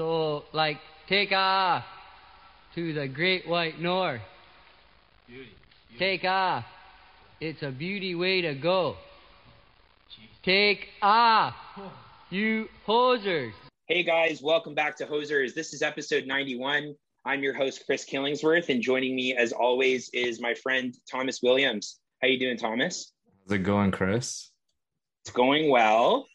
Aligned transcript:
So, 0.00 0.44
like, 0.52 0.78
take 1.08 1.32
off 1.32 1.82
to 2.74 2.92
the 2.92 3.08
great 3.08 3.48
white 3.48 3.80
north. 3.80 4.20
Take 5.98 6.22
off. 6.26 6.66
It's 7.40 7.62
a 7.62 7.70
beauty 7.70 8.14
way 8.14 8.42
to 8.42 8.52
go. 8.52 8.98
Take 10.42 10.88
off, 11.00 11.54
you 12.28 12.68
hosers. 12.86 13.52
Hey 13.86 14.02
guys, 14.02 14.42
welcome 14.42 14.74
back 14.74 14.98
to 14.98 15.06
Hosers. 15.06 15.54
This 15.54 15.72
is 15.72 15.80
episode 15.80 16.26
91. 16.26 16.94
I'm 17.24 17.42
your 17.42 17.54
host 17.54 17.84
Chris 17.86 18.04
Killingsworth, 18.04 18.68
and 18.68 18.82
joining 18.82 19.16
me 19.16 19.34
as 19.34 19.52
always 19.52 20.10
is 20.12 20.42
my 20.42 20.52
friend 20.52 20.94
Thomas 21.10 21.40
Williams. 21.42 22.00
How 22.20 22.28
you 22.28 22.38
doing, 22.38 22.58
Thomas? 22.58 23.14
How's 23.46 23.54
it 23.54 23.62
going, 23.62 23.92
Chris? 23.92 24.50
It's 25.24 25.32
going 25.32 25.70
well. 25.70 26.26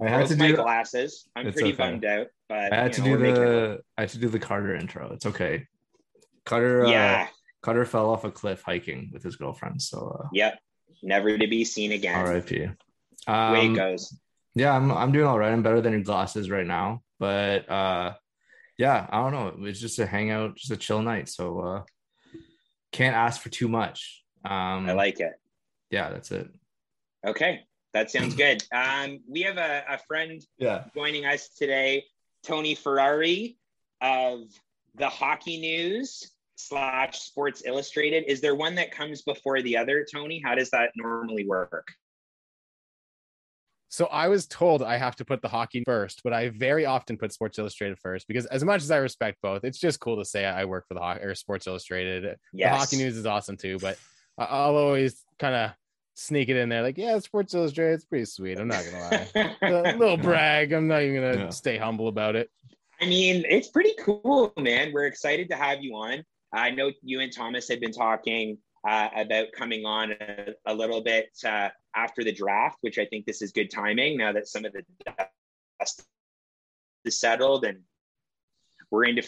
I 0.00 0.08
had 0.08 0.16
Broke 0.20 0.28
to 0.30 0.36
my 0.36 0.48
do. 0.48 0.56
glasses. 0.56 1.28
I'm 1.36 1.46
It's 1.48 1.54
pretty 1.54 1.74
okay. 1.74 1.76
bummed 1.76 2.06
out, 2.06 2.28
but 2.48 2.72
I 2.72 2.76
had 2.76 2.92
to 2.94 3.00
know, 3.02 3.16
do 3.16 3.16
the. 3.18 3.80
I 3.96 4.02
had 4.02 4.10
to 4.10 4.18
do 4.18 4.28
the 4.28 4.38
Carter 4.38 4.74
intro. 4.74 5.10
It's 5.12 5.26
okay. 5.26 5.66
Carter. 6.44 6.84
Uh, 6.86 6.90
Yeah. 6.90 7.28
Carter 7.62 7.84
fell 7.86 8.10
off 8.10 8.24
a 8.24 8.30
cliff 8.30 8.62
hiking 8.62 9.08
with 9.12 9.22
his 9.22 9.36
girlfriend. 9.36 9.80
So 9.80 10.20
uh, 10.24 10.28
Yep. 10.32 10.58
Never 11.02 11.36
to 11.38 11.46
be 11.46 11.64
seen 11.64 11.92
again. 11.92 12.14
R.I.P. 12.14 12.58
Way 12.60 12.70
Um, 13.26 13.54
it 13.72 13.76
goes. 13.76 14.18
yeah, 14.54 14.74
I'm. 14.74 14.90
I'm 14.92 15.12
doing 15.12 15.26
all 15.26 15.38
right. 15.38 15.52
I'm 15.52 15.62
better 15.62 15.80
than 15.80 15.92
your 15.92 16.02
glasses 16.02 16.50
right 16.50 16.66
now. 16.66 17.02
But 17.18 17.68
uh, 17.70 18.14
yeah, 18.78 19.06
I 19.10 19.22
don't 19.22 19.32
know. 19.32 19.48
It 19.48 19.58
was 19.58 19.80
just 19.80 19.98
a 19.98 20.06
hangout, 20.06 20.56
just 20.56 20.70
a 20.72 20.76
chill 20.76 21.00
night. 21.02 21.28
So 21.28 21.60
uh, 21.60 21.82
can't 22.92 23.16
ask 23.16 23.40
for 23.40 23.48
too 23.50 23.68
much. 23.68 24.22
Um, 24.44 24.88
I 24.88 24.92
like 24.92 25.20
it. 25.20 25.32
Yeah, 25.90 26.10
that's 26.10 26.30
it. 26.30 26.48
Okay. 27.26 27.62
That 27.92 28.10
sounds 28.10 28.34
good. 28.44 28.62
Um, 28.72 29.20
we 29.28 29.42
have 29.42 29.56
a, 29.58 29.84
a 29.88 29.98
friend 30.06 30.42
Yeah. 30.58 30.84
joining 30.94 31.24
us 31.24 31.48
today, 31.48 32.04
Tony 32.44 32.74
Ferrari 32.74 33.56
of 34.00 34.42
the 34.94 35.08
Hockey 35.08 35.58
News 35.58 36.30
slash 36.56 37.18
Sports 37.18 37.62
Illustrated. 37.66 38.24
Is 38.28 38.40
there 38.40 38.54
one 38.54 38.74
that 38.76 38.92
comes 38.92 39.22
before 39.22 39.60
the 39.62 39.76
other, 39.76 40.06
Tony? 40.10 40.40
How 40.44 40.54
does 40.54 40.70
that 40.70 40.90
normally 40.96 41.46
work? 41.46 41.88
So 43.88 44.06
I 44.06 44.26
was 44.26 44.48
told 44.48 44.82
I 44.82 44.96
have 44.96 45.14
to 45.16 45.24
put 45.24 45.40
the 45.40 45.48
hockey 45.48 45.84
first, 45.86 46.22
but 46.24 46.32
I 46.32 46.48
very 46.48 46.84
often 46.84 47.16
put 47.16 47.32
Sports 47.32 47.60
Illustrated 47.60 47.96
first 48.00 48.26
because 48.26 48.44
as 48.46 48.64
much 48.64 48.82
as 48.82 48.90
I 48.90 48.96
respect 48.96 49.38
both, 49.40 49.62
it's 49.62 49.78
just 49.78 50.00
cool 50.00 50.16
to 50.16 50.24
say 50.24 50.44
I 50.44 50.64
work 50.64 50.88
for 50.88 50.94
the 50.94 51.00
hockey 51.00 51.22
or 51.22 51.34
Sports 51.36 51.68
Illustrated. 51.68 52.36
Yes. 52.52 52.72
The 52.72 52.78
hockey 52.78 52.96
news 52.96 53.16
is 53.16 53.24
awesome 53.24 53.56
too, 53.56 53.78
but 53.78 53.96
I'll 54.36 54.74
always 54.74 55.22
kind 55.38 55.54
of 55.54 55.70
sneak 56.14 56.48
it 56.48 56.56
in 56.56 56.68
there 56.68 56.82
like, 56.82 56.96
yeah, 56.98 57.18
Sports 57.18 57.54
Illustrated, 57.54 57.94
it's 57.94 58.04
pretty 58.04 58.24
sweet. 58.24 58.58
I'm 58.58 58.68
not 58.68 58.84
gonna 58.84 59.00
lie. 59.00 59.56
a 59.62 59.96
little 59.96 60.16
brag. 60.16 60.72
I'm 60.72 60.86
not 60.88 61.02
even 61.02 61.20
gonna 61.22 61.44
Yeah. 61.44 61.50
stay 61.50 61.76
humble 61.76 62.08
about 62.08 62.36
it. 62.36 62.50
I 63.00 63.06
mean, 63.06 63.44
it's 63.48 63.68
pretty 63.68 63.92
cool, 64.00 64.52
man. 64.58 64.92
We're 64.92 65.06
excited 65.06 65.48
to 65.50 65.56
have 65.56 65.82
you 65.82 65.94
on. 65.96 66.24
I 66.52 66.70
know 66.70 66.92
you 67.02 67.20
and 67.20 67.32
Thomas 67.32 67.68
had 67.68 67.80
been 67.80 67.90
talking 67.92 68.58
uh, 68.86 69.08
about 69.16 69.46
coming 69.56 69.84
on 69.84 70.12
a, 70.12 70.54
a 70.66 70.74
little 70.74 71.00
bit 71.02 71.30
uh, 71.44 71.70
after 71.96 72.22
the 72.22 72.32
draft, 72.32 72.78
which 72.82 72.98
I 72.98 73.06
think 73.06 73.26
this 73.26 73.42
is 73.42 73.50
good 73.50 73.70
timing 73.70 74.16
now 74.16 74.32
that 74.32 74.46
some 74.46 74.64
of 74.64 74.72
the 74.72 74.84
dust 75.80 76.04
is 77.04 77.18
settled 77.18 77.64
and 77.64 77.80
we're 78.90 79.04
into 79.04 79.22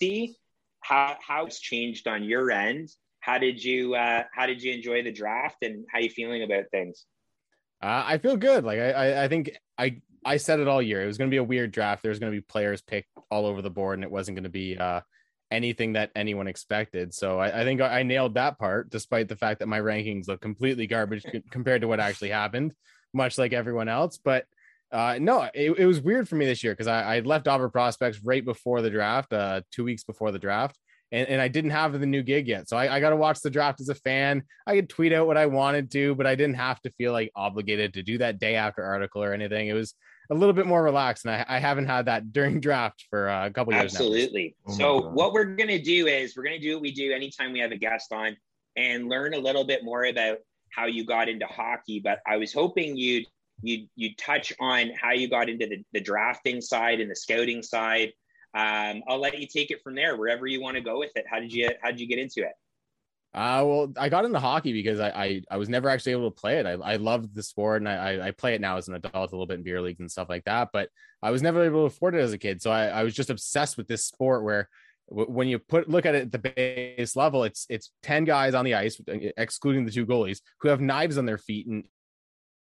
see 0.00 0.36
how 0.80 1.16
how 1.20 1.46
it's 1.46 1.60
changed 1.60 2.08
on 2.08 2.24
your 2.24 2.50
end. 2.50 2.88
How 3.28 3.36
did 3.36 3.62
you 3.62 3.94
uh, 3.94 4.22
how 4.32 4.46
did 4.46 4.62
you 4.62 4.72
enjoy 4.72 5.02
the 5.02 5.12
draft 5.12 5.58
and 5.60 5.84
how 5.92 5.98
you 5.98 6.08
feeling 6.08 6.42
about 6.44 6.64
things? 6.70 7.04
Uh, 7.82 8.02
I 8.06 8.16
feel 8.16 8.38
good. 8.38 8.64
Like 8.64 8.78
I, 8.78 8.90
I, 8.90 9.24
I 9.24 9.28
think 9.28 9.50
I, 9.76 10.00
I 10.24 10.38
said 10.38 10.60
it 10.60 10.66
all 10.66 10.80
year. 10.80 11.02
It 11.02 11.06
was 11.06 11.18
going 11.18 11.28
to 11.28 11.34
be 11.34 11.36
a 11.36 11.44
weird 11.44 11.70
draft. 11.70 12.00
There 12.00 12.08
was 12.08 12.18
going 12.18 12.32
to 12.32 12.38
be 12.38 12.40
players 12.40 12.80
picked 12.80 13.10
all 13.30 13.44
over 13.44 13.60
the 13.60 13.68
board, 13.68 13.98
and 13.98 14.04
it 14.04 14.10
wasn't 14.10 14.36
going 14.36 14.44
to 14.44 14.48
be 14.48 14.78
uh, 14.78 15.02
anything 15.50 15.92
that 15.92 16.10
anyone 16.16 16.48
expected. 16.48 17.12
So 17.12 17.38
I, 17.38 17.60
I 17.60 17.64
think 17.64 17.82
I 17.82 18.02
nailed 18.02 18.32
that 18.34 18.58
part, 18.58 18.88
despite 18.88 19.28
the 19.28 19.36
fact 19.36 19.58
that 19.58 19.68
my 19.68 19.78
rankings 19.78 20.26
look 20.26 20.40
completely 20.40 20.86
garbage 20.86 21.26
compared 21.50 21.82
to 21.82 21.88
what 21.88 22.00
actually 22.00 22.30
happened, 22.30 22.72
much 23.12 23.36
like 23.36 23.52
everyone 23.52 23.90
else. 23.90 24.16
But 24.16 24.46
uh, 24.90 25.18
no, 25.20 25.42
it, 25.52 25.78
it 25.78 25.86
was 25.86 26.00
weird 26.00 26.30
for 26.30 26.36
me 26.36 26.46
this 26.46 26.64
year 26.64 26.72
because 26.72 26.86
I, 26.86 27.16
I 27.16 27.20
left 27.20 27.44
Dobber 27.44 27.68
prospects 27.68 28.24
right 28.24 28.42
before 28.42 28.80
the 28.80 28.88
draft, 28.88 29.34
uh, 29.34 29.60
two 29.70 29.84
weeks 29.84 30.02
before 30.02 30.32
the 30.32 30.38
draft. 30.38 30.78
And, 31.10 31.26
and 31.28 31.40
I 31.40 31.48
didn't 31.48 31.70
have 31.70 31.98
the 31.98 32.06
new 32.06 32.22
gig 32.22 32.48
yet. 32.48 32.68
So 32.68 32.76
I, 32.76 32.96
I 32.96 33.00
got 33.00 33.10
to 33.10 33.16
watch 33.16 33.40
the 33.40 33.50
draft 33.50 33.80
as 33.80 33.88
a 33.88 33.94
fan. 33.94 34.42
I 34.66 34.74
could 34.74 34.90
tweet 34.90 35.12
out 35.12 35.26
what 35.26 35.38
I 35.38 35.46
wanted 35.46 35.90
to, 35.92 36.14
but 36.14 36.26
I 36.26 36.34
didn't 36.34 36.56
have 36.56 36.80
to 36.82 36.90
feel 36.92 37.12
like 37.12 37.32
obligated 37.34 37.94
to 37.94 38.02
do 38.02 38.18
that 38.18 38.38
day 38.38 38.56
after 38.56 38.82
article 38.82 39.22
or 39.22 39.32
anything. 39.32 39.68
It 39.68 39.72
was 39.72 39.94
a 40.30 40.34
little 40.34 40.52
bit 40.52 40.66
more 40.66 40.82
relaxed. 40.82 41.24
And 41.24 41.34
I, 41.34 41.44
I 41.48 41.58
haven't 41.58 41.86
had 41.86 42.06
that 42.06 42.32
during 42.32 42.60
draft 42.60 43.06
for 43.10 43.28
uh, 43.28 43.46
a 43.46 43.50
couple 43.50 43.72
years 43.72 43.94
now. 43.94 44.00
Absolutely. 44.00 44.56
Oh 44.66 44.70
my 44.70 44.76
so 44.76 45.00
God. 45.00 45.14
what 45.14 45.32
we're 45.32 45.44
gonna 45.44 45.78
do 45.78 46.06
is 46.06 46.36
we're 46.36 46.44
gonna 46.44 46.58
do 46.58 46.74
what 46.74 46.82
we 46.82 46.92
do 46.92 47.12
anytime 47.12 47.52
we 47.52 47.60
have 47.60 47.72
a 47.72 47.76
guest 47.76 48.12
on 48.12 48.36
and 48.76 49.08
learn 49.08 49.34
a 49.34 49.38
little 49.38 49.64
bit 49.64 49.84
more 49.84 50.04
about 50.04 50.38
how 50.70 50.86
you 50.86 51.04
got 51.04 51.28
into 51.28 51.46
hockey. 51.46 52.00
But 52.00 52.20
I 52.26 52.36
was 52.36 52.52
hoping 52.52 52.96
you'd 52.96 53.26
you'd 53.62 53.88
you'd 53.96 54.18
touch 54.18 54.52
on 54.60 54.90
how 55.00 55.12
you 55.12 55.28
got 55.28 55.48
into 55.48 55.66
the, 55.66 55.84
the 55.92 56.00
drafting 56.00 56.60
side 56.60 57.00
and 57.00 57.10
the 57.10 57.16
scouting 57.16 57.62
side. 57.62 58.12
Um, 58.58 59.02
I'll 59.06 59.20
let 59.20 59.38
you 59.38 59.46
take 59.46 59.70
it 59.70 59.82
from 59.84 59.94
there, 59.94 60.16
wherever 60.16 60.44
you 60.46 60.60
want 60.60 60.74
to 60.76 60.80
go 60.80 60.98
with 60.98 61.12
it. 61.14 61.24
How 61.30 61.38
did 61.38 61.52
you 61.52 61.70
how 61.80 61.90
did 61.92 62.00
you 62.00 62.08
get 62.08 62.18
into 62.18 62.40
it? 62.40 62.52
Uh, 63.34 63.62
well, 63.64 63.92
I 63.96 64.08
got 64.08 64.24
into 64.24 64.40
hockey 64.40 64.72
because 64.72 64.98
I, 64.98 65.10
I, 65.10 65.42
I 65.50 65.56
was 65.58 65.68
never 65.68 65.88
actually 65.90 66.12
able 66.12 66.30
to 66.30 66.40
play 66.40 66.58
it. 66.58 66.66
I, 66.66 66.72
I 66.72 66.96
loved 66.96 67.34
the 67.34 67.42
sport 67.42 67.82
and 67.82 67.88
I, 67.88 67.94
I- 68.14 68.26
I 68.28 68.30
play 68.32 68.54
it 68.54 68.60
now 68.60 68.78
as 68.78 68.88
an 68.88 68.94
adult 68.94 69.14
a 69.30 69.34
little 69.34 69.46
bit 69.46 69.58
in 69.58 69.62
beer 69.62 69.80
leagues 69.82 70.00
and 70.00 70.10
stuff 70.10 70.28
like 70.30 70.44
that. 70.46 70.70
But 70.72 70.88
I 71.22 71.30
was 71.30 71.42
never 71.42 71.62
able 71.62 71.82
to 71.82 71.94
afford 71.94 72.14
it 72.14 72.20
as 72.20 72.32
a 72.32 72.38
kid. 72.38 72.60
So 72.62 72.70
I, 72.70 72.86
I 72.86 73.04
was 73.04 73.14
just 73.14 73.30
obsessed 73.30 73.76
with 73.76 73.86
this 73.86 74.06
sport 74.06 74.42
where 74.44 74.68
w- 75.10 75.30
when 75.30 75.46
you 75.46 75.58
put 75.60 75.88
look 75.90 76.06
at 76.06 76.14
it 76.16 76.22
at 76.22 76.32
the 76.32 76.38
base 76.38 77.14
level, 77.16 77.44
it's 77.44 77.66
it's 77.68 77.92
10 78.02 78.24
guys 78.24 78.54
on 78.54 78.64
the 78.64 78.74
ice, 78.74 78.98
excluding 79.36 79.84
the 79.84 79.92
two 79.92 80.06
goalies, 80.06 80.40
who 80.62 80.68
have 80.68 80.80
knives 80.80 81.18
on 81.18 81.26
their 81.26 81.38
feet. 81.38 81.66
And 81.68 81.84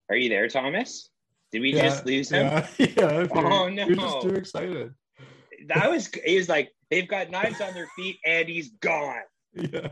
Are 0.09 0.16
you 0.16 0.30
there, 0.30 0.47
Thomas? 0.47 1.09
Did 1.51 1.62
we 1.63 1.74
Yeah, 1.74 1.81
just 1.90 2.06
lose 2.06 2.30
him? 2.31 2.46
Yeah. 2.46 2.68
yeah 2.78 3.28
Oh, 3.34 3.68
You're 3.68 3.96
just 3.96 4.22
too 4.22 4.35
excited. 4.35 4.94
That 5.67 5.89
was 5.89 6.09
he 6.25 6.38
was 6.38 6.49
like, 6.49 6.72
they've 6.89 7.07
got 7.07 7.29
knives 7.29 7.61
on 7.61 7.73
their 7.73 7.88
feet 7.95 8.17
and 8.25 8.47
he's 8.47 8.69
gone. 8.79 9.22
Yeah. 9.53 9.89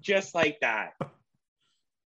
Just 0.00 0.34
like 0.34 0.60
that. 0.60 0.92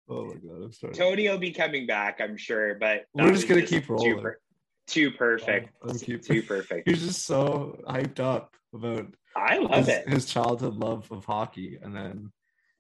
Oh 0.10 0.24
my 0.26 0.36
god, 0.36 0.64
I'm 0.64 0.72
sorry. 0.72 0.94
Tony 0.94 1.28
will 1.28 1.38
be 1.38 1.52
coming 1.52 1.86
back, 1.86 2.22
I'm 2.22 2.38
sure, 2.38 2.76
but 2.76 3.08
We're 3.14 3.32
just 3.34 3.48
gonna 3.50 3.62
keep 3.62 3.88
Too, 3.88 3.92
rolling. 3.94 4.22
per- 4.22 4.40
too 4.88 5.12
perfect. 5.12 5.70
Let's 5.84 6.02
keep- 6.02 6.22
Too 6.24 6.42
perfect. 6.44 6.88
You're 6.88 6.96
just 6.96 7.26
so 7.26 7.78
hyped 7.86 8.22
up 8.22 8.56
about 8.74 9.08
I 9.36 9.58
love 9.58 9.80
his, 9.86 9.88
it. 9.90 10.08
his 10.08 10.26
childhood 10.26 10.76
love 10.76 11.12
of 11.12 11.26
hockey, 11.26 11.78
and 11.82 11.94
then 11.94 12.32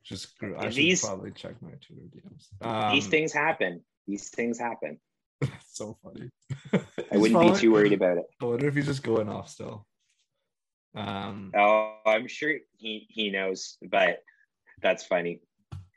just 0.05 0.37
grew. 0.39 0.55
I 0.55 0.63
And 0.66 0.73
should 0.73 0.77
these- 0.83 1.03
probably 1.03 1.31
check 1.31 1.61
my 1.61 1.71
Twitter 1.71 2.07
DMs. 2.16 2.66
Um, 2.66 2.93
These 2.95 3.07
things 3.07 3.33
happen. 3.33 3.83
These 4.07 4.29
things 4.29 4.57
happen. 4.57 4.97
It's 5.41 5.77
so 5.77 5.97
funny. 6.01 6.29
I 7.11 7.17
wouldn't 7.17 7.53
be 7.55 7.59
too 7.59 7.71
worried 7.73 7.93
about 7.93 8.17
it. 8.19 8.25
I 8.41 8.45
wonder 8.45 8.67
if 8.69 8.75
he's 8.75 8.85
just 8.87 9.03
going 9.03 9.29
off 9.29 9.49
still. 9.49 9.85
Um, 10.95 11.51
Oh, 11.55 11.97
I'm 12.05 12.28
sure 12.28 12.53
he 12.78 13.05
he 13.09 13.29
knows, 13.29 13.78
but 13.89 14.19
that's 14.81 15.03
funny. 15.05 15.41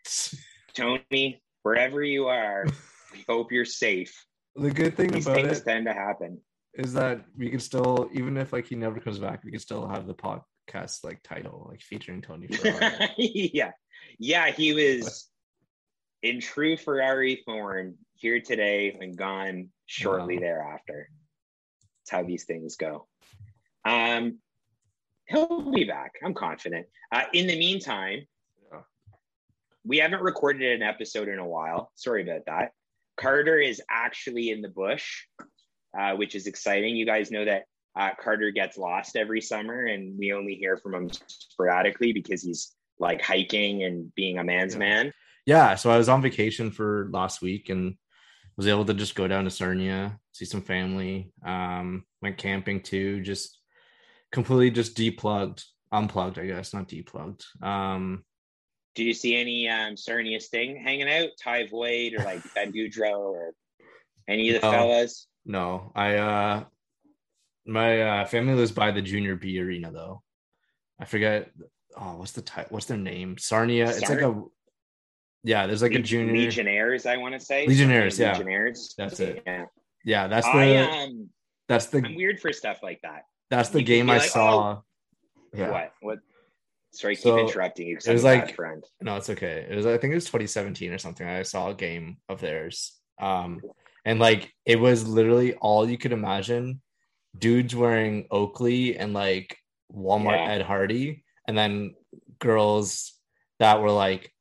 Tony, 0.75 1.43
wherever 1.63 2.03
you 2.03 2.29
are, 2.29 2.67
we 3.13 3.25
hope 3.29 3.53
you're 3.53 3.65
safe. 3.65 4.25
the 4.57 4.71
good 4.71 4.97
thing 4.97 5.09
These 5.13 5.27
about 5.27 5.37
things 5.43 5.59
it 5.61 5.65
tend 5.65 5.87
to 5.87 5.93
happen. 5.93 6.41
is 6.75 6.93
that 6.95 7.25
we 7.37 7.51
can 7.51 7.61
still, 7.61 8.09
even 8.13 8.37
if 8.37 8.53
like 8.53 8.67
he 8.67 8.77
never 8.77 9.01
comes 9.01 9.19
back, 9.19 9.43
we 9.45 9.51
can 9.51 9.61
still 9.61 9.87
have 9.89 10.07
the 10.07 10.15
podcast 10.15 11.03
like 11.05 11.23
title, 11.23 11.67
like 11.71 11.83
featuring 11.83 12.23
Tony 12.23 12.47
Ferrari. 12.47 13.13
yeah. 13.19 13.73
Yeah, 14.19 14.51
he 14.51 14.73
was 14.73 15.29
in 16.23 16.41
true 16.41 16.77
Ferrari 16.77 17.43
form 17.45 17.97
here 18.15 18.41
today 18.41 18.97
and 19.01 19.17
gone 19.17 19.71
shortly 19.87 20.37
Wow. 20.37 20.41
thereafter. 20.43 21.11
That's 22.01 22.11
how 22.11 22.23
these 22.23 22.45
things 22.45 22.77
go. 22.77 23.09
Um, 23.85 24.39
he'll 25.31 25.71
be 25.71 25.85
back. 25.85 26.13
I'm 26.25 26.35
confident. 26.35 26.87
Uh, 27.13 27.23
in 27.33 27.47
the 27.47 27.59
meantime, 27.59 28.27
we 29.85 29.99
haven't 29.99 30.23
recorded 30.23 30.73
an 30.73 30.83
episode 30.83 31.29
in 31.29 31.39
a 31.39 31.47
while. 31.47 31.91
Sorry 31.95 32.23
about 32.23 32.43
that. 32.47 32.73
Carter 33.19 33.59
is 33.59 33.81
actually 33.91 34.51
in 34.51 34.61
the 34.61 34.69
bush, 34.69 35.25
uh, 35.99 36.15
which 36.17 36.35
is 36.35 36.47
exciting. 36.47 36.97
You 36.97 37.07
guys 37.07 37.31
know 37.31 37.45
that 37.45 37.65
uh, 37.99 38.11
Carter 38.23 38.51
gets 38.51 38.77
lost 38.77 39.17
every 39.17 39.41
summer, 39.41 39.87
and 39.87 40.19
we 40.19 40.33
only 40.33 40.55
hear 40.55 40.77
from 40.77 40.95
him 40.95 41.11
sporadically 41.27 42.13
because 42.13 42.43
he's 42.43 42.75
like 42.99 43.23
hiking 43.23 43.83
and 43.85 44.15
being 44.15 44.39
a 44.39 44.45
man's 44.45 44.75
Yeah. 44.75 44.79
man. 44.79 45.13
Yeah, 45.47 45.75
so 45.75 45.91
I 45.91 45.97
was 45.97 46.09
on 46.09 46.21
vacation 46.23 46.71
for 46.71 47.09
last 47.13 47.41
week 47.41 47.71
and 47.71 47.95
was 48.57 48.67
able 48.67 48.85
to 48.85 48.95
just 48.95 49.15
go 49.15 49.27
down 49.27 49.45
to 49.45 49.51
Sarnia, 49.51 50.19
see 50.33 50.45
some 50.45 50.61
family. 50.63 51.33
Um, 51.45 52.05
went 52.21 52.37
camping 52.37 52.83
too, 52.83 53.23
just 53.23 53.59
completely 54.33 54.71
just 54.71 54.97
deplugged, 54.97 55.65
unplugged, 55.93 56.39
I 56.39 56.47
guess, 56.47 56.73
not 56.75 56.89
deplugged. 56.89 57.45
Um, 57.63 58.25
Did 58.95 59.05
you 59.05 59.15
see 59.15 59.37
any 59.37 59.69
um, 59.69 59.97
Sarnia 59.97 60.41
Sting 60.41 60.77
hanging 60.77 61.11
out? 61.11 61.31
Ty 61.43 61.69
Voit 61.69 62.15
or 62.15 62.25
like 62.25 62.43
Ben 62.55 62.73
Gaudreau 62.73 63.19
or 63.19 63.55
any 64.29 64.55
of 64.55 64.61
the 64.61 64.67
No. 64.67 64.73
fellas? 64.73 65.27
no, 65.45 65.91
I 65.95 66.17
uh 66.17 66.65
my 67.67 68.03
uh 68.03 68.25
family 68.27 68.55
lives 68.55 68.73
by 68.73 68.91
the 68.91 69.03
junior 69.03 69.37
B 69.37 69.59
arena 69.61 69.91
though. 69.91 70.23
I 70.99 71.05
forget 71.07 71.51
oh 71.97 72.17
what's 72.19 72.33
the 72.33 72.43
type 72.43 72.71
what's 72.71 72.87
their 72.87 72.99
name? 72.99 73.39
Sarnia. 73.39 73.89
It's 73.89 74.09
like 74.09 74.21
a 74.21 74.43
yeah, 75.43 75.67
there's 75.67 75.81
like 75.83 75.95
a 75.95 75.99
junior 76.01 76.35
Legionnaires, 76.35 77.07
I 77.07 77.17
want 77.17 77.35
to 77.35 77.41
say. 77.41 77.67
Legionnaires, 77.67 78.19
yeah. 78.19 78.33
Legionnaires. 78.33 78.95
That's 78.99 79.19
it. 79.21 79.43
Yeah. 79.47 79.65
yeah, 80.05 80.29
that's 80.29 80.47
the 80.47 80.53
I 80.53 81.03
um 81.05 81.31
that's 81.69 81.87
the 81.87 82.03
I'm 82.05 82.15
weird 82.15 82.39
for 82.41 82.53
stuff 82.53 82.83
like 82.83 83.01
that. 83.03 83.23
That's 83.51 83.71
the 83.71 83.81
you 83.81 83.87
game 83.87 84.11
I 84.11 84.19
like, 84.19 84.31
saw. 84.31 84.81
Yeah. 85.53 85.71
What? 85.71 85.93
What? 86.01 86.19
Sorry, 86.93 87.15
keep 87.17 87.23
So, 87.23 87.39
interrupting 87.39 87.87
you. 87.89 87.97
it 88.05 88.13
was 88.13 88.25
I'm 88.25 88.33
a 88.33 88.39
bad 88.41 88.47
like- 88.49 88.57
friend. 88.57 88.85
No, 89.01 89.17
it's 89.17 89.31
okay. 89.31 89.67
It 89.69 89.75
was 89.77 89.87
I 89.87 89.97
think 89.99 90.13
it 90.13 90.17
was 90.17 90.25
2017 90.27 90.93
or 90.93 90.99
something. 90.99 91.27
I 91.27 91.43
saw 91.43 91.69
a 91.71 91.75
game 91.75 92.19
of 92.29 92.41
theirs. 92.41 92.97
Um 93.21 93.61
and 94.05 94.19
like 94.19 94.53
it 94.65 94.81
was 94.81 95.07
literally 95.07 95.55
all 95.55 95.89
you 95.89 95.99
could 95.99 96.13
imagine. 96.13 96.81
Dudes 97.39 97.77
wearing 97.77 98.27
Oakley 98.31 98.97
and 98.97 99.13
like 99.13 99.57
Walmart 99.95 100.37
Yeah. 100.45 100.53
Ed 100.53 100.63
Hardy, 100.63 101.25
and 101.47 101.57
then 101.57 101.95
girls 102.41 103.13
that 103.59 103.81
were 103.81 103.91
like 103.93 104.33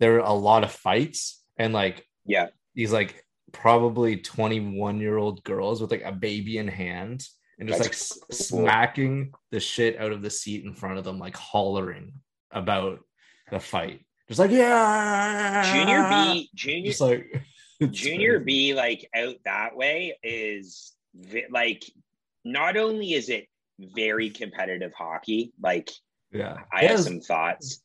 there 0.00 0.12
were 0.14 0.18
a 0.18 0.32
lot 0.32 0.64
of 0.64 0.72
fights 0.72 1.42
and 1.58 1.72
like 1.72 2.04
Yeah. 2.26 2.48
these 2.74 2.92
like 2.92 3.24
probably 3.52 4.16
21 4.16 4.98
year 4.98 5.16
old 5.16 5.44
girls 5.44 5.80
with 5.80 5.90
like 5.92 6.02
a 6.04 6.10
baby 6.12 6.58
in 6.58 6.66
hand 6.66 7.24
and 7.58 7.68
just 7.68 7.82
That's 7.82 8.16
like 8.16 8.20
cool. 8.28 8.36
smacking 8.36 9.32
the 9.50 9.60
shit 9.60 9.98
out 9.98 10.12
of 10.12 10.22
the 10.22 10.30
seat 10.30 10.64
in 10.64 10.74
front 10.74 10.98
of 10.98 11.04
them, 11.04 11.18
like 11.18 11.36
hollering 11.36 12.12
about 12.50 13.00
the 13.50 13.60
fight. 13.60 14.00
Just 14.28 14.40
like, 14.40 14.50
yeah. 14.50 15.72
Junior 15.72 16.08
B, 16.34 16.50
junior, 16.54 16.86
Just 16.90 17.00
like, 17.00 17.44
junior 17.90 18.40
crazy. 18.40 18.44
B, 18.70 18.74
like 18.74 19.08
out 19.14 19.36
that 19.44 19.76
way 19.76 20.16
is 20.22 20.92
like 21.50 21.84
not 22.44 22.76
only 22.76 23.12
is 23.14 23.28
it 23.28 23.46
very 23.78 24.30
competitive 24.30 24.92
hockey, 24.94 25.52
like 25.60 25.90
Yeah. 26.32 26.56
I 26.72 26.84
It 26.84 26.90
have 26.90 26.98
is- 27.00 27.04
some 27.04 27.20
thoughts, 27.20 27.82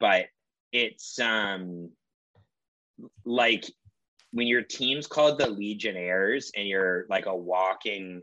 but 0.00 0.26
it's 0.72 1.18
um 1.20 1.90
like 3.24 3.64
when 4.32 4.46
your 4.46 4.62
team's 4.62 5.06
called 5.06 5.38
the 5.38 5.48
Legionnaires 5.48 6.50
and 6.56 6.66
you're 6.68 7.06
like 7.08 7.26
a 7.26 7.34
walking, 7.34 8.20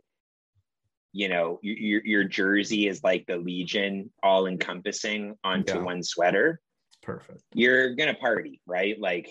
you 1.13 1.29
know, 1.29 1.59
your 1.61 2.03
your, 2.03 2.23
jersey 2.23 2.87
is 2.87 3.03
like 3.03 3.25
the 3.27 3.37
Legion, 3.37 4.09
all 4.23 4.47
encompassing 4.47 5.35
onto 5.43 5.75
Yeah. 5.75 5.83
one 5.83 6.03
sweater. 6.03 6.59
perfect. 7.03 7.43
You're 7.53 7.95
gonna 7.95 8.15
party, 8.15 8.61
right? 8.65 8.99
Like 8.99 9.29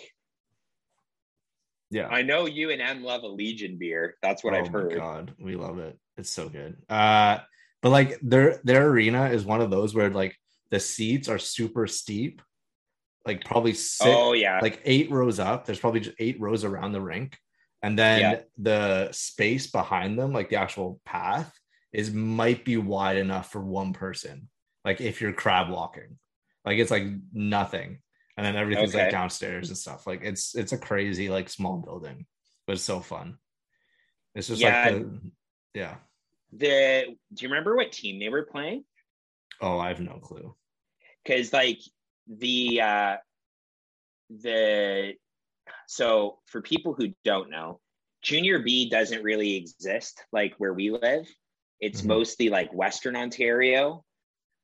Yeah. 1.91 2.07
I 2.09 2.23
know 2.23 2.47
you 2.47 2.71
and 2.71 2.81
M 2.81 3.03
love 3.03 3.23
a 3.23 3.29
Legion 3.29 3.79
beer. 3.79 4.17
That's 4.23 4.43
what 4.45 4.55
oh 4.55 4.59
I've 4.59 4.69
heard. 4.69 4.95
God, 4.95 5.35
we 5.41 5.57
love 5.57 5.79
it. 5.79 5.99
It's 6.17 6.31
so 6.31 6.49
good. 6.49 6.77
Uh, 6.89 7.39
but 7.83 7.91
like 7.91 8.19
their 8.23 8.61
their 8.65 8.87
arena 8.89 9.31
is 9.31 9.45
one 9.45 9.61
of 9.61 9.71
those 9.71 9.95
where 9.95 10.09
like 10.11 10.37
the 10.71 10.79
seats 10.81 11.29
are 11.29 11.39
super 11.39 11.87
steep, 11.87 12.41
like 13.27 13.45
probably 13.45 13.75
six, 13.75 14.05
Oh 14.17 14.33
yeah, 14.35 14.61
like 14.63 14.81
eight 14.85 15.11
rows 15.11 15.39
up. 15.41 15.67
There's 15.67 15.81
probably 15.81 16.01
just 16.01 16.17
eight 16.21 16.41
rows 16.41 16.65
around 16.65 16.93
the 16.93 17.01
rink, 17.01 17.37
and 17.83 17.99
then 17.99 18.21
Yeah. 18.21 18.41
the 18.57 19.13
space 19.13 19.67
behind 19.67 20.19
them, 20.19 20.33
like 20.33 20.49
the 20.49 20.57
actual 20.57 21.01
path, 21.05 21.53
is 21.93 22.13
might 22.13 22.65
be 22.65 22.77
wide 22.77 23.17
enough 23.17 23.51
for 23.53 23.61
one 23.61 23.93
person. 23.93 24.49
Like 24.85 25.01
if 25.01 25.21
you're 25.21 25.33
crab 25.33 25.71
walking, 25.71 26.19
like 26.65 26.79
it's 26.79 26.91
like 26.91 27.05
nothing, 27.33 28.01
and 28.37 28.45
then 28.47 28.57
everything's 28.57 28.95
like 28.95 29.11
downstairs 29.11 29.69
and 29.69 29.79
stuff. 29.79 30.07
Like 30.07 30.21
it's 30.23 30.55
it's 30.55 30.73
a 30.73 30.79
crazy 30.79 31.29
like 31.29 31.49
small 31.49 31.79
building, 31.79 32.27
but 32.67 32.75
it's 32.75 32.83
so 32.83 33.01
fun. 33.01 33.39
It's 34.35 34.49
just 34.49 34.61
Yeah. 34.61 34.85
like 34.85 34.95
the 34.95 35.21
yeah. 35.75 35.97
the 36.53 37.05
do 37.35 37.45
you 37.45 37.49
remember 37.49 37.77
what 37.77 37.93
team 37.93 38.19
they 38.19 38.29
were 38.29 38.47
playing? 38.47 38.85
Oh, 39.61 39.79
I 39.79 39.89
have 39.89 40.01
no 40.01 40.19
clue. 40.19 40.57
because 41.25 41.53
like 41.53 41.79
the 42.27 42.81
uh 42.81 43.17
the 44.31 45.13
so 45.87 46.39
for 46.47 46.63
people 46.63 46.95
who 46.95 47.13
don't 47.25 47.51
know 47.51 47.81
junior 48.23 48.61
b 48.61 48.89
doesn't 48.89 49.23
really 49.23 49.57
exist 49.57 50.25
like 50.33 50.55
where 50.59 50.73
we 50.73 50.91
live 50.91 51.29
it's 51.83 52.01
Mhm. 52.01 52.07
mostly 52.07 52.49
like 52.49 52.73
western 52.73 53.17
ontario 53.17 54.03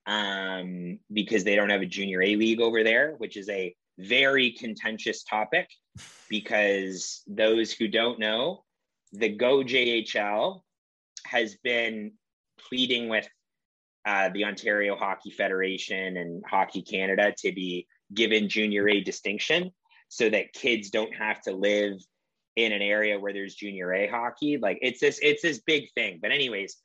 um 0.07 0.99
because 1.13 1.45
they 1.45 1.57
don't 1.57 1.69
have 1.69 1.83
a 1.83 1.87
junior 1.87 2.23
a 2.23 2.37
league 2.37 2.61
over 2.61 2.83
there 2.83 3.15
which 3.19 3.37
is 3.37 3.49
a 3.51 3.75
very 3.99 4.53
contentious 4.53 5.23
topic 5.25 5.69
because 6.31 7.23
those 7.27 7.73
who 7.73 7.89
don't 7.89 8.19
know 8.19 8.65
the 9.13 9.29
go 9.29 9.63
jhl 9.63 10.63
has 11.27 11.57
been 11.63 12.13
pleading 12.59 13.09
with 13.09 13.29
uh, 14.07 14.31
the 14.33 14.45
Ontario 14.45 14.97
Hockey 14.97 15.31
Federation 15.31 16.17
and 16.17 16.43
Hockey 16.49 16.81
Canada 16.81 17.35
to 17.39 17.53
be 17.53 17.87
given 18.15 18.49
junior 18.49 18.89
A 18.89 19.01
distinction 19.03 19.71
so 20.09 20.31
that 20.31 20.53
kids 20.55 20.89
don't 20.89 21.15
have 21.15 21.43
to 21.43 21.53
live 21.53 21.93
in 22.57 22.73
an 22.73 22.81
area 22.81 23.19
where 23.19 23.35
there's 23.35 23.55
junior 23.55 23.93
A 23.93 24.07
hockey. 24.07 24.57
Like 24.57 24.79
it's 24.81 25.01
this, 25.01 25.19
it's 25.23 25.43
this 25.43 25.61
big 25.61 25.93
thing. 25.95 26.21
But 26.23 26.33
anyways, 26.33 26.77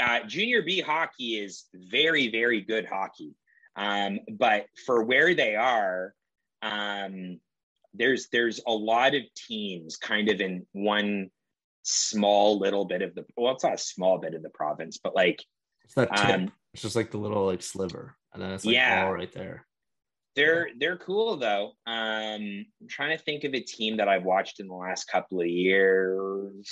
uh, 0.00 0.20
junior 0.26 0.62
B 0.62 0.80
hockey 0.80 1.38
is 1.38 1.64
very, 1.74 2.30
very 2.30 2.60
good 2.60 2.86
hockey. 2.86 3.34
Um, 3.76 4.20
but 4.30 4.66
for 4.86 5.04
where 5.04 5.34
they 5.34 5.54
are, 5.54 6.14
um, 6.62 7.40
there's 7.94 8.28
there's 8.32 8.60
a 8.66 8.72
lot 8.72 9.14
of 9.14 9.22
teams 9.34 9.96
kind 9.96 10.28
of 10.28 10.40
in 10.40 10.66
one 10.72 11.30
small 11.82 12.58
little 12.58 12.84
bit 12.84 13.02
of 13.02 13.14
the 13.14 13.24
well, 13.36 13.54
it's 13.54 13.64
not 13.64 13.74
a 13.74 13.78
small 13.78 14.18
bit 14.18 14.34
of 14.34 14.42
the 14.42 14.50
province, 14.50 14.98
but 15.02 15.14
like 15.14 15.42
It's 15.84 15.94
that 15.94 16.14
tip. 16.14 16.28
Um, 16.28 16.52
it's 16.72 16.82
just 16.82 16.96
like 16.96 17.10
the 17.10 17.18
little 17.18 17.46
like 17.46 17.62
sliver, 17.62 18.16
and 18.32 18.42
then 18.42 18.50
it's 18.52 18.64
like 18.64 18.74
Yeah. 18.74 19.06
all 19.06 19.12
right 19.12 19.32
there. 19.32 19.66
They're 20.34 20.68
they're 20.78 20.98
cool 20.98 21.36
though. 21.36 21.72
Um, 21.86 22.66
I'm 22.80 22.88
trying 22.88 23.16
to 23.16 23.22
think 23.22 23.44
of 23.44 23.54
a 23.54 23.60
team 23.60 23.96
that 23.96 24.08
I've 24.08 24.24
watched 24.24 24.60
in 24.60 24.68
the 24.68 24.74
last 24.74 25.04
couple 25.04 25.40
of 25.40 25.46
years. 25.46 26.70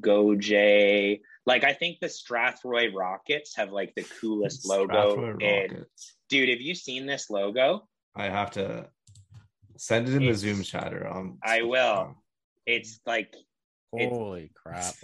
Go 0.00 0.36
Jay. 0.36 1.20
Like 1.50 1.64
I 1.64 1.72
think 1.72 1.98
the 2.00 2.06
Strathroy 2.06 2.94
Rockets 2.94 3.56
have 3.56 3.72
like 3.72 3.92
the 3.96 4.04
coolest 4.20 4.68
logo. 4.72 5.16
Strathroy 5.16 5.42
And 5.42 5.84
dude, 6.28 6.48
have 6.48 6.60
you 6.60 6.76
seen 6.76 7.06
this 7.06 7.28
logo? 7.28 7.88
I 8.14 8.26
have 8.28 8.52
to 8.52 8.86
send 9.76 10.08
it 10.08 10.12
in 10.14 10.18
the 10.20 10.26
It's- 10.26 10.38
Zoom 10.38 10.62
chatter. 10.62 11.08
Um, 11.12 11.38
I 11.42 11.62
will. 11.62 12.14
It's 12.66 13.00
like 13.04 13.34
It's- 13.98 14.12
Holy 14.16 14.52
crap. 14.54 14.94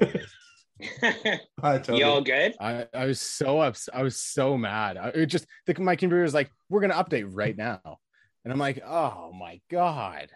I 1.63 1.79
totally, 1.79 1.99
you 1.99 2.05
all 2.05 2.21
good? 2.23 2.55
I, 2.61 2.87
I 2.95 3.07
was 3.07 3.21
so 3.21 3.61
upset. 3.61 3.97
I 3.97 4.03
was 4.05 4.17
so 4.17 4.57
mad. 4.57 4.97
I, 4.97 5.09
it 5.09 5.27
just 5.27 5.47
the, 5.67 5.75
my 5.81 5.97
computer 5.97 6.23
was 6.23 6.35
like, 6.35 6.51
we're 6.69 6.81
gonna 6.81 6.95
update 6.95 7.27
right 7.29 7.57
now, 7.57 7.81
and 8.45 8.53
I'm 8.53 8.59
like, 8.61 8.81
oh 8.87 9.33
my 9.33 9.61
god. 9.69 10.31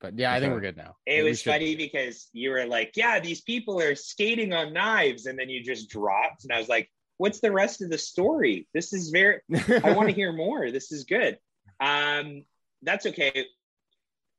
But 0.00 0.18
yeah, 0.18 0.32
I 0.32 0.40
think 0.40 0.52
we're 0.52 0.60
good 0.60 0.76
now. 0.76 0.96
It 1.06 1.24
was 1.24 1.40
should- 1.40 1.52
funny 1.52 1.74
because 1.74 2.28
you 2.32 2.50
were 2.50 2.66
like, 2.66 2.92
"Yeah, 2.94 3.18
these 3.18 3.40
people 3.40 3.80
are 3.80 3.94
skating 3.94 4.52
on 4.52 4.72
knives," 4.72 5.26
and 5.26 5.38
then 5.38 5.48
you 5.48 5.62
just 5.62 5.90
dropped, 5.90 6.44
and 6.44 6.52
I 6.52 6.58
was 6.58 6.68
like, 6.68 6.88
"What's 7.16 7.40
the 7.40 7.50
rest 7.50 7.82
of 7.82 7.90
the 7.90 7.98
story? 7.98 8.68
This 8.72 8.92
is 8.92 9.10
very. 9.10 9.40
I 9.84 9.92
want 9.92 10.08
to 10.08 10.14
hear 10.14 10.32
more. 10.32 10.70
This 10.70 10.92
is 10.92 11.04
good." 11.04 11.38
Um, 11.80 12.44
that's 12.82 13.06
okay. 13.06 13.46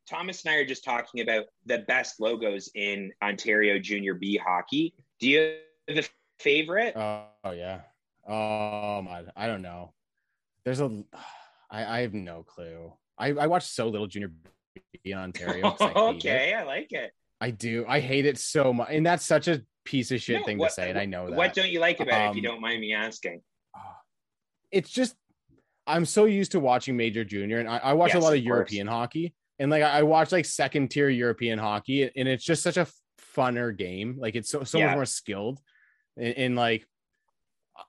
Thomas 0.10 0.44
and 0.44 0.54
I 0.54 0.58
are 0.58 0.66
just 0.66 0.84
talking 0.84 1.22
about 1.22 1.46
the 1.66 1.80
best 1.80 2.20
logos 2.20 2.70
in 2.74 3.12
Ontario 3.22 3.78
Junior 3.80 4.16
B 4.16 4.38
hockey. 4.38 4.96
Do 5.20 5.28
you 5.28 5.58
have 5.88 6.06
a 6.06 6.08
favorite? 6.40 6.96
Oh, 6.96 7.26
oh, 7.44 7.52
yeah. 7.52 7.82
Oh 8.28 9.02
my, 9.02 9.24
I 9.36 9.46
don't 9.46 9.62
know. 9.62 9.94
There's 10.64 10.80
a, 10.82 11.04
I, 11.70 12.00
I 12.00 12.02
have 12.02 12.14
no 12.14 12.44
clue. 12.44 12.92
I, 13.18 13.34
I 13.34 13.48
watched 13.48 13.70
so 13.70 13.88
little 13.88 14.08
junior 14.08 14.30
B 14.30 14.50
in 15.04 15.14
Ontario. 15.18 15.76
I 15.80 15.92
okay, 15.96 16.54
I 16.54 16.64
like 16.64 16.92
it. 16.92 17.12
I 17.42 17.52
do. 17.52 17.86
I 17.88 18.00
hate 18.00 18.26
it 18.26 18.38
so 18.38 18.74
much, 18.74 18.90
and 18.92 19.06
that's 19.06 19.26
such 19.26 19.48
a 19.48 19.62
piece 19.86 20.12
of 20.12 20.22
shit 20.22 20.40
No, 20.42 20.46
thing 20.46 20.58
what- 20.58 20.70
to 20.70 20.74
say, 20.74 20.90
and 20.90 21.00
I 21.00 21.06
know 21.06 21.30
that. 21.30 21.36
What 21.36 21.54
don't 21.54 21.70
you 21.70 21.80
like 21.80 22.00
about 22.00 22.28
it? 22.28 22.38
If 22.38 22.44
you 22.44 22.50
Um, 22.50 22.56
don't 22.56 22.62
mind 22.62 22.82
me 22.82 22.94
asking. 22.94 23.42
it's 24.72 24.90
just 24.90 25.16
I'm 25.88 26.06
so 26.06 26.26
used 26.26 26.52
to 26.52 26.60
watching 26.60 26.96
major 26.98 27.24
junior, 27.24 27.60
and 27.60 27.68
I, 27.68 27.78
I 27.78 27.94
watch 27.94 28.14
a 28.14 28.20
lot 28.20 28.34
of 28.34 28.40
of 28.40 28.46
course. 28.46 28.46
European 28.46 28.88
hockey, 28.88 29.34
and 29.58 29.72
like 29.72 29.82
I 29.84 30.04
watch 30.04 30.32
like 30.32 30.46
second 30.46 30.90
tier 30.90 31.10
European 31.10 31.58
hockey, 31.60 32.04
and 32.16 32.28
it's 32.28 32.44
just 32.44 32.62
such 32.62 32.78
a 32.78 32.88
funner 33.36 33.76
game. 33.76 34.18
Like 34.20 34.36
it's 34.36 34.50
so 34.50 34.64
so 34.64 34.78
Yeah. 34.78 34.88
much 34.88 34.96
more 34.96 35.06
skilled. 35.06 35.60
in, 36.18 36.34
in 36.34 36.56
like 36.56 36.86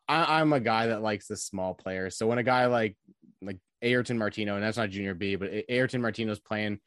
I, 0.08 0.40
I'm 0.40 0.52
a 0.52 0.60
guy 0.60 0.86
that 0.86 1.02
likes 1.02 1.26
the 1.26 1.36
small 1.36 1.74
players. 1.74 2.16
So 2.16 2.26
when 2.28 2.38
a 2.38 2.42
guy 2.44 2.66
like 2.66 2.96
like 3.42 3.58
Ayrton 3.82 4.18
Martino, 4.18 4.54
and 4.54 4.62
that's 4.62 4.76
not 4.76 4.90
Junior 4.90 5.14
B, 5.14 5.36
but 5.36 5.50
Ayrton 5.68 6.02
Martino's 6.02 6.40
playing 6.40 6.80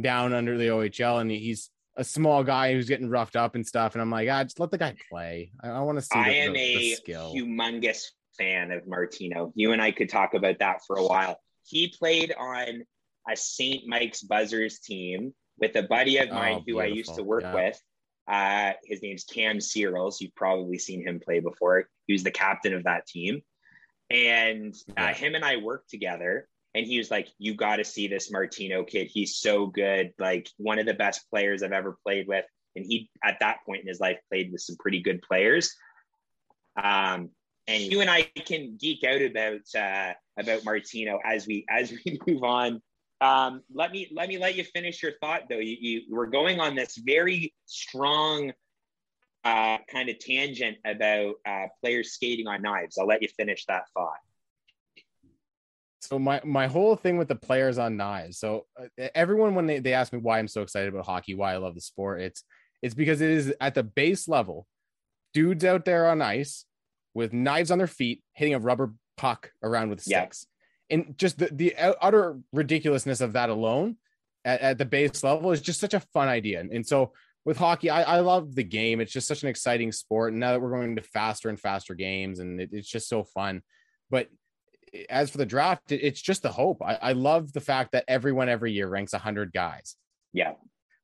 down 0.00 0.32
under 0.32 0.58
the 0.58 0.66
OHL, 0.68 1.20
and 1.20 1.30
he's 1.30 1.70
a 1.96 2.04
small 2.04 2.42
guy 2.42 2.72
who's 2.72 2.88
getting 2.88 3.08
roughed 3.08 3.36
up 3.36 3.54
and 3.54 3.66
stuff. 3.66 3.94
And 3.94 4.02
I'm 4.02 4.10
like, 4.10 4.28
ah, 4.30 4.42
just 4.42 4.58
let 4.60 4.70
the 4.70 4.78
guy 4.78 4.94
play. 5.10 5.52
I, 5.62 5.68
I 5.68 5.80
want 5.80 5.98
to 5.98 6.02
see. 6.02 6.18
I 6.18 6.28
the, 6.30 6.36
am 6.40 6.52
the, 6.52 6.58
a 6.58 6.76
the 6.76 6.94
skill. 6.94 7.32
humongous 7.34 8.06
fan 8.36 8.72
of 8.72 8.86
Martino. 8.86 9.52
You 9.54 9.72
and 9.72 9.80
I 9.80 9.92
could 9.92 10.08
talk 10.08 10.34
about 10.34 10.58
that 10.58 10.80
for 10.86 10.96
a 10.96 11.04
while. 11.06 11.38
He 11.66 11.88
played 11.96 12.34
on 12.38 12.82
a 13.30 13.36
St. 13.36 13.86
Mike's 13.86 14.22
Buzzers 14.22 14.80
team 14.80 15.32
with 15.58 15.76
a 15.76 15.84
buddy 15.84 16.18
of 16.18 16.30
mine 16.30 16.56
Oh, 16.58 16.64
who 16.66 16.80
I 16.80 16.86
used 16.86 17.14
to 17.14 17.22
work 17.22 17.42
Yeah. 17.42 17.54
with. 17.54 17.80
Uh, 18.26 18.72
his 18.84 19.02
name's 19.02 19.24
Cam 19.24 19.60
Searles. 19.60 20.20
You've 20.20 20.34
probably 20.34 20.78
seen 20.78 21.06
him 21.06 21.20
play 21.20 21.40
before. 21.40 21.88
He 22.06 22.12
was 22.12 22.24
the 22.24 22.30
captain 22.30 22.74
of 22.74 22.84
that 22.84 23.06
team. 23.06 23.40
And 24.10 24.74
uh, 24.90 25.02
Yeah. 25.02 25.14
him 25.14 25.34
and 25.34 25.44
I 25.44 25.56
worked 25.56 25.90
together. 25.90 26.48
And 26.74 26.86
he 26.86 26.98
was 26.98 27.10
like, 27.10 27.28
You 27.38 27.54
got 27.54 27.76
to 27.76 27.84
see 27.84 28.08
this 28.08 28.30
Martino 28.30 28.84
kid. 28.84 29.08
He's 29.12 29.36
so 29.36 29.66
good. 29.66 30.12
Like, 30.18 30.48
one 30.56 30.78
of 30.78 30.86
the 30.86 30.94
best 30.94 31.28
players 31.30 31.62
I've 31.62 31.72
ever 31.72 31.96
played 32.04 32.26
with. 32.26 32.44
And 32.76 32.84
he, 32.84 33.08
at 33.22 33.38
that 33.40 33.58
point 33.64 33.82
in 33.82 33.88
his 33.88 34.00
life, 34.00 34.18
played 34.30 34.50
with 34.50 34.60
some 34.60 34.76
pretty 34.80 35.00
good 35.00 35.22
players. 35.22 35.74
Um, 36.82 37.30
and 37.66 37.82
you 37.82 38.00
and 38.00 38.10
I 38.10 38.22
can 38.44 38.76
geek 38.78 39.04
out 39.04 39.22
about 39.22 39.60
uh, 39.76 40.12
about 40.38 40.64
Martino 40.64 41.18
as 41.24 41.46
we 41.46 41.64
as 41.68 41.92
we 41.92 42.18
move 42.26 42.42
on. 42.42 42.82
Um, 43.20 43.62
let 43.72 43.92
me 43.92 44.10
let 44.12 44.28
me 44.28 44.38
let 44.38 44.54
you 44.54 44.64
finish 44.64 45.02
your 45.02 45.12
thought 45.20 45.42
though. 45.48 45.58
You, 45.58 45.76
you 45.80 46.02
were 46.14 46.26
going 46.26 46.60
on 46.60 46.74
this 46.74 46.96
very 46.98 47.54
strong 47.64 48.52
uh, 49.44 49.78
kind 49.90 50.08
of 50.08 50.18
tangent 50.18 50.78
about 50.84 51.34
uh, 51.46 51.66
players 51.80 52.12
skating 52.12 52.46
on 52.46 52.62
knives. 52.62 52.98
I'll 52.98 53.06
let 53.06 53.22
you 53.22 53.28
finish 53.28 53.64
that 53.66 53.84
thought. 53.94 54.18
So 56.00 56.18
my 56.18 56.40
my 56.44 56.66
whole 56.66 56.96
thing 56.96 57.16
with 57.16 57.28
the 57.28 57.34
players 57.34 57.78
on 57.78 57.96
knives. 57.96 58.38
So 58.38 58.66
uh, 58.78 59.08
everyone 59.14 59.54
when 59.54 59.66
they, 59.66 59.78
they 59.78 59.94
ask 59.94 60.12
me 60.12 60.18
why 60.18 60.38
I'm 60.38 60.48
so 60.48 60.62
excited 60.62 60.88
about 60.88 61.06
hockey, 61.06 61.34
why 61.34 61.54
I 61.54 61.56
love 61.56 61.74
the 61.74 61.80
sport, 61.80 62.20
it's 62.20 62.44
it's 62.82 62.94
because 62.94 63.20
it 63.22 63.30
is 63.30 63.54
at 63.60 63.74
the 63.74 63.82
base 63.82 64.28
level, 64.28 64.66
dudes 65.32 65.64
out 65.64 65.84
there 65.86 66.08
on 66.08 66.20
ice 66.20 66.66
with 67.14 67.32
knives 67.32 67.70
on 67.70 67.78
their 67.78 67.86
feet, 67.86 68.22
hitting 68.34 68.54
a 68.54 68.58
rubber 68.58 68.92
puck 69.16 69.52
around 69.62 69.88
with 69.88 70.06
Yeah. 70.06 70.22
sticks. 70.22 70.46
And 70.90 71.16
just 71.16 71.38
the, 71.38 71.48
the 71.50 71.74
utter 71.76 72.38
ridiculousness 72.52 73.22
of 73.22 73.32
that 73.32 73.48
alone 73.48 73.96
at, 74.44 74.60
at 74.60 74.78
the 74.78 74.84
base 74.84 75.24
level 75.24 75.52
is 75.52 75.62
just 75.62 75.80
such 75.80 75.94
a 75.94 76.00
fun 76.00 76.28
idea. 76.28 76.60
And, 76.60 76.70
and 76.70 76.86
so 76.86 77.14
with 77.44 77.56
hockey, 77.58 77.90
I, 77.90 78.02
I 78.02 78.20
love 78.20 78.54
the 78.54 78.62
game. 78.64 79.00
It's 79.00 79.12
just 79.12 79.28
such 79.28 79.42
an 79.42 79.48
exciting 79.48 79.92
sport. 79.92 80.32
And 80.32 80.40
now 80.40 80.52
that 80.52 80.60
we're 80.60 80.70
going 80.70 80.96
to 80.96 81.02
faster 81.02 81.48
and 81.48 81.60
faster 81.60 81.94
games, 81.94 82.38
and 82.38 82.60
it, 82.60 82.70
it's 82.72 82.88
just 82.88 83.08
so 83.08 83.22
fun. 83.24 83.62
But 84.10 84.28
as 85.10 85.30
for 85.30 85.38
the 85.38 85.46
draft, 85.46 85.92
it- 85.92 86.02
it's 86.02 86.20
just 86.22 86.42
the 86.42 86.52
hope. 86.52 86.82
I, 86.82 86.94
I 86.94 87.12
love 87.12 87.52
the 87.52 87.60
fact 87.60 87.92
that 87.92 88.04
everyone 88.08 88.48
every 88.48 88.72
year 88.72 88.88
ranks 88.88 89.12
100 89.12 89.52
guys. 89.52 89.96
Yeah. 90.32 90.52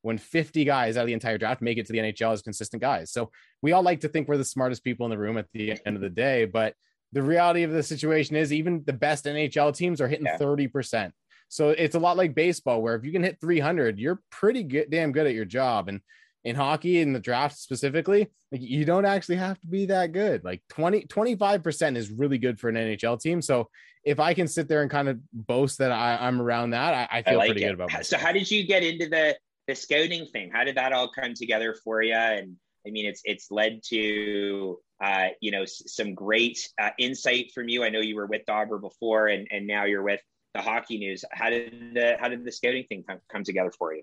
When 0.02 0.16
50 0.16 0.64
guys 0.64 0.97
out 0.97 1.02
of 1.02 1.06
the 1.09 1.12
entire 1.12 1.37
draft 1.37 1.61
make 1.61 1.76
it 1.76 1.87
to 1.87 1.92
the 1.92 1.99
NHL 1.99 2.32
as 2.32 2.40
consistent 2.40 2.80
guys. 2.80 3.12
So 3.12 3.30
we 3.61 3.73
all 3.73 3.82
like 3.82 4.00
to 4.00 4.09
think 4.09 4.28
we're 4.28 4.38
the 4.38 4.44
smartest 4.44 4.82
people 4.82 5.04
in 5.06 5.11
the 5.11 5.18
room 5.18 5.37
at 5.37 5.47
the 5.52 5.78
end 5.85 5.94
of 5.97 6.00
the 6.00 6.09
day. 6.09 6.47
But 6.47 6.75
the 7.12 7.23
reality 7.23 7.64
of 7.64 7.70
the 7.73 7.82
situation 7.82 8.37
is, 8.37 8.50
even 8.52 8.82
the 8.87 8.92
best 8.94 9.26
NHL 9.26 9.76
teams 9.76 10.00
are 10.00 10.09
hitting 10.09 10.25
Yeah. 10.26 10.38
30%. 10.38 11.11
So 11.49 11.70
it's 11.70 11.97
a 11.97 11.99
lot 11.99 12.16
like 12.16 12.35
baseball, 12.35 12.80
where 12.80 12.94
if 12.94 13.04
you 13.04 13.11
can 13.12 13.25
hit 13.25 13.40
300, 13.40 13.99
you're 13.99 14.23
pretty 14.30 14.62
good, 14.62 14.88
damn 14.88 15.11
good 15.12 15.26
at 15.26 15.35
your 15.35 15.44
job. 15.44 15.88
And 15.88 16.00
in 16.44 16.56
hockey, 16.56 17.00
in 17.00 17.12
the 17.12 17.20
draft 17.20 17.59
specifically, 17.59 18.30
like 18.50 18.62
you 18.62 18.85
don't 18.85 19.04
actually 19.04 19.37
have 19.37 19.61
to 19.61 19.66
be 19.66 19.87
that 19.87 20.12
good. 20.12 20.42
Like 20.44 20.62
20, 20.70 21.02
25% 21.06 21.97
is 21.97 22.11
really 22.11 22.38
good 22.38 22.59
for 22.59 22.68
an 22.68 22.76
NHL 22.76 23.20
team. 23.20 23.42
So 23.42 23.68
if 24.04 24.18
I 24.18 24.35
can 24.35 24.49
sit 24.49 24.68
there 24.68 24.82
and 24.82 24.90
kind 24.90 25.09
of 25.09 25.18
boast 25.32 25.78
that 25.78 25.92
I, 25.92 26.16
I'm 26.16 26.40
around 26.40 26.70
that, 26.70 26.94
I, 26.94 27.18
I 27.18 27.18
I 27.18 27.23
feel 27.23 27.38
like 27.38 27.49
pretty 27.49 27.62
it. 27.62 27.66
good 27.66 27.75
about 27.75 27.90
that. 27.92 28.06
So, 28.06 28.16
how 28.16 28.32
did 28.32 28.50
you 28.50 28.66
get 28.66 28.82
into 28.82 29.09
the 29.09 29.37
the 29.68 29.75
scouting 29.75 30.26
thing? 30.26 30.50
How 30.50 30.64
did 30.64 30.76
that 30.76 30.92
all 30.92 31.11
come 31.11 31.35
together 31.35 31.76
for 31.85 32.02
you? 32.02 32.14
And 32.14 32.56
I 32.87 32.90
mean, 32.90 33.04
it's 33.06 33.20
it's 33.25 33.50
led 33.50 33.82
to 33.88 34.78
uh, 35.04 35.28
you 35.40 35.50
know 35.50 35.62
s- 35.62 35.82
some 35.87 36.14
great 36.14 36.59
uh, 36.80 36.90
insight 36.99 37.52
from 37.54 37.68
you. 37.68 37.85
I 37.85 37.90
know 37.90 38.00
you 38.00 38.16
were 38.16 38.26
with 38.26 38.47
Dobber 38.47 38.78
before, 38.78 39.26
and 39.28 39.47
and 39.50 39.66
now 39.66 39.85
you're 39.85 40.02
with 40.02 40.23
the 40.54 40.62
Hockey 40.62 40.99
News. 40.99 41.25
How 41.30 41.50
did 41.50 41.94
the 41.94 42.16
how 42.18 42.28
did 42.28 42.44
the 42.44 42.52
scouting 42.52 42.85
thing 42.88 43.04
come, 43.06 43.18
come 43.30 43.44
together 43.44 43.73
for 43.78 43.94
you? 43.94 44.02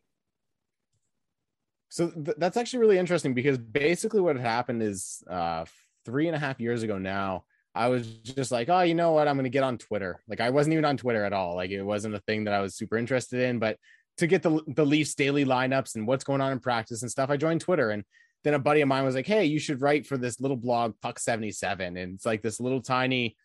So 1.89 2.09
th- 2.09 2.37
that's 2.37 2.57
actually 2.57 2.79
really 2.79 2.97
interesting 2.97 3.33
because 3.33 3.57
basically 3.57 4.21
what 4.21 4.35
had 4.35 4.45
happened 4.45 4.83
is 4.83 5.23
uh, 5.29 5.65
three 6.05 6.27
and 6.27 6.35
a 6.35 6.39
half 6.39 6.59
years 6.59 6.83
ago 6.83 6.97
now, 6.97 7.45
I 7.73 7.89
was 7.89 8.07
just 8.07 8.51
like, 8.51 8.69
oh, 8.69 8.81
you 8.81 8.95
know 8.95 9.11
what? 9.11 9.27
I'm 9.27 9.35
going 9.35 9.43
to 9.43 9.49
get 9.49 9.63
on 9.63 9.77
Twitter. 9.77 10.19
Like 10.27 10.41
I 10.41 10.49
wasn't 10.49 10.73
even 10.73 10.85
on 10.85 10.97
Twitter 10.97 11.23
at 11.23 11.33
all. 11.33 11.55
Like 11.55 11.69
it 11.69 11.83
wasn't 11.83 12.15
a 12.15 12.19
thing 12.21 12.45
that 12.45 12.53
I 12.53 12.59
was 12.59 12.75
super 12.75 12.97
interested 12.97 13.41
in. 13.41 13.59
But 13.59 13.77
to 14.17 14.25
get 14.25 14.41
the 14.41 14.61
the 14.67 14.85
Leafs 14.85 15.13
daily 15.13 15.45
lineups 15.45 15.95
and 15.95 16.07
what's 16.07 16.23
going 16.23 16.41
on 16.41 16.51
in 16.51 16.59
practice 16.59 17.03
and 17.03 17.11
stuff, 17.11 17.29
I 17.29 17.37
joined 17.37 17.61
Twitter. 17.61 17.91
And 17.91 18.03
then 18.43 18.55
a 18.55 18.59
buddy 18.59 18.81
of 18.81 18.87
mine 18.87 19.03
was 19.03 19.15
like, 19.15 19.27
hey, 19.27 19.45
you 19.45 19.59
should 19.59 19.81
write 19.81 20.07
for 20.07 20.17
this 20.17 20.39
little 20.39 20.57
blog, 20.57 20.95
Puck 21.01 21.19
77. 21.19 21.97
And 21.97 22.15
it's 22.15 22.25
like 22.25 22.41
this 22.41 22.59
little 22.59 22.81
tiny 22.81 23.37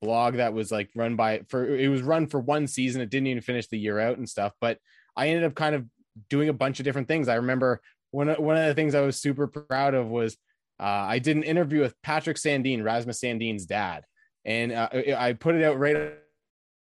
blog 0.00 0.36
that 0.36 0.54
was 0.54 0.70
like 0.72 0.88
run 0.94 1.16
by 1.16 1.42
for 1.48 1.66
it 1.76 1.88
was 1.88 2.02
run 2.02 2.26
for 2.26 2.40
one 2.40 2.66
season. 2.66 3.02
It 3.02 3.10
didn't 3.10 3.26
even 3.26 3.42
finish 3.42 3.66
the 3.68 3.78
year 3.78 3.98
out 3.98 4.16
and 4.16 4.28
stuff. 4.28 4.52
But 4.60 4.78
I 5.16 5.28
ended 5.28 5.44
up 5.44 5.54
kind 5.54 5.74
of 5.74 5.84
doing 6.28 6.48
a 6.48 6.52
bunch 6.52 6.80
of 6.80 6.84
different 6.84 7.08
things. 7.08 7.28
I 7.28 7.36
remember 7.36 7.80
one 8.10 8.28
of, 8.28 8.38
one 8.38 8.56
of 8.56 8.66
the 8.66 8.74
things 8.74 8.94
I 8.94 9.00
was 9.00 9.20
super 9.20 9.46
proud 9.46 9.94
of 9.94 10.08
was 10.08 10.36
uh, 10.80 10.84
I 10.84 11.18
did 11.18 11.36
an 11.36 11.42
interview 11.42 11.80
with 11.80 12.00
Patrick 12.02 12.36
Sandin, 12.36 12.84
Rasmus 12.84 13.20
Sandin's 13.20 13.66
dad, 13.66 14.04
and 14.44 14.72
uh, 14.72 14.88
I 14.92 15.28
I 15.28 15.32
put 15.32 15.54
it 15.54 15.64
out 15.64 15.78
right 15.78 16.14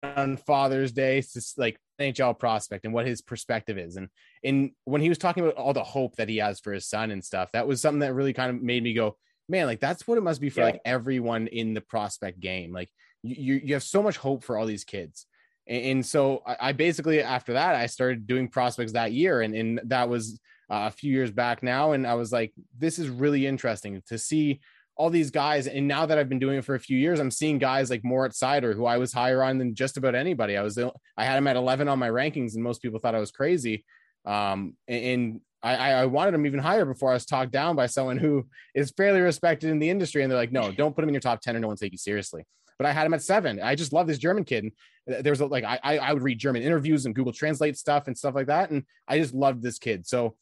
on 0.03 0.37
Father's 0.37 0.93
Day, 0.93 1.21
just 1.21 1.59
like 1.59 1.79
NHL 2.00 2.39
prospect 2.39 2.85
and 2.85 2.95
what 2.95 3.07
his 3.07 3.21
perspective 3.23 3.79
is, 3.79 3.97
and 3.97 4.09
and 4.45 4.71
when 4.85 5.00
he 5.03 5.09
was 5.09 5.19
talking 5.19 5.43
about 5.43 5.57
all 5.57 5.73
the 5.73 5.85
hope 5.85 6.17
that 6.17 6.29
he 6.29 6.39
has 6.39 6.61
for 6.61 6.73
his 6.73 6.87
son 6.89 7.11
and 7.11 7.25
stuff, 7.25 7.50
that 7.53 7.67
was 7.67 7.81
something 7.81 8.00
that 8.00 8.15
really 8.15 8.33
kind 8.33 8.50
of 8.55 8.62
made 8.62 8.83
me 8.83 8.95
go, 8.95 9.17
man, 9.49 9.67
like 9.67 9.81
that's 9.81 10.07
what 10.07 10.19
it 10.19 10.23
must 10.23 10.41
be 10.41 10.50
for 10.50 10.61
Yeah. 10.61 10.67
like 10.67 10.81
everyone 10.85 11.47
in 11.47 11.75
the 11.75 11.81
prospect 11.83 12.41
game. 12.41 12.73
Like 12.73 12.91
you 13.23 13.61
you 13.62 13.75
have 13.75 13.83
so 13.83 14.03
much 14.03 14.17
hope 14.17 14.45
for 14.45 14.57
all 14.57 14.67
these 14.67 14.85
kids. 14.85 15.27
And, 15.71 15.85
and 15.85 16.07
so 16.07 16.43
I, 16.47 16.57
I 16.61 16.73
basically 16.73 17.23
after 17.23 17.55
that 17.55 17.77
I 17.77 17.87
started 17.87 18.27
doing 18.27 18.49
prospects 18.49 18.93
that 18.93 19.12
year, 19.12 19.41
and 19.41 19.55
and 19.55 19.81
that 19.85 20.11
was 20.11 20.39
uh, 20.71 20.89
a 20.89 20.91
few 20.91 21.12
years 21.12 21.31
back 21.31 21.62
now, 21.62 21.93
and 21.93 22.07
I 22.07 22.15
was 22.15 22.31
like, 22.31 22.53
this 22.79 22.99
is 22.99 23.09
really 23.09 23.47
interesting 23.47 24.03
to 24.09 24.19
see 24.19 24.61
all 24.97 25.09
these 25.09 25.31
guys. 25.31 25.67
And 25.67 25.89
now 25.89 26.05
that 26.05 26.19
I've 26.19 26.29
been 26.29 26.39
doing 26.39 26.59
it 26.59 26.65
for 26.65 26.75
a 26.75 26.81
few 26.81 26.99
years, 26.99 27.21
I'm 27.21 27.31
seeing 27.31 27.59
guys 27.59 27.89
like 27.89 28.05
Moritz 28.05 28.39
Seider, 28.39 28.75
who 28.75 28.85
I 28.85 28.99
was 28.99 29.15
higher 29.15 29.43
on 29.43 29.57
than 29.57 29.75
just 29.75 29.97
about 29.97 30.15
anybody. 30.15 30.59
I 30.59 30.62
was 30.62 30.77
I 30.79 31.25
had 31.25 31.39
him 31.39 31.47
at 31.47 31.57
11 31.57 31.89
on 31.89 31.99
my 31.99 32.11
rankings, 32.11 32.55
and 32.55 32.62
most 32.62 32.83
people 32.83 32.99
thought 32.99 33.15
I 33.15 33.21
was 33.21 33.31
crazy. 33.31 33.85
Um, 34.27 34.77
and, 34.87 35.05
and 35.05 35.41
I, 35.62 35.93
I 35.93 36.07
wanted 36.07 36.35
him 36.35 36.47
even 36.47 36.61
higher 36.61 36.85
before 36.85 37.11
I 37.11 37.15
was 37.15 37.27
talked 37.27 37.50
down 37.53 37.77
by 37.77 37.87
someone 37.87 38.19
who 38.19 38.47
is 38.75 38.93
fairly 38.97 39.21
respected 39.21 39.71
in 39.71 39.79
the 39.79 39.91
industry, 39.91 40.23
and 40.23 40.31
they're 40.31 40.39
like, 40.39 40.53
no, 40.53 40.71
don't 40.71 40.95
put 40.95 41.03
him 41.03 41.09
in 41.09 41.15
your 41.15 41.21
top 41.21 41.41
10 41.41 41.57
or 41.57 41.61
no 41.61 41.69
one 41.69 41.77
take 41.77 41.93
you 41.93 41.99
seriously 41.99 42.45
but 42.80 42.87
I 42.87 42.92
had 42.92 43.04
him 43.04 43.12
at 43.12 43.22
seven. 43.22 43.60
I 43.60 43.75
just 43.75 43.92
love 43.92 44.06
this 44.06 44.16
German 44.16 44.42
kid. 44.42 44.64
And 44.64 44.72
uh, 45.16 45.20
there 45.20 45.32
was 45.32 45.42
a, 45.42 45.46
like 45.46 45.64
I 45.64 45.99
I 45.99 46.14
would 46.14 46.22
read 46.22 46.38
German 46.38 46.62
interviews 46.62 47.04
and 47.04 47.14
Google 47.14 47.30
Translate 47.30 47.76
stuff 47.76 48.06
and 48.06 48.16
stuff 48.16 48.34
like 48.34 48.46
that, 48.46 48.70
and 48.70 48.84
I 49.06 49.18
just 49.18 49.34
loved 49.34 49.62
this 49.62 49.78
kid. 49.78 50.06
So 50.06 50.34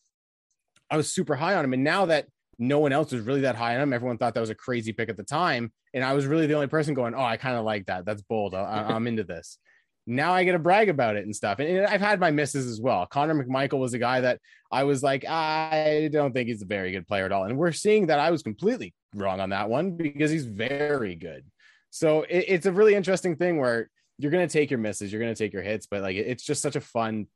I 0.89 0.97
was 0.97 1.13
super 1.13 1.35
high 1.35 1.57
on 1.57 1.65
him. 1.65 1.73
And 1.73 1.83
now 1.83 2.07
that 2.07 2.27
no 2.57 2.79
one 2.79 2.93
else 2.93 3.11
was 3.11 3.23
really 3.23 3.41
that 3.41 3.57
high 3.57 3.75
on 3.75 3.81
him, 3.81 3.93
everyone 3.93 4.19
thought 4.19 4.35
that 4.35 4.41
was 4.41 4.51
a 4.51 4.55
crazy 4.55 4.93
pick 4.93 5.09
at 5.09 5.17
the 5.17 5.25
time, 5.25 5.73
and 5.93 6.05
I 6.05 6.13
was 6.13 6.27
really 6.27 6.47
the 6.47 6.55
only 6.55 6.69
person 6.69 6.95
going, 6.95 7.13
"Oh, 7.13 7.25
I 7.25 7.39
kind 7.39 7.57
of 7.57 7.65
like 7.65 7.87
that. 7.87 8.05
That's 8.05 8.23
bold. 8.23 8.55
I, 8.55 8.85
I'm 8.89 9.09
into 9.09 9.25
this." 9.25 9.59
Now 10.07 10.33
I 10.33 10.45
get 10.45 10.53
to 10.53 10.61
brag 10.61 10.89
about 10.89 11.17
it 11.17 11.25
and 11.25 11.35
stuff. 11.35 11.59
And, 11.59 11.69
and 11.69 11.87
I've 11.89 12.01
had 12.01 12.21
my 12.21 12.31
misses 12.31 12.67
as 12.67 12.81
well. 12.81 13.05
Connor 13.05 13.35
McMichael 13.35 13.81
was 13.81 13.95
a 13.95 13.99
guy 13.99 14.23
that 14.23 14.41
I 14.73 14.85
was 14.85 15.03
like, 15.03 15.27
I 15.29 16.09
don't 16.11 16.33
think 16.33 16.49
he's 16.49 16.63
a 16.63 16.67
very 16.67 16.93
good 16.93 17.07
player 17.07 17.27
at 17.27 17.33
all. 17.33 17.45
And 17.45 17.59
we're 17.59 17.73
seeing 17.73 18.07
that 18.07 18.19
I 18.19 18.31
was 18.31 18.43
completely 18.43 18.95
wrong 19.15 19.41
on 19.41 19.51
that 19.51 19.69
one 19.69 19.99
because 19.99 20.31
he's 20.31 20.47
very 20.47 21.15
good. 21.15 21.45
So 21.91 22.23
it, 22.23 22.45
it's 22.49 22.67
a 22.67 22.73
really 22.73 22.95
interesting 22.95 23.37
thing 23.37 23.59
where 23.59 23.91
you're 24.19 24.33
going 24.33 24.47
to 24.47 24.53
take 24.53 24.71
your 24.71 24.81
misses, 24.81 25.13
you're 25.13 25.21
going 25.21 25.35
to 25.35 25.39
take 25.39 25.53
your 25.53 25.63
hits, 25.63 25.87
but 25.87 26.03
like 26.03 26.17
it's 26.17 26.45
just 26.45 26.63
such 26.63 26.77
a 26.77 26.81
fun 26.81 27.27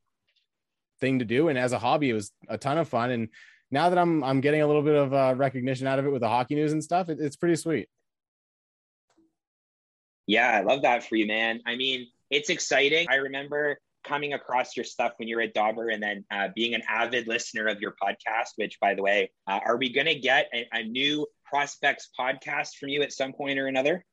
thing 0.99 1.19
to 1.19 1.25
do. 1.25 1.47
And 1.47 1.57
as 1.57 1.71
a 1.71 1.79
hobby, 1.79 2.09
it 2.09 2.13
was 2.13 2.31
a 2.47 2.57
ton 2.57 2.77
of 2.77 2.87
fun. 2.87 3.11
And 3.11 3.29
now 3.71 3.89
that 3.89 3.97
I'm 3.97 4.23
I'm 4.23 4.41
getting 4.41 4.61
a 4.61 4.67
little 4.67 4.83
bit 4.83 4.95
of 4.95 5.13
uh, 5.13 5.33
recognition 5.35 5.87
out 5.87 5.99
of 5.99 6.05
it 6.05 6.11
with 6.11 6.21
the 6.21 6.29
hockey 6.29 6.55
news 6.55 6.73
and 6.73 6.83
stuff, 6.83 7.09
it, 7.09 7.19
it's 7.19 7.35
pretty 7.35 7.55
sweet. 7.55 7.89
Yeah, 10.27 10.49
I 10.49 10.61
love 10.61 10.83
that 10.83 11.03
for 11.03 11.15
you, 11.15 11.25
man. 11.25 11.61
I 11.65 11.75
mean, 11.75 12.07
it's 12.29 12.49
exciting. 12.49 13.07
I 13.09 13.15
remember 13.15 13.77
coming 14.03 14.33
across 14.33 14.75
your 14.75 14.83
stuff 14.83 15.13
when 15.17 15.27
you 15.27 15.35
were 15.35 15.41
at 15.41 15.53
Dobber 15.53 15.89
and 15.89 16.01
then 16.01 16.25
uh, 16.31 16.49
being 16.55 16.73
an 16.73 16.81
avid 16.87 17.27
listener 17.27 17.67
of 17.67 17.79
your 17.81 17.95
podcast, 18.01 18.51
which, 18.55 18.79
by 18.79 18.93
the 18.93 19.01
way, 19.01 19.31
uh, 19.47 19.59
are 19.65 19.77
we 19.77 19.91
going 19.91 20.07
to 20.07 20.15
get 20.15 20.49
a, 20.53 20.67
a 20.73 20.83
new 20.83 21.25
prospects 21.45 22.09
podcast 22.17 22.75
from 22.79 22.89
you 22.89 23.01
at 23.01 23.11
some 23.11 23.33
point 23.33 23.59
or 23.59 23.67
another? 23.67 24.05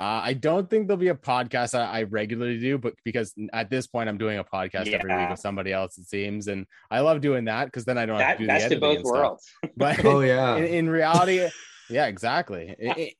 Uh, 0.00 0.20
I 0.22 0.32
don't 0.32 0.70
think 0.70 0.86
there'll 0.86 0.96
be 0.96 1.08
a 1.08 1.14
podcast 1.14 1.76
I, 1.76 1.84
I, 1.84 2.02
regularly 2.04 2.60
do, 2.60 2.78
but 2.78 2.94
because 3.04 3.34
at 3.52 3.68
this 3.68 3.88
point 3.88 4.08
I'm 4.08 4.16
doing 4.16 4.38
a 4.38 4.44
podcast 4.44 4.86
yeah. 4.86 4.98
every 4.98 5.16
week 5.16 5.30
with 5.30 5.40
somebody 5.40 5.72
else, 5.72 5.98
it 5.98 6.06
seems, 6.06 6.46
and 6.46 6.66
I 6.88 7.00
love 7.00 7.20
doing 7.20 7.46
that 7.46 7.64
because 7.64 7.84
then 7.84 7.98
I 7.98 8.06
don't 8.06 8.18
that, 8.18 8.28
have 8.28 8.36
to 8.38 8.42
do 8.44 8.46
that's 8.46 8.64
the 8.68 8.74
to 8.76 8.80
both 8.80 9.02
worlds. 9.02 9.44
But 9.76 10.04
oh 10.04 10.20
yeah, 10.20 10.54
in, 10.54 10.64
in 10.66 10.88
reality, 10.88 11.48
yeah, 11.90 12.06
exactly. 12.06 12.76
It, 12.78 13.14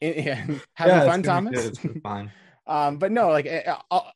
it, 0.00 0.24
yeah. 0.24 0.46
Having 0.74 0.96
yeah, 0.96 1.06
fun, 1.06 1.22
Thomas. 1.22 1.78
Fine. 2.02 2.32
um, 2.66 2.98
but 2.98 3.12
no, 3.12 3.28
like 3.28 3.46
eh, 3.46 3.62
I'll, 3.88 4.12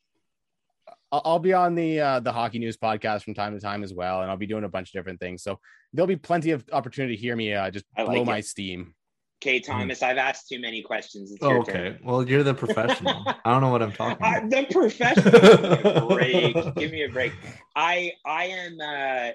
I'll 1.13 1.39
be 1.39 1.53
on 1.53 1.77
the 1.77 2.01
uh, 2.01 2.21
the 2.21 2.33
hockey 2.33 2.59
news 2.59 2.77
podcast 2.77 3.23
from 3.23 3.35
time 3.35 3.55
to 3.55 3.61
time 3.61 3.85
as 3.85 3.95
well, 3.95 4.23
and 4.23 4.31
I'll 4.33 4.37
be 4.37 4.47
doing 4.47 4.65
a 4.65 4.69
bunch 4.69 4.89
of 4.89 4.93
different 4.95 5.21
things. 5.21 5.45
So 5.45 5.61
there'll 5.93 6.09
be 6.09 6.17
plenty 6.17 6.51
of 6.51 6.65
opportunity 6.73 7.15
to 7.15 7.23
hear 7.23 7.37
me 7.37 7.55
uh, 7.55 7.71
just 7.71 7.85
like 7.97 8.07
blow 8.07 8.23
it. 8.23 8.27
my 8.27 8.41
steam. 8.41 8.95
Okay, 9.43 9.59
mm-hmm. 9.59 9.73
Thomas, 9.73 10.03
I've 10.03 10.19
asked 10.19 10.49
too 10.49 10.61
many 10.61 10.83
questions. 10.83 11.33
It's 11.33 11.43
oh, 11.43 11.61
okay. 11.61 11.73
Turn. 11.73 12.01
Well, 12.05 12.29
you're 12.29 12.43
the 12.43 12.53
professional. 12.53 13.25
I 13.45 13.51
don't 13.51 13.63
know 13.63 13.71
what 13.71 13.83
I'm 13.83 13.93
talking 13.93 14.19
about. 14.19 14.45
Uh, 14.45 14.49
the 14.49 14.67
professional. 14.71 16.09
break. 16.15 16.75
Give 16.75 16.93
me 16.93 17.05
a 17.05 17.09
break. 17.09 17.33
I 17.75 18.13
I 18.27 18.45
am 18.47 18.79
uh, 18.81 19.31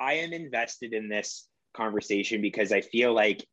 I 0.00 0.14
am 0.14 0.32
invested 0.32 0.94
in 0.94 1.10
this 1.10 1.46
conversation 1.74 2.40
because 2.40 2.72
I 2.72 2.80
feel 2.80 3.12
like 3.12 3.46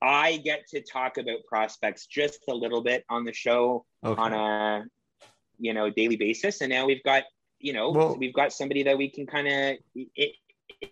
I 0.00 0.38
get 0.38 0.68
to 0.68 0.80
talk 0.80 1.18
about 1.18 1.38
prospects 1.46 2.06
just 2.06 2.38
a 2.48 2.54
little 2.54 2.82
bit 2.82 3.04
on 3.10 3.24
the 3.24 3.32
show 3.34 3.84
okay. 4.02 4.20
on 4.20 4.32
a 4.32 4.84
you 5.58 5.74
know 5.74 5.90
daily 5.90 6.16
basis, 6.16 6.62
and 6.62 6.70
now 6.70 6.86
we've 6.86 7.02
got 7.02 7.24
you 7.58 7.74
know 7.74 7.90
well, 7.90 8.16
we've 8.18 8.34
got 8.34 8.54
somebody 8.54 8.84
that 8.84 8.96
we 8.96 9.10
can 9.10 9.26
kind 9.26 9.48
of 9.48 9.76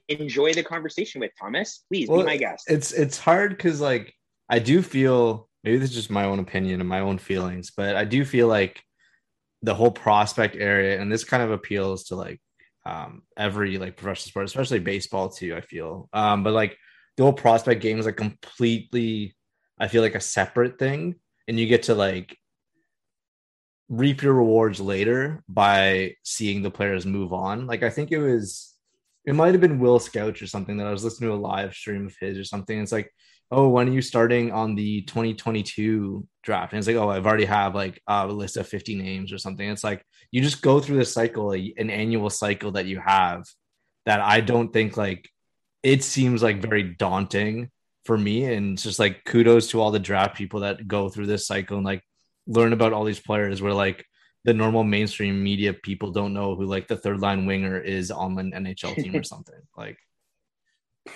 enjoy 0.09 0.53
the 0.53 0.63
conversation 0.63 1.21
with. 1.21 1.33
Thomas, 1.39 1.85
please 1.89 2.09
well, 2.09 2.21
be 2.21 2.27
my 2.27 2.37
guest. 2.37 2.65
It's 2.69 2.93
it's 2.93 3.19
hard 3.19 3.51
because 3.51 3.81
like 3.81 4.15
I 4.49 4.59
do 4.59 4.83
feel 4.83 5.49
maybe 5.65 5.79
this 5.79 5.91
is 5.91 5.97
just 5.97 6.11
my 6.11 6.25
own 6.25 6.39
opinion 6.39 6.81
and 6.81 6.89
my 6.89 7.01
own 7.01 7.19
feelings, 7.19 7.73
but 7.77 7.97
I 7.97 8.05
do 8.05 8.25
feel 8.25 8.49
like 8.49 8.83
the 9.63 9.75
whole 9.75 9.91
prospect 9.91 10.57
area, 10.57 11.01
and 11.01 11.11
this 11.11 11.25
kind 11.25 11.43
of 11.43 11.51
appeals 11.51 12.05
to 12.05 12.17
like 12.17 12.41
um 12.85 13.23
every 13.37 13.79
like 13.79 13.97
professional 13.97 14.31
sport, 14.31 14.47
especially 14.47 14.81
baseball 14.81 15.29
too. 15.29 15.55
I 15.55 15.61
feel, 15.61 16.09
um, 16.13 16.43
but 16.43 16.53
like 16.53 16.77
the 17.17 17.23
whole 17.23 17.33
prospect 17.33 17.81
game 17.81 17.99
is 17.99 18.07
like 18.07 18.17
completely, 18.17 19.37
I 19.79 19.89
feel 19.89 20.03
like 20.03 20.15
a 20.15 20.21
separate 20.21 20.79
thing, 20.79 21.17
and 21.47 21.59
you 21.59 21.67
get 21.67 21.85
to 21.85 21.95
like 21.95 22.37
reap 23.89 24.23
your 24.23 24.33
rewards 24.33 24.81
later 24.81 25.45
by 25.49 26.15
seeing 26.25 26.63
the 26.63 26.71
players 26.71 27.05
move 27.05 27.33
on. 27.33 27.67
Like 27.67 27.83
I 27.83 27.91
think 27.91 28.11
it 28.11 28.19
was 28.19 28.72
it 29.25 29.35
might 29.35 29.53
have 29.53 29.61
been 29.61 29.79
Will 29.79 29.99
Scouch 29.99 30.43
or 30.43 30.47
something 30.47 30.77
that 30.79 30.87
I 30.87 30.91
was 30.91 31.05
listening 31.05 31.31
to 31.31 31.37
a 31.37 31.37
live 31.37 31.75
stream 31.75 32.07
of 32.07 32.17
his 32.21 32.39
or 32.39 32.45
something. 32.45 32.81
It's 32.81 32.93
like, 32.93 33.11
oh, 33.51 33.69
when 33.69 33.89
are 33.89 33.93
you 33.93 34.03
starting 34.03 34.51
on 34.51 34.75
the 34.75 35.03
2022 35.03 36.27
draft? 36.43 36.73
And 36.73 36.79
it's 36.79 36.89
like, 36.89 36.97
oh, 36.97 37.11
I've 37.11 37.27
already 37.27 37.45
have 37.45 37.75
like 37.75 38.01
a 38.09 38.27
list 38.27 38.57
of 38.57 38.67
50 38.67 38.97
names 38.97 39.33
or 39.33 39.39
something. 39.39 39.69
It's 39.69 39.85
like 39.85 40.05
you 40.31 40.43
just 40.43 40.63
go 40.63 40.81
through 40.81 40.97
this 40.97 41.13
cycle, 41.13 41.53
an 41.53 41.91
annual 41.91 42.31
cycle 42.31 42.73
that 42.73 42.87
you 42.87 42.99
have 42.99 43.45
that 44.07 44.21
I 44.21 44.41
don't 44.41 44.73
think 44.73 44.97
like 44.97 45.29
it 45.83 46.03
seems 46.03 46.43
like 46.43 46.63
very 46.63 46.83
daunting 46.83 47.71
for 48.05 48.19
me. 48.19 48.53
And 48.53 48.75
it's 48.75 48.83
just 48.83 48.99
like 48.99 49.25
kudos 49.25 49.69
to 49.69 49.81
all 49.81 49.91
the 49.91 49.99
draft 49.99 50.37
people 50.37 50.61
that 50.61 50.89
go 50.89 51.09
through 51.09 51.27
this 51.27 51.47
cycle 51.47 51.77
and 51.77 51.87
like 51.87 52.03
learn 52.47 52.73
about 52.73 52.93
all 52.93 53.05
these 53.05 53.21
players 53.21 53.63
where 53.63 53.75
like 53.75 54.05
the 54.45 54.55
normal 54.55 54.83
mainstream 54.85 55.43
media 55.43 55.73
people 55.73 56.11
don't 56.11 56.35
know 56.35 56.55
who 56.55 56.65
like 56.65 56.89
the 56.89 56.97
third 56.97 57.21
line 57.21 57.47
winger 57.47 57.79
is 57.79 58.11
on 58.11 58.39
an 58.39 58.53
NHL 58.53 58.97
team 58.97 59.15
or 59.15 59.23
something. 59.23 59.61
Like, 59.77 59.99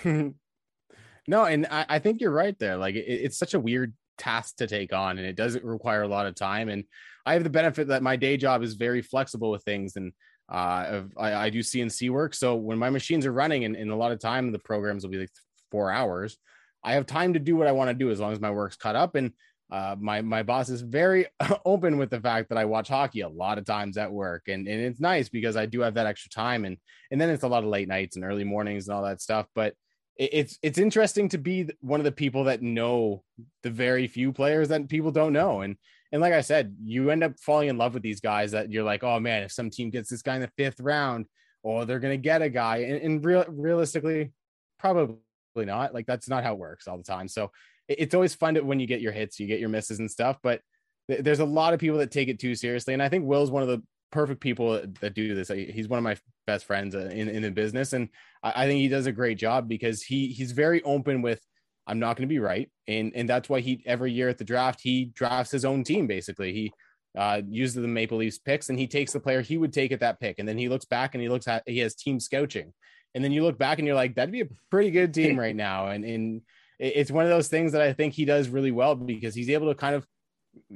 no, 0.05 1.43
and 1.45 1.67
I, 1.69 1.85
I, 1.89 1.99
think 1.99 2.21
you're 2.21 2.31
right 2.31 2.57
there. 2.57 2.77
Like, 2.77 2.95
it, 2.95 3.05
it's 3.05 3.37
such 3.37 3.53
a 3.53 3.59
weird 3.59 3.93
task 4.17 4.57
to 4.57 4.67
take 4.67 4.93
on, 4.93 5.17
and 5.17 5.27
it 5.27 5.35
doesn't 5.35 5.63
require 5.63 6.03
a 6.03 6.07
lot 6.07 6.25
of 6.25 6.35
time. 6.35 6.69
And 6.69 6.85
I 7.25 7.33
have 7.33 7.43
the 7.43 7.49
benefit 7.49 7.87
that 7.89 8.01
my 8.01 8.15
day 8.15 8.37
job 8.37 8.63
is 8.63 8.75
very 8.75 9.01
flexible 9.01 9.51
with 9.51 9.63
things, 9.63 9.97
and 9.97 10.13
uh, 10.49 11.03
I, 11.17 11.33
I 11.33 11.49
do 11.49 11.59
CNC 11.59 12.09
work. 12.09 12.33
So 12.33 12.55
when 12.55 12.77
my 12.77 12.89
machines 12.89 13.25
are 13.25 13.33
running, 13.33 13.65
and, 13.65 13.75
and 13.75 13.91
a 13.91 13.95
lot 13.95 14.13
of 14.13 14.19
time 14.19 14.51
the 14.51 14.59
programs 14.59 15.03
will 15.03 15.11
be 15.11 15.17
like 15.17 15.31
four 15.69 15.91
hours, 15.91 16.37
I 16.83 16.93
have 16.93 17.05
time 17.05 17.33
to 17.33 17.39
do 17.39 17.57
what 17.57 17.67
I 17.67 17.73
want 17.73 17.89
to 17.89 17.93
do 17.93 18.11
as 18.11 18.19
long 18.21 18.31
as 18.31 18.39
my 18.39 18.51
work's 18.51 18.77
cut 18.77 18.95
up. 18.95 19.15
And 19.15 19.33
uh, 19.69 19.95
my 19.99 20.21
my 20.21 20.43
boss 20.43 20.69
is 20.69 20.81
very 20.81 21.25
open 21.65 21.97
with 21.97 22.09
the 22.09 22.21
fact 22.21 22.49
that 22.49 22.57
I 22.57 22.65
watch 22.65 22.87
hockey 22.87 23.21
a 23.21 23.29
lot 23.29 23.57
of 23.57 23.65
times 23.65 23.97
at 23.97 24.11
work, 24.11 24.47
and 24.47 24.67
and 24.67 24.81
it's 24.81 24.99
nice 24.99 25.29
because 25.29 25.57
I 25.57 25.65
do 25.65 25.81
have 25.81 25.95
that 25.95 26.07
extra 26.07 26.29
time, 26.29 26.65
and 26.65 26.77
and 27.11 27.19
then 27.19 27.29
it's 27.29 27.43
a 27.43 27.47
lot 27.47 27.63
of 27.63 27.69
late 27.69 27.87
nights 27.87 28.15
and 28.15 28.23
early 28.23 28.43
mornings 28.43 28.87
and 28.87 28.95
all 28.95 29.03
that 29.03 29.21
stuff. 29.21 29.47
But 29.53 29.73
it, 30.15 30.29
it's 30.33 30.59
it's 30.61 30.77
interesting 30.77 31.27
to 31.29 31.37
be 31.37 31.69
one 31.81 31.99
of 31.99 32.05
the 32.05 32.11
people 32.11 32.45
that 32.45 32.61
know 32.61 33.23
the 33.63 33.69
very 33.69 34.07
few 34.07 34.31
players 34.31 34.69
that 34.69 34.87
people 34.87 35.11
don't 35.11 35.33
know, 35.33 35.61
and 35.61 35.75
and 36.13 36.21
like 36.21 36.33
I 36.33 36.41
said, 36.41 36.75
you 36.81 37.09
end 37.09 37.23
up 37.23 37.37
falling 37.39 37.67
in 37.67 37.77
love 37.77 37.93
with 37.93 38.03
these 38.03 38.21
guys 38.21 38.51
that 38.51 38.71
you're 38.71 38.83
like, 38.83 39.03
oh 39.03 39.19
man, 39.19 39.43
if 39.43 39.51
some 39.51 39.69
team 39.69 39.89
gets 39.89 40.09
this 40.09 40.21
guy 40.21 40.35
in 40.35 40.41
the 40.41 40.51
fifth 40.55 40.79
round, 40.79 41.25
or 41.61 41.81
oh, 41.81 41.85
they're 41.85 41.99
gonna 41.99 42.15
get 42.15 42.41
a 42.41 42.49
guy, 42.49 42.77
and, 42.77 43.01
and 43.01 43.25
real 43.25 43.43
realistically, 43.49 44.31
probably 44.79 45.17
not. 45.57 45.93
Like 45.93 46.05
that's 46.05 46.29
not 46.29 46.45
how 46.45 46.53
it 46.53 46.59
works 46.59 46.87
all 46.87 46.97
the 46.97 47.03
time. 47.03 47.27
So 47.27 47.51
it's 47.87 48.13
always 48.13 48.35
fun 48.35 48.55
to, 48.55 48.61
when 48.61 48.79
you 48.79 48.87
get 48.87 49.01
your 49.01 49.11
hits, 49.11 49.39
you 49.39 49.47
get 49.47 49.59
your 49.59 49.69
misses 49.69 49.99
and 49.99 50.09
stuff. 50.09 50.37
But 50.41 50.61
th- 51.09 51.23
there's 51.23 51.39
a 51.39 51.45
lot 51.45 51.73
of 51.73 51.79
people 51.79 51.99
that 51.99 52.11
take 52.11 52.27
it 52.27 52.39
too 52.39 52.55
seriously, 52.55 52.93
and 52.93 53.03
I 53.03 53.09
think 53.09 53.25
Will's 53.25 53.51
one 53.51 53.63
of 53.63 53.69
the 53.69 53.81
perfect 54.11 54.41
people 54.41 54.81
that 55.01 55.13
do 55.13 55.35
this. 55.35 55.49
He's 55.49 55.87
one 55.87 55.97
of 55.97 56.03
my 56.03 56.17
best 56.45 56.65
friends 56.65 56.95
uh, 56.95 57.09
in 57.11 57.29
in 57.29 57.43
the 57.43 57.51
business, 57.51 57.93
and 57.93 58.09
I, 58.43 58.63
I 58.63 58.67
think 58.67 58.79
he 58.79 58.87
does 58.87 59.05
a 59.05 59.11
great 59.11 59.37
job 59.37 59.67
because 59.67 60.01
he 60.03 60.27
he's 60.27 60.51
very 60.51 60.81
open 60.83 61.21
with. 61.21 61.41
I'm 61.89 61.99
not 61.99 62.17
going 62.17 62.27
to 62.27 62.33
be 62.33 62.39
right, 62.39 62.69
and 62.87 63.13
and 63.15 63.29
that's 63.29 63.47
why 63.47 63.61
he 63.61 63.81
every 63.85 64.11
year 64.11 64.29
at 64.29 64.37
the 64.37 64.43
draft 64.43 64.81
he 64.81 65.05
drafts 65.05 65.51
his 65.51 65.65
own 65.65 65.83
team. 65.83 66.05
Basically, 66.05 66.53
he 66.53 66.73
uh, 67.17 67.41
uses 67.47 67.75
the 67.75 67.87
Maple 67.87 68.17
Leafs 68.17 68.39
picks, 68.39 68.69
and 68.69 68.77
he 68.77 68.87
takes 68.87 69.13
the 69.13 69.19
player 69.19 69.41
he 69.41 69.57
would 69.57 69.73
take 69.73 69.91
at 69.91 70.01
that 70.01 70.19
pick, 70.19 70.39
and 70.39 70.47
then 70.47 70.57
he 70.57 70.69
looks 70.69 70.85
back 70.85 71.15
and 71.15 71.21
he 71.21 71.29
looks 71.29 71.47
at 71.47 71.63
he 71.65 71.79
has 71.79 71.95
team 71.95 72.19
scouting, 72.19 72.73
and 73.15 73.23
then 73.23 73.31
you 73.31 73.43
look 73.43 73.57
back 73.57 73.79
and 73.79 73.87
you're 73.87 73.95
like, 73.95 74.15
that'd 74.15 74.31
be 74.31 74.41
a 74.41 74.49
pretty 74.69 74.91
good 74.91 75.13
team 75.13 75.39
right 75.39 75.55
now, 75.55 75.87
and 75.87 76.03
and 76.03 76.41
it's 76.79 77.11
one 77.11 77.25
of 77.25 77.31
those 77.31 77.47
things 77.47 77.71
that 77.71 77.81
I 77.81 77.93
think 77.93 78.13
he 78.13 78.25
does 78.25 78.49
really 78.49 78.71
well 78.71 78.95
because 78.95 79.33
he's 79.33 79.49
able 79.49 79.67
to 79.67 79.75
kind 79.75 79.95
of 79.95 80.05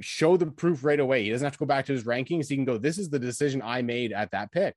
show 0.00 0.36
the 0.36 0.46
proof 0.46 0.84
right 0.84 1.00
away. 1.00 1.24
He 1.24 1.30
doesn't 1.30 1.44
have 1.44 1.52
to 1.52 1.58
go 1.58 1.66
back 1.66 1.86
to 1.86 1.92
his 1.92 2.04
rankings. 2.04 2.48
He 2.48 2.56
can 2.56 2.64
go, 2.64 2.78
this 2.78 2.98
is 2.98 3.10
the 3.10 3.18
decision 3.18 3.62
I 3.62 3.82
made 3.82 4.12
at 4.12 4.30
that 4.32 4.52
pick. 4.52 4.74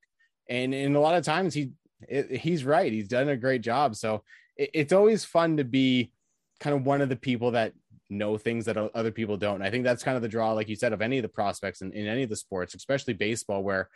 And 0.48 0.72
in 0.74 0.94
a 0.94 1.00
lot 1.00 1.16
of 1.16 1.24
times 1.24 1.54
he 1.54 1.72
he's 2.08 2.64
right. 2.64 2.92
He's 2.92 3.08
done 3.08 3.28
a 3.28 3.36
great 3.36 3.62
job. 3.62 3.96
So 3.96 4.22
it, 4.56 4.70
it's 4.74 4.92
always 4.92 5.24
fun 5.24 5.56
to 5.56 5.64
be 5.64 6.12
kind 6.60 6.76
of 6.76 6.84
one 6.84 7.00
of 7.00 7.08
the 7.08 7.16
people 7.16 7.52
that 7.52 7.72
know 8.08 8.38
things 8.38 8.66
that 8.66 8.76
other 8.76 9.10
people 9.10 9.36
don't. 9.36 9.56
And 9.56 9.64
I 9.64 9.70
think 9.70 9.84
that's 9.84 10.04
kind 10.04 10.16
of 10.16 10.22
the 10.22 10.28
draw, 10.28 10.52
like 10.52 10.68
you 10.68 10.76
said, 10.76 10.92
of 10.92 11.02
any 11.02 11.18
of 11.18 11.22
the 11.22 11.28
prospects 11.28 11.80
in, 11.80 11.92
in 11.92 12.06
any 12.06 12.22
of 12.22 12.28
the 12.28 12.36
sports, 12.36 12.74
especially 12.74 13.14
baseball, 13.14 13.62
where 13.62 13.88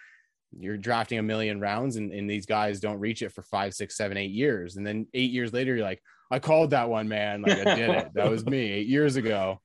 you're 0.58 0.76
drafting 0.76 1.18
a 1.18 1.22
million 1.22 1.60
rounds 1.60 1.96
and, 1.96 2.12
and 2.12 2.28
these 2.28 2.46
guys 2.46 2.80
don't 2.80 2.98
reach 2.98 3.22
it 3.22 3.32
for 3.32 3.42
five, 3.42 3.72
six, 3.72 3.96
seven, 3.96 4.16
eight 4.16 4.32
years. 4.32 4.76
And 4.76 4.86
then 4.86 5.06
eight 5.14 5.30
years 5.30 5.52
later, 5.52 5.76
you're 5.76 5.84
like, 5.84 6.02
I 6.30 6.38
called 6.38 6.70
that 6.70 6.88
one, 6.88 7.08
man. 7.08 7.42
Like 7.42 7.66
I 7.66 7.74
did 7.74 7.90
it. 7.90 8.14
That 8.14 8.30
was 8.30 8.44
me 8.46 8.58
eight 8.58 8.86
years 8.86 9.16
ago. 9.16 9.60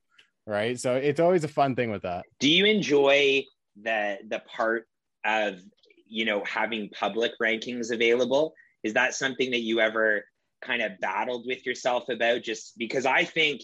Right. 0.46 0.78
So 0.78 0.94
it's 0.94 1.20
always 1.20 1.44
a 1.44 1.48
fun 1.48 1.74
thing 1.74 1.90
with 1.90 2.02
that. 2.02 2.24
Do 2.38 2.48
you 2.48 2.66
enjoy 2.66 3.44
the 3.82 4.18
the 4.28 4.40
part 4.40 4.86
of 5.24 5.58
you 6.06 6.24
know 6.24 6.44
having 6.44 6.88
public 6.90 7.32
rankings 7.42 7.90
available? 7.90 8.54
Is 8.82 8.94
that 8.94 9.14
something 9.14 9.50
that 9.50 9.60
you 9.60 9.80
ever 9.80 10.24
kind 10.62 10.82
of 10.82 10.92
battled 11.00 11.44
with 11.46 11.66
yourself 11.66 12.08
about? 12.08 12.42
Just 12.42 12.78
because 12.78 13.06
I 13.06 13.24
think 13.24 13.60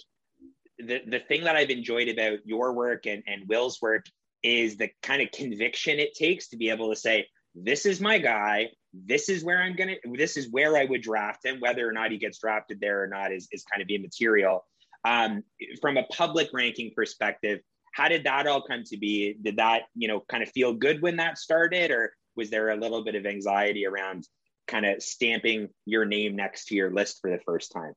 the 0.79 1.03
the 1.07 1.21
thing 1.21 1.45
that 1.45 1.57
I've 1.57 1.71
enjoyed 1.71 2.09
about 2.09 2.39
your 2.45 2.73
work 2.73 3.07
and, 3.07 3.23
and 3.27 3.49
Will's 3.49 3.81
work 3.81 4.07
is 4.43 4.77
the 4.77 4.91
kind 5.03 5.23
of 5.23 5.31
conviction 5.31 5.99
it 5.99 6.15
takes 6.15 6.49
to 6.49 6.57
be 6.57 6.71
able 6.71 6.91
to 6.91 6.97
say, 6.97 7.27
this 7.55 7.87
is 7.87 8.01
my 8.01 8.19
guy. 8.19 8.71
This 8.93 9.29
is 9.29 9.45
where 9.45 9.63
I'm 9.63 9.75
gonna. 9.75 9.97
This 10.15 10.37
is 10.37 10.51
where 10.51 10.77
I 10.77 10.85
would 10.85 11.03
draft 11.03 11.45
him. 11.45 11.61
Whether 11.61 11.89
or 11.89 11.93
not 11.93 12.11
he 12.11 12.19
gets 12.19 12.39
drafted 12.39 12.81
there 12.81 13.03
or 13.03 13.07
not 13.07 13.33
is 13.33 13.49
is 13.53 13.65
kind 13.65 13.83
of 13.83 13.89
immaterial. 13.89 14.65
Um, 15.05 15.43
from 15.81 15.97
a 15.97 16.05
public 16.05 16.49
ranking 16.53 16.93
perspective, 16.95 17.61
how 17.95 18.09
did 18.09 18.25
that 18.25 18.47
all 18.47 18.63
come 18.63 18.85
to 18.85 18.97
be? 18.97 19.37
Did 19.43 19.57
that 19.57 19.83
you 19.95 20.09
know 20.09 20.25
kind 20.29 20.43
of 20.43 20.51
feel 20.51 20.75
good 20.75 21.01
when 21.01 21.17
that 21.17 21.39
started, 21.39 21.91
or 21.91 22.15
was 22.37 22.51
there 22.51 22.71
a 22.71 22.77
little 22.77 23.03
bit 23.03 23.15
of 23.15 23.25
anxiety 23.25 23.87
around 23.87 24.27
kind 24.69 24.87
of 24.87 25.03
stamping 25.03 25.69
your 25.87 26.05
name 26.05 26.37
next 26.37 26.67
to 26.67 26.75
your 26.75 26.93
list 26.93 27.19
for 27.21 27.31
the 27.31 27.41
first 27.45 27.73
time? 27.73 27.95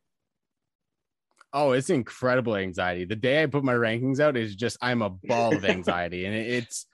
Oh, 1.52 1.72
it's 1.72 1.90
incredible 1.90 2.56
anxiety. 2.56 3.06
The 3.06 3.16
day 3.16 3.44
I 3.44 3.46
put 3.46 3.64
my 3.64 3.74
rankings 3.74 4.20
out 4.20 4.36
is 4.36 4.56
just 4.56 4.78
I'm 4.82 5.02
a 5.02 5.10
ball 5.10 5.56
of 5.56 5.66
anxiety, 5.66 6.26
and 6.26 6.36
it's 6.36 6.86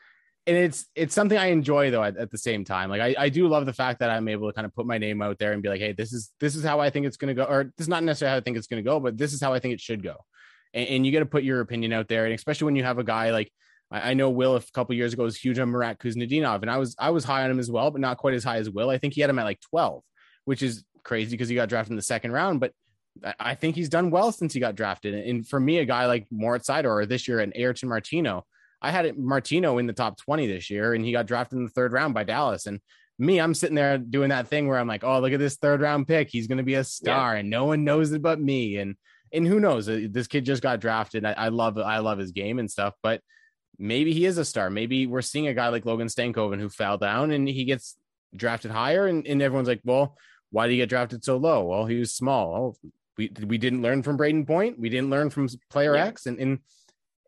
and 0.48 0.58
it's 0.58 0.86
it's 0.96 1.14
something 1.14 1.38
I 1.38 1.48
enjoy 1.48 1.92
though 1.92 2.04
at, 2.04 2.18
at, 2.18 2.32
the 2.32 2.38
same 2.38 2.66
time. 2.66 2.90
Like 2.90 3.02
I, 3.02 3.16
I 3.18 3.30
do 3.30 3.48
love 3.48 3.66
the 3.66 3.74
fact 3.74 4.00
that 4.00 4.10
I'm 4.10 4.28
able 4.28 4.50
to 4.50 4.54
kind 4.54 4.66
of 4.66 4.74
put 4.74 4.88
my 4.88 4.98
name 4.98 5.22
out 5.22 5.38
there 5.38 5.54
and 5.54 5.62
be 5.62 5.70
like, 5.70 5.80
hey, 5.80 5.94
this 5.94 6.14
is 6.14 6.32
this 6.40 6.56
is 6.56 6.64
how 6.64 6.80
I 6.80 6.90
think 6.90 7.06
it's 7.06 7.18
gonna 7.18 7.34
go, 7.34 7.44
or 7.44 7.66
this 7.78 7.86
is 7.86 7.90
not 7.90 8.04
necessarily 8.04 8.34
how 8.34 8.38
I 8.38 8.42
think 8.42 8.58
it's 8.58 8.68
gonna 8.68 8.82
go, 8.82 9.00
but 9.00 9.18
this 9.18 9.34
is 9.34 9.42
how 9.42 9.54
I 9.54 9.60
think 9.60 9.74
it 9.74 9.82
should 9.82 10.04
go. 10.04 10.16
And, 10.74 10.88
and 10.88 11.06
you 11.06 11.12
got 11.12 11.20
to 11.20 11.26
put 11.26 11.44
your 11.44 11.62
opinion 11.62 11.94
out 11.94 12.08
there, 12.08 12.26
and 12.26 12.34
especially 12.34 12.66
when 12.66 12.76
you 12.76 12.84
have 12.84 12.98
a 12.98 13.04
guy 13.04 13.32
like 13.32 13.52
I, 13.92 14.12
I 14.12 14.14
know 14.14 14.30
Will 14.30 14.56
a 14.56 14.62
couple 14.74 14.96
years 14.96 15.14
ago 15.14 15.24
was 15.24 15.38
huge 15.38 15.60
on 15.60 15.70
Marat 15.70 16.00
Khusnutdinov, 16.00 16.62
and 16.62 16.72
I 16.72 16.78
was 16.78 16.96
I 16.98 17.12
was 17.12 17.24
high 17.24 17.44
on 17.44 17.52
him 17.52 17.60
as 17.60 17.70
well, 17.70 17.92
but 17.92 18.02
not 18.02 18.18
quite 18.18 18.34
as 18.34 18.44
high 18.44 18.58
as 18.58 18.70
Will. 18.70 18.90
I 18.90 18.98
think 18.98 19.14
he 19.14 19.22
had 19.22 19.30
him 19.30 19.40
at 19.40 19.44
like 19.44 19.60
12, 19.70 20.02
which 20.46 20.64
is 20.64 20.84
crazy 21.04 21.32
because 21.32 21.50
he 21.50 21.56
got 21.56 21.70
drafted 21.70 21.92
in 21.92 21.98
the 21.98 22.02
second 22.02 22.32
round. 22.32 22.60
But 22.60 22.74
I- 23.40 23.56
think 23.56 23.76
he's 23.76 23.90
done 23.90 24.10
well 24.10 24.32
since 24.32 24.54
he 24.54 24.60
got 24.60 24.76
drafted. 24.76 25.14
And 25.14 25.48
for 25.48 25.60
me, 25.60 25.80
a 25.80 25.86
guy 25.86 26.06
like 26.06 26.28
Moritz 26.32 26.70
Seider 26.70 26.86
or 26.86 27.06
this 27.06 27.28
year 27.28 27.42
an 27.42 27.52
Ayrton 27.56 27.90
Martino, 27.90 28.46
I 28.82 28.92
had 28.92 29.18
Martino 29.18 29.78
in 29.78 29.88
the 29.88 29.94
top 29.94 30.18
20 30.18 30.48
this 30.48 30.70
year, 30.70 30.94
and 30.94 31.06
he 31.06 31.12
got 31.12 31.28
drafted 31.28 31.58
in 31.60 31.66
the 31.66 31.70
third 31.70 31.94
round 31.94 32.14
by 32.14 32.24
Dallas. 32.24 32.66
And 32.66 32.80
me, 33.20 33.40
I'm 33.40 33.54
sitting 33.54 33.76
there 33.76 33.98
doing 33.98 34.30
that 34.30 34.48
thing 34.48 34.68
where 34.68 34.80
I'm 34.80 34.88
like, 34.88 35.04
oh, 35.04 35.20
look 35.20 35.34
at 35.34 35.40
this 35.40 35.58
third 35.58 35.82
round 35.82 36.08
pick. 36.08 36.30
He's 36.30 36.48
going 36.48 36.58
to 36.58 36.64
be 36.64 36.74
a 36.76 36.84
star, 36.84 37.36
and 37.36 37.50
no 37.50 37.66
one 37.66 37.84
knows 37.84 38.12
it 38.12 38.22
but 38.22 38.40
me. 38.40 38.78
And 38.78 38.96
and 39.34 39.48
who 39.48 39.60
knows? 39.60 39.88
Uh, 39.88 40.08
This 40.10 40.28
kid 40.28 40.46
just 40.46 40.64
got 40.64 40.80
drafted. 40.80 41.26
I, 41.26 41.34
I 41.34 41.48
love 41.50 41.78
I 41.78 42.00
love 42.00 42.18
his 42.18 42.32
game 42.32 42.58
and 42.60 42.70
stuff, 42.70 42.96
but 43.04 43.22
maybe 43.78 44.14
he 44.14 44.26
is 44.26 44.38
a 44.38 44.46
star. 44.46 44.70
Maybe 44.70 45.08
we're 45.08 45.22
seeing 45.22 45.48
a 45.48 45.54
guy 45.54 45.70
like 45.70 45.86
Logan 45.86 46.08
Stankoven 46.08 46.60
who 46.60 46.70
fell 46.70 46.98
down 46.98 47.32
and 47.32 47.48
he 47.48 47.64
gets 47.66 47.96
drafted 48.36 48.72
higher, 48.72 49.06
and, 49.08 49.26
and 49.28 49.42
everyone's 49.42 49.68
like, 49.68 49.82
well, 49.84 50.18
why 50.50 50.66
did 50.68 50.74
he 50.74 50.78
get 50.78 50.90
drafted 50.90 51.24
so 51.24 51.38
low? 51.38 51.66
Well, 51.66 51.86
he 51.86 51.98
was 52.00 52.14
small. 52.14 52.76
Oh, 52.84 52.90
we 53.18 53.32
we 53.46 53.58
didn't 53.58 53.82
learn 53.84 54.02
from 54.04 54.18
Brayden 54.18 54.48
Point. 54.48 54.80
We 54.80 54.90
didn't 54.90 55.10
learn 55.12 55.30
from 55.30 55.48
player 55.70 55.96
Yeah. 55.96 56.06
X, 56.08 56.26
and, 56.26 56.40
and 56.40 56.60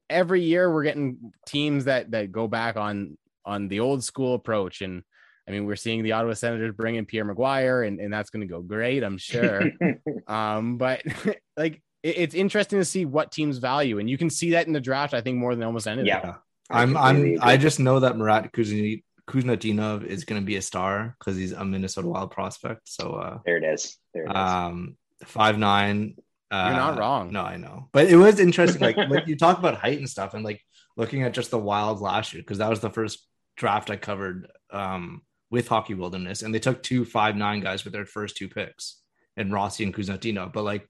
every 0.09 0.41
year 0.43 0.71
we're 0.71 0.83
getting 0.83 1.31
teams 1.45 1.85
that 1.85 2.11
that 2.11 2.31
go 2.31 2.47
back 2.47 2.77
on 2.77 3.17
on 3.45 3.67
the 3.67 3.79
old 3.81 4.03
school 4.03 4.35
approach. 4.35 4.81
And 4.81 5.03
I 5.47 5.51
mean, 5.51 5.65
we're 5.65 5.75
seeing 5.75 6.03
the 6.03 6.13
Ottawa 6.13 6.33
Senators 6.33 6.73
bring 6.75 6.95
in 6.95 7.05
Pierre 7.05 7.25
McGuire, 7.25 7.85
and, 7.87 7.99
and 7.99 8.13
that's 8.13 8.29
going 8.29 8.47
to 8.47 8.51
go 8.51 8.61
great, 8.61 9.03
I'm 9.03 9.17
sure. 9.17 9.61
um, 10.27 10.77
but 10.77 11.01
like 11.57 11.81
it- 12.01 12.17
it's 12.17 12.35
interesting 12.35 12.79
to 12.79 12.85
see 12.85 13.05
what 13.05 13.31
teams 13.31 13.57
value, 13.57 13.99
and 13.99 14.09
you 14.09 14.17
can 14.17 14.29
see 14.29 14.51
that 14.51 14.67
in 14.67 14.73
the 14.73 14.79
draft. 14.81 15.13
I 15.13 15.21
think 15.21 15.37
more 15.37 15.53
than 15.55 15.63
almost 15.65 15.87
anything. 15.87 16.07
Yeah. 16.07 16.35
I'm 16.69 16.95
I 16.95 17.09
I'm 17.09 17.37
I 17.41 17.57
just 17.57 17.79
know 17.79 17.99
that 17.99 18.15
Murat 18.17 18.53
Kuzny- 18.53 19.03
Kuznatinov 19.27 20.05
is 20.05 20.23
going 20.25 20.41
to 20.41 20.45
be 20.45 20.55
a 20.55 20.61
star 20.61 21.15
because 21.19 21.35
he's 21.37 21.51
a 21.51 21.63
Minnesota 21.65 22.07
Wild 22.07 22.31
prospect. 22.31 22.81
So 22.85 23.11
uh, 23.11 23.39
There 23.45 23.57
it 23.57 23.63
is. 23.65 23.97
There 24.13 24.23
it 24.23 24.29
is. 24.29 24.35
um, 24.35 24.95
five 25.25 25.57
nine. 25.57 26.15
Uh, 26.53 26.67
You're 26.67 26.77
not 26.77 26.99
wrong. 26.99 27.31
No, 27.31 27.41
I 27.41 27.57
know, 27.57 27.89
but 27.91 28.07
it 28.07 28.15
was 28.15 28.39
interesting. 28.39 28.79
Like 28.79 28.95
when 28.95 29.23
you 29.25 29.35
talk 29.35 29.57
about 29.57 29.79
height 29.79 29.97
and 29.97 30.07
stuff, 30.07 30.35
and 30.35 30.45
like 30.45 30.61
looking 30.95 31.23
at 31.23 31.33
just 31.33 31.49
the 31.49 31.57
Wild 31.57 31.99
last 31.99 32.31
year 32.31 32.43
because 32.43 32.59
that 32.59 32.69
was 32.69 32.79
the 32.79 32.91
first 32.91 33.27
draft 33.57 33.89
I 33.89 33.95
covered 33.95 34.47
um, 34.69 35.23
with 35.49 35.67
Hockey 35.67 35.95
Wilderness, 35.95 36.43
and 36.43 36.53
they 36.53 36.59
took 36.59 36.83
two 36.83 37.05
five 37.05 37.35
nine 37.35 37.59
guys 37.59 37.83
with 37.83 37.93
their 37.93 38.05
first 38.05 38.37
two 38.37 38.49
picks, 38.49 39.01
and 39.35 39.51
Rossi 39.51 39.83
and 39.83 39.95
Kuznetino. 39.95 40.53
But 40.53 40.63
like 40.63 40.87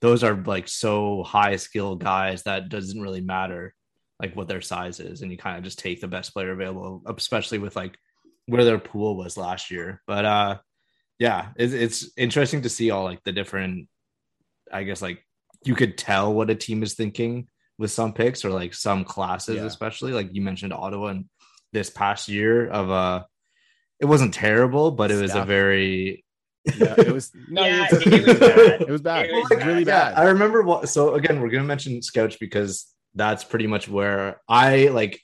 those 0.00 0.24
are 0.24 0.34
like 0.34 0.66
so 0.66 1.22
high 1.22 1.56
skill 1.56 1.94
guys 1.94 2.42
that 2.42 2.68
doesn't 2.68 3.00
really 3.00 3.20
matter 3.20 3.72
like 4.20 4.34
what 4.34 4.48
their 4.48 4.62
size 4.62 4.98
is, 4.98 5.22
and 5.22 5.30
you 5.30 5.38
kind 5.38 5.58
of 5.58 5.62
just 5.62 5.78
take 5.78 6.00
the 6.00 6.08
best 6.08 6.32
player 6.32 6.50
available, 6.50 7.02
especially 7.06 7.58
with 7.58 7.76
like 7.76 7.96
where 8.46 8.64
their 8.64 8.80
pool 8.80 9.16
was 9.16 9.36
last 9.36 9.70
year. 9.70 10.02
But 10.08 10.24
uh, 10.24 10.58
yeah, 11.20 11.50
it's, 11.54 11.72
it's 11.72 12.10
interesting 12.16 12.62
to 12.62 12.68
see 12.68 12.90
all 12.90 13.04
like 13.04 13.22
the 13.22 13.30
different. 13.30 13.88
I 14.72 14.82
guess 14.84 15.02
like 15.02 15.24
you 15.64 15.74
could 15.74 15.96
tell 15.96 16.32
what 16.34 16.50
a 16.50 16.54
team 16.54 16.82
is 16.82 16.94
thinking 16.94 17.48
with 17.78 17.90
some 17.90 18.12
picks 18.12 18.44
or 18.44 18.50
like 18.50 18.74
some 18.74 19.04
classes, 19.04 19.56
Yeah. 19.56 19.64
especially 19.64 20.12
like 20.12 20.30
you 20.32 20.42
mentioned 20.42 20.72
Ottawa 20.72 21.08
and 21.08 21.24
this 21.72 21.90
past 21.90 22.28
year 22.28 22.68
of 22.68 22.90
uh 22.90 23.24
it 24.00 24.06
wasn't 24.06 24.34
terrible, 24.34 24.90
but 24.90 25.10
it 25.10 25.20
was 25.20 25.34
a 25.34 25.44
very 25.44 26.24
Yeah, 26.76 26.94
it 26.98 27.12
was 27.12 27.32
no, 27.48 27.64
Yeah, 27.64 27.84
it's- 27.90 28.02
it 28.06 28.26
was 28.26 28.38
bad. 28.38 28.80
It 28.82 28.88
was 28.90 29.00
bad. 29.02 29.24
It 29.26 29.30
It 29.30 29.34
was 29.34 29.42
was 29.50 29.58
bad. 29.58 29.66
really 29.66 29.84
Yeah, 29.84 30.10
bad. 30.10 30.18
I 30.18 30.24
remember 30.30 30.62
what. 30.62 30.88
So 30.88 31.14
again, 31.14 31.40
we're 31.40 31.50
gonna 31.50 31.64
mention 31.64 32.00
Scouch 32.02 32.38
because 32.38 32.86
that's 33.14 33.44
pretty 33.44 33.66
much 33.66 33.88
where 33.88 34.40
I 34.48 34.88
like. 34.88 35.20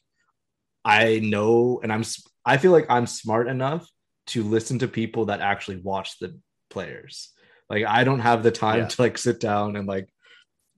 I 0.85 1.19
know, 1.23 1.81
and 1.83 1.93
I'm. 1.93 2.05
I 2.45 2.57
feel 2.57 2.73
like 2.73 2.87
I'm 2.89 3.07
smart 3.07 3.49
enough 3.49 3.87
to 4.29 4.43
listen 4.43 4.79
to 4.79 4.89
people 4.89 5.27
that 5.27 5.41
actually 5.41 5.77
watch 5.77 6.19
the 6.19 6.39
players. 6.71 7.31
Like 7.71 7.87
I 7.87 8.05
don't 8.05 8.21
have 8.21 8.43
the 8.43 8.51
time 8.51 8.81
Yeah. 8.81 8.89
to 8.89 9.03
like 9.03 9.17
sit 9.17 9.41
down 9.41 9.77
and 9.77 9.87
like 9.87 10.09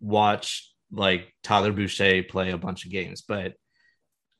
watch 0.00 0.70
like 0.92 1.33
Tyler 1.42 1.72
Boucher 1.72 2.22
play 2.22 2.50
a 2.50 2.59
bunch 2.59 2.85
of 2.85 2.90
games, 2.92 3.22
but 3.26 3.55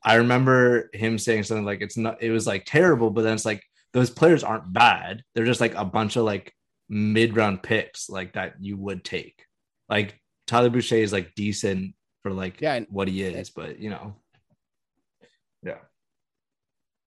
I 0.05 0.15
remember 0.15 0.89
him 0.93 1.17
saying 1.17 1.43
something 1.43 1.65
like 1.65 1.81
it's 1.81 1.97
not. 1.97 2.21
It 2.21 2.29
was 2.31 2.45
like 2.45 2.65
terrible, 2.65 3.09
but 3.09 3.23
then 3.23 3.33
it's 3.33 3.45
like 3.45 3.63
those 3.93 4.09
players 4.11 4.43
aren't 4.43 4.71
bad. 4.71 5.23
They're 5.33 5.45
just 5.45 5.61
like 5.61 5.73
a 5.75 5.85
bunch 5.85 6.15
of 6.15 6.25
like 6.25 6.53
mid 6.89 7.35
round 7.35 7.63
picks 7.63 8.09
like 8.09 8.33
that 8.33 8.55
you 8.59 8.77
would 8.77 9.03
take. 9.03 9.45
Like 9.89 10.19
Tyler 10.45 10.69
Boucher 10.69 10.97
is 10.97 11.11
like 11.13 11.33
decent 11.35 11.95
for 12.21 12.31
like 12.31 12.61
Yeah, 12.61 12.75
and- 12.75 12.87
what 12.89 13.07
he 13.07 13.23
is, 13.23 13.49
but 13.49 13.79
you 13.79 13.89
know, 13.89 14.15
yeah, 15.63 15.77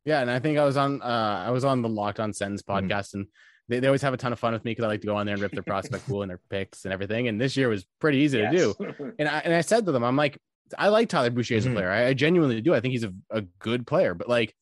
Yeah, 0.05 0.21
and 0.23 0.31
I 0.31 0.39
think 0.39 0.59
I 0.59 0.65
was 0.65 0.77
on 0.77 1.03
uh 1.03 1.45
I 1.47 1.51
was 1.51 1.65
on 1.65 1.83
the 1.83 1.89
Locked 1.89 2.19
On 2.21 2.33
Sens 2.33 2.63
Mhm. 2.63 2.67
podcast 2.89 3.15
and 3.15 3.27
they, 3.69 3.81
they 3.81 3.87
always 3.89 4.03
have 4.03 4.15
a 4.15 4.17
ton 4.17 4.33
of 4.33 4.39
fun 4.39 4.53
with 4.53 4.65
me 4.65 4.71
because 4.73 4.85
I 4.85 4.89
like 4.89 5.01
to 5.01 5.07
go 5.07 5.17
on 5.17 5.27
there 5.27 5.35
and 5.35 5.43
rip 5.43 5.53
their 5.53 5.63
prospect 5.63 6.07
pool 6.07 6.23
and 6.23 6.31
their 6.31 6.41
picks 6.51 6.85
and 6.85 6.93
everything. 6.95 7.29
And 7.29 7.41
this 7.41 7.57
year 7.57 7.69
was 7.69 7.85
pretty 8.01 8.19
easy 8.19 8.39
to 8.39 8.51
do. 8.51 8.75
And 9.19 9.29
I 9.29 9.39
and 9.41 9.55
I 9.55 9.61
said 9.63 9.87
to 9.87 9.93
them, 9.93 10.05
I'm 10.05 10.17
like, 10.17 10.39
I 10.79 10.89
like 10.89 11.09
Tyler 11.09 11.31
Boucher 11.31 11.57
as 11.57 11.67
a 11.67 11.71
Mhm. 11.71 11.75
player. 11.75 11.91
I, 11.91 12.07
I 12.09 12.15
genuinely 12.15 12.61
do. 12.61 12.75
I 12.75 12.81
think 12.81 12.93
he's 12.93 13.05
a, 13.05 13.13
a 13.31 13.43
good 13.59 13.87
player, 13.87 14.15
but 14.15 14.29
like 14.29 14.55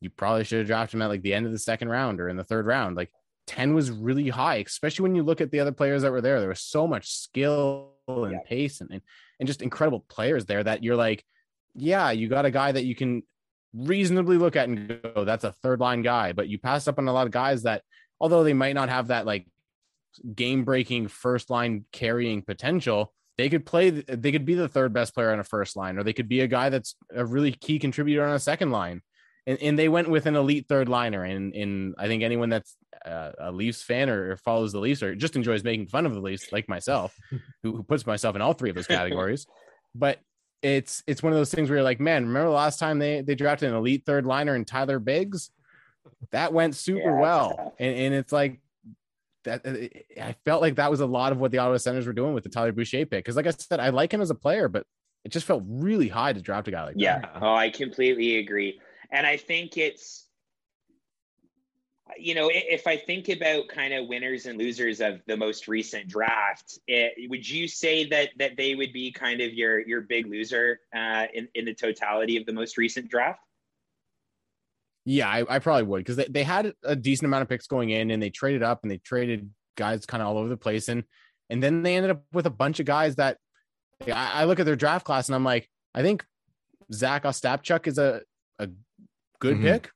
you 0.00 0.10
probably 0.10 0.44
should 0.44 0.58
have 0.58 0.66
drafted 0.66 0.94
him 0.96 1.02
at 1.02 1.08
like 1.08 1.22
the 1.22 1.32
end 1.34 1.46
of 1.46 1.52
the 1.52 1.58
second 1.58 1.88
round 1.88 2.20
or 2.20 2.28
in 2.28 2.36
the 2.36 2.44
third 2.44 2.66
round. 2.66 2.96
Like 2.96 3.10
10 3.46 3.74
was 3.74 3.90
really 3.90 4.28
high, 4.28 4.56
especially 4.56 5.04
when 5.04 5.14
you 5.14 5.22
look 5.22 5.40
at 5.40 5.50
the 5.50 5.60
other 5.60 5.72
players 5.72 6.02
that 6.02 6.12
were 6.12 6.20
there. 6.20 6.40
There 6.40 6.48
was 6.50 6.60
so 6.60 6.86
much 6.86 7.10
skill 7.10 7.92
and 8.08 8.32
Yeah. 8.32 8.38
pace 8.46 8.80
and, 8.80 8.90
and 8.90 9.00
and 9.38 9.46
just 9.46 9.60
incredible 9.62 10.00
players 10.08 10.46
there 10.46 10.62
that 10.64 10.82
you're 10.82 10.96
like, 10.96 11.24
yeah, 11.74 12.10
you 12.10 12.28
got 12.28 12.44
a 12.46 12.50
guy 12.50 12.72
that 12.72 12.84
you 12.84 12.94
can 12.94 13.22
reasonably 13.74 14.38
look 14.38 14.56
at 14.56 14.68
and 14.68 14.98
go, 15.02 15.24
that's 15.24 15.44
a 15.44 15.52
third 15.52 15.80
line 15.80 16.02
guy. 16.02 16.32
But 16.32 16.48
you 16.48 16.58
pass 16.58 16.88
up 16.88 16.98
on 16.98 17.08
a 17.08 17.12
lot 17.12 17.26
of 17.26 17.32
guys 17.32 17.62
that, 17.64 17.82
although 18.20 18.44
they 18.44 18.54
might 18.54 18.74
not 18.74 18.88
have 18.88 19.08
that 19.08 19.26
like 19.26 19.46
game 20.34 20.64
breaking 20.64 21.08
first 21.08 21.50
line 21.50 21.84
carrying 21.92 22.42
potential, 22.42 23.12
they 23.38 23.48
could 23.48 23.66
play, 23.66 23.90
they 23.90 24.32
could 24.32 24.46
be 24.46 24.54
the 24.54 24.68
third 24.68 24.92
best 24.92 25.14
player 25.14 25.32
on 25.32 25.40
a 25.40 25.44
first 25.44 25.76
line, 25.76 25.98
or 25.98 26.02
they 26.02 26.12
could 26.12 26.28
be 26.28 26.40
a 26.40 26.46
guy 26.46 26.70
that's 26.70 26.96
a 27.14 27.24
really 27.24 27.52
key 27.52 27.78
contributor 27.78 28.24
on 28.24 28.34
a 28.34 28.38
second 28.38 28.70
line. 28.70 29.02
And, 29.46 29.58
and 29.62 29.78
they 29.78 29.88
went 29.88 30.08
with 30.08 30.26
an 30.26 30.34
elite 30.34 30.66
third 30.68 30.88
liner. 30.88 31.22
And, 31.22 31.94
I 31.98 32.08
think 32.08 32.22
anyone 32.22 32.48
that's 32.48 32.76
uh, 33.04 33.32
a 33.38 33.52
Leafs 33.52 33.82
fan 33.82 34.10
or, 34.10 34.32
or 34.32 34.36
follows 34.38 34.72
the 34.72 34.80
Leafs 34.80 35.02
or 35.02 35.14
just 35.14 35.36
enjoys 35.36 35.62
making 35.62 35.86
fun 35.86 36.06
of 36.06 36.14
the 36.14 36.20
Leafs, 36.20 36.50
like 36.50 36.68
myself, 36.68 37.14
who, 37.62 37.76
who 37.76 37.82
puts 37.82 38.06
myself 38.06 38.34
in 38.34 38.42
all 38.42 38.54
three 38.54 38.70
of 38.70 38.76
those 38.76 38.86
categories. 38.86 39.46
but 39.94 40.18
it's 40.62 41.02
it's 41.06 41.22
one 41.22 41.32
of 41.32 41.38
those 41.38 41.52
things 41.52 41.68
where 41.68 41.78
you're 41.78 41.84
like, 41.84 42.00
man, 42.00 42.26
remember 42.26 42.48
the 42.48 42.54
last 42.54 42.78
time 42.78 42.98
they 42.98 43.20
they 43.20 43.34
drafted 43.34 43.70
an 43.70 43.76
elite 43.76 44.04
third 44.04 44.26
liner 44.26 44.56
in 44.56 44.64
Tyler 44.64 44.98
Biggs? 44.98 45.50
That 46.30 46.52
went 46.52 46.74
super 46.74 47.00
Yeah, 47.00 47.20
well, 47.20 47.74
and, 47.78 47.96
and 47.96 48.14
it's 48.14 48.32
like 48.32 48.60
that. 49.44 49.66
I 49.66 50.34
felt 50.44 50.62
like 50.62 50.76
that 50.76 50.90
was 50.90 51.00
a 51.00 51.06
lot 51.06 51.32
of 51.32 51.38
what 51.38 51.50
the 51.50 51.58
Ottawa 51.58 51.76
Senators 51.76 52.06
were 52.06 52.12
doing 52.12 52.34
with 52.34 52.44
the 52.44 52.50
Tyler 52.50 52.72
Boucher 52.72 53.06
pick. 53.06 53.24
Because, 53.24 53.36
like 53.36 53.46
I 53.46 53.50
said, 53.50 53.80
I 53.80 53.90
like 53.90 54.12
him 54.12 54.20
as 54.20 54.30
a 54.30 54.34
player, 54.34 54.68
but 54.68 54.86
it 55.24 55.30
just 55.30 55.46
felt 55.46 55.62
really 55.66 56.08
high 56.08 56.32
to 56.32 56.40
draft 56.40 56.68
a 56.68 56.70
guy 56.70 56.84
like 56.84 56.94
Yeah. 56.96 57.20
that. 57.20 57.30
Yeah. 57.34 57.40
Oh, 57.42 57.54
I 57.54 57.70
completely 57.70 58.38
agree. 58.38 58.80
And 59.10 59.26
I 59.26 59.36
think 59.36 59.76
it's, 59.76 60.24
you 62.18 62.34
know, 62.34 62.48
if 62.52 62.86
I 62.86 62.96
think 62.96 63.28
about 63.28 63.68
kind 63.68 63.92
of 63.92 64.06
winners 64.06 64.46
and 64.46 64.58
losers 64.58 65.00
of 65.00 65.20
the 65.26 65.36
most 65.36 65.66
recent 65.66 66.08
draft, 66.08 66.78
it, 66.86 67.28
would 67.28 67.48
you 67.48 67.66
say 67.66 68.08
that 68.08 68.30
that 68.38 68.56
they 68.56 68.76
would 68.76 68.92
be 68.92 69.10
kind 69.10 69.40
of 69.40 69.52
your 69.52 69.80
your 69.86 70.02
big 70.02 70.26
loser 70.26 70.80
uh, 70.94 71.26
in 71.34 71.48
in 71.54 71.64
the 71.64 71.74
totality 71.74 72.36
of 72.36 72.46
the 72.46 72.52
most 72.52 72.78
recent 72.78 73.10
draft? 73.10 73.40
Yeah, 75.08 75.28
I, 75.28 75.44
I 75.48 75.58
probably 75.60 75.84
would 75.84 75.98
because 76.00 76.16
they, 76.16 76.26
they 76.28 76.42
had 76.42 76.74
a 76.82 76.96
decent 76.96 77.26
amount 77.26 77.42
of 77.42 77.48
picks 77.48 77.68
going 77.68 77.90
in 77.90 78.10
and 78.10 78.20
they 78.22 78.28
traded 78.30 78.62
up 78.64 78.80
and 78.82 78.90
they 78.90 78.98
traded 78.98 79.48
guys 79.76 80.04
kind 80.04 80.20
of 80.20 80.28
all 80.28 80.36
over 80.38 80.48
the 80.48 80.56
place. 80.56 80.88
And 80.88 81.04
and 81.48 81.62
then 81.62 81.82
they 81.82 81.94
ended 81.96 82.10
up 82.10 82.24
with 82.32 82.46
a 82.46 82.50
bunch 82.50 82.80
of 82.80 82.86
guys 82.86 83.14
that 83.16 83.38
I, 84.04 84.42
I 84.42 84.44
look 84.46 84.58
at 84.58 84.66
their 84.66 84.74
draft 84.76 85.06
class 85.06 85.28
and 85.28 85.36
I'm 85.36 85.44
like, 85.44 85.70
I 85.94 86.02
think 86.02 86.26
Zach 86.92 87.22
Ostapchuk 87.22 87.86
is 87.86 87.98
a, 87.98 88.22
a 88.58 88.68
good 89.38 89.58
Mhm. 89.58 89.62
pick. 89.62 89.90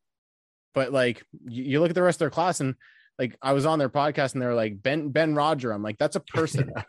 But 0.74 0.92
like 0.92 1.24
you, 1.48 1.64
you 1.64 1.80
look 1.80 1.88
at 1.90 1.96
the 1.96 2.02
rest 2.02 2.16
of 2.16 2.20
their 2.20 2.30
class 2.30 2.60
and 2.60 2.76
like 3.18 3.36
I 3.42 3.52
was 3.52 3.66
on 3.66 3.80
their 3.80 3.88
podcast 3.88 4.34
and 4.34 4.40
they're 4.40 4.54
like 4.54 4.80
Ben 4.80 5.08
Ben 5.10 5.34
Roger. 5.34 5.72
I'm 5.72 5.82
like, 5.82 5.98
that's 5.98 6.14
a 6.16 6.20
person. 6.20 6.72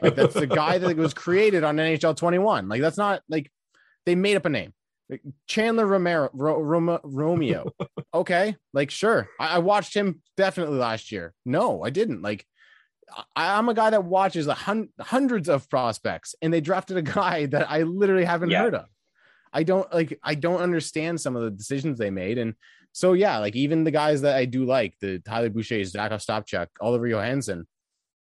Like 0.00 0.14
that's 0.16 0.34
the 0.34 0.46
guy 0.46 0.78
that 0.78 0.96
was 0.96 1.12
created 1.12 1.64
on 1.64 1.76
NHL 1.76 2.16
21. 2.16 2.68
Like 2.68 2.80
that's 2.80 2.96
not 2.96 3.20
like 3.28 3.50
they 4.06 4.14
made 4.14 4.36
up 4.36 4.46
a 4.46 4.48
name. 4.48 4.72
Like, 5.10 5.22
Chandler 5.46 5.86
Romero, 5.86 6.28
Ro, 6.32 6.60
Roma, 6.60 7.00
Romeo. 7.02 7.70
Okay, 8.14 8.56
like 8.72 8.90
sure, 8.90 9.28
I, 9.38 9.56
I 9.56 9.58
watched 9.58 9.92
him 9.94 10.22
definitely 10.36 10.78
last 10.78 11.12
year. 11.12 11.34
No, 11.44 11.82
I 11.84 11.90
didn't. 11.90 12.22
Like 12.22 12.46
I, 13.36 13.56
I'm 13.58 13.68
a 13.68 13.74
guy 13.74 13.90
that 13.90 14.04
watches 14.04 14.46
a 14.46 14.54
hun- 14.54 14.88
hundreds 14.98 15.48
of 15.48 15.68
prospects, 15.68 16.34
and 16.40 16.52
they 16.52 16.60
drafted 16.62 16.96
a 16.96 17.02
guy 17.02 17.46
that 17.52 17.70
I 17.70 17.82
literally 17.82 18.24
haven't 18.24 18.50
Yeah. 18.50 18.62
heard 18.62 18.74
of. 18.74 18.86
I 19.52 19.62
don't 19.62 19.92
like. 19.94 20.18
I 20.22 20.34
don't 20.34 20.60
understand 20.60 21.20
some 21.20 21.36
of 21.36 21.42
the 21.42 21.50
decisions 21.50 21.98
they 21.98 22.10
made, 22.10 22.38
and 22.38 22.54
so 22.92 23.12
yeah, 23.12 23.38
like 23.38 23.54
even 23.56 23.84
the 23.84 23.90
guys 23.90 24.22
that 24.22 24.36
I 24.36 24.46
do 24.46 24.64
like, 24.64 24.94
the 25.00 25.18
Tyler 25.20 25.50
Boucher, 25.50 25.84
Zach 25.84 26.10
Ostapchuk, 26.10 26.68
Oliver 26.80 27.06
Johansson, 27.08 27.66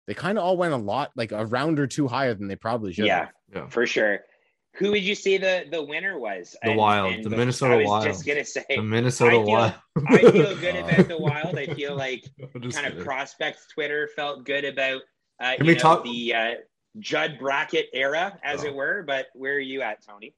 they 0.08 0.13
kind 0.13 0.38
of 0.38 0.43
all 0.43 0.58
went 0.58 0.73
a 0.73 0.78
lot 0.78 1.12
like 1.15 1.32
a 1.32 1.45
round 1.45 1.80
or 1.80 1.88
two 1.88 2.08
higher 2.08 2.34
than 2.34 2.47
they 2.50 2.56
probably 2.58 2.91
should. 2.93 3.06
yeah, 3.06 3.30
yeah. 3.54 3.67
for 3.69 3.86
sure. 3.88 4.19
Who 4.77 4.91
would 4.91 5.01
you 5.03 5.15
say 5.15 5.37
the 5.37 5.65
the 5.71 5.81
winner 5.81 6.19
was? 6.19 6.55
The 6.63 6.73
Wild, 6.73 7.23
the 7.23 7.29
bef- 7.29 7.37
Minnesota 7.37 7.73
I 7.73 7.77
was 7.77 7.87
Wild. 7.87 8.03
just 8.05 8.25
gonna 8.25 8.45
say. 8.45 8.63
The 8.69 8.81
Minnesota 8.81 9.31
I 9.31 9.33
feel- 9.33 9.45
Wild. 9.45 9.73
I 10.09 10.17
feel 10.31 10.55
good 10.59 10.75
about 10.75 11.07
the 11.07 11.17
Wild. 11.17 11.57
I 11.57 11.65
feel 11.73 11.95
like 11.95 12.23
I'm 12.55 12.61
just 12.61 12.75
kind 12.75 12.85
of 12.87 12.93
kidding. 12.93 13.05
prospects 13.05 13.65
Twitter 13.73 14.07
felt 14.15 14.43
good 14.45 14.65
about 14.65 15.01
uh, 15.41 15.55
Can 15.55 15.65
you 15.65 15.69
we 15.71 15.73
know, 15.75 15.79
talk- 15.79 16.03
the 16.03 16.33
uh, 16.35 16.51
Judd 16.99 17.37
Brackett 17.39 17.87
era, 17.93 18.37
as 18.43 18.63
Oh. 18.63 18.67
it 18.67 18.75
were. 18.75 19.03
But 19.05 19.27
where 19.33 19.53
are 19.53 19.59
you 19.59 19.81
at, 19.81 20.05
Tony? 20.05 20.35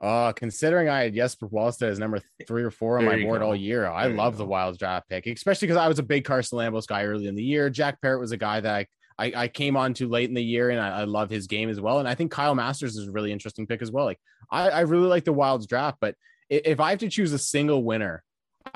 Uh, 0.00 0.32
considering 0.32 0.88
I 0.88 1.02
had 1.02 1.14
Jesper 1.14 1.46
Wallstedt 1.48 1.90
as 1.90 1.98
number 1.98 2.20
three 2.46 2.62
or 2.62 2.70
four 2.70 2.98
on 2.98 3.04
my 3.04 3.20
board 3.22 3.42
go. 3.42 3.48
all 3.48 3.56
year, 3.56 3.86
I 3.86 4.08
There 4.08 4.16
love 4.16 4.38
the 4.38 4.46
Wilds 4.46 4.78
draft 4.78 5.08
pick, 5.10 5.26
especially 5.26 5.66
because 5.68 5.76
I 5.76 5.88
was 5.88 5.98
a 5.98 6.02
big 6.02 6.24
Carson 6.24 6.58
Lambos 6.58 6.86
guy 6.86 7.04
early 7.04 7.26
in 7.26 7.34
the 7.34 7.42
year. 7.42 7.68
Jack 7.68 8.00
Peart 8.00 8.18
was 8.18 8.32
a 8.32 8.38
guy 8.38 8.60
that 8.60 8.74
I, 8.74 8.86
I, 9.20 9.32
I 9.42 9.48
came 9.48 9.76
on 9.76 9.92
too 9.94 10.08
late 10.08 10.28
in 10.28 10.34
the 10.34 10.42
year, 10.42 10.70
and 10.70 10.80
I, 10.80 11.00
I 11.00 11.04
love 11.04 11.28
his 11.30 11.46
game 11.46 11.68
as 11.68 11.80
well. 11.80 11.98
And 11.98 12.08
I 12.08 12.14
think 12.14 12.30
Kyle 12.32 12.54
Masters 12.54 12.96
is 12.96 13.08
a 13.08 13.12
really 13.12 13.32
interesting 13.32 13.66
pick 13.66 13.82
as 13.82 13.90
well. 13.90 14.04
Like 14.06 14.18
I, 14.50 14.70
I 14.70 14.80
really 14.80 15.06
like 15.08 15.24
the 15.24 15.32
Wilds 15.32 15.66
draft, 15.66 15.98
but 16.00 16.14
if 16.48 16.80
I 16.80 16.90
have 16.90 16.98
to 17.00 17.08
choose 17.08 17.32
a 17.32 17.38
single 17.38 17.84
winner, 17.84 18.22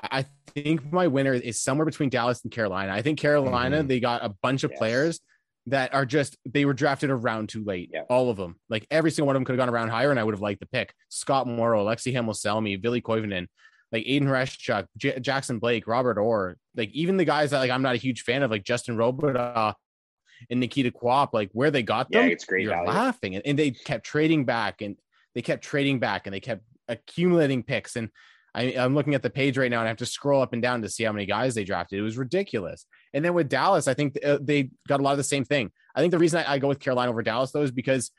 I 0.02 0.26
think 0.54 0.92
my 0.92 1.06
winner 1.06 1.32
is 1.34 1.60
somewhere 1.60 1.84
between 1.86 2.08
Dallas 2.10 2.42
and 2.42 2.52
Carolina. 2.52 2.92
I 2.92 3.02
think 3.02 3.18
Carolina, 3.18 3.82
Mhm. 3.82 3.88
they 3.88 4.00
got 4.00 4.24
a 4.24 4.28
bunch 4.42 4.64
of 4.64 4.70
Yes. 4.72 4.78
players 4.78 5.20
that 5.66 5.94
are 5.94 6.04
just 6.06 6.36
they 6.44 6.64
were 6.66 6.74
drafted 6.74 7.08
around 7.10 7.48
too 7.48 7.64
late. 7.64 7.90
All 8.10 8.28
of 8.30 8.36
them. 8.36 8.56
Like 8.68 8.86
every 8.90 9.10
single 9.10 9.26
one 9.28 9.36
of 9.36 9.40
them 9.40 9.44
could 9.46 9.58
have 9.58 9.66
gone 9.66 9.74
around 9.74 9.88
higher, 9.88 10.10
and 10.10 10.20
I 10.20 10.24
would 10.24 10.34
have 10.34 10.42
liked 10.42 10.60
the 10.60 10.66
pick. 10.66 10.92
Scott 11.08 11.46
Morrow, 11.46 11.84
Aleksi 11.84 12.12
Heimosalmi, 12.12 12.80
Ville 12.80 13.00
Koivunen, 13.00 13.46
like 13.90 14.04
Aidan 14.06 14.28
Hreschuk, 14.28 14.86
J- 14.96 15.18
Jackson 15.20 15.58
Blake, 15.58 15.86
Robert 15.86 16.18
Orr, 16.18 16.56
like 16.76 16.90
even 16.92 17.16
the 17.16 17.24
guys 17.24 17.50
that 17.50 17.58
like 17.60 17.70
I'm 17.70 17.82
not 17.82 17.94
a 17.94 17.98
huge 17.98 18.22
fan 18.22 18.42
of, 18.42 18.50
like 18.50 18.62
Justin 18.64 18.96
Robidas 18.96 19.74
and 20.50 20.60
Nikita 20.60 20.90
Quapp, 20.90 21.30
like 21.32 21.50
where 21.52 21.70
they 21.70 21.82
got 21.82 22.10
them, 22.10 22.26
Yeah, 22.26 22.32
it's 22.32 22.44
great 22.44 22.62
you're 22.64 22.72
value. 22.72 22.88
laughing. 22.88 23.34
And, 23.36 23.46
and 23.46 23.58
they 23.58 23.70
kept 23.72 24.04
trading 24.06 24.44
back 24.44 24.82
and 24.82 24.96
they 25.34 25.42
kept 25.42 25.62
trading 25.64 25.98
back 25.98 26.26
and 26.26 26.34
they 26.34 26.40
kept 26.40 26.62
accumulating 26.88 27.62
picks. 27.62 27.96
And 27.96 28.10
I, 28.54 28.74
I'm 28.78 28.94
looking 28.94 29.14
at 29.14 29.22
the 29.22 29.30
page 29.30 29.58
right 29.58 29.70
now 29.70 29.78
and 29.80 29.86
I 29.86 29.88
have 29.88 29.96
to 29.98 30.06
scroll 30.06 30.40
up 30.42 30.52
and 30.52 30.62
down 30.62 30.82
to 30.82 30.88
see 30.88 31.04
how 31.04 31.12
many 31.12 31.26
guys 31.26 31.54
they 31.54 31.64
drafted. 31.64 31.98
It 31.98 32.02
was 32.02 32.16
ridiculous. 32.18 32.86
And 33.12 33.24
then 33.24 33.34
with 33.34 33.48
Dallas, 33.48 33.88
I 33.88 33.94
think 33.94 34.16
uh, 34.24 34.38
they 34.40 34.70
got 34.88 35.00
a 35.00 35.02
lot 35.02 35.12
of 35.12 35.18
the 35.18 35.24
same 35.24 35.44
thing. 35.44 35.70
I 35.94 36.00
think 36.00 36.10
the 36.12 36.18
reason 36.18 36.44
I, 36.46 36.52
I 36.54 36.58
go 36.58 36.68
with 36.68 36.80
Carolina 36.80 37.10
over 37.10 37.22
Dallas 37.22 37.50
though 37.52 37.62
is 37.62 37.72
because 37.72 38.10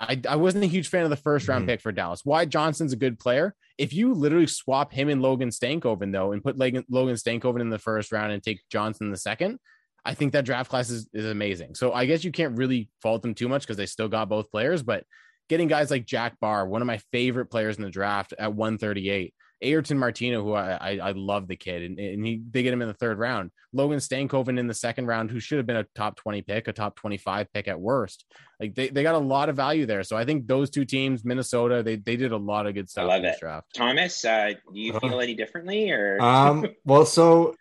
I, 0.00 0.20
I 0.28 0.36
wasn't 0.36 0.64
a 0.64 0.68
huge 0.68 0.88
fan 0.88 1.04
of 1.04 1.10
the 1.10 1.16
1st 1.16 1.48
round 1.48 1.64
Mhm. 1.64 1.68
pick 1.68 1.80
for 1.82 1.92
Dallas. 1.92 2.24
Wyatt 2.24 2.48
Johnston's 2.48 2.94
a 2.94 2.96
good 2.96 3.18
player. 3.18 3.54
If 3.76 3.92
you 3.92 4.14
literally 4.14 4.46
swap 4.46 4.92
him 4.92 5.08
and 5.10 5.20
Logan 5.20 5.50
Stankoven 5.50 6.10
though, 6.12 6.32
and 6.32 6.42
put 6.42 6.56
Logan, 6.56 6.84
Logan 6.88 7.16
Stankoven 7.16 7.60
in 7.60 7.68
the 7.70 7.78
first 7.78 8.12
round 8.12 8.32
and 8.32 8.42
take 8.42 8.60
Johnson 8.70 9.06
in 9.06 9.10
the 9.10 9.18
second, 9.18 9.58
I 10.04 10.14
think 10.14 10.32
that 10.32 10.44
draft 10.44 10.70
class 10.70 10.90
is, 10.90 11.08
is 11.12 11.26
amazing. 11.26 11.74
So 11.74 11.92
I 11.92 12.06
guess 12.06 12.24
you 12.24 12.32
can't 12.32 12.56
really 12.56 12.90
fault 13.02 13.22
them 13.22 13.34
too 13.34 13.48
much 13.48 13.62
because 13.62 13.76
they 13.76 13.86
still 13.86 14.08
got 14.08 14.28
both 14.28 14.50
players, 14.50 14.82
but 14.82 15.04
getting 15.48 15.68
guys 15.68 15.90
like 15.90 16.06
Jack 16.06 16.38
Bar, 16.40 16.68
one 16.68 16.82
of 16.82 16.86
my 16.86 16.98
favorite 17.12 17.46
players 17.46 17.76
in 17.76 17.82
the 17.82 17.90
draft 17.90 18.34
at 18.38 18.54
138, 18.54 19.34
Ayrton 19.62 19.98
Martino, 19.98 20.42
who 20.42 20.52
I, 20.52 20.72
I, 20.72 21.08
I 21.08 21.12
love 21.12 21.48
the 21.48 21.56
kid, 21.56 21.82
and, 21.82 21.98
and 21.98 22.26
he 22.26 22.42
they 22.50 22.62
get 22.62 22.72
him 22.72 22.82
in 22.82 22.88
the 22.88 22.94
third 22.94 23.18
round. 23.18 23.50
Logan 23.72 23.98
Stankoven 23.98 24.58
in 24.58 24.66
the 24.66 24.74
second 24.74 25.06
round, 25.06 25.30
who 25.30 25.40
should 25.40 25.58
have 25.58 25.66
been 25.66 25.76
a 25.76 25.86
top 25.94 26.16
20 26.16 26.42
pick, 26.42 26.68
a 26.68 26.72
top 26.72 26.96
25 26.96 27.52
pick 27.52 27.66
at 27.66 27.80
worst. 27.80 28.24
Like 28.60 28.74
they, 28.74 28.88
they 28.88 29.02
got 29.02 29.14
a 29.14 29.18
lot 29.18 29.48
of 29.48 29.56
value 29.56 29.86
there. 29.86 30.04
So 30.04 30.16
I 30.16 30.24
think 30.24 30.46
those 30.46 30.70
two 30.70 30.84
teams, 30.84 31.24
Minnesota, 31.24 31.82
they, 31.82 31.96
they 31.96 32.16
did 32.16 32.32
a 32.32 32.36
lot 32.36 32.66
of 32.66 32.74
good 32.74 32.88
stuff 32.88 33.04
I 33.04 33.06
love 33.06 33.16
in 33.18 33.22
this 33.24 33.36
it. 33.36 33.40
draft. 33.40 33.66
Thomas, 33.74 34.24
uh, 34.24 34.52
do 34.72 34.80
you 34.80 34.98
feel 35.00 35.20
any 35.20 35.34
differently, 35.34 35.90
or 35.90 36.20
um 36.20 36.66
well 36.84 37.06
so 37.06 37.54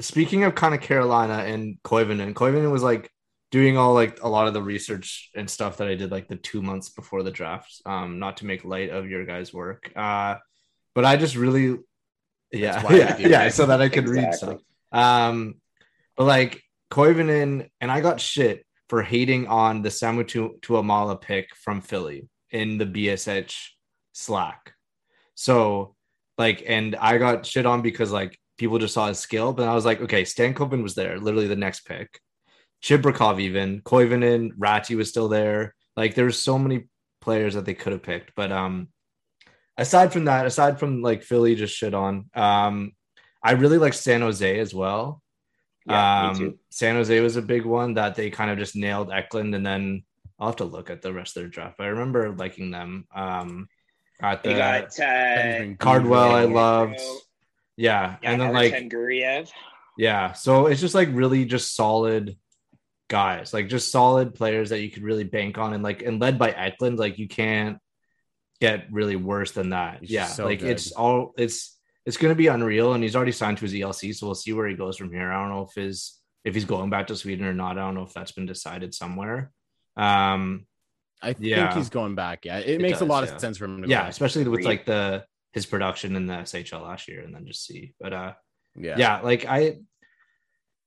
speaking 0.00 0.44
of 0.44 0.54
kind 0.54 0.74
of 0.74 0.80
carolina 0.80 1.38
and 1.38 1.76
koivunen 1.84 2.34
koivunen 2.34 2.70
was 2.70 2.82
like 2.82 3.10
doing 3.50 3.76
all 3.76 3.94
like 3.94 4.22
a 4.22 4.28
lot 4.28 4.48
of 4.48 4.54
the 4.54 4.62
research 4.62 5.30
and 5.36 5.48
stuff 5.48 5.76
that 5.76 5.88
i 5.88 5.94
did 5.94 6.10
like 6.10 6.28
the 6.28 6.36
two 6.36 6.60
months 6.60 6.88
before 6.90 7.22
the 7.22 7.30
draft 7.30 7.80
um 7.86 8.18
not 8.18 8.38
to 8.38 8.46
make 8.46 8.64
light 8.64 8.90
of 8.90 9.08
your 9.08 9.24
guys 9.24 9.52
work. 9.52 9.92
Uh 9.94 10.36
but 10.94 11.04
i 11.04 11.16
just 11.16 11.36
really 11.36 11.78
yeah 12.52 12.72
That's 12.72 12.84
why 12.84 12.90
I 12.94 12.96
yeah, 13.18 13.28
yeah 13.28 13.48
so 13.48 13.66
that 13.66 13.80
i 13.80 13.88
could 13.88 14.08
read 14.08 14.24
Exactly. 14.24 14.58
stuff 14.58 14.60
um 14.92 15.54
but 16.16 16.24
like 16.24 16.62
koivunen 16.90 17.68
and 17.80 17.90
i 17.90 18.00
got 18.00 18.20
shit 18.20 18.64
for 18.88 19.02
hating 19.02 19.46
on 19.46 19.82
the 19.82 19.88
samu 19.88 20.24
tuomaala 20.60 21.20
pick 21.20 21.54
from 21.56 21.80
philly 21.80 22.28
in 22.50 22.78
the 22.78 22.86
bsh 22.86 23.70
slack. 24.14 24.74
So 25.34 25.94
like, 26.38 26.64
and 26.66 26.96
I 26.96 27.18
got 27.18 27.46
shit 27.46 27.66
on 27.66 27.82
because 27.82 28.10
like 28.10 28.38
people 28.56 28.78
just 28.78 28.94
saw 28.94 29.08
his 29.08 29.18
skill, 29.18 29.52
but 29.52 29.68
I 29.68 29.74
was 29.74 29.84
like, 29.84 30.00
okay, 30.00 30.24
Stan 30.24 30.54
Stankoven 30.54 30.82
was 30.82 30.94
there, 30.94 31.18
literally 31.18 31.48
the 31.48 31.56
next 31.56 31.80
pick. 31.80 32.20
Chibrikov 32.82 33.40
even, 33.40 33.80
Koivunen, 33.80 34.52
Räty 34.58 34.96
was 34.96 35.08
still 35.08 35.28
there. 35.28 35.74
Like 35.96 36.14
there's 36.14 36.38
so 36.38 36.58
many 36.58 36.88
players 37.20 37.54
that 37.54 37.64
they 37.64 37.74
could 37.74 37.92
have 37.92 38.02
picked. 38.02 38.34
But 38.36 38.52
um 38.52 38.88
aside 39.78 40.12
from 40.12 40.26
that, 40.26 40.46
aside 40.46 40.78
from 40.78 41.02
like 41.02 41.22
Philly 41.22 41.54
just 41.54 41.74
shit 41.74 41.94
on, 41.94 42.30
um, 42.34 42.92
I 43.42 43.52
really 43.52 43.78
like 43.78 43.94
San 43.94 44.20
Jose 44.20 44.58
as 44.58 44.74
well. 44.74 45.22
Yeah, 45.86 46.30
um. 46.30 46.58
San 46.70 46.96
Jose 46.96 47.20
was 47.20 47.36
a 47.36 47.42
big 47.42 47.64
one 47.64 47.94
that 47.94 48.14
they 48.14 48.30
kind 48.30 48.50
of 48.50 48.58
just 48.58 48.76
nailed 48.76 49.12
Eklund 49.12 49.54
and 49.54 49.66
then 49.66 50.04
I'll 50.38 50.48
have 50.48 50.56
to 50.56 50.64
look 50.64 50.90
at 50.90 51.02
the 51.02 51.12
rest 51.12 51.36
of 51.36 51.42
their 51.42 51.50
draft. 51.50 51.76
But 51.78 51.84
I 51.84 51.90
remember 51.90 52.34
liking 52.34 52.70
them. 52.70 53.06
Um 53.14 53.68
at 54.20 54.42
the 54.42 54.50
you 54.50 54.56
got 54.56 55.00
uh, 55.00 55.74
Cardwell, 55.78 56.34
I 56.34 56.44
loved. 56.44 57.00
Yeah, 57.76 58.16
yeah, 58.22 58.30
and 58.32 58.40
then 58.40 58.54
Artem 58.54 58.72
like 58.72 58.88
Guryev. 58.90 59.50
yeah, 59.98 60.32
so 60.32 60.66
it's 60.66 60.80
just 60.80 60.94
like 60.94 61.08
really 61.12 61.44
just 61.44 61.74
solid 61.74 62.36
guys, 63.08 63.52
like 63.52 63.68
just 63.68 63.90
solid 63.90 64.34
players 64.34 64.70
that 64.70 64.80
you 64.80 64.90
could 64.90 65.02
really 65.02 65.24
bank 65.24 65.58
on, 65.58 65.72
and 65.74 65.82
like 65.82 66.02
and 66.02 66.20
led 66.20 66.38
by 66.38 66.50
Eklund, 66.50 66.98
like 66.98 67.18
you 67.18 67.28
can't 67.28 67.78
get 68.60 68.86
really 68.92 69.16
worse 69.16 69.50
than 69.52 69.70
that. 69.70 69.98
He's 70.00 70.10
yeah, 70.10 70.26
so 70.26 70.44
like 70.44 70.60
good. 70.60 70.70
it's 70.70 70.92
all 70.92 71.32
it's 71.36 71.76
it's 72.06 72.16
going 72.16 72.30
to 72.32 72.36
be 72.36 72.46
unreal, 72.48 72.92
and 72.92 73.02
he's 73.02 73.16
already 73.16 73.32
signed 73.32 73.58
to 73.58 73.64
his 73.64 73.72
ELC, 73.72 74.14
so 74.14 74.26
we'll 74.26 74.34
see 74.34 74.52
where 74.52 74.68
he 74.68 74.74
goes 74.76 74.96
from 74.96 75.10
here. 75.12 75.32
I 75.32 75.40
don't 75.40 75.50
know 75.54 75.62
if 75.68 75.74
his 75.74 76.18
if 76.44 76.54
he's 76.54 76.66
going 76.66 76.90
back 76.90 77.06
to 77.08 77.16
Sweden 77.16 77.46
or 77.46 77.54
not. 77.54 77.78
I 77.78 77.82
don't 77.82 77.94
know 77.94 78.02
if 78.02 78.12
that's 78.12 78.32
been 78.32 78.46
decided 78.46 78.94
somewhere. 78.94 79.50
Um, 79.96 80.66
I 81.22 81.32
think 81.32 81.46
Yeah. 81.46 81.74
he's 81.74 81.88
going 81.88 82.14
back. 82.14 82.44
Yeah. 82.44 82.58
It, 82.58 82.68
It 82.68 82.80
makes 82.82 83.00
a 83.00 83.04
lot 83.06 83.24
yeah. 83.26 83.32
of 83.34 83.40
sense 83.40 83.56
for 83.56 83.64
him 83.64 83.80
to 83.80 83.88
go 83.88 83.90
yeah, 83.90 84.08
especially 84.08 84.44
with 84.44 84.62
like 84.62 84.84
the 84.84 85.24
his 85.54 85.66
production 85.66 86.16
in 86.16 86.26
the 86.26 86.34
SHL 86.34 86.82
last 86.82 87.06
year, 87.08 87.22
and 87.22 87.32
then 87.32 87.46
just 87.46 87.64
see. 87.64 87.94
But 88.00 88.12
uh, 88.12 88.32
Yeah. 88.76 88.96
yeah. 88.98 89.20
like 89.20 89.46
I 89.46 89.78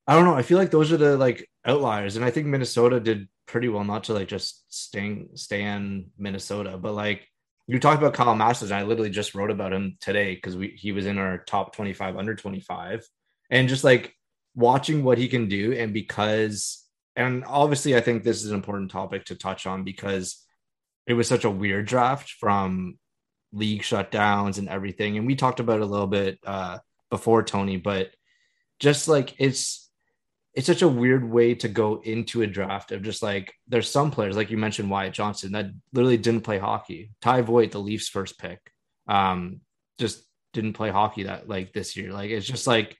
I 0.06 0.14
don't 0.14 0.24
know. 0.24 0.34
I 0.34 0.42
feel 0.42 0.58
like 0.58 0.70
those 0.70 0.92
are 0.92 0.98
the 0.98 1.16
like 1.16 1.48
outliers. 1.64 2.16
And 2.16 2.24
I 2.24 2.30
think 2.30 2.46
Minnesota 2.46 3.00
did 3.00 3.28
pretty 3.46 3.68
well 3.68 3.84
not 3.84 4.04
to 4.04 4.12
like 4.14 4.28
just 4.28 4.64
staying 4.72 5.30
stay 5.34 5.62
in 5.62 6.10
Minnesota. 6.18 6.76
But 6.76 6.92
like 6.92 7.26
you 7.66 7.78
talked 7.80 8.00
about 8.00 8.14
Kyle 8.14 8.34
Masters, 8.34 8.70
and 8.70 8.78
I 8.80 8.82
literally 8.84 9.10
just 9.10 9.34
wrote 9.34 9.50
about 9.50 9.72
him 9.72 9.96
today 10.00 10.34
because 10.34 10.56
we 10.56 10.68
he 10.68 10.92
was 10.92 11.06
in 11.06 11.18
our 11.18 11.38
top 11.38 11.74
25 11.74 12.16
under 12.16 12.34
25. 12.34 13.06
And 13.50 13.68
just 13.68 13.84
like 13.84 14.14
watching 14.54 15.02
what 15.02 15.18
he 15.18 15.28
can 15.28 15.48
do, 15.48 15.72
and 15.72 15.94
because 15.94 16.84
and 17.16 17.42
obviously 17.46 17.96
I 17.96 18.02
think 18.02 18.22
this 18.22 18.44
is 18.44 18.50
an 18.50 18.56
important 18.56 18.90
topic 18.90 19.24
to 19.26 19.34
touch 19.34 19.66
on 19.66 19.82
because 19.82 20.44
it 21.06 21.14
was 21.14 21.26
such 21.26 21.44
a 21.44 21.50
weird 21.50 21.86
draft 21.86 22.30
from 22.38 22.98
league 23.52 23.82
shutdowns 23.82 24.58
and 24.58 24.68
everything. 24.68 25.16
And 25.16 25.26
we 25.26 25.34
talked 25.34 25.60
about 25.60 25.80
it 25.80 25.82
a 25.82 25.86
little 25.86 26.06
bit 26.06 26.38
uh 26.46 26.78
before 27.10 27.42
Tony, 27.42 27.76
but 27.76 28.10
just 28.78 29.08
like 29.08 29.34
it's 29.38 29.90
it's 30.54 30.66
such 30.66 30.82
a 30.82 30.88
weird 30.88 31.28
way 31.28 31.54
to 31.54 31.68
go 31.68 32.00
into 32.02 32.42
a 32.42 32.46
draft 32.46 32.90
of 32.90 33.02
just 33.02 33.22
like 33.22 33.54
there's 33.68 33.90
some 33.90 34.10
players 34.10 34.36
like 34.36 34.50
you 34.50 34.56
mentioned 34.56 34.90
Wyatt 34.90 35.12
Johnston 35.14 35.52
that 35.52 35.66
literally 35.92 36.16
didn't 36.16 36.42
play 36.42 36.58
hockey. 36.58 37.10
Ty 37.20 37.42
Voit, 37.42 37.70
the 37.70 37.78
Leafs 37.78 38.08
first 38.08 38.38
pick, 38.38 38.58
um, 39.06 39.60
just 39.98 40.24
didn't 40.52 40.72
play 40.72 40.90
hockey 40.90 41.24
that 41.24 41.48
like 41.48 41.72
this 41.72 41.96
year. 41.96 42.12
Like 42.12 42.30
it's 42.30 42.46
just 42.46 42.66
like 42.66 42.96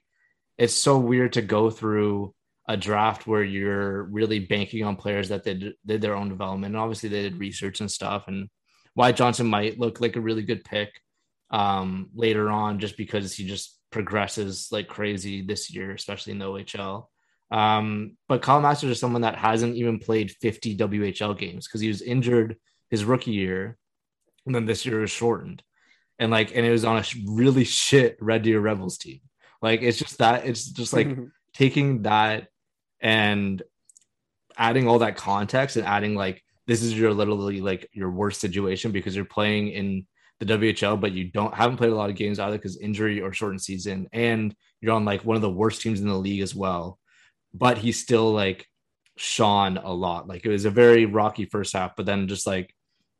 it's 0.57 0.73
so 0.73 0.97
weird 0.97 1.33
to 1.33 1.41
go 1.41 1.69
through 1.69 2.33
a 2.67 2.77
draft 2.77 3.25
where 3.25 3.43
you're 3.43 4.03
really 4.03 4.39
banking 4.39 4.83
on 4.85 4.95
players 4.95 5.29
that 5.29 5.43
did 5.43 5.73
did 5.85 6.01
their 6.01 6.15
own 6.15 6.29
development. 6.29 6.75
And 6.75 6.81
obviously 6.81 7.09
they 7.09 7.23
did 7.23 7.39
research 7.39 7.81
and 7.81 7.89
stuff. 7.89 8.25
And 8.27 8.49
Wyatt 8.95 9.15
Johnston 9.15 9.47
might 9.47 9.79
look 9.79 10.01
like 10.01 10.15
a 10.15 10.21
really 10.21 10.43
good 10.43 10.63
pick 10.63 11.01
um 11.51 12.09
later 12.13 12.51
on 12.51 12.77
just 12.77 12.95
because 12.95 13.33
he 13.33 13.47
just 13.47 13.79
progresses 13.91 14.69
like 14.71 14.87
crazy 14.87 15.41
this 15.41 15.73
year, 15.73 15.91
especially 15.91 16.33
in 16.33 16.39
the 16.39 16.45
OHL. 16.45 17.07
Um, 17.51 18.17
but 18.27 18.41
Kyle 18.41 18.61
Masters 18.61 18.91
is 18.91 18.99
someone 18.99 19.23
that 19.23 19.35
hasn't 19.35 19.75
even 19.75 19.99
played 19.99 20.31
50 20.31 20.77
WHL 20.77 21.37
games 21.37 21.67
because 21.67 21.81
he 21.81 21.87
was 21.87 22.01
injured 22.01 22.57
his 22.89 23.05
rookie 23.05 23.31
year, 23.31 23.77
and 24.45 24.53
then 24.53 24.65
this 24.65 24.85
year 24.85 24.99
was 24.99 25.11
shortened. 25.11 25.63
And 26.19 26.31
like, 26.31 26.55
and 26.55 26.65
it 26.65 26.71
was 26.71 26.85
on 26.85 26.97
a 26.97 27.03
really 27.25 27.63
shit 27.63 28.17
Red 28.19 28.43
Deer 28.43 28.59
Rebels 28.59 28.97
team. 28.97 29.21
Like, 29.61 29.81
it's 29.81 29.97
just 29.97 30.19
that 30.19 30.45
it's 30.45 30.65
just 30.65 30.93
like 30.93 31.07
taking 31.53 32.03
that 32.03 32.47
and 32.99 33.61
adding 34.57 34.87
all 34.87 34.99
that 34.99 35.15
context 35.15 35.77
and 35.77 35.87
adding 35.87 36.15
like 36.15 36.43
this 36.69 36.83
is 36.83 36.97
your 36.97 37.11
literally 37.13 37.61
like 37.61 37.89
your 37.93 38.11
worst 38.11 38.39
situation 38.39 38.91
because 38.91 39.15
you're 39.15 39.25
playing 39.25 39.69
in 39.69 40.05
the 40.39 40.45
WHL, 40.45 41.01
but 41.01 41.11
you 41.11 41.25
don't 41.31 41.53
haven't 41.53 41.77
played 41.77 41.91
a 41.91 41.95
lot 41.95 42.11
of 42.11 42.15
games 42.15 42.39
either 42.39 42.57
because 42.57 42.79
injury 42.79 43.19
or 43.21 43.33
shortened 43.33 43.61
season, 43.61 44.07
and 44.13 44.55
you're 44.79 44.93
on 44.93 45.03
like 45.03 45.25
one 45.25 45.35
of 45.35 45.41
the 45.41 45.49
worst 45.49 45.81
teams 45.81 45.99
in 45.99 46.07
the 46.07 46.13
league 46.13 46.41
as 46.41 46.53
well. 46.53 46.99
But 47.53 47.79
he 47.79 47.91
still 47.91 48.31
like 48.31 48.67
shone 49.17 49.77
a 49.77 49.91
lot. 49.91 50.27
Like 50.27 50.45
it 50.45 50.49
was 50.49 50.65
a 50.65 50.69
very 50.69 51.05
rocky 51.07 51.45
first 51.45 51.73
half, 51.73 51.95
but 51.97 52.05
then 52.05 52.27
just 52.27 52.45
like 52.45 52.73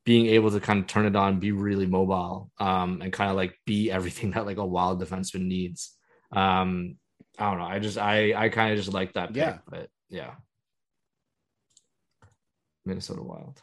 being 0.05 0.27
able 0.27 0.51
to 0.51 0.59
kind 0.59 0.79
of 0.79 0.87
turn 0.87 1.07
it 1.07 1.15
on, 1.15 1.39
be 1.39 1.51
really 1.51 1.87
mobile, 1.87 2.51
um, 2.59 3.01
and 3.01 3.11
kind 3.11 3.31
of 3.31 3.35
like 3.35 3.55
be 3.65 3.89
everything 3.91 4.31
that 4.35 4.45
like 4.45 4.57
a 4.57 4.65
wild 4.65 5.01
defenseman 5.01 5.47
needs. 5.47 5.97
Um, 6.31 6.97
I 7.39 7.49
don't 7.49 7.59
know. 7.59 7.65
I 7.65 7.79
just 7.79 7.97
I 7.97 8.33
I 8.35 8.49
kind 8.49 8.71
of 8.71 8.77
just 8.77 8.93
like 8.93 9.13
that 9.13 9.29
pick, 9.29 9.37
Yeah. 9.37 9.57
but 9.67 9.89
yeah. 10.09 10.35
Minnesota 12.89 13.21
Wild. 13.23 13.61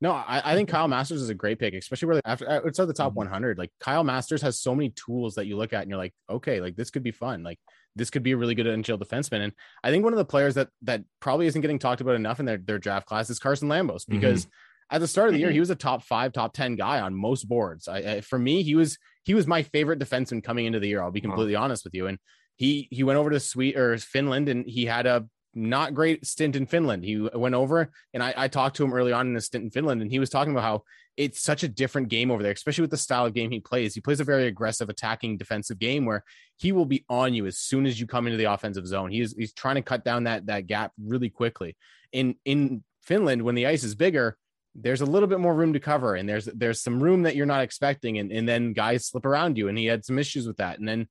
No, 0.00 0.12
I, 0.12 0.52
I 0.52 0.54
think 0.54 0.68
Kyle 0.68 0.88
Masters 0.88 1.22
is 1.22 1.30
a 1.30 1.34
great 1.34 1.58
pick, 1.58 1.74
especially 1.74 2.08
where 2.08 2.20
after 2.24 2.48
uh, 2.48 2.60
outside 2.66 2.86
the 2.86 2.92
top 2.92 3.12
Mhm. 3.12 3.16
100. 3.16 3.58
Like 3.58 3.70
Kyle 3.80 4.04
Masters 4.04 4.42
has 4.42 4.60
so 4.60 4.74
many 4.74 4.90
tools 4.90 5.36
that 5.36 5.46
you 5.46 5.56
look 5.56 5.72
at 5.72 5.82
and 5.82 5.90
you're 5.90 5.98
like, 5.98 6.14
okay, 6.28 6.60
like 6.60 6.76
this 6.76 6.90
could 6.90 7.02
be 7.02 7.10
fun. 7.10 7.42
Like 7.42 7.58
this 7.96 8.10
could 8.10 8.22
be 8.22 8.32
a 8.32 8.36
really 8.36 8.54
good 8.54 8.66
NHL 8.66 8.98
defenseman. 8.98 9.40
And 9.44 9.52
I 9.82 9.90
think 9.90 10.04
one 10.04 10.12
of 10.12 10.18
the 10.18 10.24
players 10.24 10.56
that 10.56 10.68
that 10.82 11.02
probably 11.20 11.46
isn't 11.46 11.60
getting 11.60 11.78
talked 11.78 12.00
about 12.00 12.16
enough 12.16 12.40
in 12.40 12.46
their, 12.46 12.58
their 12.58 12.78
draft 12.78 13.06
class 13.06 13.30
is 13.30 13.38
Carson 13.38 13.68
Lambos 13.68 14.02
mm-hmm. 14.02 14.14
because 14.20 14.46
at 14.90 15.00
the 15.00 15.08
start 15.08 15.28
of 15.28 15.34
the 15.34 15.40
year 15.40 15.48
mm-hmm. 15.48 15.54
he 15.54 15.60
was 15.60 15.70
a 15.70 15.76
top 15.76 16.02
five, 16.02 16.32
top 16.32 16.52
ten 16.52 16.76
guy 16.76 17.00
on 17.00 17.14
most 17.14 17.48
boards. 17.48 17.88
I, 17.88 17.98
I 17.98 18.20
for 18.20 18.38
me 18.38 18.62
he 18.62 18.74
was 18.74 18.98
he 19.22 19.34
was 19.34 19.46
my 19.46 19.62
favorite 19.62 20.00
defenseman 20.00 20.44
coming 20.44 20.66
into 20.66 20.80
the 20.80 20.88
year. 20.88 21.02
I'll 21.02 21.10
be 21.10 21.20
Wow. 21.20 21.30
completely 21.30 21.56
honest 21.56 21.84
with 21.84 21.94
you. 21.94 22.08
And 22.08 22.18
he 22.56 22.88
he 22.90 23.04
went 23.04 23.18
over 23.18 23.30
to 23.30 23.40
Sweet 23.40 23.76
or 23.76 23.96
Finland 23.98 24.48
and 24.48 24.68
he 24.68 24.84
had 24.84 25.06
a 25.06 25.26
not 25.54 25.94
great 25.94 26.26
stint 26.26 26.56
in 26.56 26.66
Finland. 26.66 27.04
He 27.04 27.16
went 27.16 27.54
over 27.54 27.90
and 28.12 28.22
I, 28.22 28.34
I 28.36 28.48
talked 28.48 28.76
to 28.76 28.84
him 28.84 28.92
early 28.92 29.12
on 29.12 29.28
in 29.28 29.34
his 29.34 29.46
stint 29.46 29.64
in 29.64 29.70
Finland, 29.70 30.02
and 30.02 30.10
he 30.10 30.18
was 30.18 30.30
talking 30.30 30.52
about 30.52 30.64
how 30.64 30.82
it's 31.16 31.42
such 31.42 31.62
a 31.62 31.68
different 31.68 32.08
game 32.08 32.30
over 32.30 32.42
there, 32.42 32.52
especially 32.52 32.82
with 32.82 32.90
the 32.90 32.96
style 32.96 33.26
of 33.26 33.34
game 33.34 33.50
he 33.50 33.60
plays. 33.60 33.94
He 33.94 34.00
plays 34.00 34.20
a 34.20 34.24
very 34.24 34.46
aggressive, 34.46 34.88
attacking, 34.88 35.36
defensive 35.36 35.78
game 35.78 36.04
where 36.04 36.24
he 36.56 36.72
will 36.72 36.86
be 36.86 37.04
on 37.08 37.34
you 37.34 37.46
as 37.46 37.58
soon 37.58 37.86
as 37.86 38.00
you 38.00 38.06
come 38.06 38.26
into 38.26 38.36
the 38.36 38.52
offensive 38.52 38.86
zone. 38.86 39.10
He's 39.10 39.34
he's 39.36 39.52
trying 39.52 39.76
to 39.76 39.82
cut 39.82 40.04
down 40.04 40.24
that 40.24 40.46
that 40.46 40.66
gap 40.66 40.92
really 41.02 41.30
quickly. 41.30 41.76
In 42.12 42.36
in 42.44 42.82
Finland, 43.02 43.42
when 43.42 43.54
the 43.54 43.66
ice 43.66 43.84
is 43.84 43.94
bigger, 43.94 44.36
there's 44.74 45.02
a 45.02 45.06
little 45.06 45.28
bit 45.28 45.40
more 45.40 45.54
room 45.54 45.72
to 45.72 45.80
cover, 45.80 46.14
and 46.14 46.28
there's 46.28 46.46
there's 46.46 46.82
some 46.82 47.02
room 47.02 47.22
that 47.22 47.36
you're 47.36 47.46
not 47.46 47.62
expecting, 47.62 48.18
and 48.18 48.32
and 48.32 48.48
then 48.48 48.72
guys 48.72 49.06
slip 49.06 49.24
around 49.24 49.56
you, 49.56 49.68
and 49.68 49.78
he 49.78 49.86
had 49.86 50.04
some 50.04 50.18
issues 50.18 50.46
with 50.46 50.56
that, 50.56 50.78
and 50.78 50.88
then 50.88 51.08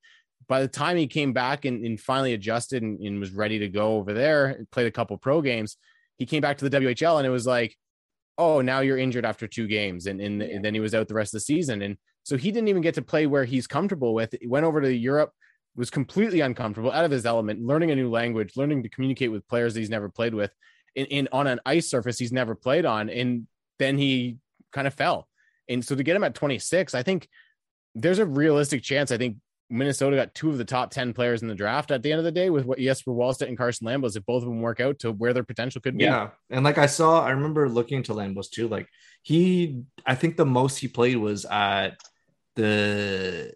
by 0.54 0.62
the 0.62 0.68
time 0.68 0.98
he 0.98 1.08
came 1.08 1.34
back 1.34 1.66
and, 1.66 1.84
and 1.84 2.00
finally 2.00 2.36
adjusted 2.36 2.84
and, 2.84 3.00
and 3.00 3.20
was 3.20 3.32
ready 3.32 3.58
to 3.58 3.68
go 3.68 3.96
over 3.96 4.14
there, 4.14 4.64
played 4.72 4.86
a 4.86 4.92
couple 4.92 5.18
pro 5.18 5.42
games, 5.42 5.78
he 6.20 6.28
came 6.28 6.42
back 6.42 6.60
to 6.60 6.70
the 6.70 6.80
WHL 6.80 7.18
and 7.18 7.26
it 7.26 7.32
was 7.32 7.48
like, 7.48 7.76
oh, 8.38 8.62
now 8.62 8.82
you're 8.82 9.00
injured 9.00 9.26
after 9.26 9.48
two 9.48 9.66
games. 9.66 10.06
And, 10.06 10.22
and, 10.22 10.44
and 10.44 10.64
then 10.64 10.76
he 10.76 10.80
was 10.80 10.94
out 10.94 11.08
the 11.08 11.16
rest 11.16 11.34
of 11.34 11.38
the 11.38 11.46
season. 11.46 11.82
And 11.82 11.98
so 12.22 12.38
he 12.38 12.52
didn't 12.52 12.68
even 12.68 12.84
get 12.84 12.94
to 12.94 13.02
play 13.02 13.26
where 13.26 13.46
he's 13.46 13.66
comfortable 13.66 14.14
with. 14.14 14.36
He 14.40 14.46
went 14.46 14.64
over 14.64 14.80
to 14.80 14.94
Europe, 14.94 15.32
was 15.76 15.90
completely 15.90 16.42
uncomfortable, 16.42 16.92
out 16.92 17.04
of 17.04 17.10
his 17.10 17.26
element, 17.26 17.66
learning 17.66 17.90
a 17.90 17.96
new 17.96 18.12
language, 18.12 18.56
learning 18.56 18.84
to 18.84 18.90
communicate 18.90 19.32
with 19.32 19.48
players 19.48 19.74
that 19.74 19.80
he's 19.80 19.90
never 19.90 20.08
played 20.08 20.36
with 20.36 20.52
in 20.94 21.28
on 21.32 21.48
an 21.48 21.62
ice 21.66 21.90
surface 21.90 22.20
he's 22.20 22.32
never 22.32 22.54
played 22.54 22.86
on. 22.86 23.10
And 23.10 23.48
then 23.80 23.98
he 23.98 24.38
kind 24.72 24.86
of 24.86 24.94
fell. 24.94 25.28
And 25.68 25.84
so 25.84 25.96
to 25.96 26.04
get 26.04 26.16
him 26.16 26.24
at 26.24 26.36
26, 26.36 26.94
I 26.94 27.02
think 27.02 27.28
there's 27.96 28.20
a 28.20 28.26
realistic 28.28 28.84
chance. 28.84 29.12
I 29.12 29.18
think 29.18 29.38
Minnesota 29.74 30.16
got 30.16 30.36
two 30.36 30.50
of 30.50 30.58
the 30.58 30.66
top 30.66 30.92
10 30.92 31.14
players 31.14 31.42
in 31.42 31.48
the 31.48 31.56
draft 31.56 31.92
at 31.92 32.04
the 32.04 32.12
end 32.12 32.20
of 32.20 32.26
the 32.26 32.32
day 32.32 32.50
with 32.50 32.66
what 32.66 32.80
Jesper 32.80 33.12
Wallstedt 33.12 33.48
and 33.48 33.58
Carson 33.58 33.88
Lambos, 33.88 34.16
if 34.16 34.26
both 34.26 34.44
of 34.44 34.50
them 34.50 34.62
work 34.62 34.80
out 34.80 35.00
to 35.00 35.12
where 35.12 35.34
their 35.34 35.44
potential 35.44 35.82
could 35.82 35.98
be. 35.98 36.04
Yeah. 36.06 36.30
And 36.50 36.64
like 36.64 36.78
I 36.78 36.86
saw, 36.86 37.24
I 37.24 37.32
remember 37.32 37.68
looking 37.68 38.04
to 38.04 38.14
Lambos 38.14 38.50
too. 38.50 38.68
Like 38.68 38.88
he, 39.24 39.84
I 40.06 40.16
think 40.16 40.38
the 40.38 40.46
most 40.46 40.78
he 40.78 40.88
played 40.88 41.18
was 41.18 41.46
at 41.46 41.98
the 42.56 43.54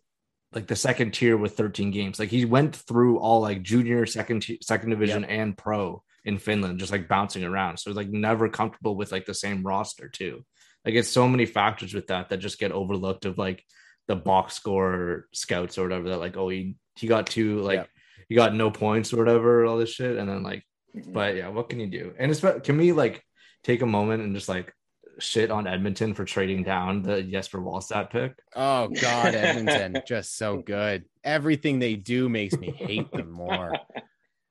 like 0.53 0.67
the 0.67 0.75
second 0.75 1.13
tier 1.13 1.38
with 1.38 1.56
13 1.56 1.91
games. 1.91 2.19
Like 2.19 2.30
he 2.30 2.45
went 2.45 2.75
through 2.75 3.19
all 3.19 3.41
like 3.41 3.62
junior, 3.62 4.06
second, 4.06 4.45
second 4.62 4.89
division, 4.89 5.23
and 5.23 5.58
pro 5.58 6.03
in 6.25 6.39
Finland, 6.39 6.80
just 6.80 6.91
like 6.91 7.08
bouncing 7.08 7.43
around. 7.43 7.77
So 7.77 7.91
like 7.91 8.10
never 8.10 8.49
comfortable 8.49 8.95
with 8.95 9.12
like 9.12 9.25
the 9.25 9.34
same 9.34 9.62
roster 9.62 10.10
too. 10.10 10.43
Like 10.84 10.95
it's 10.95 11.10
so 11.10 11.27
many 11.27 11.45
factors 11.45 11.93
with 11.93 12.08
that 12.08 12.30
that 12.30 12.38
just 12.38 12.60
get 12.60 12.71
overlooked 12.71 13.25
of 13.25 13.38
like 13.38 13.63
the 14.08 14.15
box 14.15 14.54
score 14.54 15.28
scouts 15.34 15.78
or 15.78 15.84
whatever 15.84 16.10
that 16.10 16.20
like 16.20 16.38
oh 16.38 16.50
he 16.50 16.76
he 16.96 17.08
got 17.08 17.28
two 17.28 17.60
like 17.60 17.80
Yeah. 17.80 17.86
he 18.30 18.36
got 18.36 18.56
no 18.56 18.72
points 18.72 19.13
or 19.13 19.17
whatever 19.17 19.65
all 19.65 19.78
this 19.78 19.91
shit 19.91 20.17
and 20.17 20.30
then 20.30 20.43
like 20.43 20.63
mm-hmm. 20.96 21.12
but 21.12 21.36
yeah 21.36 21.50
what 21.50 21.70
can 21.70 21.80
you 21.80 21.88
do 21.88 22.13
and 22.17 22.32
it's 22.32 22.41
can 22.63 22.78
we 22.78 22.91
like 22.91 23.24
take 23.63 23.82
a 23.82 23.86
moment 23.86 24.24
and 24.24 24.34
just 24.36 24.50
like 24.50 24.74
shit 25.20 25.52
on 25.52 25.67
Edmonton 25.67 26.13
for 26.13 26.26
trading 26.26 26.63
down 26.63 27.02
the 27.02 27.24
Jesper 27.24 27.60
Wallstedt 27.60 28.10
pick 28.12 28.34
Oh 28.56 28.88
God, 28.88 29.34
Edmonton, 29.36 30.02
just 30.08 30.38
so 30.38 30.58
good. 30.58 31.06
Everything 31.24 31.80
they 31.80 31.96
do 31.96 32.30
makes 32.30 32.56
me 32.56 32.72
hate 32.72 33.12
them 33.12 33.32
more. 33.32 33.74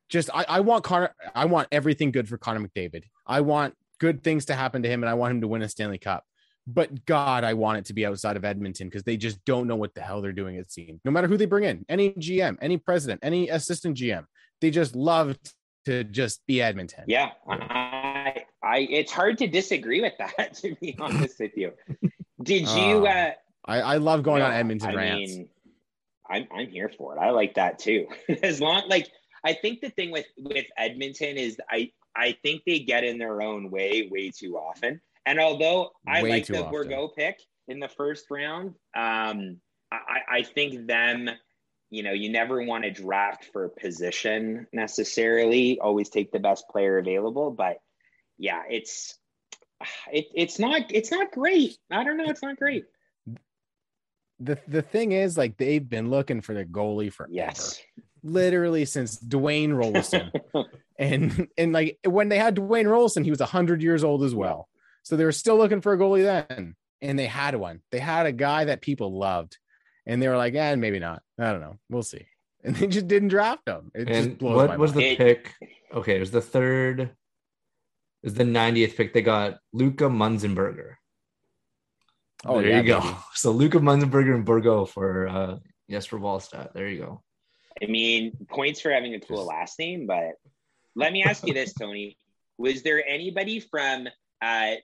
Just 0.08 0.30
I, 0.32 0.44
I 0.48 0.60
want 0.60 0.84
Connor. 0.84 1.12
I 1.34 1.46
want 1.46 1.66
everything 1.72 2.12
good 2.12 2.28
for 2.28 2.38
Connor 2.38 2.60
McDavid. 2.60 3.04
I 3.26 3.40
want 3.40 3.74
good 3.98 4.22
things 4.22 4.44
to 4.46 4.54
happen 4.54 4.82
to 4.84 4.88
him, 4.88 5.02
and 5.02 5.10
I 5.10 5.14
want 5.14 5.32
him 5.32 5.40
to 5.40 5.48
win 5.48 5.62
a 5.62 5.68
Stanley 5.68 5.98
Cup. 5.98 6.24
But 6.66 7.06
God, 7.06 7.44
I 7.44 7.54
want 7.54 7.78
it 7.78 7.84
to 7.86 7.94
be 7.94 8.04
outside 8.04 8.36
of 8.36 8.44
Edmonton 8.44 8.88
because 8.88 9.04
they 9.04 9.16
just 9.16 9.44
don't 9.44 9.68
know 9.68 9.76
what 9.76 9.94
the 9.94 10.00
hell 10.00 10.20
they're 10.20 10.32
doing. 10.32 10.56
It 10.56 10.72
seems 10.72 11.00
no 11.04 11.10
matter 11.12 11.28
who 11.28 11.36
they 11.36 11.46
bring 11.46 11.64
in, 11.64 11.84
any 11.88 12.10
GM, 12.14 12.56
any 12.60 12.76
president, 12.76 13.20
any 13.22 13.48
assistant 13.48 13.96
GM, 13.96 14.24
they 14.60 14.70
just 14.70 14.96
love 14.96 15.36
to 15.84 16.02
just 16.02 16.44
be 16.46 16.60
Edmonton. 16.60 17.04
Yeah, 17.06 17.30
I, 17.48 18.44
I, 18.62 18.78
it's 18.90 19.12
hard 19.12 19.38
to 19.38 19.46
disagree 19.46 20.00
with 20.00 20.14
that. 20.18 20.54
To 20.62 20.74
be 20.80 20.96
honest 20.98 21.38
with 21.38 21.56
you, 21.56 21.72
did 22.42 22.62
you? 22.68 22.68
Oh, 22.68 23.06
Uh, 23.06 23.30
I, 23.64 23.80
I 23.80 23.96
love 23.98 24.22
going 24.22 24.42
on 24.42 24.52
Edmonton 24.52 24.90
I 24.90 24.94
rants. 24.94 25.36
mean, 25.36 25.48
I'm 26.28 26.48
I'm 26.52 26.68
here 26.68 26.88
for 26.88 27.16
it. 27.16 27.20
I 27.20 27.30
like 27.30 27.54
that 27.54 27.78
too. 27.78 28.06
as 28.42 28.60
long 28.60 28.88
like 28.88 29.08
I 29.44 29.52
think 29.52 29.80
the 29.80 29.90
thing 29.90 30.10
with 30.10 30.26
with 30.36 30.66
Edmonton 30.76 31.36
is 31.36 31.56
I 31.70 31.92
I 32.16 32.36
think 32.42 32.62
they 32.66 32.80
get 32.80 33.04
in 33.04 33.18
their 33.18 33.42
own 33.42 33.70
way 33.70 34.08
way 34.10 34.30
too 34.30 34.56
often. 34.56 35.00
And 35.26 35.40
although 35.40 35.90
I 36.06 36.22
Way 36.22 36.30
like 36.30 36.46
the 36.46 36.64
often. 36.64 36.72
Bourgault 36.72 37.16
pick 37.16 37.40
in 37.66 37.80
the 37.80 37.88
first 37.88 38.26
round, 38.30 38.74
um, 38.94 39.60
I, 39.92 40.20
I 40.30 40.42
think 40.42 40.86
them. 40.86 41.28
You 41.88 42.02
know, 42.02 42.12
you 42.12 42.30
never 42.30 42.64
want 42.64 42.82
to 42.82 42.90
draft 42.90 43.48
for 43.52 43.68
position 43.68 44.66
necessarily. 44.72 45.78
Always 45.78 46.08
take 46.08 46.32
the 46.32 46.40
best 46.40 46.68
player 46.68 46.98
available, 46.98 47.52
but 47.52 47.76
yeah, 48.38 48.62
it's 48.68 49.16
it, 50.12 50.26
it's 50.34 50.58
not 50.58 50.82
it's 50.90 51.10
not 51.10 51.30
great. 51.30 51.78
I 51.90 52.04
don't 52.04 52.16
know. 52.16 52.28
It's 52.28 52.42
not 52.42 52.56
great. 52.56 52.84
the 54.40 54.58
the 54.66 54.82
thing 54.82 55.12
is, 55.12 55.36
like 55.38 55.56
they've 55.56 55.88
been 55.88 56.10
looking 56.10 56.40
for 56.40 56.54
the 56.54 56.64
goalie 56.64 57.12
forever. 57.12 57.32
Yes. 57.32 57.80
literally 58.22 58.84
since 58.84 59.18
Dwayne 59.18 59.70
Roloson. 59.70 60.30
and 60.98 61.48
and 61.56 61.72
like 61.72 61.98
when 62.04 62.28
they 62.28 62.38
had 62.38 62.56
Dwayne 62.56 62.86
Roloson, 62.86 63.24
he 63.24 63.30
was 63.30 63.40
hundred 63.40 63.82
years 63.82 64.02
old 64.04 64.24
as 64.24 64.34
well. 64.34 64.68
So 65.06 65.14
they 65.14 65.24
were 65.24 65.30
still 65.30 65.56
looking 65.56 65.82
for 65.82 65.92
a 65.92 65.96
goalie 65.96 66.24
then, 66.24 66.74
and 67.00 67.16
they 67.16 67.26
had 67.26 67.54
one. 67.54 67.80
They 67.92 68.00
had 68.00 68.26
a 68.26 68.32
guy 68.32 68.64
that 68.64 68.80
people 68.80 69.16
loved, 69.16 69.56
and 70.04 70.20
they 70.20 70.26
were 70.26 70.36
like, 70.36 70.52
"Eh, 70.56 70.74
maybe 70.74 70.98
not. 70.98 71.22
I 71.38 71.52
don't 71.52 71.60
know. 71.60 71.78
We'll 71.88 72.02
see." 72.02 72.26
And 72.64 72.74
they 72.74 72.88
just 72.88 73.06
didn't 73.06 73.28
draft 73.28 73.68
him. 73.68 73.92
It 73.94 74.08
just 74.08 74.28
and 74.28 74.38
blows 74.38 74.56
my 74.56 74.66
what 74.66 74.78
was 74.80 74.92
mind. 74.92 75.10
the 75.12 75.16
pick 75.16 75.54
okay 75.94 76.16
it 76.16 76.20
was 76.20 76.32
the 76.32 76.40
third 76.40 76.98
it 76.98 77.14
was 78.24 78.34
the 78.34 78.42
90th 78.42 78.96
pick 78.96 79.14
they 79.14 79.22
got 79.22 79.58
Luca 79.72 80.04
Munzenberger 80.06 80.94
Oh, 82.44 82.60
there 82.60 82.70
yeah, 82.70 82.80
you 82.80 82.88
go 82.88 83.00
baby. 83.00 83.14
so 83.34 83.52
Luca 83.52 83.78
Munzenberger 83.78 84.34
and 84.34 84.44
Bourgault 84.44 84.88
for 84.88 85.28
uh 85.28 85.58
for 86.00 86.18
Wallstedt 86.18 86.72
there 86.72 86.88
you 86.88 86.98
go 86.98 87.22
I 87.80 87.86
mean, 87.86 88.32
points 88.48 88.80
for 88.80 88.90
having 88.90 89.14
a 89.14 89.20
cool 89.20 89.44
last 89.44 89.78
name, 89.78 90.06
but 90.08 90.32
let 90.96 91.12
me 91.12 91.22
ask 91.22 91.46
you 91.46 91.52
this, 91.54 91.74
Tony. 91.80 92.16
Was 92.58 92.82
there 92.82 93.06
anybody 93.06 93.60
from 93.60 94.08
uh, 94.40 94.76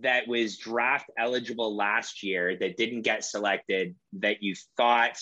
that 0.00 0.26
was 0.26 0.56
draft 0.56 1.10
eligible 1.18 1.76
last 1.76 2.22
year 2.22 2.56
that 2.58 2.76
didn't 2.76 3.02
get 3.02 3.24
selected 3.24 3.94
that 4.14 4.42
you 4.42 4.54
thought 4.76 5.18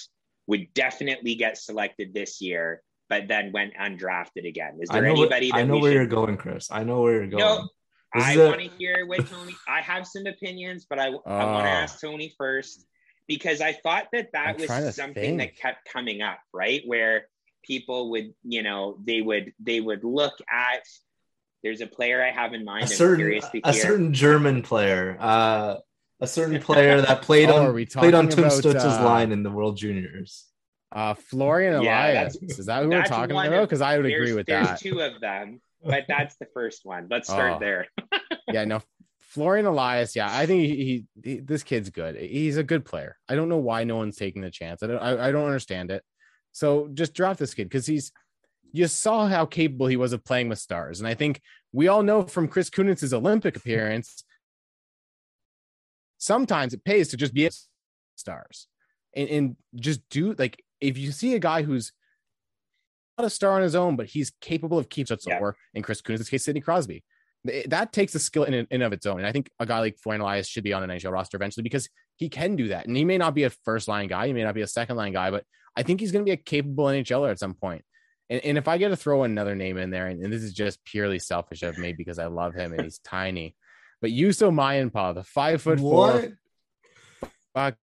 would 0.47 0.73
definitely 0.75 1.35
get 1.35 1.59
selected 1.59 2.15
this 2.15 2.41
year, 2.41 2.83
but 3.09 3.29
then 3.29 3.53
went 3.53 3.75
undrafted 3.75 4.47
again? 4.47 4.79
Is 4.81 4.91
I 4.91 4.95
there 4.95 5.03
know, 5.09 5.23
anybody 5.23 5.51
that 5.51 5.57
I 5.57 5.65
know 5.65 5.79
where 5.79 5.93
should- 5.93 5.97
you're 5.97 6.07
going 6.07 6.37
Chris 6.37 6.71
I 6.71 6.85
know 6.85 7.03
where 7.03 7.15
you're 7.15 7.27
going 7.27 7.39
No, 7.39 7.69
This 8.15 8.25
I 8.25 8.37
want 8.37 8.61
to 8.61 8.69
hear 8.79 9.07
what 9.07 9.27
Tony. 9.27 9.55
I 9.69 9.81
have 9.81 10.07
some 10.07 10.27
opinions, 10.27 10.87
but 10.89 10.99
I, 10.99 11.07
I 11.07 11.11
want 11.11 11.25
to 11.25 11.31
ah. 11.35 11.83
ask 11.83 12.01
Tony 12.01 12.35
first 12.39 12.87
because 13.27 13.61
I 13.61 13.73
thought 13.73 14.09
that 14.13 14.33
that 14.33 14.57
I'm 14.61 14.61
was 14.61 14.95
something 14.95 15.39
that 15.39 15.57
kept 15.57 15.89
coming 15.91 16.23
up, 16.23 16.39
right? 16.53 16.83
Where 16.85 17.29
people 17.65 18.11
would, 18.11 18.35
you 18.45 18.63
know, 18.63 18.99
they 19.05 19.23
would 19.23 19.53
they 19.59 19.81
would 19.81 20.05
look 20.05 20.35
at. 20.51 20.83
There's 21.63 21.81
a 21.81 21.87
player 21.87 22.23
I 22.23 22.31
have 22.31 22.55
in 22.55 22.65
mind. 22.65 22.83
a 22.83 22.87
I'm 22.87 22.93
certain 22.93 23.17
curious 23.19 23.49
to 23.51 23.61
a 23.65 23.73
certain 23.73 24.13
German 24.13 24.63
player 24.63 25.17
uh 25.21 25.77
a 26.21 26.27
certain 26.27 26.61
player 26.69 27.01
that 27.01 27.23
played 27.23 27.49
Oh, 27.51 27.57
on 27.57 27.67
are 27.67 27.73
we 27.73 27.87
played 27.87 28.15
on 28.15 28.29
Tim 28.29 28.45
Stützle's 28.45 28.85
uh, 28.85 29.05
line 29.05 29.33
in 29.33 29.43
the 29.43 29.51
World 29.51 29.77
Juniors 29.77 30.47
Uh, 30.91 31.15
Florian 31.15 31.83
Yeah, 31.83 32.07
Elias. 32.13 32.35
that's- 32.39 32.59
Is 32.59 32.67
that 32.67 32.83
who 32.83 32.91
we're 32.91 33.03
talking 33.05 33.37
about? 33.37 33.63
Because 33.63 33.81
I 33.81 33.97
would 33.97 34.07
agree 34.07 34.33
with 34.33 34.47
that. 34.47 34.67
there's 34.67 34.81
two 34.81 35.01
of 35.01 35.21
them, 35.21 35.61
but 35.85 36.05
that's 36.09 36.37
the 36.37 36.47
first 36.55 36.85
one. 36.85 37.07
Let's 37.11 37.29
start 37.29 37.55
Oh. 37.57 37.59
there. 37.59 37.87
yeah, 38.53 38.65
no, 38.67 38.83
Florian 39.21 39.65
Elias. 39.67 40.15
Yeah, 40.15 40.29
I 40.31 40.45
think 40.47 40.61
he, 40.67 40.77
he, 40.85 41.07
he- 41.31 41.41
this 41.41 41.63
kid's 41.63 41.89
good. 41.91 42.17
He's 42.17 42.57
a 42.59 42.63
good 42.63 42.85
player. 42.85 43.17
I 43.29 43.35
don't 43.35 43.49
know 43.49 43.57
why 43.59 43.85
no 43.85 43.97
one's 43.97 44.17
taking 44.17 44.43
the 44.43 44.51
chance. 44.51 44.83
I 44.83 44.89
don't 44.89 44.99
I, 44.99 45.29
I 45.29 45.33
don't 45.33 45.47
understand 45.47 45.91
it. 45.91 46.03
So 46.53 46.89
just 46.93 47.15
draft 47.15 47.39
this 47.39 47.55
kid 47.55 47.65
because 47.71 47.87
he's 47.87 48.13
you 48.73 48.87
saw 48.89 49.27
how 49.29 49.47
capable 49.47 49.87
he 49.87 49.97
was 49.97 50.13
of 50.13 50.25
playing 50.25 50.49
with 50.49 50.59
stars, 50.59 51.01
and 51.01 51.07
I 51.09 51.15
think 51.15 51.41
we 51.73 51.89
all 51.89 52.03
know 52.03 52.23
from 52.25 52.49
Chris 52.49 52.71
Kunitz's 52.71 53.15
Olympic 53.15 53.57
appearance. 53.57 54.25
Sometimes 56.19 56.73
it 56.73 56.85
pays 56.85 57.09
to 57.09 57.17
just 57.17 57.35
be 57.35 57.49
stars 58.15 58.69
and, 59.15 59.29
and 59.29 59.57
just 59.75 60.01
do 60.09 60.35
like 60.39 60.63
if 60.81 60.97
you 60.97 61.11
see 61.13 61.35
a 61.35 61.39
guy 61.39 61.63
who's 61.63 61.93
not 63.19 63.27
a 63.27 63.31
star 63.31 63.53
on 63.53 63.63
his 63.63 63.75
own, 63.75 63.97
but 63.97 64.07
he's 64.07 64.33
capable 64.41 64.79
of 64.79 64.89
keeping 64.89 65.17
Yeah. 65.27 65.39
or 65.39 65.57
in 65.75 65.83
Chris 65.83 66.01
Kunitz's 66.01 66.29
case, 66.29 66.45
Sidney 66.45 66.61
Crosby. 66.61 67.05
That 67.67 67.93
takes 67.93 68.15
a 68.15 68.21
skill 68.21 68.45
in, 68.45 68.67
in 68.71 68.83
of 68.83 68.93
its 68.93 69.05
own. 69.05 69.19
And 69.19 69.27
I 69.27 69.33
think 69.33 69.51
a 69.59 69.67
guy 69.67 69.81
like 69.81 69.99
Florian 69.99 70.21
Elias 70.21 70.47
should 70.47 70.63
be 70.63 70.73
on 70.73 70.83
an 70.85 70.91
NHL 70.91 71.13
roster 71.13 71.37
eventually 71.37 71.65
because 71.65 71.89
he 72.17 72.29
can 72.29 72.55
do 72.55 72.69
that. 72.69 72.87
And 72.87 72.97
he 72.97 73.05
may 73.05 73.19
not 73.19 73.35
be 73.35 73.43
a 73.43 73.51
first 73.51 73.89
line 73.89 74.07
guy, 74.07 74.29
he 74.29 74.33
may 74.33 74.45
not 74.45 74.55
be 74.55 74.63
a 74.63 74.67
second 74.67 74.97
line 74.97 75.13
guy, 75.13 75.31
but 75.31 75.45
I 75.77 75.83
think 75.83 76.01
he's 76.01 76.13
going 76.13 76.25
to 76.25 76.29
be 76.29 76.33
a 76.35 76.37
capable 76.37 76.85
NHLer 76.85 77.31
at 77.31 77.39
some 77.41 77.55
point. 77.55 77.85
And, 78.33 78.45
and 78.45 78.59
if 78.59 78.67
I 78.67 78.79
get 78.79 78.89
to 78.89 78.97
throw 78.97 79.25
another 79.25 79.55
name 79.55 79.77
in 79.77 79.91
there, 79.91 80.07
and, 80.07 80.23
and 80.23 80.33
this 80.33 80.43
is 80.43 80.53
just 80.55 80.83
purely 80.85 81.19
selfish 81.19 81.63
of 81.63 81.77
me 81.77 81.93
because 81.93 82.19
I 82.19 82.27
love 82.27 82.55
him 82.55 82.73
and 82.73 82.83
he's 82.83 82.99
tiny, 83.05 83.55
but 84.01 84.11
Yuso 84.11 84.51
Mayanpa, 84.51 85.15
the 85.15 85.23
five 85.25 85.61
foot 85.61 85.79
four 85.81 86.33
fucking 87.55 87.79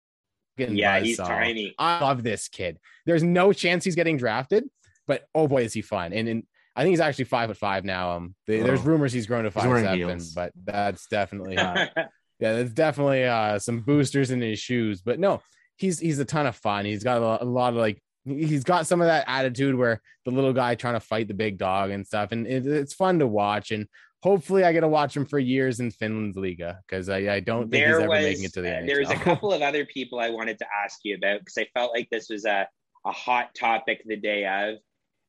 Yeah, 0.76 1.00
he's 1.00 1.20
buzzsaw. 1.20 1.28
tiny. 1.28 1.76
I 1.78 2.00
love 2.02 2.24
this 2.24 2.48
kid. 2.48 2.80
There's 3.06 3.24
no 3.24 3.54
chance 3.54 3.84
he's 3.84 3.96
getting 3.96 4.18
drafted, 4.18 4.66
but 5.08 5.26
oh 5.34 5.48
boy, 5.48 5.64
is 5.64 5.74
he 5.74 5.82
fun! 5.82 6.14
And, 6.14 6.28
and 6.28 6.44
I 6.76 6.84
think 6.84 6.92
he's 6.94 7.00
actually 7.00 7.26
five 7.26 7.50
foot 7.50 7.58
five 7.58 7.84
now. 7.86 8.12
Um, 8.12 8.36
the, 8.48 8.62
there's 8.62 8.82
Oh. 8.82 8.86
rumors 8.86 9.14
he's 9.14 9.28
grown 9.28 9.44
to 9.44 9.52
five 9.52 9.64
seven, 9.64 9.98
heels. 9.98 10.34
but 10.34 10.52
that's 10.64 11.08
definitely 11.08 11.58
uh, 11.58 11.88
yeah, 11.96 12.54
that's 12.54 12.72
definitely 12.74 13.26
uh 13.26 13.60
some 13.60 13.82
boosters 13.82 14.32
in 14.32 14.42
his 14.42 14.60
shoes. 14.60 15.02
But 15.02 15.20
no, 15.20 15.42
he's 15.78 16.00
he's 16.00 16.20
a 16.20 16.26
ton 16.26 16.48
of 16.48 16.56
fun. 16.56 16.86
He's 16.86 17.04
got 17.04 17.18
a 17.18 17.26
lot, 17.26 17.42
a 17.42 17.46
lot 17.46 17.74
of 17.74 17.80
like 17.80 18.02
he's 18.30 18.64
got 18.64 18.88
some 18.88 19.02
of 19.02 19.08
that 19.08 19.26
attitude 19.28 19.76
where 19.76 20.02
the 20.26 20.32
little 20.32 20.54
guy 20.54 20.76
trying 20.76 20.96
to 20.96 21.00
fight 21.00 21.28
the 21.28 21.34
big 21.34 21.58
dog 21.58 21.92
and 21.92 22.06
stuff, 22.06 22.32
and 22.32 22.48
it, 22.48 22.66
it's 22.66 22.94
fun 22.94 23.20
to 23.20 23.28
watch. 23.28 23.72
And 23.72 23.88
hopefully, 24.22 24.64
I 24.64 24.74
get 24.74 24.82
to 24.82 24.88
watch 24.88 25.16
him 25.16 25.26
for 25.26 25.40
years 25.40 25.80
in 25.80 25.92
Finland's 25.92 26.38
Liga 26.38 26.80
because 26.88 27.10
I, 27.10 27.36
I 27.36 27.40
don't 27.40 27.70
think 27.70 27.72
there 27.72 27.88
he's 27.88 28.00
ever 28.00 28.10
was 28.10 28.24
making 28.24 28.44
it 28.46 28.54
to 28.54 28.62
the 28.62 28.76
uh, 28.76 28.82
NHL. 28.82 28.88
there's 28.88 29.10
a 29.10 29.16
couple 29.16 29.54
of 29.54 29.62
other 29.62 29.86
people 29.86 30.20
I 30.20 30.30
wanted 30.30 30.60
to 30.60 30.66
ask 30.84 31.00
you 31.04 31.16
about 31.16 31.40
because 31.40 31.58
I 31.58 31.68
felt 31.74 31.94
like 31.94 32.10
this 32.10 32.30
was 32.30 32.46
a, 32.46 32.68
a 33.06 33.12
hot 33.12 33.56
topic 33.56 34.02
the 34.06 34.18
day 34.18 34.46
of. 34.46 34.76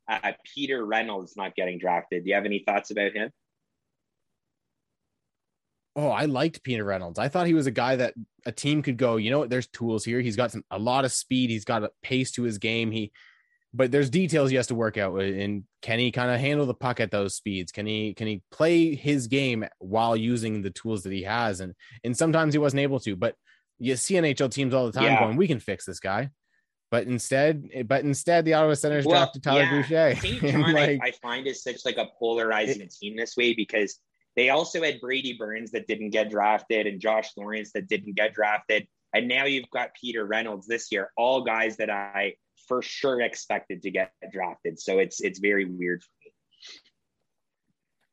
Uh, 0.09 0.33
Peter 0.55 0.85
Reynolds 0.85 1.37
not 1.37 1.55
getting 1.55 1.79
drafted. 1.79 2.25
Do 2.25 2.31
you 2.31 2.35
have 2.35 2.45
any 2.45 2.65
thoughts 2.67 2.91
about 2.91 3.13
him? 3.13 3.31
Oh, 5.97 6.09
I 6.09 6.27
liked 6.27 6.63
Peter 6.63 6.85
Reynolds. 6.85 7.19
I 7.19 7.29
thought 7.29 7.47
he 7.47 7.55
was 7.55 7.67
a 7.67 7.73
guy 7.73 7.97
that 7.97 8.15
a 8.47 8.53
team 8.53 8.83
could 8.83 8.97
go, 8.97 9.17
you 9.17 9.31
know 9.31 9.41
what, 9.41 9.51
there's 9.51 9.67
tools 9.67 10.05
here. 10.05 10.21
He's 10.21 10.37
got 10.37 10.53
some 10.53 10.65
a 10.71 10.79
lot 10.79 11.05
of 11.05 11.13
speed, 11.13 11.51
he's 11.51 11.65
got 11.65 11.83
a 11.83 11.91
pace 12.03 12.31
to 12.33 12.43
his 12.43 12.59
game. 12.59 12.91
He 12.91 13.13
but 13.73 13.93
there's 13.93 14.11
details 14.11 14.51
he 14.51 14.57
has 14.57 14.67
to 14.67 14.75
work 14.75 14.99
out 14.99 15.13
with. 15.13 15.37
And 15.39 15.65
can 15.81 16.01
he 16.01 16.11
kind 16.11 16.31
of 16.31 16.41
handle 16.41 16.67
the 16.67 16.75
puck 16.75 16.99
at 16.99 17.13
those 17.13 17.37
speeds? 17.37 17.71
Can 17.71 17.87
he 17.87 18.15
can 18.15 18.27
he 18.27 18.43
play 18.51 18.95
his 18.95 19.27
game 19.29 19.65
while 19.79 20.17
using 20.17 20.63
the 20.63 20.71
tools 20.71 21.05
that 21.05 21.13
he 21.13 21.23
has? 21.23 21.61
And 21.61 21.75
and 22.03 22.17
sometimes 22.17 22.55
he 22.55 22.59
wasn't 22.59 22.81
able 22.81 23.01
to, 23.01 23.15
but 23.17 23.37
you 23.79 23.97
see 23.97 24.15
NHL 24.15 24.51
teams 24.51 24.75
all 24.75 24.87
the 24.87 24.93
time 24.93 25.05
Yeah. 25.05 25.21
going, 25.21 25.37
we 25.37 25.47
can 25.47 25.61
fix 25.61 25.85
this 25.85 26.01
guy. 26.01 26.31
But 26.91 27.07
instead, 27.07 27.87
but 27.87 28.03
instead, 28.05 28.45
the 28.45 28.55
Ottawa 28.55 28.75
Senators 28.75 29.07
Well, 29.07 29.17
drafted 29.21 29.45
Tyler 29.45 29.63
yeah, 29.63 29.71
Boucher. 29.71 30.17
St. 30.17 30.41
John, 30.53 30.73
like, 30.73 30.99
I, 31.01 31.07
I 31.07 31.13
find 31.23 31.47
is 31.47 31.63
such 31.63 31.85
like 31.85 31.97
a 31.97 32.09
polarizing 32.19 32.89
team 32.89 33.17
this 33.17 33.37
way 33.37 33.55
because 33.55 34.01
they 34.41 34.49
also 34.49 34.83
had 34.83 35.03
Brady 35.03 35.35
Burns 35.35 35.71
that 35.73 35.87
didn't 35.87 36.11
get 36.11 36.31
drafted 36.31 36.87
and 36.87 36.99
Josh 36.99 37.29
Lawrence 37.37 37.73
that 37.75 37.89
didn't 37.89 38.17
get 38.17 38.33
drafted, 38.33 38.87
and 39.15 39.29
now 39.29 39.45
you've 39.45 39.69
got 39.71 39.91
Peter 40.01 40.25
Reynolds 40.25 40.67
this 40.67 40.91
year. 40.91 41.11
All 41.19 41.43
guys 41.45 41.77
that 41.77 41.91
I 41.91 42.37
for 42.67 42.81
sure 42.81 43.21
expected 43.21 43.83
to 43.83 43.91
get 43.91 44.13
drafted. 44.33 44.81
So 44.81 44.99
it's 44.99 45.21
it's 45.21 45.41
very 45.41 45.67
weird 45.67 46.03
for 46.03 46.09
me. 46.25 46.33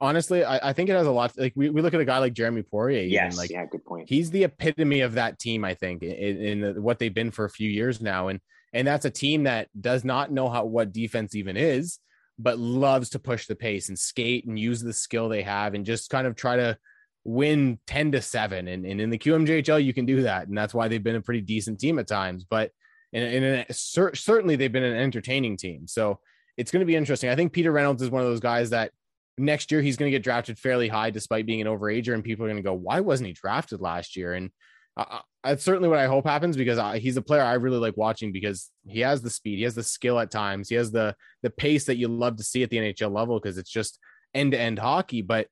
honestly, 0.01 0.43
I, 0.43 0.69
I 0.69 0.73
think 0.73 0.89
it 0.89 0.93
has 0.97 1.07
a 1.07 1.11
lot. 1.11 1.32
Like 1.38 1.53
we, 1.55 1.69
we 1.69 1.82
look 1.82 1.93
at 1.93 2.01
a 2.01 2.05
guy 2.05 2.17
like 2.17 2.34
Jeremy 2.34 2.63
Poirier. 2.63 2.99
even, 3.03 3.11
Yes, 3.13 3.38
like 3.38 3.49
yeah, 3.49 3.65
good 3.65 3.86
point. 3.86 4.09
he's 4.09 4.30
the 4.30 4.43
epitome 4.43 4.99
of 5.01 5.13
that 5.13 5.39
team. 5.39 5.63
I 5.63 5.75
think 5.75 6.03
in, 6.03 6.41
in 6.41 6.61
the- 6.61 6.82
what 6.82 6.99
they've 6.99 7.13
been 7.13 7.32
for 7.32 7.45
a 7.45 7.49
few 7.49 7.69
years 7.69 8.01
now, 8.01 8.28
and 8.28 8.41
and 8.73 8.86
that's 8.86 9.05
a 9.05 9.09
team 9.09 9.43
that 9.43 9.69
does 9.80 10.03
not 10.03 10.30
know 10.32 10.49
how 10.49 10.65
what 10.65 10.91
defense 10.91 11.36
even 11.36 11.55
is, 11.55 11.99
but 12.39 12.59
loves 12.59 13.09
to 13.09 13.19
push 13.19 13.47
the 13.47 13.55
pace 13.55 13.89
and 13.89 13.97
skate 13.97 14.45
and 14.45 14.59
use 14.59 14.81
the 14.81 14.93
skill 14.93 15.29
they 15.29 15.41
have 15.41 15.73
and 15.73 15.85
just 15.85 16.09
kind 16.09 16.27
of 16.27 16.35
try 16.35 16.55
to 16.55 16.77
win 17.23 17.79
10 17.88 18.13
to 18.13 18.21
7 18.21 18.67
and, 18.67 18.85
and 18.85 19.01
in 19.01 19.09
the 19.09 19.17
QMJHL 19.17 19.83
you 19.83 19.93
can 19.93 20.05
do 20.05 20.21
that. 20.23 20.47
And 20.47 20.57
that's 20.57 20.73
why 20.73 20.88
they've 20.88 21.03
been 21.03 21.15
a 21.15 21.21
pretty 21.21 21.41
decent 21.41 21.79
team 21.79 21.99
at 21.99 22.07
times. 22.07 22.43
But 22.43 22.71
in, 23.11 23.23
in 23.23 23.43
a, 23.43 23.73
cer- 23.73 24.15
certainly 24.15 24.55
they've 24.55 24.71
been 24.71 24.83
an 24.83 24.95
entertaining 24.95 25.57
team. 25.57 25.88
So 25.88 26.19
it's 26.57 26.71
going 26.71 26.81
to 26.81 26.85
be 26.85 26.95
interesting. 26.95 27.29
I 27.29 27.35
think 27.35 27.53
Peter 27.53 27.71
Reynolds 27.71 28.01
is 28.01 28.09
one 28.09 28.21
of 28.21 28.27
those 28.27 28.39
guys 28.39 28.69
that 28.69 28.91
next 29.38 29.71
year 29.71 29.81
he's 29.81 29.97
going 29.97 30.09
to 30.09 30.15
get 30.15 30.23
drafted 30.23 30.57
fairly 30.57 30.88
high 30.88 31.09
despite 31.09 31.45
being 31.45 31.61
an 31.61 31.67
overager 31.67 32.13
and 32.13 32.23
people 32.23 32.45
are 32.45 32.49
going 32.49 32.57
to 32.57 32.67
go 32.67 32.73
why 32.73 32.99
wasn't 33.01 33.27
he 33.27 33.33
drafted 33.33 33.81
last 33.81 34.15
year? 34.15 34.33
And 34.33 34.51
uh, 34.97 35.19
that's 35.43 35.63
certainly 35.63 35.87
what 35.87 35.99
I 35.99 36.07
hope 36.07 36.25
happens 36.25 36.57
because 36.57 36.79
I, 36.79 36.97
he's 36.97 37.17
a 37.17 37.21
player 37.21 37.41
I 37.41 37.53
really 37.53 37.77
like 37.77 37.95
watching 37.95 38.31
because 38.31 38.71
he 38.87 39.01
has 39.01 39.21
the 39.21 39.29
speed, 39.29 39.57
he 39.57 39.63
has 39.63 39.75
the 39.75 39.83
skill 39.83 40.19
at 40.19 40.31
times, 40.31 40.69
he 40.69 40.75
has 40.75 40.91
the 40.91 41.15
the 41.43 41.51
pace 41.51 41.85
that 41.85 41.97
you 41.97 42.07
love 42.07 42.37
to 42.37 42.43
see 42.43 42.63
at 42.63 42.69
the 42.69 42.77
NHL 42.77 43.11
level 43.11 43.39
because 43.39 43.57
it's 43.57 43.69
just 43.69 43.99
end 44.33 44.51
to 44.53 44.59
end 44.59 44.79
hockey. 44.79 45.21
But 45.21 45.47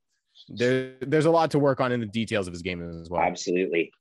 there 0.50 0.96
there's 1.02 1.26
a 1.26 1.32
lot 1.32 1.52
to 1.52 1.60
work 1.60 1.80
on 1.80 1.92
in 1.92 2.00
the 2.00 2.08
details 2.08 2.48
of 2.48 2.54
his 2.54 2.64
game 2.64 2.82
as 3.02 3.10
well. 3.10 3.22
Absolutely. 3.22 3.92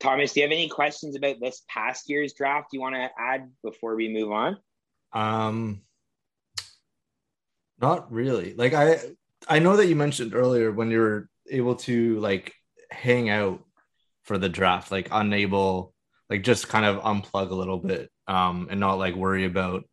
Thomas, 0.00 0.32
do 0.32 0.40
you 0.40 0.44
have 0.44 0.52
any 0.52 0.68
questions 0.68 1.16
about 1.16 1.36
this 1.40 1.62
past 1.68 2.08
year's 2.08 2.32
draft 2.32 2.68
you 2.72 2.80
want 2.80 2.94
to 2.94 3.08
add 3.18 3.50
before 3.62 3.94
we 3.94 4.08
move 4.08 4.32
on? 4.32 4.56
Um, 5.12 5.82
not 7.80 8.10
really. 8.12 8.54
Like 8.54 8.72
I, 8.72 8.98
I 9.48 9.58
know 9.58 9.76
that 9.76 9.86
you 9.86 9.96
mentioned 9.96 10.34
earlier 10.34 10.72
when 10.72 10.90
you 10.90 11.00
were 11.00 11.28
able 11.50 11.76
to 11.76 12.18
like 12.20 12.54
hang 12.90 13.28
out 13.28 13.62
for 14.22 14.38
the 14.38 14.48
draft, 14.48 14.90
like 14.90 15.08
unable, 15.10 15.94
like 16.30 16.42
just 16.42 16.68
kind 16.68 16.84
of 16.86 17.02
unplug 17.02 17.50
a 17.50 17.54
little 17.54 17.78
bit, 17.78 18.10
um, 18.28 18.68
and 18.70 18.80
not 18.80 18.98
like 18.98 19.14
worry 19.14 19.44
about 19.44 19.84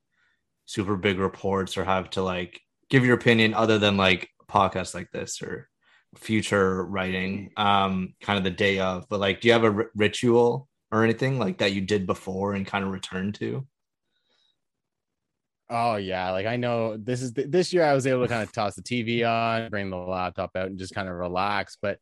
super 0.65 0.95
big 0.95 1.19
reports 1.19 1.77
or 1.77 1.83
have 1.83 2.09
to 2.11 2.21
like 2.21 2.61
give 2.89 3.05
your 3.05 3.15
opinion 3.15 3.53
other 3.53 3.79
than 3.79 3.97
like 3.97 4.29
podcasts 4.49 4.93
like 4.93 5.09
this 5.11 5.41
or 5.41 5.67
future 6.15 6.83
writing, 6.85 7.51
um, 7.57 8.13
kind 8.21 8.37
of 8.37 8.43
the 8.43 8.49
day 8.49 8.79
of. 8.79 9.05
But 9.09 9.19
like, 9.19 9.41
do 9.41 9.47
you 9.47 9.53
have 9.53 9.63
a 9.63 9.71
r- 9.71 9.91
ritual 9.95 10.67
or 10.91 11.03
anything 11.03 11.39
like 11.39 11.59
that 11.59 11.73
you 11.73 11.81
did 11.81 12.07
before 12.07 12.53
and 12.53 12.65
kind 12.65 12.83
of 12.83 12.91
return 12.91 13.31
to? 13.33 13.65
Oh 15.71 15.97
yeah, 15.97 16.31
like 16.31 16.47
I 16.47 16.55
know 16.55 16.97
this 16.97 17.21
is 17.21 17.31
this 17.33 17.71
year 17.71 17.83
I 17.83 17.93
was 17.93 18.07
able 18.07 18.23
to 18.23 18.27
kind 18.27 18.41
of 18.41 18.51
toss 18.51 18.73
the 18.73 18.81
TV 18.81 19.23
on, 19.23 19.69
bring 19.69 19.91
the 19.91 19.97
laptop 19.97 20.55
out, 20.55 20.65
and 20.65 20.79
just 20.79 20.95
kind 20.95 21.07
of 21.07 21.13
relax. 21.13 21.77
But 21.79 21.99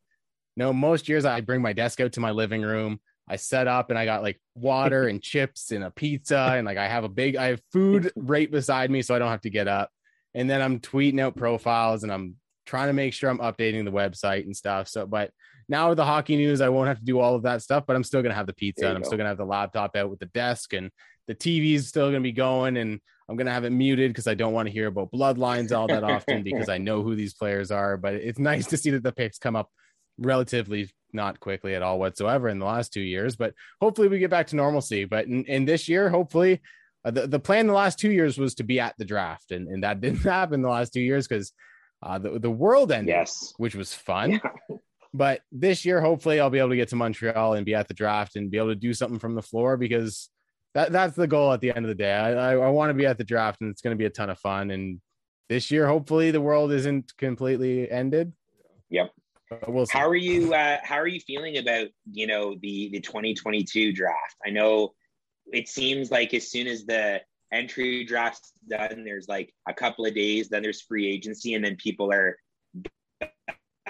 no, 0.58 0.72
most 0.72 1.08
years 1.08 1.24
I 1.24 1.40
bring 1.40 1.62
my 1.62 1.72
desk 1.72 2.00
out 2.00 2.12
to 2.14 2.20
my 2.20 2.32
living 2.32 2.62
room. 2.62 2.98
I 3.28 3.36
set 3.36 3.68
up 3.68 3.90
and 3.90 3.98
I 3.98 4.04
got 4.04 4.22
like 4.22 4.40
water 4.56 5.06
and 5.06 5.22
chips 5.22 5.70
and 5.70 5.84
a 5.84 5.90
pizza 5.92 6.54
and 6.56 6.66
like 6.66 6.78
I 6.78 6.88
have 6.88 7.04
a 7.04 7.08
big 7.08 7.36
I 7.36 7.50
have 7.50 7.62
food 7.72 8.10
right 8.16 8.50
beside 8.50 8.90
me 8.90 9.02
so 9.02 9.14
I 9.14 9.20
don't 9.20 9.30
have 9.30 9.42
to 9.42 9.50
get 9.50 9.68
up. 9.68 9.90
And 10.34 10.50
then 10.50 10.60
I'm 10.60 10.80
tweeting 10.80 11.20
out 11.20 11.36
profiles 11.36 12.02
and 12.02 12.10
I'm 12.10 12.34
trying 12.66 12.88
to 12.88 12.92
make 12.92 13.14
sure 13.14 13.30
I'm 13.30 13.38
updating 13.38 13.84
the 13.84 13.92
website 13.92 14.44
and 14.44 14.56
stuff. 14.56 14.88
So, 14.88 15.06
but 15.06 15.30
now 15.68 15.90
with 15.90 15.96
the 15.96 16.04
hockey 16.04 16.36
news, 16.36 16.60
I 16.60 16.70
won't 16.70 16.88
have 16.88 16.98
to 16.98 17.04
do 17.04 17.20
all 17.20 17.36
of 17.36 17.42
that 17.42 17.62
stuff, 17.62 17.84
but 17.86 17.94
I'm 17.94 18.04
still 18.04 18.22
gonna 18.22 18.34
have 18.34 18.48
the 18.48 18.52
pizza 18.52 18.86
and 18.86 18.96
I'm 18.96 19.02
go. 19.02 19.06
still 19.06 19.18
gonna 19.18 19.28
have 19.28 19.38
the 19.38 19.44
laptop 19.44 19.94
out 19.94 20.10
with 20.10 20.18
the 20.18 20.26
desk 20.26 20.72
and 20.72 20.90
the 21.28 21.36
TV's 21.36 21.86
still 21.86 22.08
gonna 22.08 22.20
be 22.20 22.32
going 22.32 22.78
and 22.78 22.98
I'm 23.28 23.36
gonna 23.36 23.52
have 23.52 23.64
it 23.64 23.70
muted 23.70 24.10
because 24.10 24.26
I 24.26 24.34
don't 24.34 24.54
want 24.54 24.66
to 24.66 24.72
hear 24.72 24.88
about 24.88 25.12
bloodlines 25.12 25.70
all 25.70 25.86
that 25.86 26.02
often 26.02 26.42
because 26.42 26.68
I 26.68 26.78
know 26.78 27.04
who 27.04 27.14
these 27.14 27.34
players 27.34 27.70
are. 27.70 27.96
But 27.96 28.14
it's 28.14 28.40
nice 28.40 28.66
to 28.68 28.76
see 28.76 28.90
that 28.90 29.04
the 29.04 29.12
picks 29.12 29.38
come 29.38 29.54
up 29.54 29.70
relatively 30.18 30.90
not 31.12 31.40
quickly 31.40 31.74
at 31.74 31.82
all 31.82 31.98
whatsoever 31.98 32.48
in 32.48 32.58
the 32.58 32.66
last 32.66 32.92
two 32.92 33.00
years. 33.00 33.36
But 33.36 33.54
hopefully 33.80 34.08
we 34.08 34.18
get 34.18 34.30
back 34.30 34.48
to 34.48 34.56
normalcy. 34.56 35.04
But 35.04 35.26
in, 35.26 35.44
in 35.44 35.64
this 35.64 35.88
year, 35.88 36.08
hopefully 36.10 36.60
uh, 37.04 37.10
the, 37.12 37.26
the 37.26 37.40
plan 37.40 37.66
the 37.66 37.72
last 37.72 37.98
two 37.98 38.10
years 38.10 38.36
was 38.38 38.54
to 38.56 38.64
be 38.64 38.80
at 38.80 38.94
the 38.98 39.04
draft, 39.04 39.52
and, 39.52 39.68
and 39.68 39.82
that 39.84 40.00
didn't 40.02 40.18
happen 40.22 40.62
the 40.62 40.68
last 40.68 40.92
two 40.92 41.00
years 41.00 41.26
because 41.26 41.52
uh, 42.02 42.18
the, 42.18 42.38
the 42.38 42.50
world 42.50 42.92
ended, 42.92 43.08
Yes. 43.08 43.54
which 43.56 43.74
was 43.74 43.94
fun. 43.94 44.40
But 45.14 45.40
this 45.50 45.86
year, 45.86 46.02
hopefully, 46.02 46.38
I'll 46.38 46.50
be 46.50 46.58
able 46.58 46.68
to 46.68 46.76
get 46.76 46.90
to 46.90 46.96
Montreal 46.96 47.54
and 47.54 47.64
be 47.64 47.74
at 47.74 47.88
the 47.88 47.94
draft 47.94 48.36
and 48.36 48.50
be 48.50 48.58
able 48.58 48.68
to 48.68 48.74
do 48.74 48.92
something 48.92 49.18
from 49.18 49.34
the 49.34 49.40
floor 49.42 49.78
because 49.78 50.28
that, 50.74 50.92
that's 50.92 51.16
the 51.16 51.26
goal 51.26 51.50
at 51.54 51.62
the 51.62 51.70
end 51.74 51.86
of 51.86 51.88
the 51.88 51.94
day. 51.94 52.12
I, 52.12 52.32
I, 52.32 52.52
I 52.52 52.68
want 52.68 52.90
to 52.90 52.94
be 52.94 53.06
at 53.06 53.16
the 53.16 53.24
draft 53.24 53.62
and 53.62 53.70
it's 53.70 53.80
going 53.80 53.96
to 53.96 53.98
be 53.98 54.04
a 54.04 54.10
ton 54.10 54.28
of 54.28 54.38
fun. 54.38 54.70
And 54.70 55.00
this 55.48 55.70
year, 55.70 55.86
hopefully, 55.88 56.30
the 56.30 56.42
world 56.42 56.72
isn't 56.72 57.16
completely 57.16 57.90
ended. 57.90 58.34
Yep. 58.90 59.10
We'll 59.66 59.86
see. 59.86 59.98
How 59.98 60.08
are 60.08 60.14
you? 60.16 60.54
Uh, 60.54 60.78
how 60.82 60.96
are 60.96 61.06
you 61.06 61.20
feeling 61.20 61.58
about 61.58 61.88
you 62.12 62.26
know 62.26 62.54
the 62.60 62.90
the 62.90 63.00
2022 63.00 63.92
draft? 63.92 64.36
I 64.46 64.50
know 64.50 64.94
it 65.52 65.68
seems 65.68 66.10
like 66.10 66.34
as 66.34 66.50
soon 66.50 66.66
as 66.66 66.84
the 66.84 67.22
entry 67.52 68.04
draft's 68.04 68.52
done, 68.68 69.04
there's 69.04 69.28
like 69.28 69.52
a 69.66 69.72
couple 69.72 70.04
of 70.04 70.14
days, 70.14 70.48
then 70.48 70.62
there's 70.62 70.82
free 70.82 71.08
agency, 71.08 71.54
and 71.54 71.64
then 71.64 71.76
people 71.76 72.12
are 72.12 72.36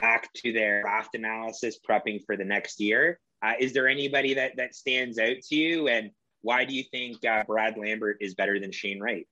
back 0.01 0.33
to 0.35 0.53
their 0.53 0.83
draft 0.83 1.15
analysis, 1.15 1.79
prepping 1.89 2.25
for 2.25 2.37
the 2.37 2.45
next 2.45 2.79
year. 2.81 3.19
Uh, 3.43 3.55
is 3.59 3.73
there 3.73 3.89
anybody 3.89 4.35
that 4.35 4.57
that 4.57 4.75
stands 4.75 5.19
out 5.19 5.37
to 5.49 5.57
you, 5.57 5.89
and 5.89 6.11
why 6.43 6.65
do 6.65 6.75
you 6.75 6.85
think 6.85 7.25
uh, 7.25 7.43
Brad 7.47 7.77
Lambert 7.77 8.19
is 8.21 8.35
better 8.35 8.61
than 8.61 8.71
Shane 8.71 9.01
Wright? 9.01 9.27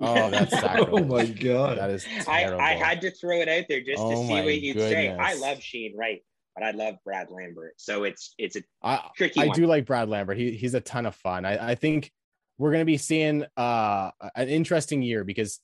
Oh, 0.00 0.30
that's 0.30 0.54
oh 0.54 1.04
my 1.04 1.26
god. 1.26 1.78
That 1.78 1.90
is 1.90 2.06
I, 2.26 2.42
terrible. 2.42 2.60
I 2.60 2.72
had 2.72 3.00
to 3.02 3.10
throw 3.10 3.40
it 3.40 3.48
out 3.48 3.64
there 3.68 3.80
just 3.80 4.00
Oh 4.00 4.10
to 4.10 4.16
see 4.16 4.34
what 4.34 4.60
you'd 4.60 4.78
say. 4.78 5.10
I 5.10 5.34
love 5.34 5.60
Shane 5.62 5.96
Wright, 5.96 6.22
but 6.54 6.64
I 6.64 6.70
love 6.70 6.96
Brad 7.04 7.28
Lambert. 7.30 7.74
So 7.76 8.04
it's 8.04 8.34
it's 8.38 8.56
a 8.56 8.62
I, 8.82 9.02
tricky 9.16 9.40
I 9.40 9.46
one. 9.46 9.56
do 9.56 9.66
like 9.66 9.86
Brad 9.86 10.08
Lambert. 10.08 10.36
He 10.36 10.52
he's 10.52 10.74
a 10.74 10.80
ton 10.80 11.06
of 11.06 11.14
fun. 11.14 11.44
I, 11.44 11.70
I 11.70 11.74
think 11.74 12.12
we're 12.58 12.70
going 12.70 12.82
to 12.82 12.86
be 12.86 12.96
seeing 12.96 13.44
uh, 13.56 14.10
an 14.34 14.48
interesting 14.48 15.02
year 15.02 15.24
because 15.24 15.60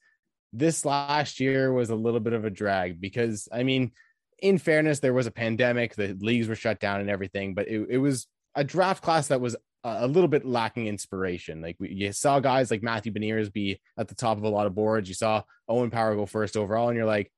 this 0.52 0.84
last 0.84 1.40
year 1.40 1.72
was 1.72 1.90
a 1.90 1.96
little 1.96 2.20
bit 2.20 2.32
of 2.32 2.44
a 2.44 2.50
drag 2.50 3.00
because 3.00 3.48
I 3.52 3.64
mean, 3.64 3.92
in 4.38 4.58
fairness, 4.58 5.00
there 5.00 5.12
was 5.12 5.26
a 5.26 5.32
pandemic, 5.32 5.94
the 5.94 6.16
leagues 6.20 6.48
were 6.48 6.54
shut 6.54 6.80
down 6.80 7.00
and 7.00 7.10
everything, 7.10 7.54
but 7.54 7.68
it, 7.68 7.86
it 7.90 7.98
was 7.98 8.26
a 8.54 8.62
draft 8.62 9.02
class 9.02 9.28
that 9.28 9.40
was 9.40 9.56
a 9.84 10.06
little 10.06 10.28
bit 10.28 10.46
lacking 10.46 10.86
inspiration. 10.86 11.60
Like 11.60 11.76
we, 11.78 11.90
you 11.90 12.12
saw 12.12 12.40
guys 12.40 12.70
like 12.70 12.82
Matthew 12.82 13.12
Beniers 13.12 13.52
be 13.52 13.80
at 13.98 14.08
the 14.08 14.14
top 14.14 14.38
of 14.38 14.44
a 14.44 14.48
lot 14.48 14.66
of 14.66 14.74
boards. 14.74 15.08
You 15.08 15.14
saw 15.14 15.42
Owen 15.68 15.90
Power 15.90 16.16
go 16.16 16.24
first 16.24 16.56
overall, 16.56 16.88
and 16.88 16.96
you're 16.96 17.06
like, 17.06 17.30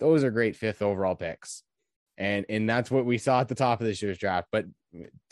those 0.00 0.24
are 0.24 0.30
great 0.30 0.56
fifth 0.56 0.82
overall 0.82 1.14
picks. 1.14 1.62
And 2.18 2.46
and 2.48 2.68
that's 2.68 2.90
what 2.90 3.04
we 3.04 3.18
saw 3.18 3.40
at 3.40 3.48
the 3.48 3.54
top 3.54 3.80
of 3.80 3.86
this 3.86 4.00
year's 4.00 4.18
draft. 4.18 4.48
But 4.50 4.64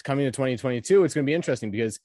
coming 0.05 0.27
to 0.27 0.31
2022, 0.31 1.05
it's 1.05 1.15
going 1.15 1.25
to 1.25 1.31
be 1.31 1.35
interesting 1.35 1.71
because 1.71 1.99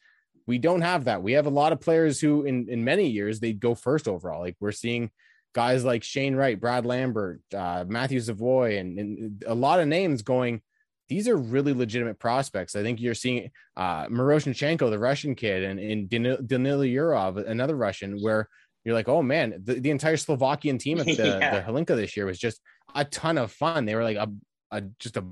we 0.48 0.58
don't 0.58 0.82
have 0.82 1.06
that. 1.06 1.22
We 1.22 1.34
have 1.34 1.46
a 1.46 1.52
lot 1.52 1.74
of 1.74 1.82
players 1.82 2.22
who, 2.22 2.44
in 2.44 2.70
in 2.70 2.86
many 2.86 3.10
years, 3.10 3.40
they'd 3.40 3.60
go 3.60 3.76
first 3.76 4.08
overall. 4.08 4.42
Like 4.42 4.56
we're 4.62 4.72
seeing 4.72 5.12
guys 5.54 5.84
like 5.84 6.04
Shane 6.04 6.36
Wright, 6.36 6.60
Brad 6.60 6.86
Lambert, 6.86 7.42
uh, 7.54 7.84
Matthew 7.88 8.22
Savoie, 8.22 8.78
and, 8.78 8.98
and 8.98 9.44
a 9.46 9.56
lot 9.56 9.82
of 9.82 9.88
names 9.88 10.22
going 10.22 10.62
these 11.10 11.28
are 11.28 11.36
really 11.36 11.74
legitimate 11.74 12.20
prospects. 12.20 12.76
I 12.76 12.84
think 12.84 13.02
you're 13.02 13.16
seeing 13.16 13.52
uh, 13.76 14.06
Miroshnichenko, 14.06 14.90
the 14.90 15.00
Russian 15.00 15.36
kid, 15.36 15.64
and, 15.64 15.80
and 15.80 16.10
Danil, 16.10 16.42
Danil 16.46 16.90
Yurov, 16.90 17.46
another 17.46 17.76
Russian, 17.76 18.20
where 18.22 18.48
you're 18.86 18.94
like, 18.94 19.10
oh 19.10 19.22
man, 19.22 19.60
the, 19.64 19.76
the 19.76 19.90
entire 19.90 20.18
Slovakian 20.18 20.78
team 20.78 21.00
at 21.00 21.06
the, 21.06 21.12
yeah. 21.14 21.60
the 21.60 21.72
Hlinka 21.72 21.96
this 21.96 22.16
year 22.16 22.26
was 22.26 22.40
just 22.40 22.62
a 22.96 23.04
ton 23.04 23.38
of 23.38 23.52
fun. 23.52 23.86
They 23.86 23.96
were 23.96 24.04
like 24.04 24.18
a, 24.18 24.30
a 24.72 24.82
just 25.00 25.18
a 25.18 25.24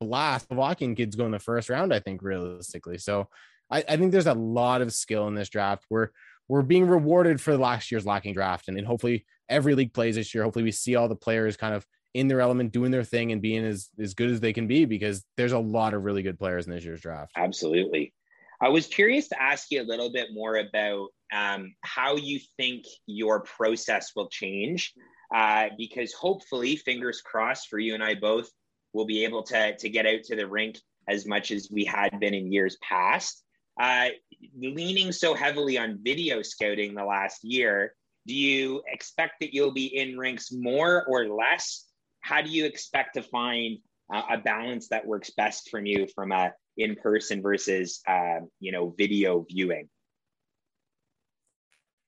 blast. 0.00 0.48
Slovakian 0.48 0.94
kids 0.94 1.14
go 1.14 1.26
in 1.26 1.32
the 1.32 1.38
first 1.38 1.68
round, 1.68 1.92
I 1.92 2.00
think, 2.00 2.22
realistically. 2.22 2.98
So 2.98 3.28
I, 3.70 3.84
I 3.88 3.96
think 3.96 4.12
there's 4.12 4.26
a 4.26 4.34
lot 4.34 4.80
of 4.80 4.92
skill 4.92 5.28
in 5.28 5.34
this 5.34 5.48
draft. 5.50 5.84
We're 5.90 6.08
we're 6.48 6.62
being 6.62 6.86
rewarded 6.86 7.40
for 7.40 7.56
last 7.56 7.90
year's 7.90 8.04
lacking 8.06 8.34
draft, 8.34 8.68
and, 8.68 8.76
and 8.76 8.86
hopefully 8.86 9.24
every 9.48 9.74
league 9.74 9.94
plays 9.94 10.16
this 10.16 10.34
year. 10.34 10.44
Hopefully 10.44 10.64
we 10.64 10.72
see 10.72 10.96
all 10.96 11.08
the 11.08 11.16
players 11.16 11.56
kind 11.56 11.74
of 11.74 11.86
in 12.14 12.28
their 12.28 12.40
element, 12.40 12.72
doing 12.72 12.92
their 12.92 13.04
thing, 13.04 13.32
and 13.32 13.42
being 13.42 13.64
as 13.64 13.90
as 13.98 14.14
good 14.14 14.30
as 14.30 14.40
they 14.40 14.52
can 14.52 14.66
be 14.66 14.84
because 14.84 15.24
there's 15.36 15.52
a 15.52 15.58
lot 15.58 15.94
of 15.94 16.04
really 16.04 16.22
good 16.22 16.38
players 16.38 16.66
in 16.66 16.72
this 16.72 16.84
year's 16.84 17.00
draft. 17.00 17.32
Absolutely. 17.36 18.14
I 18.60 18.68
was 18.68 18.86
curious 18.86 19.28
to 19.28 19.42
ask 19.42 19.70
you 19.70 19.82
a 19.82 19.84
little 19.84 20.12
bit 20.12 20.28
more 20.32 20.56
about 20.56 21.08
um, 21.32 21.74
how 21.82 22.16
you 22.16 22.38
think 22.56 22.84
your 23.06 23.40
process 23.40 24.12
will 24.14 24.28
change, 24.28 24.94
uh, 25.34 25.66
because 25.76 26.12
hopefully, 26.12 26.76
fingers 26.76 27.20
crossed 27.20 27.68
for 27.68 27.78
you 27.78 27.94
and 27.94 28.02
I 28.02 28.14
both, 28.14 28.48
we'll 28.92 29.06
be 29.06 29.24
able 29.24 29.42
to 29.44 29.76
to 29.76 29.88
get 29.90 30.06
out 30.06 30.22
to 30.24 30.36
the 30.36 30.46
rink 30.46 30.78
as 31.08 31.26
much 31.26 31.50
as 31.50 31.68
we 31.70 31.84
had 31.84 32.18
been 32.20 32.32
in 32.32 32.52
years 32.52 32.78
past. 32.80 33.42
Uh, 33.78 34.10
leaning 34.56 35.10
so 35.10 35.34
heavily 35.34 35.76
on 35.76 35.98
video 36.02 36.42
scouting 36.42 36.94
the 36.94 37.04
last 37.04 37.42
year, 37.42 37.92
do 38.24 38.32
you 38.32 38.82
expect 38.86 39.34
that 39.40 39.52
you'll 39.52 39.72
be 39.72 39.86
in 39.86 40.16
rinks 40.16 40.52
more 40.52 41.04
or 41.06 41.26
less 41.26 41.84
how 42.24 42.40
do 42.40 42.50
you 42.50 42.64
expect 42.64 43.14
to 43.14 43.22
find 43.22 43.78
uh, 44.12 44.22
a 44.30 44.38
balance 44.38 44.88
that 44.88 45.06
works 45.06 45.30
best 45.36 45.68
from 45.70 45.84
you 45.84 46.06
from 46.14 46.32
a 46.32 46.52
in 46.76 46.96
person 46.96 47.42
versus 47.42 48.00
uh, 48.08 48.40
you 48.60 48.72
know 48.72 48.94
video 48.96 49.44
viewing? 49.48 49.88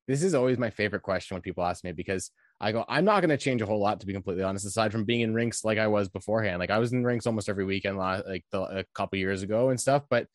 This 0.09 0.23
is 0.23 0.35
always 0.35 0.57
my 0.57 0.71
favorite 0.71 1.03
question 1.03 1.35
when 1.35 1.43
people 1.43 1.65
ask 1.65 1.85
me 1.85 1.93
because 1.93 2.31
I 2.61 2.73
go, 2.73 2.85
I'm 2.89 3.05
not 3.05 3.21
going 3.21 3.31
to 3.31 3.37
change 3.37 3.61
a 3.61 3.67
whole 3.67 3.81
lot 3.81 4.01
to 4.01 4.07
be 4.07 4.15
completely 4.15 4.43
honest. 4.43 4.65
Aside 4.65 4.91
from 4.91 5.05
being 5.05 5.21
in 5.21 5.35
rinks 5.35 5.65
like 5.65 5.79
I 5.79 5.89
was 5.89 6.09
beforehand, 6.09 6.61
like 6.61 6.71
I 6.71 6.79
was 6.79 6.93
in 6.93 7.05
rinks 7.05 7.27
almost 7.27 7.51
every 7.51 7.67
weekend, 7.67 7.99
like 7.99 8.45
the, 8.53 8.63
a 8.63 8.85
couple 8.95 9.19
years 9.19 9.43
ago 9.43 9.69
and 9.69 9.79
stuff. 9.79 10.05
But 10.09 10.29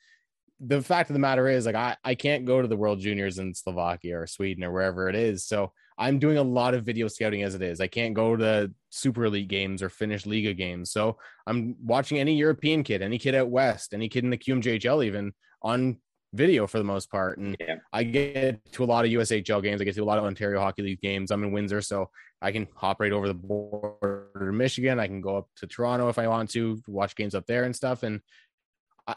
the 0.59 0.84
fact 0.84 1.09
of 1.09 1.15
the 1.15 1.19
matter 1.19 1.47
is, 1.47 1.65
like 1.65 1.75
I 1.75 1.97
I 2.03 2.13
can't 2.13 2.45
go 2.45 2.61
to 2.61 2.67
the 2.67 2.77
World 2.77 2.99
Juniors 2.99 3.39
in 3.39 3.55
Slovakia 3.55 4.19
or 4.19 4.27
Sweden 4.27 4.63
or 4.63 4.71
wherever 4.71 5.09
it 5.09 5.15
is. 5.15 5.43
So 5.43 5.71
I'm 6.02 6.18
doing 6.18 6.38
a 6.38 6.43
lot 6.43 6.74
of 6.74 6.84
video 6.84 7.08
scouting 7.08 7.43
as 7.43 7.54
it 7.54 7.62
is. 7.62 7.80
I 7.80 7.86
can't 7.86 8.16
go 8.16 8.36
to 8.36 8.72
Super 8.89 9.26
Elite 9.26 9.47
games 9.47 9.84
or 9.84 9.89
Finnish 9.89 10.26
Liga 10.26 10.52
games. 10.52 10.89
So 10.89 11.18
I'm 11.45 11.76
watching 11.80 12.18
any 12.18 12.36
European 12.36 12.82
kid, 12.82 13.04
any 13.04 13.20
kid 13.20 13.36
out 13.36 13.49
west, 13.49 13.93
any 13.93 14.10
kid 14.10 14.24
in 14.24 14.32
the 14.32 14.38
QMJHL 14.38 15.06
even 15.06 15.32
on 15.62 15.99
video 16.34 16.66
for 16.66 16.80
the 16.80 16.84
most 16.84 17.12
part. 17.12 17.38
And 17.38 17.56
yeah. 17.60 17.76
I 17.93 18.02
get 18.02 18.60
to 18.72 18.84
a 18.84 18.86
lot 18.86 19.06
of 19.06 19.12
USHL 19.12 19.62
games. 19.62 19.80
I 19.80 19.84
get 19.84 19.93
to 19.93 20.02
a 20.02 20.04
lot 20.04 20.18
of 20.18 20.24
Ontario 20.24 20.60
Hockey 20.60 20.82
League 20.82 21.02
games. 21.02 21.30
I'm 21.30 21.43
in 21.43 21.52
Windsor, 21.52 21.82
so 21.82 22.10
I 22.41 22.52
can 22.52 22.68
hop 22.74 22.99
right 22.99 23.12
over 23.12 23.28
the 23.28 23.36
border 23.36 24.32
to 24.39 24.52
Michigan. 24.52 24.99
I 24.99 25.06
can 25.06 25.22
go 25.22 25.38
up 25.38 25.49
to 25.58 25.68
Toronto 25.68 26.10
if 26.10 26.18
I 26.18 26.28
want 26.28 26.49
to 26.52 26.82
watch 26.88 27.16
games 27.16 27.36
up 27.36 27.45
there 27.45 27.66
and 27.66 27.76
stuff. 27.76 28.02
And 28.02 28.22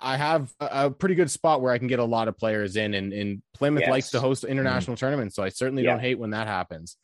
I 0.00 0.16
have 0.16 0.52
a 0.60 0.90
pretty 0.90 1.14
good 1.14 1.30
spot 1.30 1.60
where 1.60 1.72
I 1.72 1.78
can 1.78 1.88
get 1.88 1.98
a 1.98 2.04
lot 2.04 2.28
of 2.28 2.36
players 2.36 2.76
in, 2.76 2.94
and, 2.94 3.12
and 3.12 3.42
Plymouth 3.54 3.82
yes. 3.82 3.90
likes 3.90 4.10
to 4.10 4.20
host 4.20 4.44
international 4.44 4.96
mm 4.96 5.00
tournaments, 5.00 5.36
so 5.36 5.42
I 5.42 5.48
certainly 5.48 5.84
yeah. 5.84 5.90
don't 5.90 6.00
hate 6.00 6.18
when 6.18 6.30
that 6.30 6.46
happens. 6.46 6.96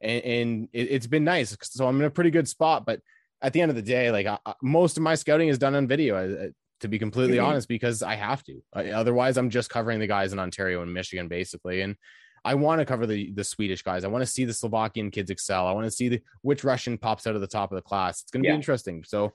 And, 0.00 0.24
and 0.24 0.68
it, 0.72 0.90
has 0.90 1.06
been 1.06 1.24
nice, 1.24 1.56
so 1.62 1.86
I'm 1.86 1.98
in 2.00 2.06
a 2.06 2.10
pretty 2.10 2.30
good 2.30 2.48
spot. 2.48 2.86
But 2.86 3.00
at 3.42 3.52
the 3.52 3.60
end 3.60 3.70
of 3.70 3.76
the 3.76 3.82
day, 3.82 4.10
like 4.10 4.26
I, 4.26 4.38
most 4.62 4.96
of 4.96 5.02
my 5.02 5.14
scouting 5.14 5.48
is 5.48 5.58
done 5.58 5.74
on 5.74 5.88
video, 5.88 6.46
uh, 6.46 6.48
to 6.80 6.88
be 6.88 6.98
completely 6.98 7.38
mm-hmm. 7.38 7.46
honest, 7.46 7.68
because 7.68 8.02
I 8.02 8.14
have 8.14 8.42
to. 8.44 8.62
otherwise, 8.74 9.36
I'm 9.36 9.50
just 9.50 9.70
covering 9.70 9.98
the 9.98 10.06
guys 10.06 10.32
in 10.32 10.38
Ontario 10.38 10.82
and 10.82 10.92
Michigan, 10.92 11.28
basically. 11.28 11.80
And 11.80 11.96
I 12.44 12.54
want 12.54 12.80
to 12.80 12.84
cover 12.84 13.06
the 13.06 13.32
the 13.32 13.44
Swedish 13.44 13.82
guys. 13.82 14.04
I 14.04 14.08
want 14.08 14.22
to 14.22 14.30
see 14.30 14.44
the 14.44 14.54
Slovakian 14.54 15.10
kids 15.10 15.30
excel. 15.30 15.66
I 15.66 15.72
want 15.72 15.86
to 15.86 15.90
see 15.90 16.08
the, 16.08 16.22
which 16.42 16.64
Russian 16.64 16.98
pops 16.98 17.26
out 17.26 17.34
of 17.34 17.40
the 17.40 17.46
top 17.46 17.72
of 17.72 17.76
the 17.76 17.82
class. 17.82 18.22
It's 18.22 18.30
going 18.30 18.42
to 18.42 18.48
yeah. 18.48 18.54
be 18.54 18.56
interesting. 18.56 19.04
So 19.04 19.32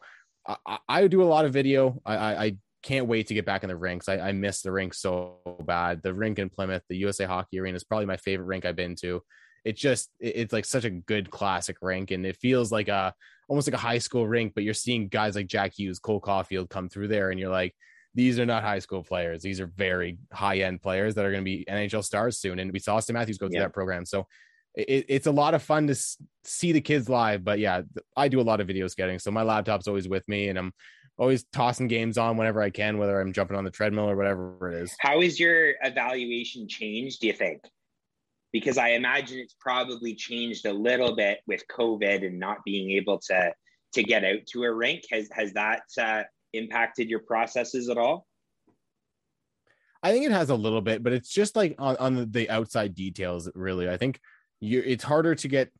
I, 0.47 0.77
I, 0.87 1.07
do 1.07 1.23
a 1.23 1.25
lot 1.25 1.45
of 1.45 1.53
video. 1.53 2.01
I, 2.05 2.15
I, 2.15 2.57
can't 2.83 3.07
wait 3.07 3.27
to 3.27 3.33
get 3.33 3.45
back 3.45 3.63
in 3.63 3.69
the 3.69 3.75
rinks. 3.75 4.09
I, 4.09 4.19
I 4.19 4.31
miss 4.33 4.61
the 4.61 4.71
rink 4.71 4.93
so 4.93 5.37
bad. 5.65 6.03
The 6.03 6.13
rink 6.13 6.37
in 6.37 6.49
Plymouth, 6.49 6.83
the 6.89 6.97
USA 6.97 7.25
Hockey 7.25 7.59
Arena 7.59 7.77
is 7.77 7.83
probably 7.83 8.05
my 8.05 8.17
favorite 8.17 8.45
rink 8.45 8.65
I've 8.65 8.75
been 8.75 8.95
to. 8.97 9.23
It 9.63 9.77
just 9.77 10.09
it, 10.19 10.35
it's 10.35 10.53
like 10.53 10.65
such 10.65 10.83
a 10.83 10.89
good 10.89 11.31
classic 11.31 11.77
rink, 11.81 12.11
and 12.11 12.25
it 12.25 12.37
feels 12.37 12.71
like 12.71 12.89
a 12.89 13.13
almost 13.47 13.67
like 13.67 13.75
a 13.75 13.77
high 13.77 13.97
school 13.97 14.27
rink. 14.27 14.53
But 14.53 14.65
you're 14.65 14.73
seeing 14.73 15.07
guys 15.07 15.35
like 15.35 15.47
Jack 15.47 15.73
Hughes, 15.77 15.99
Cole 15.99 16.21
Caufield 16.21 16.69
come 16.69 16.89
through 16.89 17.07
there, 17.07 17.31
and 17.31 17.39
you're 17.39 17.49
like, 17.49 17.73
these 18.13 18.37
are 18.37 18.45
not 18.45 18.63
high 18.63 18.79
school 18.79 19.03
players. 19.03 19.41
These 19.41 19.61
are 19.61 19.67
very 19.67 20.17
high 20.31 20.59
end 20.59 20.81
players 20.81 21.15
that 21.15 21.25
are 21.25 21.31
going 21.31 21.43
to 21.43 21.45
be 21.45 21.65
NHL 21.69 22.03
stars 22.03 22.37
soon. 22.37 22.59
And 22.59 22.71
we 22.71 22.79
saw 22.79 22.97
Auston 22.97 23.13
Matthews 23.13 23.37
go 23.37 23.47
through 23.47 23.55
yeah. 23.55 23.61
that 23.63 23.73
program, 23.73 24.05
so 24.05 24.27
it, 24.75 25.05
it's 25.07 25.27
a 25.27 25.31
lot 25.31 25.53
of 25.53 25.63
fun 25.63 25.87
to 25.87 25.95
see 26.43 26.73
the 26.73 26.81
kids 26.81 27.07
live. 27.07 27.45
But 27.45 27.59
yeah, 27.59 27.83
I 28.17 28.27
do 28.27 28.41
a 28.41 28.43
lot 28.43 28.59
of 28.59 28.67
video 28.67 28.87
scouting, 28.87 29.19
so 29.19 29.31
my 29.31 29.43
laptop's 29.43 29.87
always 29.87 30.09
with 30.09 30.27
me, 30.27 30.49
and 30.49 30.59
I'm 30.59 30.73
always 31.17 31.43
tossing 31.53 31.87
games 31.87 32.17
on 32.17 32.37
whenever 32.37 32.61
I 32.61 32.69
can, 32.69 32.97
whether 32.97 33.19
I'm 33.19 33.33
jumping 33.33 33.57
on 33.57 33.63
the 33.63 33.71
treadmill 33.71 34.09
or 34.09 34.15
whatever 34.15 34.69
it 34.69 34.81
is. 34.81 34.95
How 34.99 35.21
is 35.21 35.39
your 35.39 35.73
evaluation 35.83 36.67
changed, 36.67 37.21
do 37.21 37.27
you 37.27 37.33
think? 37.33 37.61
Because 38.51 38.77
I 38.77 38.89
imagine 38.89 39.39
it's 39.39 39.55
probably 39.59 40.15
changed 40.15 40.65
a 40.65 40.73
little 40.73 41.15
bit 41.15 41.39
with 41.47 41.63
COVID 41.67 42.25
and 42.25 42.39
not 42.39 42.63
being 42.65 42.91
able 42.91 43.19
to 43.27 43.53
to 43.93 44.03
get 44.03 44.23
out 44.23 44.45
to 44.47 44.63
a 44.63 44.73
rink. 44.73 45.03
Has 45.11 45.29
has 45.31 45.53
that 45.53 45.83
uh, 45.99 46.23
impacted 46.53 47.09
your 47.09 47.19
processes 47.19 47.89
at 47.89 47.97
all? 47.97 48.27
I 50.01 50.11
think 50.11 50.25
it 50.25 50.31
has 50.31 50.49
a 50.49 50.55
little 50.55 50.81
bit, 50.81 51.01
but 51.01 51.13
it's 51.13 51.29
just 51.29 51.55
like 51.55 51.75
on, 51.79 51.95
on 51.97 52.31
the 52.31 52.49
outside 52.49 52.93
details. 52.93 53.49
Really, 53.55 53.89
I 53.89 53.97
think 53.97 54.19
you 54.59 54.83
it's 54.85 55.03
harder 55.03 55.35
to 55.35 55.47
get 55.47 55.71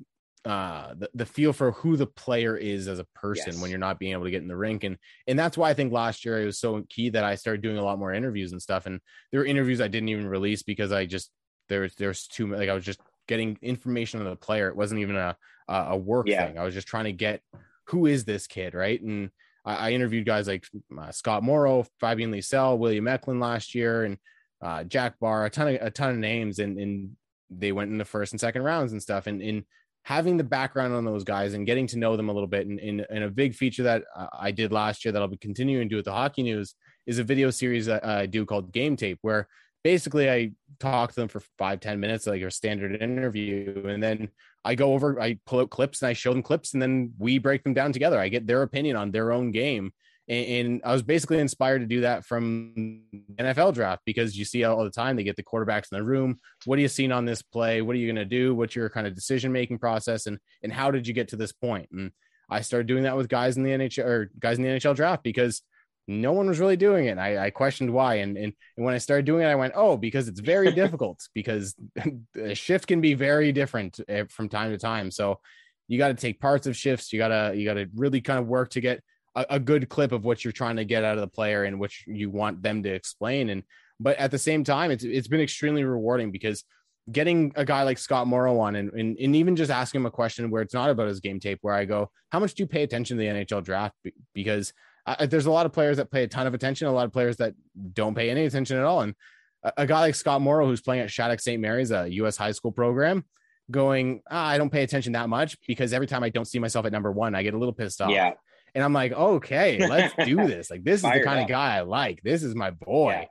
uh 0.45 0.93
the, 0.95 1.09
the 1.13 1.25
feel 1.25 1.53
for 1.53 1.71
who 1.71 1.95
the 1.95 2.05
player 2.05 2.57
is 2.57 2.89
as 2.89 2.99
a 2.99 3.05
person 3.15 3.53
yes. 3.53 3.61
when 3.61 3.69
you're 3.69 3.79
not 3.79 3.97
being 3.97 4.11
able 4.11 4.25
to 4.25 4.31
get 4.31 4.41
in 4.41 4.47
the 4.47 4.55
rink 4.55 4.83
and 4.83 4.97
and 5.25 5.39
that's 5.39 5.57
why 5.57 5.69
i 5.69 5.73
think 5.73 5.93
last 5.93 6.25
year 6.25 6.41
it 6.41 6.45
was 6.45 6.59
so 6.59 6.83
key 6.89 7.09
that 7.09 7.23
i 7.23 7.35
started 7.35 7.61
doing 7.61 7.77
a 7.77 7.83
lot 7.83 7.97
more 7.97 8.13
interviews 8.13 8.51
and 8.51 8.61
stuff 8.61 8.85
and 8.85 8.99
there 9.31 9.39
were 9.39 9.45
interviews 9.45 9.79
i 9.79 9.87
didn't 9.87 10.09
even 10.09 10.27
release 10.27 10.61
because 10.61 10.91
i 10.91 11.05
just 11.05 11.31
there's 11.69 11.95
there's 11.95 12.27
too 12.27 12.47
like 12.47 12.67
i 12.67 12.73
was 12.73 12.83
just 12.83 12.99
getting 13.27 13.57
information 13.61 14.19
on 14.19 14.25
the 14.25 14.35
player 14.35 14.67
it 14.67 14.75
wasn't 14.75 14.99
even 14.99 15.15
a 15.15 15.35
a 15.69 15.95
work 15.95 16.27
yeah. 16.27 16.45
thing 16.45 16.57
i 16.57 16.63
was 16.63 16.73
just 16.73 16.87
trying 16.87 17.05
to 17.05 17.13
get 17.13 17.41
who 17.87 18.05
is 18.05 18.25
this 18.25 18.45
kid 18.45 18.73
right 18.73 19.01
and 19.01 19.29
i, 19.63 19.75
I 19.75 19.91
interviewed 19.91 20.25
guys 20.25 20.47
like 20.47 20.65
uh, 20.99 21.11
scott 21.11 21.41
morrow 21.41 21.85
fabian 22.01 22.33
lysell 22.33 22.77
william 22.77 23.07
eklund 23.07 23.39
last 23.39 23.73
year 23.73 24.03
and 24.03 24.17
uh, 24.61 24.83
jack 24.83 25.19
bar 25.19 25.45
a 25.45 25.49
ton 25.49 25.69
of 25.69 25.81
a 25.81 25.89
ton 25.89 26.11
of 26.11 26.17
names 26.17 26.59
and 26.59 26.77
and 26.77 27.11
they 27.49 27.71
went 27.71 27.91
in 27.91 27.97
the 27.97 28.05
first 28.05 28.33
and 28.33 28.41
second 28.41 28.63
rounds 28.63 28.91
and 28.91 29.01
stuff 29.01 29.27
and 29.27 29.41
in 29.41 29.65
having 30.03 30.37
the 30.37 30.43
background 30.43 30.93
on 30.93 31.05
those 31.05 31.23
guys 31.23 31.53
and 31.53 31.65
getting 31.65 31.87
to 31.87 31.97
know 31.97 32.17
them 32.17 32.29
a 32.29 32.33
little 32.33 32.47
bit. 32.47 32.67
And, 32.67 32.79
and, 32.79 33.05
and 33.09 33.23
a 33.23 33.29
big 33.29 33.55
feature 33.55 33.83
that 33.83 34.03
I 34.37 34.51
did 34.51 34.71
last 34.71 35.03
year 35.03 35.11
that 35.11 35.21
I'll 35.21 35.27
be 35.27 35.37
continuing 35.37 35.87
to 35.87 35.89
do 35.89 35.95
with 35.95 36.05
the 36.05 36.11
Hockey 36.11 36.43
News 36.43 36.75
is 37.07 37.19
a 37.19 37.23
video 37.23 37.49
series 37.49 37.85
that 37.85 38.05
I 38.05 38.25
do 38.25 38.45
called 38.45 38.71
Game 38.71 38.95
Tape, 38.97 39.19
where 39.21 39.47
basically 39.83 40.29
I 40.29 40.51
talk 40.79 41.11
to 41.11 41.15
them 41.15 41.29
for 41.29 41.41
five 41.57 41.79
ten 41.79 41.99
minutes, 41.99 42.27
like 42.27 42.41
a 42.41 42.51
standard 42.51 43.01
interview. 43.01 43.85
And 43.87 44.03
then 44.03 44.29
I 44.65 44.75
go 44.75 44.93
over, 44.93 45.21
I 45.21 45.39
pull 45.45 45.59
out 45.59 45.69
clips 45.69 46.01
and 46.01 46.09
I 46.09 46.13
show 46.13 46.33
them 46.33 46.43
clips 46.43 46.73
and 46.73 46.81
then 46.81 47.13
we 47.17 47.37
break 47.37 47.63
them 47.63 47.73
down 47.73 47.91
together. 47.93 48.19
I 48.19 48.29
get 48.29 48.45
their 48.45 48.61
opinion 48.61 48.97
on 48.97 49.11
their 49.11 49.31
own 49.31 49.51
game 49.51 49.93
and, 50.27 50.45
and, 50.45 50.81
I 50.85 50.93
was 50.93 51.01
basically 51.01 51.39
inspired 51.39 51.79
to 51.79 51.85
do 51.85 52.01
that 52.01 52.25
from 52.25 53.01
NFL 53.35 53.73
draft 53.73 54.03
because 54.05 54.37
you 54.37 54.45
see 54.45 54.63
all 54.63 54.83
the 54.83 54.89
time 54.89 55.15
they 55.15 55.23
get 55.23 55.35
the 55.35 55.43
quarterbacks 55.43 55.91
in 55.91 55.97
the 55.97 56.03
room. 56.03 56.39
What 56.65 56.79
are 56.79 56.81
you 56.81 56.87
seeing 56.87 57.11
on 57.11 57.25
this 57.25 57.41
play? 57.41 57.81
What 57.81 57.95
are 57.95 57.99
you 57.99 58.07
going 58.07 58.15
to 58.15 58.25
do? 58.25 58.55
What's 58.55 58.75
your 58.75 58.89
kind 58.89 59.05
of 59.05 59.15
decision 59.15 59.51
making 59.51 59.79
process? 59.79 60.25
And 60.25 60.39
and 60.61 60.71
how 60.71 60.91
did 60.91 61.07
you 61.07 61.13
get 61.13 61.29
to 61.29 61.35
this 61.35 61.51
point? 61.51 61.89
And 61.91 62.11
I 62.49 62.61
started 62.61 62.87
doing 62.87 63.03
that 63.03 63.17
with 63.17 63.27
guys 63.27 63.57
in 63.57 63.63
the 63.63 63.71
NHL 63.71 64.05
or 64.05 64.31
guys 64.39 64.57
in 64.57 64.63
the 64.63 64.69
NHL 64.69 64.95
draft 64.95 65.23
because 65.23 65.61
no 66.07 66.33
one 66.33 66.47
was 66.47 66.59
really 66.59 66.75
doing 66.77 67.05
it. 67.05 67.11
And 67.11 67.21
I, 67.21 67.45
I 67.45 67.49
questioned 67.49 67.91
why. 67.91 68.15
And, 68.15 68.37
and 68.37 68.53
and 68.77 68.85
when 68.85 68.93
I 68.93 68.99
started 68.99 69.25
doing 69.25 69.43
it, 69.43 69.47
I 69.49 69.55
went, 69.55 69.73
oh, 69.75 69.97
because 69.97 70.27
it's 70.27 70.39
very 70.39 70.71
difficult 70.75 71.19
because 71.33 71.75
a 72.37 72.55
shift 72.55 72.87
can 72.87 73.01
be 73.01 73.13
very 73.13 73.51
different 73.51 73.99
eh, 74.07 74.23
from 74.29 74.49
time 74.49 74.71
to 74.71 74.77
time. 74.77 75.11
So 75.11 75.39
you 75.87 75.97
got 75.97 76.09
to 76.09 76.13
take 76.13 76.39
parts 76.39 76.65
of 76.65 76.77
shifts. 76.77 77.11
You 77.11 77.19
gotta 77.19 77.53
you 77.55 77.65
gotta 77.65 77.89
really 77.93 78.21
kind 78.21 78.39
of 78.39 78.47
work 78.47 78.69
to 78.71 78.81
get 78.81 79.03
a, 79.35 79.45
a 79.51 79.59
good 79.59 79.89
clip 79.89 80.11
of 80.11 80.23
what 80.23 80.43
you're 80.43 80.51
trying 80.51 80.77
to 80.77 80.85
get 80.85 81.03
out 81.03 81.15
of 81.15 81.21
the 81.21 81.27
player 81.27 81.63
and 81.63 81.79
which 81.79 82.05
you 82.07 82.29
want 82.29 82.61
them 82.61 82.83
to 82.83 82.89
explain. 82.89 83.49
And 83.49 83.63
but 83.99 84.17
at 84.17 84.31
the 84.31 84.39
same 84.39 84.63
time, 84.63 84.91
it's 84.91 85.03
it's 85.03 85.27
been 85.27 85.41
extremely 85.41 85.83
rewarding 85.83 86.31
because 86.31 86.63
getting 87.11 87.51
a 87.55 87.65
guy 87.65 87.83
like 87.83 87.97
Scott 87.97 88.27
Morrow 88.27 88.59
on 88.59 88.75
and, 88.75 88.91
and, 88.93 89.17
and 89.19 89.35
even 89.35 89.55
just 89.55 89.69
asking 89.69 90.01
him 90.01 90.05
a 90.05 90.11
question 90.11 90.49
where 90.49 90.61
it's 90.61 90.73
not 90.73 90.89
about 90.89 91.07
his 91.07 91.19
game 91.19 91.39
tape, 91.39 91.59
where 91.61 91.73
I 91.73 91.85
go, 91.85 92.09
how 92.29 92.39
much 92.39 92.53
do 92.53 92.63
you 92.63 92.67
pay 92.67 92.83
attention 92.83 93.17
to 93.17 93.21
the 93.21 93.29
NHL 93.29 93.63
draft? 93.63 93.95
Because 94.33 94.73
I, 95.05 95.25
there's 95.25 95.45
a 95.45 95.51
lot 95.51 95.65
of 95.65 95.73
players 95.73 95.97
that 95.97 96.11
pay 96.11 96.23
a 96.23 96.27
ton 96.27 96.47
of 96.47 96.53
attention, 96.53 96.87
a 96.87 96.93
lot 96.93 97.05
of 97.05 97.11
players 97.11 97.37
that 97.37 97.55
don't 97.93 98.15
pay 98.15 98.29
any 98.29 98.45
attention 98.45 98.77
at 98.77 98.83
all. 98.83 99.01
And 99.01 99.15
a, 99.63 99.73
a 99.77 99.87
guy 99.87 99.99
like 99.99 100.15
Scott 100.15 100.41
Morrow, 100.41 100.65
who's 100.65 100.81
playing 100.81 101.01
at 101.01 101.11
Shattuck 101.11 101.41
St. 101.41 101.61
Mary's, 101.61 101.91
a 101.91 102.07
U.S. 102.07 102.37
high 102.37 102.51
school 102.51 102.71
program, 102.71 103.25
going, 103.69 104.21
ah, 104.29 104.47
I 104.47 104.57
don't 104.57 104.69
pay 104.69 104.83
attention 104.83 105.13
that 105.13 105.27
much 105.27 105.57
because 105.67 105.91
every 105.91 106.07
time 106.07 106.23
I 106.23 106.29
don't 106.29 106.45
see 106.45 106.59
myself 106.59 106.85
at 106.85 106.91
number 106.93 107.11
one, 107.11 107.35
I 107.35 107.43
get 107.43 107.53
a 107.53 107.57
little 107.57 107.73
pissed 107.73 108.01
off. 108.01 108.11
Yeah. 108.11 108.33
And 108.75 108.83
I'm 108.83 108.93
like, 108.93 109.11
okay, 109.11 109.85
let's 109.87 110.13
do 110.25 110.35
this. 110.47 110.69
Like, 110.71 110.83
this 110.83 111.03
is 111.03 111.03
the 111.03 111.21
kind 111.23 111.39
up. 111.39 111.43
of 111.43 111.49
guy 111.49 111.77
I 111.77 111.81
like. 111.81 112.21
This 112.23 112.43
is 112.43 112.55
my 112.55 112.71
boy. 112.71 113.27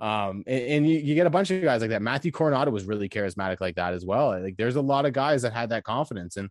Yeah. 0.00 0.28
Um, 0.28 0.44
and, 0.46 0.62
and 0.62 0.90
you, 0.90 0.98
you, 0.98 1.14
get 1.14 1.26
a 1.26 1.30
bunch 1.30 1.50
of 1.50 1.62
guys 1.62 1.80
like 1.80 1.90
that. 1.90 2.02
Matthew 2.02 2.30
Coronato 2.30 2.70
was 2.70 2.84
really 2.84 3.08
charismatic 3.08 3.60
like 3.60 3.76
that 3.76 3.94
as 3.94 4.04
well. 4.04 4.38
Like, 4.40 4.56
there's 4.56 4.76
a 4.76 4.82
lot 4.82 5.06
of 5.06 5.14
guys 5.14 5.42
that 5.42 5.54
had 5.54 5.70
that 5.70 5.84
confidence. 5.84 6.36
And 6.36 6.50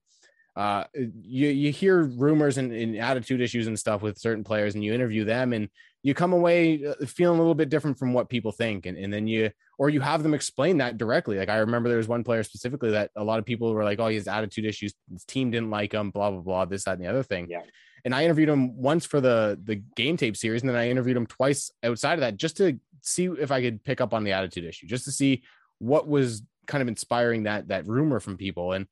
uh, 0.56 0.86
you 0.93 1.50
you 1.50 1.72
hear 1.72 2.04
rumors 2.04 2.58
and, 2.58 2.72
and, 2.72 2.96
attitude 2.96 3.41
issues 3.41 3.68
and 3.68 3.78
stuff 3.78 4.02
with 4.02 4.18
certain 4.18 4.43
players, 4.43 4.74
and 4.74 4.84
you 4.84 4.93
interview 4.93 5.26
them, 5.26 5.52
and 5.52 5.68
you 6.02 6.14
come 6.14 6.32
away 6.32 6.86
uh, 6.86 7.06
feeling 7.06 7.38
a 7.38 7.41
little 7.41 7.56
bit 7.56 7.70
different 7.70 8.00
from 8.00 8.14
what 8.14 8.30
people 8.30 8.54
think, 8.54 8.86
and, 8.86 8.98
and 8.98 9.14
then 9.14 9.28
you 9.28 9.52
or 9.78 9.89
you 9.89 10.01
have 10.01 10.23
them 10.23 10.34
explain 10.34 10.78
that 10.78 10.97
directly. 10.97 11.38
Like 11.38 11.49
I 11.49 11.57
remember 11.57 11.89
there 11.89 11.97
was 11.97 12.07
one 12.07 12.23
player 12.23 12.43
specifically 12.43 12.91
that 12.91 13.11
a 13.15 13.23
lot 13.23 13.39
of 13.39 13.45
people 13.45 13.73
were 13.73 13.84
like, 13.84 13.99
"Oh, 13.99 14.07
he 14.07 14.15
has 14.15 14.28
attitude 14.28 14.65
issues. 14.65 14.93
His 15.11 15.26
team 15.26 15.51
didn't 15.51 15.69
like 15.69 15.93
him." 15.93 16.11
Blah 16.11 16.32
blah 16.32 16.41
blah. 16.41 16.65
This 16.65 16.86
that 16.86 16.97
and 16.97 17.03
the 17.03 17.09
other 17.09 17.23
thing. 17.23 17.47
Yeah. 17.49 17.61
And 18.03 18.13
I 18.13 18.23
interviewed 18.23 18.49
him 18.49 18.78
once 18.78 19.05
for 19.05 19.19
the 19.19 19.59
the 19.63 19.76
game 19.95 20.17
tape 20.17 20.38
series, 20.38 20.61
and 20.61 20.69
then 20.69 20.78
I 20.78 20.89
interviewed 20.89 21.17
him 21.17 21.28
twice 21.28 21.71
outside 21.84 22.13
of 22.13 22.19
that 22.21 22.38
just 22.38 22.57
to 22.57 22.80
see 23.01 23.26
if 23.26 23.51
I 23.51 23.61
could 23.61 23.84
pick 23.84 24.01
up 24.01 24.13
on 24.13 24.23
the 24.23 24.34
attitude 24.34 24.65
issue, 24.65 24.88
just 24.88 25.05
to 25.05 25.11
see 25.11 25.43
what 25.80 26.07
was 26.07 26.43
kind 26.67 26.82
of 26.82 26.88
inspiring 26.88 27.43
that 27.43 27.67
that 27.67 27.88
rumor 27.88 28.19
from 28.19 28.38
people. 28.38 28.73
And 28.73 28.88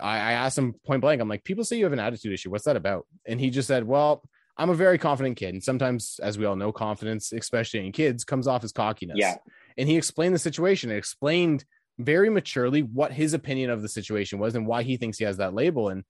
I, 0.00 0.16
I 0.16 0.32
asked 0.32 0.58
him 0.58 0.74
point 0.86 1.00
blank, 1.00 1.20
I'm 1.20 1.28
like, 1.28 1.44
people 1.44 1.64
say 1.64 1.76
you 1.76 1.84
have 1.84 1.92
an 1.92 2.00
attitude 2.00 2.32
issue. 2.32 2.50
What's 2.50 2.64
that 2.64 2.76
about? 2.76 3.06
And 3.26 3.40
he 3.40 3.50
just 3.50 3.68
said, 3.68 3.84
well, 3.86 4.22
I'm 4.56 4.70
a 4.70 4.74
very 4.74 4.98
confident 4.98 5.36
kid. 5.36 5.54
And 5.54 5.62
sometimes, 5.62 6.20
as 6.22 6.38
we 6.38 6.44
all 6.44 6.56
know, 6.56 6.72
confidence, 6.72 7.32
especially 7.32 7.86
in 7.86 7.92
kids, 7.92 8.24
comes 8.24 8.46
off 8.46 8.64
as 8.64 8.72
cockiness. 8.72 9.16
Yeah. 9.18 9.36
And 9.76 9.88
he 9.88 9.96
explained 9.96 10.34
the 10.34 10.38
situation 10.38 10.90
and 10.90 10.98
explained 10.98 11.64
very 11.98 12.30
maturely 12.30 12.82
what 12.82 13.12
his 13.12 13.34
opinion 13.34 13.70
of 13.70 13.82
the 13.82 13.88
situation 13.88 14.38
was 14.38 14.54
and 14.54 14.66
why 14.66 14.82
he 14.82 14.96
thinks 14.96 15.18
he 15.18 15.24
has 15.24 15.36
that 15.38 15.54
label. 15.54 15.88
And 15.88 16.04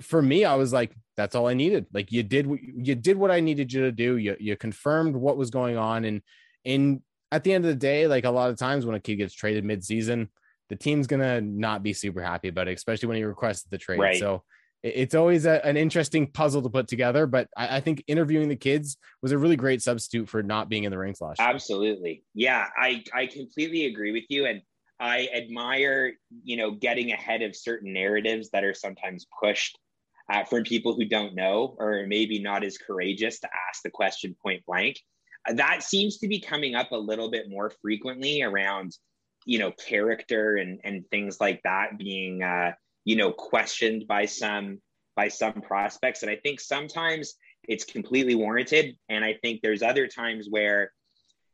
for 0.00 0.22
me, 0.22 0.44
I 0.44 0.54
was 0.54 0.72
like, 0.72 0.94
that's 1.16 1.34
all 1.34 1.48
I 1.48 1.54
needed. 1.54 1.86
Like 1.92 2.12
you 2.12 2.22
did 2.22 2.46
you 2.46 2.94
did 2.94 3.16
what 3.16 3.30
I 3.30 3.40
needed 3.40 3.72
you 3.72 3.82
to 3.82 3.92
do. 3.92 4.16
You 4.16 4.36
you 4.38 4.56
confirmed 4.56 5.16
what 5.16 5.36
was 5.36 5.50
going 5.50 5.76
on. 5.76 6.04
And 6.04 6.22
and 6.64 7.02
at 7.30 7.44
the 7.44 7.52
end 7.52 7.64
of 7.64 7.70
the 7.70 7.76
day, 7.76 8.06
like 8.06 8.24
a 8.24 8.30
lot 8.30 8.50
of 8.50 8.56
times 8.56 8.86
when 8.86 8.94
a 8.94 9.00
kid 9.00 9.16
gets 9.16 9.34
traded 9.34 9.64
mid-season, 9.64 10.28
the 10.68 10.76
team's 10.76 11.06
gonna 11.06 11.40
not 11.40 11.82
be 11.82 11.92
super 11.92 12.22
happy 12.22 12.48
about 12.48 12.68
it, 12.68 12.76
especially 12.76 13.08
when 13.08 13.16
he 13.16 13.24
requested 13.24 13.70
the 13.70 13.78
trade. 13.78 14.00
Right. 14.00 14.18
So 14.18 14.44
it's 14.82 15.14
always 15.14 15.46
a, 15.46 15.64
an 15.66 15.76
interesting 15.76 16.26
puzzle 16.30 16.62
to 16.62 16.70
put 16.70 16.88
together. 16.88 17.26
But 17.26 17.48
I, 17.56 17.76
I, 17.76 17.80
think 17.80 18.04
interviewing 18.06 18.48
the 18.48 18.56
kids 18.56 18.96
was 19.22 19.32
a 19.32 19.38
really 19.38 19.56
great 19.56 19.82
substitute 19.82 20.28
for 20.28 20.42
not 20.42 20.68
being 20.68 20.84
in 20.84 20.90
the 20.90 20.98
rings 20.98 21.20
last 21.20 21.40
year. 21.40 21.48
Absolutely, 21.48 22.24
yeah, 22.34 22.68
I 22.76 23.02
I 23.14 23.26
completely 23.26 23.86
agree 23.86 24.12
with 24.12 24.24
you, 24.28 24.46
and 24.46 24.62
I 25.00 25.28
admire 25.34 26.12
you 26.44 26.56
know 26.56 26.70
getting 26.72 27.12
ahead 27.12 27.42
of 27.42 27.56
certain 27.56 27.92
narratives 27.92 28.50
that 28.50 28.64
are 28.64 28.74
sometimes 28.74 29.26
pushed. 29.40 29.78
Uh, 30.30 30.44
from 30.44 30.62
people 30.62 30.94
who 30.94 31.06
don't 31.06 31.34
know 31.34 31.74
or 31.78 32.04
maybe 32.06 32.38
not 32.38 32.62
as 32.62 32.76
courageous 32.76 33.40
to 33.40 33.48
ask 33.70 33.82
the 33.82 33.88
question 33.88 34.36
point 34.42 34.62
blank. 34.66 35.00
Uh, 35.48 35.54
that 35.54 35.82
seems 35.82 36.18
to 36.18 36.28
be 36.28 36.38
coming 36.38 36.74
up 36.74 36.92
a 36.92 36.96
little 36.96 37.30
bit 37.30 37.48
more 37.48 37.72
frequently 37.80 38.42
around 38.42 38.92
you 39.46 39.58
know 39.58 39.72
character 39.72 40.56
and 40.56 40.80
and 40.84 41.08
things 41.10 41.40
like 41.40 41.62
that 41.64 41.96
being 41.96 42.42
uh, 42.42 42.72
you 43.08 43.16
know 43.16 43.32
questioned 43.32 44.06
by 44.06 44.26
some 44.26 44.82
by 45.16 45.28
some 45.28 45.62
prospects. 45.62 46.22
And 46.22 46.30
i 46.30 46.36
think 46.36 46.60
sometimes 46.60 47.34
it's 47.66 47.84
completely 47.84 48.34
warranted. 48.34 48.96
And 49.08 49.24
i 49.24 49.32
think 49.42 49.60
there's 49.62 49.82
other 49.82 50.06
times 50.06 50.46
where 50.50 50.92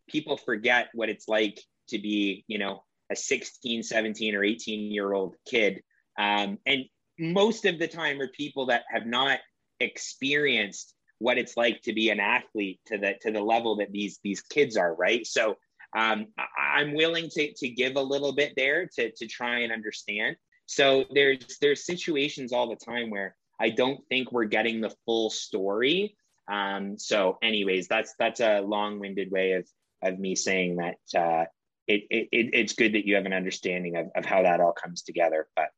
people 0.08 0.36
forget 0.36 0.88
what 0.94 1.08
it's 1.08 1.28
like 1.28 1.58
to 1.90 1.98
be 1.98 2.44
you 2.48 2.58
know 2.58 2.82
a 3.12 3.16
16 3.16 3.84
17 3.84 4.34
or 4.34 4.42
18 4.42 4.90
year 4.90 5.12
old 5.12 5.36
kid. 5.46 5.80
Um, 6.18 6.58
and 6.66 6.86
most 7.18 7.64
of 7.66 7.78
the 7.78 7.88
time 7.88 8.20
are 8.20 8.28
people 8.28 8.66
that 8.66 8.82
have 8.88 9.06
not 9.06 9.38
experienced 9.78 10.94
what 11.20 11.38
it's 11.38 11.56
like 11.56 11.80
to 11.82 11.92
be 11.92 12.10
an 12.10 12.18
athlete 12.18 12.80
to 12.86 12.98
the 12.98 13.14
to 13.20 13.30
the 13.30 13.42
level 13.54 13.76
that 13.76 13.92
these 13.92 14.18
these 14.24 14.42
kids 14.42 14.76
are 14.76 14.92
right? 14.96 15.24
So 15.24 15.54
um, 15.96 16.26
I'm 16.58 16.94
willing 16.94 17.28
to, 17.30 17.52
to 17.54 17.68
give 17.68 17.94
a 17.94 18.02
little 18.02 18.34
bit 18.34 18.54
there 18.56 18.88
to, 18.96 19.12
to 19.12 19.26
try 19.28 19.60
and 19.60 19.72
understand. 19.72 20.34
So 20.66 21.04
there's 21.12 21.58
there's 21.60 21.84
situations 21.84 22.52
all 22.52 22.68
the 22.68 22.76
time 22.76 23.10
where 23.10 23.36
I 23.60 23.70
don't 23.70 24.00
think 24.08 24.32
we're 24.32 24.44
getting 24.44 24.80
the 24.80 24.94
full 25.04 25.30
story. 25.30 26.16
Um, 26.50 26.98
so, 26.98 27.38
anyways, 27.42 27.88
that's 27.88 28.14
that's 28.18 28.40
a 28.40 28.60
long-winded 28.60 29.30
way 29.30 29.52
of 29.52 29.68
of 30.02 30.18
me 30.18 30.34
saying 30.34 30.76
that 30.76 31.18
uh, 31.18 31.44
it, 31.86 32.04
it, 32.10 32.28
it's 32.52 32.74
good 32.74 32.94
that 32.94 33.06
you 33.06 33.14
have 33.14 33.26
an 33.26 33.32
understanding 33.32 33.96
of, 33.96 34.08
of 34.14 34.24
how 34.24 34.42
that 34.42 34.60
all 34.60 34.72
comes 34.72 35.02
together. 35.02 35.48
But 35.56 35.68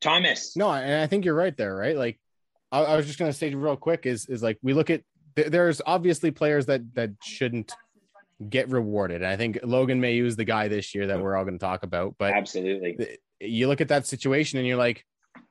Thomas, 0.00 0.56
no, 0.56 0.70
and 0.72 1.02
I 1.02 1.06
think 1.06 1.24
you're 1.24 1.34
right 1.34 1.56
there, 1.56 1.74
right? 1.74 1.96
Like 1.96 2.18
I, 2.72 2.80
I 2.80 2.96
was 2.96 3.06
just 3.06 3.18
going 3.18 3.30
to 3.30 3.36
say 3.36 3.54
real 3.54 3.76
quick 3.76 4.06
is 4.06 4.26
is 4.26 4.42
like 4.42 4.58
we 4.62 4.72
look 4.72 4.90
at 4.90 5.02
there's 5.34 5.80
obviously 5.86 6.30
players 6.30 6.66
that 6.66 6.94
that 6.94 7.10
shouldn't 7.22 7.72
get 8.48 8.70
rewarded. 8.70 9.22
And 9.22 9.30
I 9.30 9.36
think 9.36 9.58
Logan 9.62 10.00
Mailloux 10.00 10.26
is 10.26 10.36
the 10.36 10.44
guy 10.44 10.68
this 10.68 10.94
year 10.94 11.08
that 11.08 11.20
we're 11.20 11.36
all 11.36 11.44
going 11.44 11.58
to 11.58 11.64
talk 11.64 11.82
about. 11.82 12.14
But 12.18 12.32
absolutely, 12.32 12.96
you 13.40 13.68
look 13.68 13.80
at 13.80 13.88
that 13.88 14.06
situation 14.06 14.58
and 14.58 14.68
you're 14.68 14.76
like, 14.76 15.04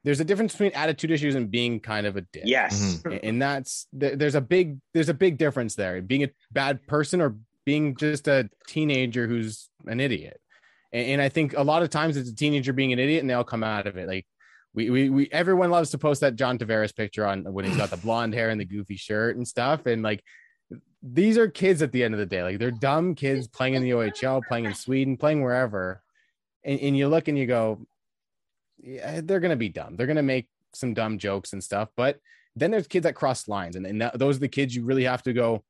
there's 0.04 0.20
a 0.20 0.26
difference 0.26 0.54
between 0.54 0.72
attitude 0.74 1.12
issues 1.12 1.36
and 1.36 1.52
being 1.52 1.80
kind 1.80 2.06
of 2.06 2.16
a 2.16 2.22
dick. 2.22 2.44
Yes, 2.46 3.02
mm-hmm. 3.04 3.18
and 3.24 3.42
that's 3.42 3.88
there's 3.92 4.36
a 4.36 4.42
big 4.42 4.80
there's 4.94 5.10
a 5.10 5.14
big 5.14 5.38
difference 5.38 5.76
there. 5.76 6.02
Being 6.02 6.24
a 6.24 6.30
bad 6.52 6.86
person 6.88 7.22
or 7.22 7.36
being 7.66 7.96
just 7.96 8.28
a 8.28 8.50
teenager 8.68 9.28
who's 9.28 9.70
an 9.86 10.00
idiot. 10.00 10.40
And, 10.92 11.22
I 11.22 11.30
think 11.30 11.54
a 11.56 11.62
lot 11.62 11.84
of 11.84 11.92
times 11.92 12.18
it's 12.18 12.32
a 12.32 12.36
teenager 12.36 12.74
being 12.74 12.92
an 12.94 12.98
idiot 12.98 13.22
and 13.22 13.30
they 13.30 13.36
all 13.36 13.44
come 13.44 13.64
out 13.64 13.86
of 13.86 13.96
it. 13.96 14.08
Like 14.08 14.26
we, 14.74 14.90
we, 14.90 15.10
we, 15.10 15.30
everyone 15.32 15.70
loves 15.70 15.92
to 15.92 16.00
post 16.00 16.22
that 16.22 16.36
John 16.36 16.58
Tavares 16.58 16.96
picture 16.96 17.28
on 17.28 17.44
when 17.44 17.66
he's 17.66 17.78
got 17.78 17.92
the 17.92 17.98
blonde 17.98 18.34
hair 18.34 18.50
and 18.50 18.60
the 18.60 18.66
goofy 18.66 18.96
shirt 18.96 19.36
and 19.38 19.48
stuff. 19.48 19.86
And 19.86 20.02
like 20.02 20.24
these 21.04 21.38
are 21.38 21.48
kids 21.48 21.84
at 21.84 21.92
the 21.92 22.04
end 22.04 22.16
of 22.16 22.20
the 22.20 22.26
day. 22.26 22.42
Like 22.42 22.58
they're 22.58 22.72
dumb 22.72 23.14
kids 23.14 23.48
playing 23.48 23.76
in 23.76 23.84
the 23.84 23.92
OHL, 23.92 24.42
playing 24.48 24.66
in 24.66 24.74
Sweden, 24.74 25.16
playing 25.16 25.44
wherever. 25.44 26.02
And, 26.64 26.80
and 26.80 26.98
you 26.98 27.08
look 27.08 27.28
and 27.28 27.38
you 27.38 27.48
go, 27.48 27.86
yeah, 28.82 29.22
they're 29.24 29.40
going 29.40 29.52
to 29.52 29.58
be 29.58 29.70
dumb. 29.70 29.96
They're 29.96 30.08
going 30.08 30.18
to 30.18 30.24
make 30.24 30.48
some 30.74 30.94
dumb 30.94 31.18
jokes 31.18 31.54
and 31.54 31.64
stuff. 31.64 31.90
But 31.96 32.20
then 32.56 32.72
there's 32.72 32.88
kids 32.88 33.04
that 33.04 33.16
cross 33.16 33.48
lines. 33.48 33.76
And, 33.76 33.86
and 33.86 34.12
those 34.16 34.38
are 34.38 34.42
the 34.42 34.48
kids 34.48 34.76
you 34.76 34.84
really 34.84 35.04
have 35.04 35.24
to 35.24 35.34
go, 35.34 35.64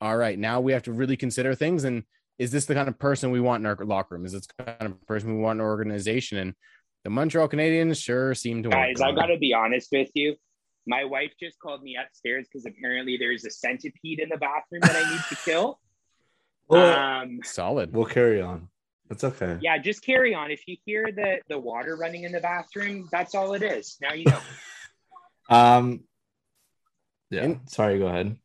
all 0.00 0.16
right, 0.16 0.38
now 0.38 0.60
we 0.60 0.72
have 0.72 0.82
to 0.84 0.92
really 0.92 1.16
consider 1.16 1.54
things. 1.54 1.84
And 1.84 2.04
is 2.38 2.50
this 2.50 2.66
the 2.66 2.74
kind 2.74 2.88
of 2.88 2.98
person 2.98 3.30
we 3.30 3.40
want 3.40 3.62
in 3.62 3.66
our 3.66 3.76
locker 3.84 4.14
room? 4.14 4.26
Is 4.26 4.32
this 4.32 4.46
the 4.46 4.64
kind 4.64 4.92
of 4.92 5.06
person 5.06 5.34
we 5.34 5.40
want 5.40 5.58
in 5.58 5.60
our 5.60 5.70
organization? 5.70 6.38
And 6.38 6.54
the 7.04 7.10
Montreal 7.10 7.48
Canadiens 7.48 8.02
sure 8.02 8.34
seem 8.34 8.62
to. 8.62 8.70
Guys, 8.70 9.00
I 9.00 9.12
got 9.12 9.26
to 9.26 9.38
be 9.38 9.54
honest 9.54 9.88
with 9.92 10.10
you. 10.14 10.36
My 10.86 11.04
wife 11.04 11.32
just 11.40 11.58
called 11.58 11.82
me 11.82 11.96
upstairs 11.96 12.46
because 12.50 12.66
apparently 12.66 13.16
there's 13.16 13.44
a 13.44 13.50
centipede 13.50 14.20
in 14.20 14.28
the 14.28 14.36
bathroom 14.36 14.80
that 14.82 14.96
I 14.96 15.10
need 15.10 15.20
to 15.28 15.36
kill. 15.36 15.80
Well, 16.66 17.20
um, 17.20 17.40
solid. 17.44 17.94
We'll 17.94 18.06
carry 18.06 18.40
on. 18.40 18.68
That's 19.08 19.24
okay. 19.24 19.58
Yeah, 19.60 19.78
just 19.78 20.02
carry 20.02 20.34
on. 20.34 20.50
If 20.50 20.66
you 20.66 20.76
hear 20.84 21.10
the 21.14 21.40
the 21.48 21.58
water 21.58 21.96
running 21.96 22.24
in 22.24 22.32
the 22.32 22.40
bathroom, 22.40 23.08
that's 23.12 23.34
all 23.34 23.54
it 23.54 23.62
is. 23.62 23.98
Now 24.00 24.14
you 24.14 24.24
know. 24.24 24.40
um. 25.54 26.04
Yeah. 27.30 27.54
Sorry. 27.66 27.98
Go 27.98 28.06
ahead. 28.06 28.36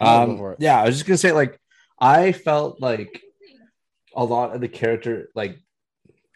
Um. 0.00 0.54
Yeah, 0.58 0.80
I 0.80 0.86
was 0.86 0.94
just 0.94 1.06
gonna 1.06 1.18
say, 1.18 1.32
like, 1.32 1.60
I 2.00 2.32
felt 2.32 2.80
like 2.80 3.22
a 4.14 4.24
lot 4.24 4.54
of 4.54 4.60
the 4.60 4.68
character, 4.68 5.28
like, 5.34 5.58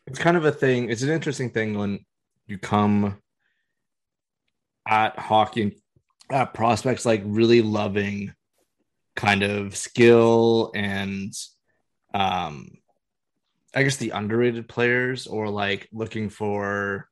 it's 0.07 0.19
kind 0.19 0.37
of 0.37 0.45
a 0.45 0.53
thing. 0.53 0.91
It's 0.91 1.03
an 1.03 1.11
interesting 1.11 1.51
thing 1.51 1.79
when 1.79 2.05
you 2.47 2.59
come 2.59 3.19
at 4.87 5.19
hockey 5.19 5.63
and 5.63 5.73
at 6.31 6.55
prospects 6.55 7.05
like 7.05 7.23
really 7.25 7.63
loving 7.63 8.33
kind 9.15 9.43
of 9.43 9.77
skill 9.77 10.73
and 10.75 11.33
um 12.15 12.69
I 13.75 13.83
guess 13.83 13.97
the 13.97 14.11
underrated 14.11 14.69
players 14.69 15.27
or 15.27 15.49
like 15.49 15.89
looking 15.93 16.29
for 16.29 17.09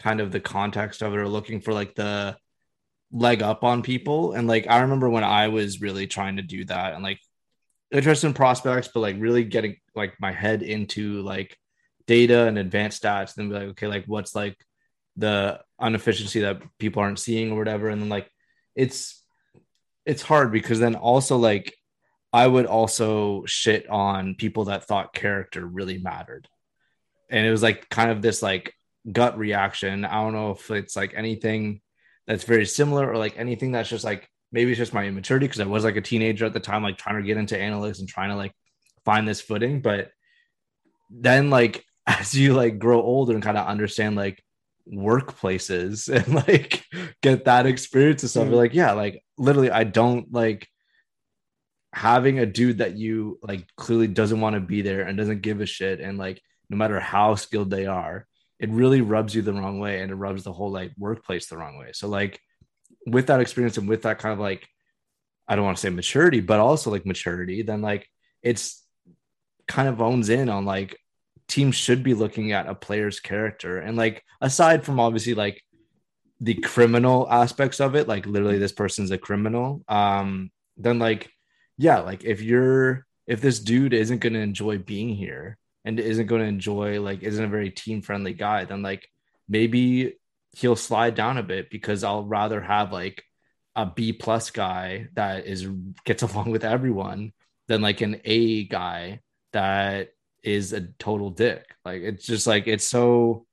kind 0.00 0.20
of 0.20 0.30
the 0.30 0.40
context 0.40 1.02
of 1.02 1.12
it 1.12 1.18
or 1.18 1.28
looking 1.28 1.60
for 1.60 1.72
like 1.72 1.94
the 1.94 2.36
leg 3.10 3.42
up 3.42 3.64
on 3.64 3.82
people. 3.82 4.32
And 4.32 4.46
like 4.46 4.68
I 4.68 4.80
remember 4.80 5.08
when 5.08 5.24
I 5.24 5.48
was 5.48 5.80
really 5.80 6.06
trying 6.06 6.36
to 6.36 6.42
do 6.42 6.64
that 6.66 6.94
and 6.94 7.02
like 7.02 7.18
interested 7.90 8.28
in 8.28 8.34
prospects, 8.34 8.88
but 8.92 9.00
like 9.00 9.16
really 9.18 9.44
getting 9.44 9.76
like 9.94 10.14
my 10.20 10.32
head 10.32 10.62
into 10.62 11.22
like 11.22 11.56
data 12.06 12.46
and 12.46 12.58
advanced 12.58 13.02
stats, 13.02 13.36
and 13.36 13.44
then 13.44 13.48
be 13.48 13.54
like, 13.66 13.70
okay, 13.72 13.86
like 13.86 14.04
what's 14.06 14.34
like 14.34 14.56
the 15.16 15.60
inefficiency 15.80 16.40
that 16.40 16.62
people 16.78 17.02
aren't 17.02 17.18
seeing 17.18 17.52
or 17.52 17.58
whatever. 17.58 17.88
And 17.88 18.00
then 18.00 18.08
like 18.08 18.30
it's 18.76 19.22
it's 20.06 20.22
hard 20.22 20.52
because 20.52 20.78
then 20.78 20.94
also 20.94 21.36
like 21.36 21.74
I 22.38 22.46
would 22.46 22.66
also 22.66 23.44
shit 23.46 23.90
on 23.90 24.36
people 24.36 24.66
that 24.66 24.84
thought 24.84 25.12
character 25.12 25.66
really 25.66 25.98
mattered. 25.98 26.46
And 27.28 27.44
it 27.44 27.50
was 27.50 27.64
like 27.64 27.88
kind 27.88 28.12
of 28.12 28.22
this 28.22 28.42
like 28.42 28.72
gut 29.10 29.36
reaction. 29.36 30.04
I 30.04 30.22
don't 30.22 30.34
know 30.34 30.52
if 30.52 30.70
it's 30.70 30.94
like 30.94 31.14
anything 31.16 31.80
that's 32.28 32.44
very 32.44 32.64
similar 32.64 33.10
or 33.10 33.18
like 33.18 33.36
anything 33.36 33.72
that's 33.72 33.88
just 33.88 34.04
like 34.04 34.28
maybe 34.52 34.70
it's 34.70 34.78
just 34.78 34.94
my 34.94 35.04
immaturity 35.04 35.46
because 35.48 35.58
I 35.58 35.64
was 35.64 35.82
like 35.82 35.96
a 35.96 36.00
teenager 36.00 36.44
at 36.44 36.52
the 36.52 36.60
time, 36.60 36.84
like 36.84 36.96
trying 36.96 37.20
to 37.20 37.26
get 37.26 37.38
into 37.38 37.56
analytics 37.56 37.98
and 37.98 38.08
trying 38.08 38.30
to 38.30 38.36
like 38.36 38.52
find 39.04 39.26
this 39.26 39.40
footing. 39.40 39.82
But 39.82 40.12
then 41.10 41.50
like 41.50 41.84
as 42.06 42.36
you 42.36 42.54
like 42.54 42.78
grow 42.78 43.02
older 43.02 43.34
and 43.34 43.42
kind 43.42 43.58
of 43.58 43.66
understand 43.66 44.14
like 44.14 44.40
workplaces 44.88 46.08
and 46.14 46.32
like 46.46 46.84
get 47.20 47.46
that 47.46 47.66
experience 47.66 48.22
and 48.22 48.30
stuff, 48.30 48.42
mm-hmm. 48.44 48.52
you're 48.52 48.62
like, 48.62 48.74
yeah, 48.74 48.92
like 48.92 49.24
literally 49.38 49.72
I 49.72 49.82
don't 49.82 50.32
like 50.32 50.68
having 51.92 52.38
a 52.38 52.46
dude 52.46 52.78
that 52.78 52.96
you 52.96 53.38
like 53.42 53.66
clearly 53.76 54.06
doesn't 54.06 54.40
want 54.40 54.54
to 54.54 54.60
be 54.60 54.82
there 54.82 55.02
and 55.02 55.16
doesn't 55.16 55.42
give 55.42 55.60
a 55.60 55.66
shit 55.66 56.00
and 56.00 56.18
like 56.18 56.40
no 56.68 56.76
matter 56.76 57.00
how 57.00 57.34
skilled 57.34 57.70
they 57.70 57.86
are 57.86 58.26
it 58.58 58.68
really 58.70 59.00
rubs 59.00 59.34
you 59.34 59.42
the 59.42 59.52
wrong 59.52 59.78
way 59.78 60.00
and 60.00 60.10
it 60.10 60.16
rubs 60.16 60.44
the 60.44 60.52
whole 60.52 60.70
like 60.70 60.92
workplace 60.98 61.46
the 61.46 61.56
wrong 61.56 61.78
way. 61.78 61.90
So 61.92 62.08
like 62.08 62.40
with 63.06 63.28
that 63.28 63.40
experience 63.40 63.78
and 63.78 63.88
with 63.88 64.02
that 64.02 64.18
kind 64.18 64.32
of 64.32 64.38
like 64.38 64.66
i 65.46 65.56
don't 65.56 65.64
want 65.64 65.78
to 65.78 65.80
say 65.80 65.88
maturity 65.88 66.40
but 66.40 66.60
also 66.60 66.90
like 66.90 67.06
maturity 67.06 67.62
then 67.62 67.80
like 67.80 68.06
it's 68.42 68.84
kind 69.66 69.88
of 69.88 70.02
owns 70.02 70.28
in 70.28 70.48
on 70.48 70.64
like 70.64 70.98
teams 71.48 71.74
should 71.74 72.02
be 72.02 72.14
looking 72.14 72.52
at 72.52 72.68
a 72.68 72.74
player's 72.74 73.20
character. 73.20 73.78
And 73.78 73.96
like 73.96 74.22
aside 74.40 74.84
from 74.84 75.00
obviously 75.00 75.34
like 75.34 75.62
the 76.40 76.54
criminal 76.54 77.26
aspects 77.30 77.80
of 77.80 77.96
it 77.96 78.06
like 78.06 78.24
literally 78.24 78.58
this 78.58 78.70
person's 78.70 79.10
a 79.10 79.18
criminal 79.18 79.82
um 79.88 80.52
then 80.76 81.00
like 81.00 81.32
yeah, 81.78 82.00
like 82.00 82.24
if 82.24 82.42
you're 82.42 83.06
if 83.26 83.40
this 83.40 83.60
dude 83.60 83.94
isn't 83.94 84.18
going 84.18 84.32
to 84.32 84.40
enjoy 84.40 84.78
being 84.78 85.14
here 85.14 85.56
and 85.84 86.00
isn't 86.00 86.26
going 86.26 86.42
to 86.42 86.48
enjoy 86.48 87.00
like 87.00 87.22
isn't 87.22 87.44
a 87.44 87.48
very 87.48 87.70
team 87.70 88.02
friendly 88.02 88.34
guy, 88.34 88.64
then 88.64 88.82
like 88.82 89.08
maybe 89.48 90.18
he'll 90.56 90.76
slide 90.76 91.14
down 91.14 91.38
a 91.38 91.42
bit 91.42 91.70
because 91.70 92.02
I'll 92.04 92.24
rather 92.24 92.60
have 92.60 92.92
like 92.92 93.22
a 93.76 93.86
B 93.86 94.12
plus 94.12 94.50
guy 94.50 95.08
that 95.14 95.46
is 95.46 95.66
gets 96.04 96.22
along 96.24 96.50
with 96.50 96.64
everyone 96.64 97.32
than 97.68 97.80
like 97.80 98.00
an 98.00 98.20
A 98.24 98.64
guy 98.64 99.20
that 99.52 100.10
is 100.42 100.72
a 100.72 100.80
total 100.98 101.30
dick. 101.30 101.64
Like 101.84 102.02
it's 102.02 102.26
just 102.26 102.46
like 102.46 102.66
it's 102.66 102.88
so 102.88 103.46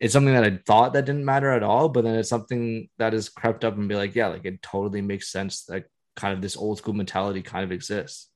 it's 0.00 0.12
something 0.12 0.32
that 0.32 0.44
I 0.44 0.58
thought 0.64 0.94
that 0.94 1.04
didn't 1.04 1.24
matter 1.24 1.50
at 1.50 1.64
all, 1.64 1.88
but 1.88 2.04
then 2.04 2.14
it's 2.14 2.28
something 2.28 2.88
that 2.98 3.12
has 3.12 3.28
crept 3.28 3.64
up 3.64 3.76
and 3.76 3.88
be 3.88 3.96
like, 3.96 4.14
yeah, 4.14 4.28
like 4.28 4.44
it 4.44 4.62
totally 4.62 5.02
makes 5.02 5.30
sense 5.30 5.64
that 5.64 5.84
kind 6.18 6.34
of 6.34 6.42
this 6.42 6.56
old 6.56 6.78
school 6.78 6.94
mentality 6.94 7.42
kind 7.42 7.64
of 7.64 7.72
exists. 7.72 8.28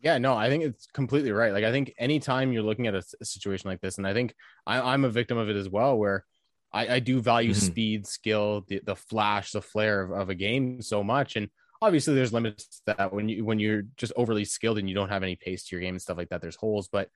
Yeah, 0.00 0.18
no, 0.18 0.36
I 0.36 0.48
think 0.48 0.62
it's 0.62 0.86
completely 0.86 1.32
right. 1.32 1.52
Like, 1.52 1.64
I 1.64 1.72
think 1.72 1.92
anytime 1.98 2.52
you're 2.52 2.62
looking 2.62 2.86
at 2.86 2.94
a, 2.94 3.02
a 3.20 3.24
situation 3.24 3.68
like 3.68 3.80
this, 3.80 3.98
and 3.98 4.06
I 4.06 4.14
think 4.14 4.32
I, 4.64 4.94
am 4.94 5.04
a 5.04 5.10
victim 5.10 5.38
of 5.38 5.48
it 5.48 5.56
as 5.56 5.68
well, 5.68 5.98
where 5.98 6.24
I, 6.72 6.94
I 6.94 6.98
do 7.00 7.20
value 7.20 7.50
mm-hmm. 7.50 7.66
speed, 7.66 8.06
skill, 8.06 8.64
the, 8.68 8.80
the 8.84 8.94
flash, 8.94 9.50
the 9.50 9.60
flair 9.60 10.02
of, 10.02 10.12
of 10.12 10.30
a 10.30 10.36
game 10.36 10.82
so 10.82 11.02
much. 11.02 11.34
And 11.34 11.48
obviously, 11.82 12.14
there's 12.14 12.32
limits 12.32 12.80
to 12.86 12.96
that 12.96 13.12
when 13.12 13.28
you 13.28 13.44
when 13.44 13.58
you're 13.58 13.82
just 13.96 14.12
overly 14.14 14.44
skilled 14.44 14.78
and 14.78 14.88
you 14.88 14.94
don't 14.94 15.08
have 15.08 15.24
any 15.24 15.34
pace 15.34 15.64
to 15.64 15.74
your 15.74 15.80
game 15.80 15.94
and 15.94 16.02
stuff 16.02 16.16
like 16.16 16.28
that. 16.28 16.40
There's 16.40 16.54
holes, 16.54 16.86
but 16.86 17.08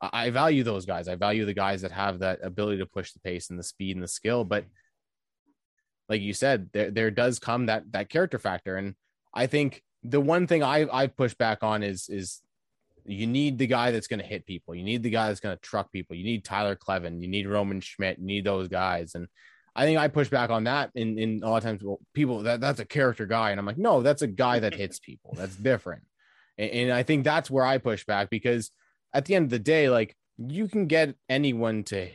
I 0.00 0.30
value 0.30 0.62
those 0.62 0.86
guys. 0.86 1.08
I 1.08 1.16
value 1.16 1.44
the 1.44 1.54
guys 1.54 1.82
that 1.82 1.92
have 1.92 2.20
that 2.20 2.40
ability 2.42 2.78
to 2.78 2.86
push 2.86 3.12
the 3.12 3.20
pace 3.20 3.50
and 3.50 3.58
the 3.58 3.62
speed 3.62 3.96
and 3.96 4.02
the 4.02 4.08
skill. 4.08 4.42
But 4.42 4.64
like 6.12 6.20
you 6.20 6.34
said, 6.34 6.68
there 6.72 6.90
there 6.90 7.10
does 7.10 7.38
come 7.38 7.66
that 7.66 7.90
that 7.92 8.10
character 8.10 8.38
factor, 8.38 8.76
and 8.76 8.94
I 9.34 9.46
think 9.46 9.82
the 10.02 10.20
one 10.20 10.46
thing 10.46 10.62
I 10.62 10.86
I 10.92 11.06
push 11.06 11.32
back 11.32 11.62
on 11.62 11.82
is 11.82 12.10
is 12.10 12.42
you 13.06 13.26
need 13.26 13.56
the 13.56 13.66
guy 13.66 13.90
that's 13.90 14.06
going 14.06 14.20
to 14.20 14.26
hit 14.26 14.46
people. 14.46 14.74
You 14.74 14.84
need 14.84 15.02
the 15.02 15.10
guy 15.10 15.28
that's 15.28 15.40
going 15.40 15.56
to 15.56 15.62
truck 15.62 15.90
people. 15.90 16.14
You 16.14 16.24
need 16.24 16.44
Tyler 16.44 16.76
Kleven. 16.76 17.20
You 17.20 17.28
need 17.28 17.48
Roman 17.48 17.80
Schmidt. 17.80 18.18
You 18.18 18.26
need 18.26 18.44
those 18.44 18.68
guys. 18.68 19.14
And 19.14 19.26
I 19.74 19.84
think 19.84 19.98
I 19.98 20.08
push 20.08 20.28
back 20.28 20.50
on 20.50 20.64
that. 20.64 20.90
In 20.94 21.18
in 21.18 21.40
a 21.42 21.48
lot 21.48 21.56
of 21.56 21.62
times, 21.62 21.82
well, 21.82 21.98
people 22.12 22.42
that 22.42 22.60
that's 22.60 22.80
a 22.80 22.84
character 22.84 23.24
guy, 23.24 23.52
and 23.52 23.58
I'm 23.58 23.66
like, 23.66 23.78
no, 23.78 24.02
that's 24.02 24.22
a 24.22 24.26
guy 24.26 24.58
that 24.58 24.74
hits 24.74 24.98
people. 24.98 25.34
That's 25.34 25.56
different. 25.56 26.02
And, 26.58 26.70
and 26.70 26.92
I 26.92 27.04
think 27.04 27.24
that's 27.24 27.50
where 27.50 27.64
I 27.64 27.78
push 27.78 28.04
back 28.04 28.28
because 28.28 28.70
at 29.14 29.24
the 29.24 29.34
end 29.34 29.44
of 29.44 29.50
the 29.50 29.58
day, 29.58 29.88
like 29.88 30.14
you 30.36 30.68
can 30.68 30.88
get 30.88 31.14
anyone 31.30 31.84
to 31.84 32.08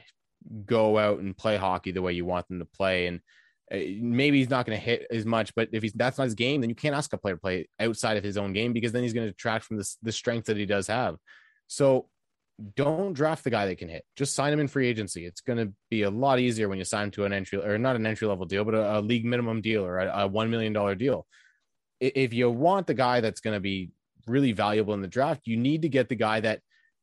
go 0.66 0.98
out 0.98 1.20
and 1.20 1.36
play 1.36 1.58
hockey 1.58 1.92
the 1.92 2.02
way 2.02 2.14
you 2.14 2.26
want 2.26 2.48
them 2.48 2.60
to 2.60 2.66
play, 2.66 3.08
and 3.08 3.22
Eh, 3.70 3.96
maybe 4.00 4.38
he's 4.38 4.50
not 4.50 4.66
going 4.66 4.78
to 4.78 4.84
hit 4.84 5.08
as 5.12 5.26
much, 5.26 5.54
but 5.56 5.70
if 5.72 5.84
he's 5.84 5.94
that's 5.94 6.18
not 6.18 6.26
his 6.26 6.36
game, 6.36 6.62
then 6.62 6.70
you 6.70 6.76
can't 6.76 6.96
ask 6.96 7.12
a 7.14 7.18
player 7.18 7.36
to 7.36 7.42
play 7.42 7.68
outside 7.80 8.18
of 8.18 8.24
his 8.24 8.38
own 8.38 8.54
game 8.54 8.74
because 8.74 8.92
then 8.92 9.04
he's 9.04 9.14
going 9.14 9.28
to 9.28 9.32
detract 9.32 9.66
from 9.66 9.78
this 9.78 9.98
the 10.02 10.12
strength 10.12 10.46
that 10.46 10.58
he 10.58 10.66
does 10.66 10.88
have. 10.88 11.18
So 11.68 12.08
don't 12.76 13.14
draft 13.14 13.44
the 13.44 13.50
guy 13.50 13.68
that 13.68 13.78
can 13.78 13.90
hit. 13.90 14.04
Just 14.16 14.34
sign 14.34 14.52
him 14.52 14.60
in 14.60 14.68
free 14.68 14.88
agency. 14.88 15.26
It's 15.26 15.42
going 15.42 15.60
to 15.60 15.74
be 15.90 16.04
a 16.04 16.10
lot 16.10 16.40
easier 16.40 16.70
when 16.70 16.80
you 16.80 16.86
sign 16.86 17.06
him 17.06 17.12
to 17.12 17.26
an 17.26 17.34
entry 17.34 17.64
or 17.64 17.78
not 17.78 17.96
an 17.96 18.06
entry 18.08 18.28
level 18.28 18.46
deal, 18.46 18.64
but 18.64 18.74
a, 18.74 19.00
a 19.00 19.02
league 19.02 19.26
minimum 19.26 19.62
deal 19.62 19.84
or 19.84 20.00
a, 20.00 20.24
a 20.24 20.28
one 20.28 20.50
million 20.50 20.74
dollar 20.74 20.96
deal. 20.96 21.28
If 22.00 22.34
you 22.34 22.50
want 22.50 22.88
the 22.88 22.94
guy 22.94 23.22
that's 23.22 23.42
going 23.42 23.56
to 23.56 23.60
be 23.60 23.92
really 24.28 24.54
valuable 24.54 24.94
in 24.94 25.02
the 25.02 25.08
draft, 25.08 25.42
you 25.46 25.58
need 25.58 25.82
to 25.82 25.90
get 25.90 26.10
the 26.10 26.16
guy 26.16 26.40
that 26.40 26.62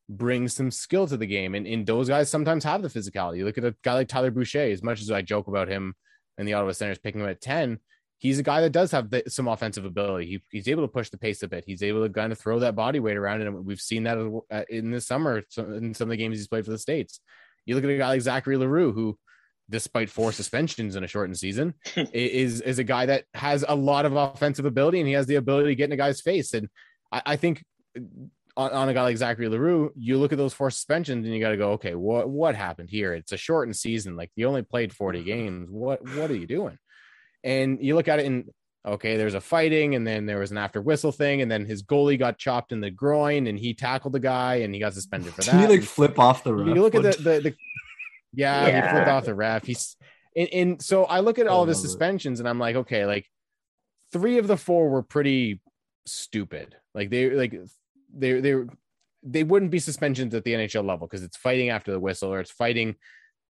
brings 0.08 0.54
some 0.54 0.70
skill 0.70 1.06
to 1.06 1.16
the 1.16 1.26
game. 1.26 1.54
And, 1.54 1.66
and 1.66 1.86
those 1.86 2.08
guys 2.08 2.30
sometimes 2.30 2.64
have 2.64 2.82
the 2.82 2.88
physicality. 2.88 3.38
You 3.38 3.44
look 3.44 3.58
at 3.58 3.64
a 3.64 3.74
guy 3.82 3.94
like 3.94 4.08
Tyler 4.08 4.30
Boucher, 4.30 4.60
as 4.60 4.82
much 4.82 5.00
as 5.00 5.10
I 5.10 5.22
joke 5.22 5.46
about 5.48 5.68
him 5.68 5.94
and 6.39 6.47
the 6.47 6.55
Ottawa 6.55 6.72
Senators 6.72 6.99
picking 6.99 7.20
him 7.20 7.28
at 7.28 7.41
10, 7.41 7.78
he's 8.18 8.39
a 8.39 8.43
guy 8.43 8.61
that 8.61 8.72
does 8.72 8.91
have 8.91 9.11
the, 9.11 9.22
some 9.28 9.49
offensive 9.49 9.85
ability. 9.85 10.26
He, 10.26 10.43
he's 10.51 10.68
able 10.68 10.82
to 10.82 10.89
push 10.89 11.11
the 11.11 11.18
pace 11.18 11.43
a 11.43 11.49
bit. 11.49 11.64
He's 11.66 11.82
able 11.82 12.07
to 12.07 12.12
kind 12.12 12.32
of 12.32 12.39
throw 12.39 12.59
that 12.61 12.74
body 12.74 13.01
weight 13.01 13.16
around. 13.16 13.43
And 13.43 13.64
we've 13.66 13.80
seen 13.80 14.05
that 14.05 14.18
uh, 14.51 14.62
in 14.68 14.91
the 14.91 15.01
summer 15.01 15.43
in 15.59 15.95
some 15.95 16.07
of 16.07 16.11
the 16.11 16.16
games 16.16 16.39
he's 16.39 16.49
played 16.49 16.64
for 16.64 16.70
the 16.70 16.78
States. 16.78 17.20
You 17.66 17.74
look 17.74 17.85
at 17.85 17.91
a 17.91 17.99
guy 17.99 18.09
like 18.09 18.20
Zachary 18.20 18.57
L'Heureux, 18.57 18.93
who, 18.93 19.18
despite 19.70 20.11
four 20.11 20.32
suspensions 20.32 20.97
in 20.97 21.05
a 21.05 21.07
shortened 21.07 21.39
season, 21.39 21.74
is, 21.97 22.61
is 22.61 22.78
a 22.78 22.85
guy 22.85 23.07
that 23.07 23.24
has 23.35 23.64
a 23.66 23.74
lot 23.74 24.07
of 24.07 24.16
offensive 24.16 24.64
ability 24.64 25.01
and 25.01 25.09
he 25.09 25.14
has 25.14 25.26
the 25.26 25.37
ability 25.37 25.70
to 25.70 25.74
get 25.74 25.85
in 25.85 25.93
a 25.93 25.97
guy's 25.97 26.20
face. 26.20 26.55
And 26.55 26.68
I, 27.11 27.22
I 27.26 27.37
think 27.37 27.64
on, 28.57 28.70
on, 28.70 28.88
a 28.88 28.94
guy 28.94 29.02
like 29.02 29.16
Zachary 29.16 29.48
L'Heureux, 29.48 29.90
you 29.96 30.16
look 30.16 30.32
at 30.32 30.38
those 30.38 30.55
four 30.55 30.70
suspensions 30.70 31.24
and 31.24 31.34
you 31.34 31.40
got 31.40 31.50
to 31.50 31.57
go, 31.57 31.72
okay, 31.72 31.94
what 31.94 32.28
what 32.28 32.55
happened 32.55 32.90
here? 32.90 33.12
It's 33.14 33.32
a 33.32 33.36
shortened 33.36 33.76
season. 33.76 34.16
Like 34.16 34.30
you 34.36 34.46
only 34.46 34.62
played 34.62 34.92
40 34.92 35.18
mm-hmm. 35.18 35.26
games. 35.26 35.68
What 35.70 36.02
what 36.16 36.30
are 36.30 36.36
you 36.36 36.46
doing? 36.46 36.78
And 37.42 37.78
you 37.80 37.94
look 37.94 38.09
at 38.09 38.20
it 38.20 38.26
and 38.26 38.50
okay, 38.86 39.16
there's 39.16 39.34
a 39.34 39.40
fighting, 39.40 39.94
and 39.94 40.07
then 40.07 40.26
there 40.26 40.38
was 40.38 40.50
an 40.50 40.59
after 40.59 40.80
whistle 40.80 41.12
thing, 41.12 41.42
and 41.42 41.50
then 41.50 41.64
his 41.64 41.82
goalie 41.82 42.18
got 42.18 42.38
chopped 42.38 42.70
in 42.72 42.80
the 42.80 42.90
groin, 42.90 43.46
and 43.46 43.59
he 43.59 43.74
tackled 43.74 44.12
the 44.12 44.20
guy, 44.20 44.57
and 44.57 44.74
he 44.74 44.80
got 44.80 44.94
suspended 44.94 45.32
for 45.32 45.42
that. 45.42 45.52
Did 45.61 45.61
he 45.70 45.78
like 45.78 45.82
flip 45.82 46.18
off 46.18 46.44
the 46.44 46.55
ref? 46.55 46.74
You 46.74 46.82
look 46.82 46.94
at 46.94 47.02
the 47.02 47.11
the, 47.11 47.40
the 47.40 47.55
yeah, 48.32 48.66
yeah, 48.66 48.82
he 48.82 48.90
flipped 48.90 49.09
off 49.09 49.24
the 49.24 49.34
ref. 49.34 49.64
He's 49.64 49.96
and, 50.36 50.48
and 50.52 50.82
so 50.82 51.05
I 51.05 51.20
look 51.20 51.38
at 51.38 51.46
all 51.46 51.62
of 51.62 51.68
his 51.68 51.80
suspensions, 51.80 52.40
and 52.40 52.48
I'm 52.48 52.59
like, 52.59 52.76
okay, 52.76 53.07
like 53.07 53.26
three 54.12 54.38
of 54.38 54.46
the 54.46 54.57
four 54.57 54.90
were 54.90 55.02
pretty 55.02 55.61
stupid. 56.07 56.76
Like 56.94 57.11
they 57.11 57.30
like 57.30 57.55
they 58.16 58.40
they 58.40 58.54
they 59.22 59.42
wouldn't 59.42 59.70
be 59.70 59.78
suspensions 59.78 60.34
at 60.34 60.44
the 60.44 60.52
NHL 60.52 60.84
level 60.84 61.06
because 61.06 61.22
it's 61.22 61.36
fighting 61.36 61.70
after 61.70 61.90
the 61.90 62.00
whistle 62.00 62.32
or 62.32 62.40
it's 62.40 62.50
fighting 62.50 62.94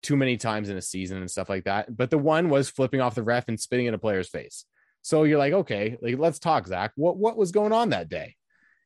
too 0.02 0.16
many 0.16 0.36
times 0.36 0.68
in 0.68 0.76
a 0.76 0.82
season 0.82 1.18
and 1.18 1.30
stuff 1.30 1.48
like 1.48 1.64
that. 1.64 1.96
But 1.96 2.10
the 2.10 2.18
one 2.18 2.48
was 2.48 2.70
flipping 2.70 3.00
off 3.00 3.14
the 3.14 3.22
ref 3.22 3.48
and 3.48 3.60
spitting 3.60 3.86
in 3.86 3.94
a 3.94 3.98
player's 3.98 4.28
face. 4.28 4.64
So 5.02 5.24
you're 5.24 5.38
like, 5.38 5.52
okay, 5.52 5.96
like 6.02 6.18
let's 6.18 6.38
talk, 6.38 6.66
Zach. 6.66 6.92
What 6.96 7.16
what 7.16 7.36
was 7.36 7.52
going 7.52 7.72
on 7.72 7.90
that 7.90 8.08
day? 8.08 8.36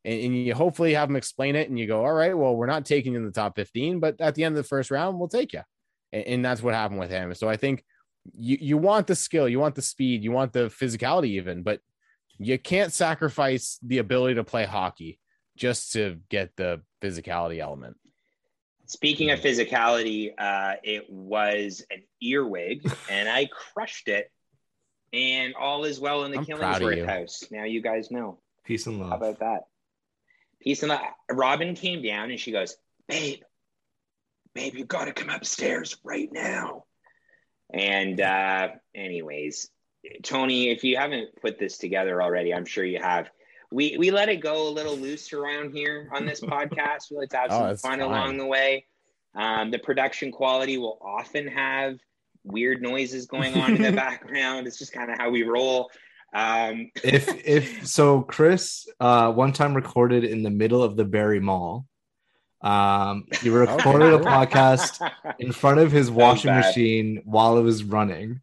And, 0.04 0.20
and 0.20 0.36
you 0.36 0.54
hopefully 0.54 0.94
have 0.94 1.08
them 1.08 1.16
explain 1.16 1.56
it, 1.56 1.68
and 1.68 1.78
you 1.78 1.86
go, 1.86 2.04
all 2.04 2.12
right, 2.12 2.36
well, 2.36 2.54
we're 2.54 2.66
not 2.66 2.84
taking 2.84 3.12
you 3.12 3.18
in 3.18 3.24
the 3.24 3.32
top 3.32 3.56
15, 3.56 4.00
but 4.00 4.20
at 4.20 4.34
the 4.34 4.44
end 4.44 4.56
of 4.56 4.62
the 4.62 4.68
first 4.68 4.90
round, 4.90 5.18
we'll 5.18 5.28
take 5.28 5.52
you. 5.54 5.62
And, 6.12 6.26
and 6.26 6.44
that's 6.44 6.62
what 6.62 6.74
happened 6.74 7.00
with 7.00 7.10
him. 7.10 7.32
So 7.34 7.48
I 7.48 7.56
think 7.56 7.84
you 8.32 8.58
you 8.60 8.78
want 8.78 9.06
the 9.06 9.16
skill, 9.16 9.48
you 9.48 9.58
want 9.58 9.74
the 9.74 9.82
speed, 9.82 10.22
you 10.22 10.32
want 10.32 10.52
the 10.52 10.66
physicality, 10.66 11.28
even, 11.28 11.62
but 11.62 11.80
you 12.38 12.58
can't 12.58 12.92
sacrifice 12.92 13.78
the 13.82 13.98
ability 13.98 14.34
to 14.34 14.44
play 14.44 14.64
hockey 14.64 15.20
just 15.56 15.92
to 15.92 16.18
get 16.28 16.56
the 16.56 16.80
physicality 17.00 17.58
element. 17.58 17.96
Speaking 18.86 19.30
of 19.30 19.40
physicality, 19.40 20.30
uh, 20.36 20.74
it 20.82 21.08
was 21.08 21.84
an 21.90 22.02
earwig, 22.20 22.90
and 23.10 23.28
I 23.28 23.46
crushed 23.46 24.08
it. 24.08 24.30
And 25.12 25.54
all 25.54 25.84
is 25.84 26.00
well 26.00 26.24
in 26.24 26.32
the 26.32 26.38
I'm 26.38 26.44
Killingsworth 26.44 27.06
house. 27.06 27.44
Now 27.50 27.64
you 27.64 27.80
guys 27.80 28.10
know. 28.10 28.40
Peace 28.64 28.86
and 28.86 28.98
love. 28.98 29.10
How 29.10 29.16
about 29.16 29.38
that? 29.38 29.60
Peace 30.60 30.82
and 30.82 30.90
love. 30.90 31.00
Robin 31.30 31.76
came 31.76 32.02
down 32.02 32.30
and 32.30 32.40
she 32.40 32.50
goes, 32.50 32.76
"Babe, 33.06 33.40
babe, 34.54 34.74
you 34.74 34.84
got 34.84 35.04
to 35.04 35.12
come 35.12 35.30
upstairs 35.30 35.96
right 36.02 36.28
now." 36.32 36.84
And 37.72 38.20
uh, 38.20 38.68
anyways, 38.94 39.70
Tony, 40.22 40.70
if 40.70 40.84
you 40.84 40.96
haven't 40.96 41.40
put 41.40 41.58
this 41.58 41.78
together 41.78 42.20
already, 42.22 42.52
I'm 42.52 42.66
sure 42.66 42.84
you 42.84 43.00
have. 43.00 43.30
We 43.70 43.96
we 43.98 44.10
let 44.10 44.28
it 44.28 44.36
go 44.40 44.68
a 44.68 44.70
little 44.70 44.96
loose 44.96 45.32
around 45.32 45.72
here 45.72 46.08
on 46.14 46.26
this 46.26 46.40
podcast. 46.54 47.10
We 47.10 47.18
like 47.18 47.30
to 47.30 47.36
have 47.38 47.46
Oh, 47.50 47.58
some 47.58 47.68
that's 47.68 47.82
fun 47.82 47.98
fine. 48.00 48.08
along 48.08 48.38
the 48.38 48.46
way. 48.46 48.86
Um, 49.34 49.70
the 49.70 49.78
production 49.78 50.30
quality 50.30 50.78
will 50.78 50.98
often 51.02 51.48
have 51.48 51.98
weird 52.44 52.82
noises 52.82 53.26
going 53.26 53.54
on 53.60 53.74
in 53.76 53.82
the 53.82 53.92
background. 54.06 54.66
It's 54.66 54.78
just 54.78 54.92
kind 54.92 55.10
of 55.10 55.18
how 55.18 55.30
we 55.30 55.42
roll. 55.42 55.90
Um, 56.32 56.90
if 57.04 57.28
if 57.46 57.86
so 57.86 58.22
chris 58.22 58.88
uh 58.98 59.30
one 59.32 59.52
time 59.52 59.72
recorded 59.74 60.24
in 60.24 60.42
the 60.42 60.50
middle 60.50 60.82
of 60.82 60.96
the 60.96 61.04
Barry 61.04 61.38
mall 61.40 61.86
um 62.60 63.26
he 63.40 63.50
recorded 63.50 64.12
a 64.14 64.18
podcast 64.18 64.98
in 65.38 65.52
front 65.52 65.78
of 65.78 65.92
his 65.92 66.10
washing 66.10 66.52
machine 66.52 67.22
while 67.24 67.56
it 67.58 67.62
was 67.62 67.84
running 67.84 68.40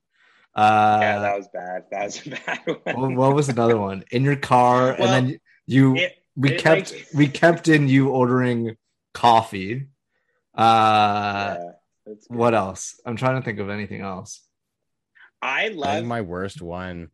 uh 0.55 0.99
yeah, 1.01 1.19
that 1.19 1.37
was 1.37 1.47
bad. 1.53 1.83
That 1.91 2.03
was 2.05 2.27
a 2.27 2.29
bad 2.45 2.59
what, 2.65 2.97
one. 2.97 3.15
what 3.15 3.33
was 3.35 3.49
another 3.49 3.77
one 3.77 4.03
in 4.11 4.23
your 4.23 4.35
car 4.35 4.95
Well, 4.99 5.13
and 5.13 5.27
then 5.29 5.39
you 5.67 5.95
It- 5.97 6.17
we 6.35 6.51
it, 6.53 6.61
kept 6.61 6.91
like- 6.93 7.07
we 7.13 7.27
kept 7.27 7.67
in 7.67 7.87
you 7.87 8.09
ordering 8.09 8.75
coffee 9.13 9.87
uh 10.57 11.57
Yeah, 12.05 12.13
what 12.27 12.53
else 12.53 12.99
i'm 13.05 13.15
trying 13.15 13.39
to 13.39 13.45
think 13.45 13.59
of 13.59 13.69
anything 13.69 14.01
else 14.01 14.41
I 15.41 15.61
I 15.65 15.67
think 15.69 15.77
love 15.79 16.05
my 16.05 16.21
worst 16.21 16.61
one. 16.61 17.09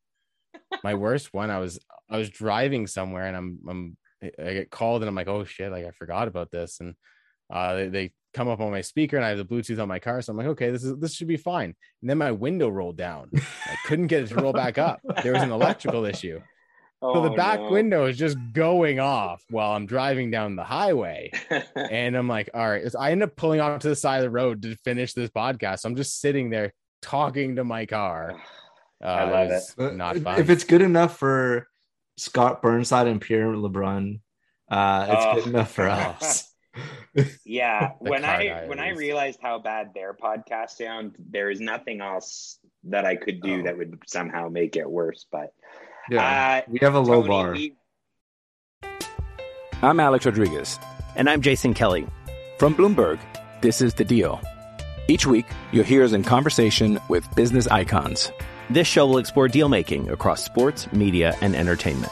My 0.84 0.96
worst 0.96 1.34
one. 1.34 1.50
I 1.50 1.60
was 1.60 1.80
I 2.10 2.18
was 2.18 2.30
driving 2.30 2.86
somewhere 2.86 3.26
and 3.26 3.38
I'm 3.38 3.60
I'm 3.70 3.98
I 4.22 4.54
get 4.54 4.70
called 4.70 5.02
and 5.02 5.08
I'm 5.08 5.16
like, 5.16 5.30
oh 5.30 5.46
shit, 5.46 5.72
like 5.72 5.86
I 5.86 5.92
forgot 5.92 6.28
about 6.28 6.52
this. 6.52 6.82
And 6.82 6.96
uh 7.50 7.76
they, 7.76 7.88
they 7.88 8.12
come 8.38 8.48
up 8.48 8.60
on 8.62 8.72
my 8.72 8.82
speaker 8.82 9.18
and 9.18 9.26
I 9.26 9.30
have 9.30 9.38
the 9.38 9.46
Bluetooth 9.46 9.82
on 9.82 9.88
my 9.88 10.00
car. 10.00 10.22
So 10.22 10.32
I'm 10.32 10.38
like, 10.38 10.48
okay, 10.48 10.70
this 10.70 10.84
is 10.84 10.96
this 11.00 11.14
should 11.14 11.28
be 11.28 11.38
fine. 11.38 11.76
And 12.02 12.10
then 12.10 12.18
my 12.18 12.32
window 12.32 12.70
rolled 12.70 12.98
down. 12.98 13.30
I 13.36 13.76
couldn't 13.86 14.08
get 14.08 14.24
it 14.24 14.28
to 14.30 14.36
roll 14.36 14.54
back 14.54 14.78
up. 14.78 15.02
There 15.24 15.34
was 15.34 15.42
an 15.44 15.52
electrical 15.52 16.06
issue. 16.06 16.40
So 17.02 17.22
the 17.22 17.30
Oh, 17.32 17.36
back 17.36 17.60
no. 17.60 17.70
window 17.72 18.06
is 18.06 18.18
just 18.18 18.38
going 18.54 19.00
off 19.00 19.44
while 19.52 19.74
I'm 19.74 19.86
driving 19.86 20.32
down 20.32 20.56
the 20.56 20.64
highway. 20.64 21.32
And 21.76 22.16
I'm 22.18 22.28
like, 22.28 22.50
all 22.54 22.68
right. 22.70 22.92
So 22.92 22.98
I 23.00 23.12
end 23.12 23.22
up 23.24 23.36
pulling 23.36 23.60
off 23.62 23.82
to 23.82 23.90
the 23.90 23.96
side 23.96 24.18
of 24.18 24.24
the 24.24 24.30
road 24.32 24.62
to 24.64 24.76
finish 24.84 25.14
this 25.14 25.30
podcast. 25.30 25.80
So 25.80 25.90
I'm 25.90 25.96
just 25.96 26.20
sitting 26.22 26.50
there 26.50 26.74
talking 27.02 27.56
to 27.58 27.64
my 27.64 27.86
car. 27.86 28.36
Uh, 29.00 29.06
I 29.06 29.24
love 29.30 29.50
was 29.50 29.76
Uh, 29.78 29.92
Not 29.92 30.16
if- 30.18 30.24
fun. 30.24 30.40
If 30.40 30.50
it's 30.50 30.64
good 30.64 30.82
enough 30.82 31.18
for 31.20 31.68
Scott 32.18 32.64
Burnside 32.64 33.06
and 33.06 33.22
Pierre 33.22 33.50
LeBrun, 33.54 34.22
uh, 34.72 35.06
it's 35.08 35.26
Oh. 35.28 35.36
good 35.36 35.48
enough 35.54 35.72
for 35.72 35.88
Oh. 35.88 35.92
us. 35.92 36.47
yeah 37.46 37.92
when 38.00 38.22
car 38.24 38.32
i 38.36 38.66
when 38.68 38.80
i 38.80 38.90
realized 38.90 39.40
how 39.42 39.58
bad 39.60 39.94
their 39.94 40.14
podcast 40.14 40.72
sound 40.72 41.16
there 41.30 41.50
is 41.50 41.60
nothing 41.60 42.02
else 42.02 42.60
that 42.84 43.06
i 43.06 43.16
could 43.16 43.42
do 43.42 43.60
Oh. 43.60 43.64
that 43.64 43.78
would 43.78 43.98
somehow 44.06 44.50
make 44.50 44.76
it 44.76 44.90
worse 44.90 45.26
but 45.32 45.54
yeah, 46.10 46.64
uh, 46.66 46.72
we 46.72 46.80
have 46.82 46.96
a 46.96 47.00
low 47.00 47.22
Tony, 47.22 47.28
bar. 47.28 47.52
we- 47.52 47.76
I'm 49.84 50.00
Alex 50.00 50.26
Rodriguez. 50.26 50.80
And 51.16 51.30
I'm 51.30 51.42
Jason 51.42 51.74
Kelly. 51.74 52.08
From 52.58 52.74
Bloomberg, 52.74 53.20
this 53.62 53.82
is 53.82 53.94
The 53.94 54.04
Deal. 54.06 54.40
Each 55.08 55.26
week, 55.28 55.46
you'll 55.72 55.84
hear 55.84 56.04
us 56.04 56.14
in 56.14 56.24
conversation 56.24 57.00
with 57.10 57.28
business 57.36 57.68
icons. 57.68 58.32
This 58.70 58.88
show 58.88 59.06
will 59.06 59.18
explore 59.20 59.48
deal 59.48 59.70
making 59.70 60.10
across 60.10 60.44
sports, 60.44 60.92
media, 60.94 61.36
and 61.42 61.56
entertainment. 61.56 62.12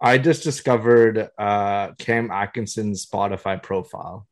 I 0.00 0.18
just 0.18 0.42
discovered 0.42 1.30
uh, 1.38 1.92
Cam 1.98 2.30
Atkinson's 2.30 3.04
Spotify 3.04 3.62
profile. 3.62 4.26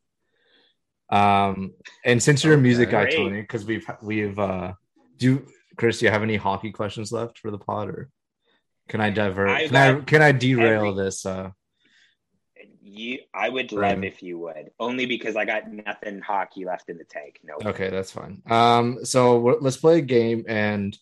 Um, 1.11 1.75
and 2.05 2.23
since 2.23 2.45
you're 2.45 2.55
a 2.55 2.59
music 2.59 2.91
guy, 2.91 3.11
Tony, 3.11 3.41
because 3.41 3.65
we've 3.65 3.87
we've 4.03 4.39
uh, 4.39 4.75
do 5.17 5.47
Chris, 5.77 5.99
do 5.99 6.07
you 6.07 6.11
have 6.11 6.23
any 6.23 6.37
hockey 6.37 6.71
questions 6.71 7.13
left 7.13 7.39
for 7.39 7.51
the 7.51 7.59
pod, 7.59 7.89
or 7.89 8.09
can 8.89 9.01
I 9.01 9.11
divert? 9.11 9.49
I 9.49 9.67
can 9.69 9.77
I 9.77 10.01
can 10.01 10.23
I 10.23 10.33
derail 10.33 10.91
every- 10.91 11.05
this? 11.05 11.25
Uh, 11.25 11.51
you 12.91 13.19
i 13.35 13.49
would 13.49 13.71
love 13.71 14.03
if 14.03 14.23
you 14.23 14.39
would 14.39 14.71
only 14.81 15.07
because 15.07 15.37
i 15.37 15.45
got 15.45 15.71
nothing 15.71 16.21
hockey 16.21 16.65
left 16.65 16.89
in 16.89 16.97
the 16.97 17.05
tank 17.05 17.39
no 17.45 17.55
okay, 17.71 17.91
that's 17.91 18.11
fine. 18.11 18.43
Um, 18.49 19.05
so 19.05 19.59
let's 19.61 19.77
play 19.77 19.99
a 19.99 20.03
game 20.03 20.45
and 20.49 20.97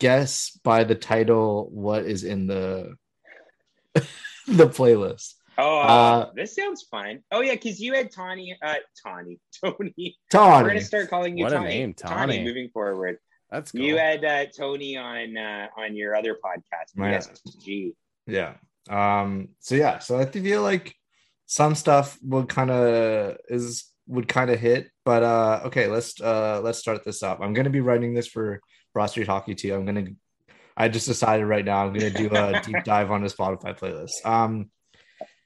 guess 0.00 0.58
by 0.64 0.84
the 0.84 0.94
title 0.94 1.68
what 1.70 2.04
is 2.04 2.24
in 2.24 2.46
the 2.46 2.94
the 4.48 4.66
playlist. 4.68 5.34
oh 5.58 5.80
uh, 5.80 5.82
Uh, 5.84 6.30
this 6.34 6.54
sounds 6.54 6.82
fun 6.90 7.20
oh 7.32 7.40
yeah 7.40 7.52
because 7.54 7.80
you 7.80 7.94
had 7.94 8.10
tawny 8.10 8.56
uh 8.62 8.74
tawny 9.02 9.38
tony 9.64 10.16
we're 10.32 10.68
gonna 10.68 10.80
start 10.80 11.08
calling 11.08 11.36
you 11.38 11.44
What 11.44 11.52
a 11.52 11.56
tawny 11.56 11.68
name, 11.68 11.94
tawny 11.94 12.14
Tawny. 12.38 12.44
moving 12.44 12.68
forward 12.70 13.18
That's 13.50 13.72
cool. 13.72 13.80
you 13.80 13.96
had 13.96 14.24
uh 14.24 14.46
tony 14.56 14.96
on 14.96 15.36
uh 15.36 15.68
on 15.78 15.96
your 15.96 16.14
other 16.14 16.34
podcast 16.34 16.92
Yeah. 16.96 17.18
SG. 17.18 17.94
Yeah. 18.26 18.54
Um, 18.88 19.48
so 19.60 19.74
yeah, 19.74 19.98
so 19.98 20.18
I 20.18 20.26
feel 20.26 20.62
like 20.62 20.94
some 21.46 21.74
stuff 21.74 22.18
would 22.22 22.48
kind 22.48 22.70
of 22.70 23.36
is 23.48 23.90
would 24.08 24.28
kind 24.28 24.50
of 24.50 24.60
hit, 24.60 24.90
but 25.04 25.22
uh 25.24 25.60
okay, 25.66 25.86
let's 25.88 26.20
uh 26.20 26.60
let's 26.62 26.78
start 26.78 27.02
this 27.04 27.22
up. 27.22 27.40
I'm 27.40 27.52
gonna 27.54 27.70
be 27.70 27.80
writing 27.80 28.14
this 28.14 28.28
for 28.28 28.60
Broad 28.94 29.06
Street 29.06 29.26
Hockey 29.26 29.54
too. 29.56 29.74
I'm 29.74 29.84
gonna 29.86 30.06
I 30.76 30.88
just 30.88 31.06
decided 31.06 31.46
right 31.46 31.64
now 31.64 31.86
I'm 31.86 31.92
gonna 31.92 32.10
do 32.10 32.28
a 32.32 32.60
deep 32.64 32.84
dive 32.84 33.10
on 33.10 33.22
the 33.22 33.28
Spotify 33.28 33.78
playlist. 33.78 34.24
Um 34.24 34.70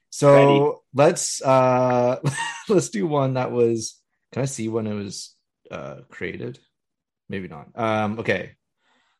so 0.09 0.33
Ready. 0.33 0.77
let's 0.93 1.41
uh 1.41 2.19
let's 2.69 2.89
do 2.89 3.07
one 3.07 3.35
that 3.35 3.51
was 3.51 3.99
can 4.33 4.41
I 4.41 4.45
see 4.45 4.67
when 4.69 4.87
it 4.87 4.93
was 4.93 5.35
uh 5.69 6.01
created? 6.09 6.59
Maybe 7.29 7.47
not. 7.47 7.67
Um 7.75 8.19
okay. 8.19 8.53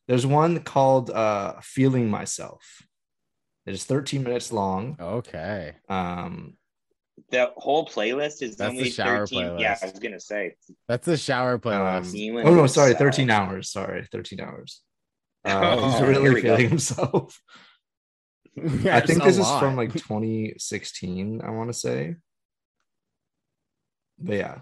There's 0.07 0.25
one 0.25 0.59
called 0.59 1.09
uh 1.09 1.55
Feeling 1.61 2.09
Myself. 2.09 2.83
It 3.65 3.73
is 3.73 3.83
13 3.85 4.23
minutes 4.23 4.51
long. 4.51 4.97
Okay. 4.99 5.75
Um, 5.87 6.57
the 7.29 7.51
whole 7.55 7.85
playlist 7.87 8.41
is 8.41 8.55
That's 8.55 8.73
the 8.73 8.77
only 8.79 8.89
shower 8.89 9.27
13 9.27 9.59
yeah 9.59 9.77
i 9.81 9.85
was 9.85 9.99
gonna 9.99 10.19
say 10.19 10.55
That's 10.87 11.05
the 11.05 11.17
shower 11.17 11.59
playlist. 11.59 11.97
um, 11.97 12.03
Feeling 12.05 12.47
oh 12.47 12.55
no, 12.55 12.67
sorry, 12.67 12.95
13 12.95 13.29
hours. 13.29 13.71
Sorry, 13.71 14.07
13 14.11 14.39
hours. 14.41 14.81
Uh, 15.43 15.75
Oh, 15.79 15.89
he's 15.89 15.99
here 15.99 16.07
really 16.09 16.29
we 16.29 16.41
go. 16.41 16.55
feeling 16.55 16.69
himself. 16.75 17.41
Yeah, 18.55 18.97
I 18.97 19.01
think 19.01 19.23
this 19.23 19.37
a 19.37 19.41
is 19.41 19.49
from 19.59 19.75
like 19.75 19.93
2016, 19.93 21.41
I 21.41 21.49
want 21.51 21.69
to 21.69 21.73
say. 21.73 22.15
But 24.19 24.35
yeah. 24.35 24.57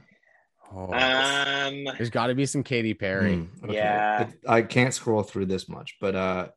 Oh, 0.72 0.94
um 0.94 1.84
there's 1.98 2.12
got 2.12 2.28
to 2.28 2.36
be 2.36 2.46
some 2.46 2.64
Katy 2.64 2.94
Perry. 2.94 3.38
Hmm, 3.38 3.66
okay. 3.66 3.74
Yeah. 3.74 4.22
It- 4.28 4.40
I 4.48 4.62
can't 4.62 4.94
scroll 4.94 5.24
through 5.24 5.48
this 5.48 5.68
much, 5.68 5.98
but 6.00 6.16
uh 6.16 6.48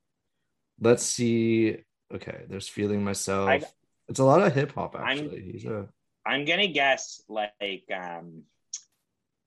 let's 0.81 1.03
see. 1.03 1.79
Okay, 2.15 2.43
there's 2.49 2.69
feeling 2.69 3.03
myself. 3.03 3.49
I- 3.49 3.63
it's 4.09 4.21
a 4.21 4.25
lot 4.25 4.43
of 4.43 4.55
hip 4.55 4.73
hop 4.75 4.95
I'm- 4.97 5.07
actually. 5.09 5.51
He's 5.53 5.65
a 5.65 5.89
I'm 6.27 6.45
gonna 6.45 6.67
guess 6.69 7.23
like 7.29 7.85
um 7.93 8.43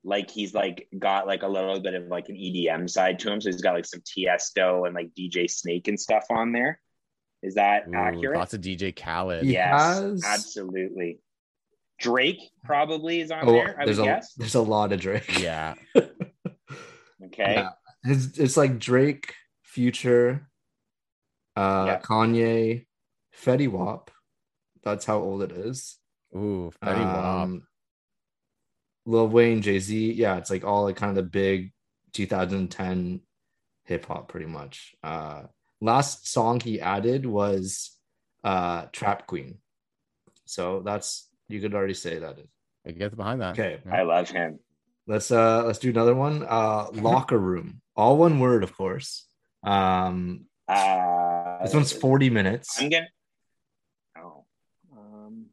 like 0.06 0.30
he's 0.30 0.54
like 0.54 0.88
got 0.98 1.28
like 1.28 1.44
a 1.44 1.48
little 1.48 1.80
bit 1.80 1.96
of 1.96 2.08
like 2.08 2.30
an 2.30 2.36
EDM 2.36 2.90
side 2.90 3.20
to 3.20 3.32
him. 3.32 3.42
So 3.42 3.50
he's 3.50 3.62
got 3.62 3.74
like 3.74 3.86
some 3.86 4.02
Tiesto 4.02 4.86
and 4.86 4.96
like 4.96 5.10
DJ 5.18 5.50
Snake 5.50 5.88
and 5.88 6.00
stuff 6.00 6.26
on 6.30 6.52
there. 6.52 6.80
Is 7.42 7.56
that 7.56 7.88
Ooh, 7.90 7.96
accurate? 7.96 8.38
Lots 8.38 8.54
of 8.54 8.62
DJ 8.62 8.96
Khaled. 8.96 9.44
He 9.44 9.54
yes, 9.54 10.00
has- 10.00 10.24
absolutely. 10.24 11.20
Drake 12.00 12.42
probably 12.64 13.22
is 13.22 13.32
on 13.32 13.48
oh, 13.48 13.54
there, 13.54 13.76
I 13.76 13.80
would 13.80 13.88
there's 13.88 14.00
a 14.00 14.04
guess. 14.04 14.34
there's 14.34 14.56
a 14.56 14.62
lot 14.62 14.92
of 14.94 15.00
Drake. 15.02 15.40
Yeah. 15.40 15.76
Okay. 17.24 17.56
Yeah. 17.56 17.70
It's, 18.04 18.38
it's 18.38 18.58
like 18.58 18.80
Drake, 18.80 19.34
Future, 19.64 20.48
uh, 21.56 21.86
Yeah. 21.88 22.00
Kanye, 22.00 22.86
Fetty 23.36 23.70
Wap. 23.70 24.12
That's 24.84 25.06
how 25.06 25.18
old 25.20 25.42
it 25.42 25.52
is. 25.52 25.98
Ooh, 26.36 26.72
Fetty 26.84 27.04
Wap. 27.04 27.50
Lil 29.06 29.28
Wayne, 29.28 29.62
Jay 29.62 29.80
Z. 29.80 30.14
Yeah, 30.14 30.38
it's 30.38 30.50
like 30.50 30.64
all 30.64 30.84
like 30.86 30.96
kind 30.96 31.10
of 31.10 31.16
the 31.16 31.30
big 31.30 31.72
2010 32.14 33.22
hip 33.86 34.06
hop, 34.06 34.28
pretty 34.30 34.48
much. 34.48 34.96
Uh, 35.04 35.44
last 35.82 36.28
song 36.28 36.60
he 36.60 36.82
added 36.82 37.26
was 37.26 37.92
uh, 38.44 38.86
Trap 38.92 39.28
Queen. 39.28 39.58
So 40.46 40.82
that's 40.82 41.28
you 41.50 41.62
could 41.62 41.74
already 41.74 41.94
say 41.94 42.20
that 42.20 42.40
is. 42.40 42.48
I 42.88 42.92
get 42.92 43.16
behind 43.16 43.42
that. 43.42 43.54
Okay, 43.60 43.80
I 43.92 44.04
love 44.04 44.30
him. 44.30 44.60
let's 45.08 45.32
uh 45.32 45.64
let's 45.66 45.80
do 45.80 45.90
another 45.90 46.14
one. 46.16 46.46
Uh, 46.48 46.88
locker 46.94 47.38
room, 47.38 47.82
all 47.96 48.18
one 48.18 48.40
word, 48.40 48.64
of 48.64 48.76
course. 48.78 49.26
Um, 49.64 50.46
Uh, 50.68 51.64
this 51.64 51.74
one's 51.74 51.92
40 51.92 52.30
minutes. 52.30 52.80
I'm 52.82 52.90
gonna. 52.90 53.08
Oh. 54.18 54.46
Um, 54.96 55.46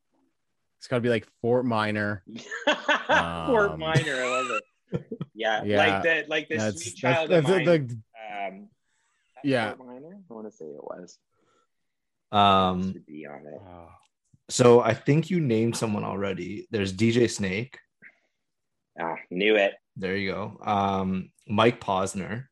It's 0.83 0.89
got 0.89 0.97
to 0.97 1.01
be 1.01 1.11
like 1.11 1.28
Fort 1.41 1.64
Minor. 1.64 2.24
Fort 2.66 3.70
Um, 3.70 3.78
Minor, 3.78 4.16
I 4.16 4.26
love 4.28 4.61
it. 4.91 5.05
Yeah, 5.33 5.62
Yeah, 5.64 5.76
like 5.76 6.03
the 6.03 6.24
like 6.28 6.49
the 6.49 6.57
That's, 6.57 6.83
sweet 6.83 6.99
that's, 7.01 7.01
child 7.01 7.30
that's 7.30 7.49
of 7.49 7.55
the- 7.55 7.64
mine. 7.64 7.87
the- 7.87 8.47
um, 8.49 8.68
yeah. 9.45 9.74
Fort 9.74 9.87
Minor. 9.87 10.18
I 10.28 10.35
want 10.35 10.51
to 10.51 10.57
say 10.57 10.64
it 10.64 10.83
was. 10.83 11.18
Um, 12.33 12.95
To 12.95 12.99
be 12.99 13.26
on 13.28 13.47
it. 13.47 13.61
so 14.53 14.80
I 14.80 14.93
think 14.95 15.30
you 15.30 15.39
named 15.39 15.76
someone 15.76 16.03
already. 16.03 16.66
There's 16.72 16.93
DJ 16.93 17.30
Snake. 17.30 17.78
Ah, 19.01 19.14
knew 19.30 19.55
it. 19.55 19.74
There 19.95 20.16
you 20.16 20.33
go. 20.33 20.59
Um, 20.64 21.30
Mike 21.47 21.80
Posner. 21.80 22.47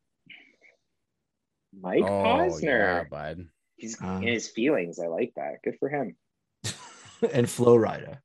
Mike 1.77 2.03
Oh, 2.03 2.07
Posner. 2.07 2.63
yeah, 2.63 3.03
bud. 3.11 3.45
He's 3.75 4.01
Um, 4.01 4.23
in 4.23 4.31
his 4.31 4.47
feelings. 4.47 4.99
I 4.99 5.07
like 5.07 5.33
that. 5.35 5.55
Good 5.65 5.75
for 5.79 5.89
him. 5.89 6.15
and 7.33 7.49
Flo 7.49 7.77
Rida. 7.77 8.17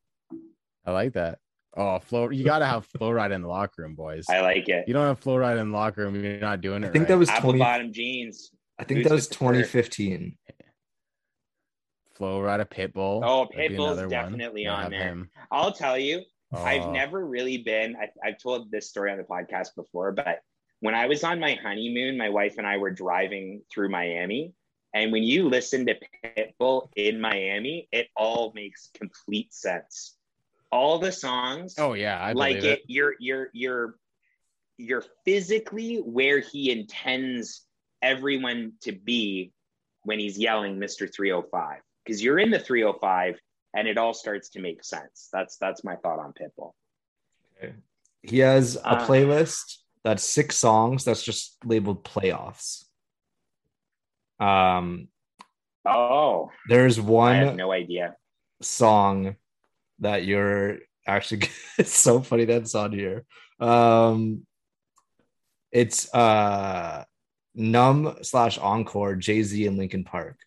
I 0.84 0.90
like 0.92 1.14
that. 1.14 1.38
Oh, 1.76 1.98
flow. 1.98 2.30
You 2.30 2.44
got 2.44 2.60
to 2.60 2.66
have 2.66 2.86
flow 2.86 3.10
ride 3.10 3.32
in 3.32 3.42
the 3.42 3.48
locker 3.48 3.82
room, 3.82 3.94
boys. 3.94 4.24
I 4.30 4.40
like 4.40 4.68
it. 4.68 4.88
You 4.88 4.94
don't 4.94 5.06
have 5.06 5.18
flow 5.18 5.36
ride 5.36 5.58
in 5.58 5.70
the 5.70 5.76
locker 5.76 6.02
room. 6.02 6.22
You're 6.22 6.38
not 6.38 6.60
doing 6.62 6.82
it. 6.82 6.86
I 6.88 6.90
think 6.90 7.02
right. 7.02 7.08
that 7.08 7.18
was 7.18 7.28
Apple 7.28 7.50
20 7.50 7.58
bottom 7.58 7.92
jeans. 7.92 8.50
I 8.78 8.84
think 8.84 8.98
Boots 9.00 9.08
that 9.08 9.14
was 9.14 9.24
with 9.28 9.30
the 9.30 9.44
fur. 9.44 9.52
2015. 9.62 10.38
Flo 12.14 12.40
Rida 12.40 12.66
pitbull. 12.66 13.20
Oh, 13.24 13.46
That'd 13.54 13.72
be 13.72 13.76
Pitbull's 13.76 13.98
another 13.98 14.02
one. 14.02 14.10
definitely 14.10 14.66
on 14.66 14.90
there. 14.90 15.00
him. 15.02 15.30
I'll 15.50 15.72
tell 15.72 15.98
you, 15.98 16.22
I've 16.52 16.82
Oh. 16.82 16.92
never 16.92 17.26
really 17.26 17.58
been. 17.58 17.94
I, 17.96 18.08
I've 18.26 18.38
told 18.38 18.70
this 18.70 18.88
story 18.88 19.10
on 19.12 19.18
the 19.18 19.24
podcast 19.24 19.74
before, 19.76 20.12
but 20.12 20.40
when 20.80 20.94
I 20.94 21.06
was 21.06 21.24
on 21.24 21.40
my 21.40 21.54
honeymoon, 21.62 22.16
my 22.16 22.30
wife 22.30 22.54
and 22.58 22.66
I 22.66 22.78
were 22.78 22.90
driving 22.90 23.62
through 23.72 23.90
Miami. 23.90 24.54
And 24.96 25.12
when 25.12 25.24
you 25.24 25.50
listen 25.50 25.84
to 25.86 25.94
Pitbull 26.24 26.88
in 26.96 27.20
Miami, 27.20 27.86
it 27.92 28.08
all 28.16 28.50
makes 28.54 28.88
complete 28.94 29.52
sense. 29.52 30.16
All 30.72 30.98
the 30.98 31.12
songs, 31.12 31.74
Oh 31.78 31.92
yeah, 31.92 32.18
I 32.18 32.32
like 32.32 32.60
believe 32.60 32.72
it, 32.72 32.82
you're 32.86 33.14
you're 33.20 33.50
you're 33.52 33.98
you're 34.78 35.04
physically 35.26 35.96
where 35.98 36.38
he 36.40 36.70
intends 36.70 37.66
everyone 38.00 38.72
to 38.84 38.92
be 38.92 39.52
when 40.04 40.18
he's 40.18 40.38
yelling 40.38 40.78
Mr. 40.78 41.12
305 41.14 41.80
because 42.02 42.24
you're 42.24 42.38
in 42.38 42.50
the 42.50 42.58
305 42.58 43.38
and 43.74 43.86
it 43.86 43.98
all 43.98 44.14
starts 44.14 44.48
to 44.50 44.60
make 44.60 44.82
sense. 44.82 45.28
That's 45.30 45.58
that's 45.58 45.84
my 45.84 45.96
thought 45.96 46.20
on 46.20 46.32
Pitbull. 46.32 46.72
He 48.22 48.38
has 48.38 48.76
a 48.76 48.88
Uh, 48.88 49.06
playlist 49.06 49.76
that's 50.04 50.24
six 50.24 50.56
songs 50.56 51.04
that's 51.04 51.22
just 51.22 51.58
labeled 51.66 52.02
playoffs. 52.02 52.85
Um, 54.40 55.08
Oh, 55.88 56.50
there's 56.68 56.98
I 56.98 57.02
have 57.02 57.08
one 57.08 57.56
no 57.56 57.70
idea. 57.70 58.16
song 58.60 59.36
that 60.00 60.24
you're 60.24 60.78
actually 61.06 61.48
it's 61.78 61.94
so 61.96 62.20
funny 62.20 62.44
that's 62.44 62.74
on 62.74 62.92
here. 62.92 63.24
Um, 63.60 64.46
it's 65.70 66.12
uh 66.14 67.04
numb 67.54 68.16
slash 68.22 68.58
encore 68.58 69.14
Jay 69.14 69.42
Z 69.42 69.66
and 69.66 69.78
Linkin 69.78 70.04
Park. 70.04 70.38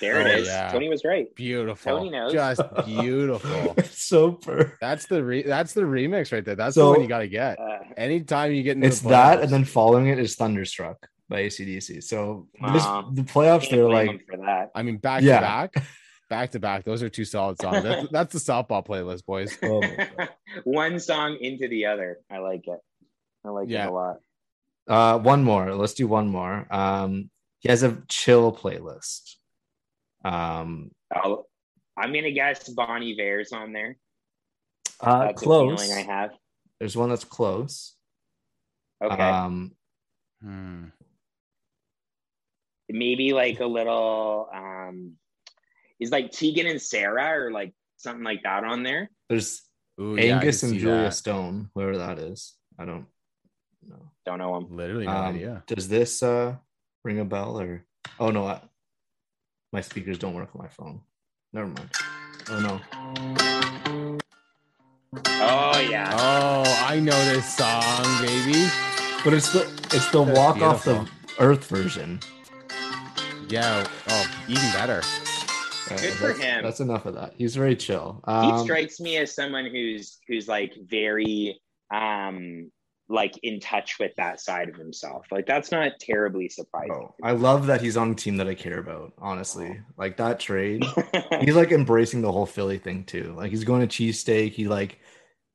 There 0.00 0.22
it 0.22 0.26
Oh, 0.26 0.38
is. 0.40 0.46
yeah. 0.46 0.72
Tony 0.72 0.88
was 0.88 1.04
right. 1.04 1.32
beautiful. 1.34 1.98
Tony 1.98 2.08
knows. 2.10 2.32
Just 2.32 2.62
beautiful. 2.86 3.74
It's 3.76 4.02
so 4.02 4.32
per. 4.32 4.72
That's 4.80 5.04
the 5.06 5.22
re- 5.22 5.42
that's 5.42 5.74
the 5.74 5.82
remix 5.82 6.32
right 6.32 6.42
there. 6.44 6.56
That's 6.56 6.74
So- 6.74 6.86
the 6.86 6.90
one 6.92 7.02
you 7.02 7.06
got 7.08 7.18
to 7.18 7.28
get. 7.28 7.58
Uh, 7.60 7.80
Anytime 7.98 8.52
you 8.52 8.62
get 8.62 8.76
into 8.76 8.86
It's 8.88 9.00
that, 9.00 9.40
and 9.42 9.50
then 9.50 9.64
following 9.66 10.06
it 10.08 10.18
is 10.18 10.36
Thunderstruck 10.36 11.06
by 11.28 11.42
ACDC. 11.42 12.02
So 12.02 12.48
this, 12.72 12.84
the 12.84 13.22
playoffs, 13.22 13.60
can't 13.68 13.70
they're 13.72 13.88
like 13.88 14.26
for 14.30 14.36
that. 14.38 14.70
I 14.74 14.82
mean, 14.82 14.96
back 14.98 15.22
Yeah. 15.22 15.36
to 15.40 15.40
back, 15.42 15.84
back 16.30 16.50
to 16.52 16.58
back. 16.60 16.84
Those 16.84 17.02
are 17.02 17.08
two 17.08 17.24
solid 17.24 17.60
songs. 17.60 17.82
That's, 17.82 18.08
that's 18.12 18.32
the 18.32 18.38
softball 18.52 18.86
playlist, 18.86 19.24
boys. 19.26 19.56
oh 19.62 19.80
my 19.80 20.08
God. 20.16 20.28
One 20.64 20.98
song 21.00 21.36
into 21.40 21.68
the 21.68 21.86
other. 21.86 22.18
I 22.30 22.38
like 22.38 22.66
it. 22.66 22.78
I 23.44 23.50
like 23.50 23.68
Yeah. 23.68 23.84
it 23.84 23.90
a 23.90 23.92
lot. 23.92 24.16
Uh, 24.86 25.18
one 25.18 25.44
more. 25.44 25.74
Let's 25.74 25.92
do 25.92 26.06
one 26.08 26.28
more. 26.28 26.66
Um, 26.70 27.28
he 27.58 27.68
has 27.68 27.82
a 27.82 28.02
chill 28.08 28.50
playlist. 28.52 29.34
Um, 30.24 30.90
I'll, 31.14 31.46
I'm 31.96 32.12
gonna 32.14 32.30
guess 32.30 32.68
Bon 32.70 33.02
Iver's 33.02 33.52
on 33.52 33.72
there. 33.74 33.98
uh, 35.00 35.26
That's 35.26 35.42
close. 35.42 35.78
a 35.82 35.84
feeling 35.84 35.98
I 36.08 36.10
have. 36.10 36.30
There's 36.80 36.96
one 36.96 37.10
that's 37.10 37.24
close. 37.24 37.94
Okay. 39.04 39.14
Um, 39.22 39.72
Hmm. 40.42 40.84
Maybe 42.90 43.32
like 43.32 43.60
a 43.60 43.66
little 43.66 44.48
um 44.52 45.12
is 46.00 46.10
like 46.10 46.30
Tegan 46.30 46.66
and 46.66 46.80
Sara 46.80 47.44
or 47.44 47.50
like 47.50 47.74
something 47.96 48.24
like 48.24 48.42
that 48.44 48.64
on 48.64 48.82
there. 48.82 49.10
there's 49.28 49.62
Ooh, 50.00 50.16
Angus 50.16 50.60
can 50.60 50.70
and 50.70 50.78
Julia 50.78 51.04
that. 51.04 51.14
Stone, 51.14 51.70
whoever 51.74 51.98
that 51.98 52.18
is. 52.20 52.54
I 52.78 52.84
don't 52.84 53.06
know. 53.86 54.10
Don't 54.24 54.38
know 54.38 54.54
them. 54.60 54.76
Literally 54.76 55.06
no 55.06 55.12
Um, 55.12 55.34
idea. 55.34 55.64
Does 55.66 55.88
this 55.88 56.22
uh 56.22 56.56
ring 57.04 57.18
a 57.18 57.24
bell 57.24 57.60
or? 57.60 57.84
Oh 58.20 58.30
no, 58.30 58.46
I, 58.46 58.60
my 59.72 59.80
speakers 59.80 60.18
don't 60.18 60.34
work 60.34 60.50
on 60.54 60.62
my 60.62 60.68
phone. 60.68 61.00
Never 61.52 61.66
mind. 61.66 61.90
Oh 62.50 62.60
no. 62.60 62.80
Oh 65.40 65.80
yeah. 65.80 66.14
Oh, 66.16 66.84
I 66.86 67.00
know 67.00 67.24
this 67.26 67.56
song, 67.56 68.04
baby. 68.24 68.68
But 69.24 69.34
it's 69.34 69.52
the 69.52 69.62
it's 69.92 70.10
the 70.10 70.24
That's 70.24 70.38
walk 70.38 70.62
off 70.62 70.84
the. 70.84 71.08
Earth 71.40 71.66
version. 71.68 72.18
Yeah. 73.48 73.86
Oh, 74.08 74.30
even 74.48 74.70
better. 74.72 75.00
Uh, 75.90 75.96
Good 75.96 76.12
for 76.14 76.28
that's- 76.28 76.38
him. 76.38 76.62
That's 76.64 76.80
enough 76.80 77.06
of 77.06 77.14
that. 77.14 77.34
He's 77.36 77.56
very 77.56 77.76
chill. 77.76 78.22
he 78.26 78.32
Um, 78.32 78.62
strikes 78.64 79.00
me 79.00 79.16
as 79.16 79.34
someone 79.34 79.66
who's 79.66 80.18
who's 80.28 80.46
like 80.48 80.74
very 80.86 81.60
um 81.92 82.70
like 83.10 83.32
in 83.42 83.58
touch 83.58 83.98
with 83.98 84.14
that 84.16 84.38
side 84.38 84.68
of 84.68 84.74
himself. 84.76 85.24
Like 85.30 85.46
that's 85.46 85.72
not 85.72 85.92
terribly 85.98 86.50
surprising. 86.50 86.92
oh, 86.92 87.14
I 87.22 87.32
love 87.32 87.66
that 87.68 87.80
he's 87.80 87.96
on 87.96 88.10
a 88.10 88.14
team 88.14 88.36
that 88.36 88.46
I 88.48 88.54
care 88.54 88.78
about. 88.78 89.14
Honestly, 89.16 89.80
like 89.96 90.18
that 90.18 90.40
trade. 90.40 90.84
he's 91.40 91.56
like 91.56 91.72
embracing 91.72 92.20
the 92.20 92.30
whole 92.30 92.44
Philly 92.44 92.76
thing 92.76 93.04
too. 93.04 93.32
Like 93.34 93.50
he's 93.50 93.64
going 93.64 93.86
to 93.86 93.88
cheesesteak. 93.88 94.52
He 94.52 94.68
like 94.68 94.98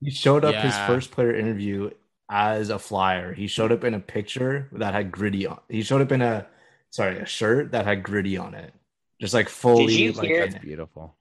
he 0.02 0.10
showed 0.10 0.44
up 0.44 0.56
his 0.56 0.76
first 0.88 1.12
player 1.12 1.36
interview 1.36 1.92
as 2.28 2.70
a 2.72 2.80
flyer. 2.80 3.34
He 3.34 3.46
showed 3.46 3.72
up 3.72 3.84
in 3.84 3.94
a 3.94 4.00
picture 4.00 4.68
that 4.72 4.96
had 4.96 5.12
gritty 5.12 5.46
on. 5.46 5.60
He 5.70 5.84
showed 5.84 6.02
up 6.02 6.12
in 6.12 6.24
a 6.24 6.48
sorry 6.94 7.18
a 7.18 7.26
shirt 7.26 7.72
that 7.72 7.86
had 7.86 8.04
gritty 8.04 8.38
on 8.38 8.54
it, 8.54 8.72
just 9.20 9.34
like 9.34 9.50
fully. 9.50 9.94
you 9.94 10.12
like, 10.14 10.28
hear- 10.28 10.48
That's 10.48 10.64
beautiful. 10.64 11.18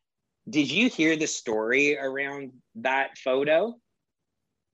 Did 0.49 0.71
you 0.71 0.89
hear 0.89 1.17
the 1.17 1.27
story 1.27 1.97
around 1.99 2.53
that 2.77 3.17
photo? 3.19 3.75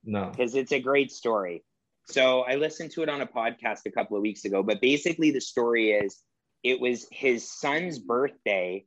no. 0.04 0.30
because 0.30 0.54
it's 0.54 0.72
a 0.72 0.80
great 0.80 1.12
story. 1.12 1.64
So 2.06 2.40
I 2.40 2.54
listened 2.54 2.90
to 2.92 3.02
it 3.02 3.08
on 3.08 3.20
a 3.20 3.26
podcast 3.26 3.80
a 3.86 3.90
couple 3.90 4.16
of 4.16 4.22
weeks 4.22 4.44
ago, 4.44 4.62
but 4.62 4.80
basically 4.80 5.30
the 5.30 5.40
story 5.40 5.90
is 5.90 6.16
it 6.62 6.80
was 6.80 7.06
his 7.12 7.50
son's 7.50 7.98
birthday 7.98 8.84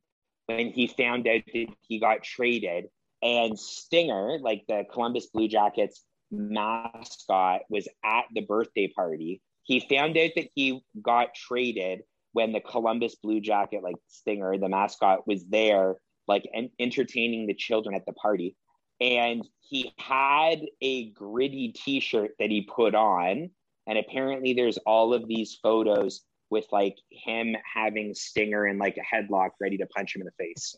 when 0.47 0.71
he 0.71 0.87
found 0.87 1.27
out 1.27 1.41
that 1.53 1.67
he 1.81 1.99
got 1.99 2.23
traded, 2.23 2.85
and 3.21 3.57
Stinger, 3.57 4.39
like 4.41 4.63
the 4.67 4.83
Columbus 4.91 5.27
Blue 5.27 5.47
Jackets 5.47 6.03
mascot, 6.31 7.61
was 7.69 7.87
at 8.03 8.25
the 8.33 8.41
birthday 8.41 8.87
party. 8.87 9.41
He 9.63 9.79
found 9.79 10.17
out 10.17 10.31
that 10.35 10.49
he 10.55 10.81
got 11.01 11.33
traded 11.35 12.01
when 12.33 12.51
the 12.53 12.61
Columbus 12.61 13.15
Blue 13.15 13.39
Jacket, 13.41 13.83
like 13.83 13.95
Stinger, 14.07 14.57
the 14.57 14.69
mascot, 14.69 15.27
was 15.27 15.45
there, 15.47 15.95
like 16.27 16.47
en- 16.53 16.71
entertaining 16.79 17.47
the 17.47 17.53
children 17.53 17.95
at 17.95 18.05
the 18.05 18.13
party 18.13 18.55
and 19.01 19.43
he 19.61 19.91
had 19.97 20.61
a 20.81 21.09
gritty 21.09 21.69
t-shirt 21.75 22.31
that 22.39 22.51
he 22.51 22.61
put 22.61 22.93
on 22.93 23.49
and 23.87 23.97
apparently 23.97 24.53
there's 24.53 24.77
all 24.85 25.13
of 25.13 25.27
these 25.27 25.57
photos 25.61 26.21
with 26.51 26.65
like 26.71 26.95
him 27.09 27.55
having 27.73 28.13
stinger 28.13 28.67
in 28.67 28.77
like 28.77 28.97
a 28.97 29.15
headlock 29.15 29.49
ready 29.59 29.75
to 29.77 29.87
punch 29.87 30.15
him 30.15 30.21
in 30.21 30.27
the 30.27 30.45
face 30.45 30.75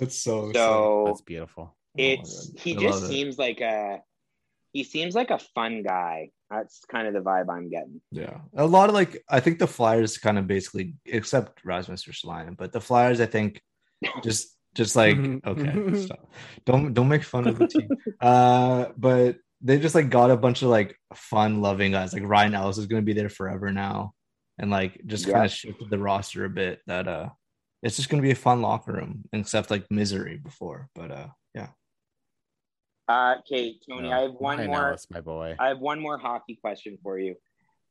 It's 0.00 0.16
so. 0.16 0.52
so 0.52 1.02
That's 1.06 1.20
beautiful. 1.22 1.76
it's 1.96 2.50
God. 2.50 2.60
he 2.60 2.76
I 2.76 2.80
just 2.80 3.02
love 3.02 3.10
it. 3.10 3.12
seems 3.12 3.38
like 3.38 3.60
a 3.60 3.98
he 4.72 4.84
seems 4.84 5.14
like 5.16 5.30
a 5.30 5.40
fun 5.56 5.82
guy 5.82 6.30
that's 6.50 6.84
kind 6.86 7.06
of 7.06 7.14
the 7.14 7.20
vibe 7.20 7.48
i'm 7.50 7.68
getting 7.70 8.00
Yeah, 8.10 8.38
a 8.56 8.66
lot 8.66 8.88
of 8.88 8.94
like 8.94 9.22
I 9.28 9.40
think 9.40 9.58
the 9.58 9.66
Flyers 9.66 10.18
kind 10.18 10.38
of 10.38 10.46
basically, 10.46 10.94
except 11.04 11.64
Rasmus 11.64 12.04
Ristolainen, 12.04 12.56
but 12.56 12.72
the 12.72 12.80
Flyers 12.80 13.20
I 13.20 13.26
think 13.26 13.60
just 14.22 14.56
just 14.74 14.94
like 14.96 15.16
okay, 15.46 15.94
stop. 15.94 16.30
don't 16.64 16.94
don't 16.94 17.08
make 17.08 17.24
fun 17.24 17.46
of 17.48 17.58
the 17.58 17.66
team. 17.66 17.88
Uh, 18.20 18.86
but 18.96 19.36
they 19.60 19.78
just 19.78 19.94
like 19.94 20.08
got 20.08 20.30
a 20.30 20.36
bunch 20.36 20.62
of 20.62 20.68
like 20.68 20.96
fun 21.14 21.60
loving 21.60 21.92
guys. 21.92 22.12
Like 22.12 22.22
Ryan 22.24 22.54
Ellis 22.54 22.78
is 22.78 22.86
gonna 22.86 23.02
be 23.02 23.12
there 23.14 23.28
forever 23.28 23.72
now. 23.72 24.12
And 24.58 24.70
like 24.70 25.00
just 25.06 25.26
Yeah. 25.26 25.32
kind 25.34 25.44
of 25.46 25.52
shifted 25.52 25.90
the 25.90 25.98
roster 25.98 26.44
a 26.44 26.50
bit 26.50 26.80
that 26.86 27.08
uh 27.08 27.28
it's 27.82 27.96
just 27.96 28.08
gonna 28.08 28.22
be 28.22 28.30
a 28.30 28.36
fun 28.36 28.62
locker 28.62 28.92
room, 28.92 29.24
except 29.32 29.70
like 29.70 29.86
misery 29.90 30.36
before. 30.38 30.88
But 30.94 31.10
uh 31.10 31.28
yeah. 31.54 31.68
Uh, 33.08 33.36
okay, 33.40 33.78
Tony, 33.88 34.12
Uh, 34.12 34.18
I 34.18 34.20
have 34.22 34.34
one 34.34 34.58
Ryan 34.58 34.70
more. 34.70 34.88
Ellis, 34.88 35.06
my 35.10 35.20
boy. 35.20 35.56
I 35.58 35.68
have 35.68 35.78
one 35.78 35.98
more 36.00 36.18
hockey 36.18 36.56
question 36.56 36.98
for 37.02 37.18
you. 37.18 37.36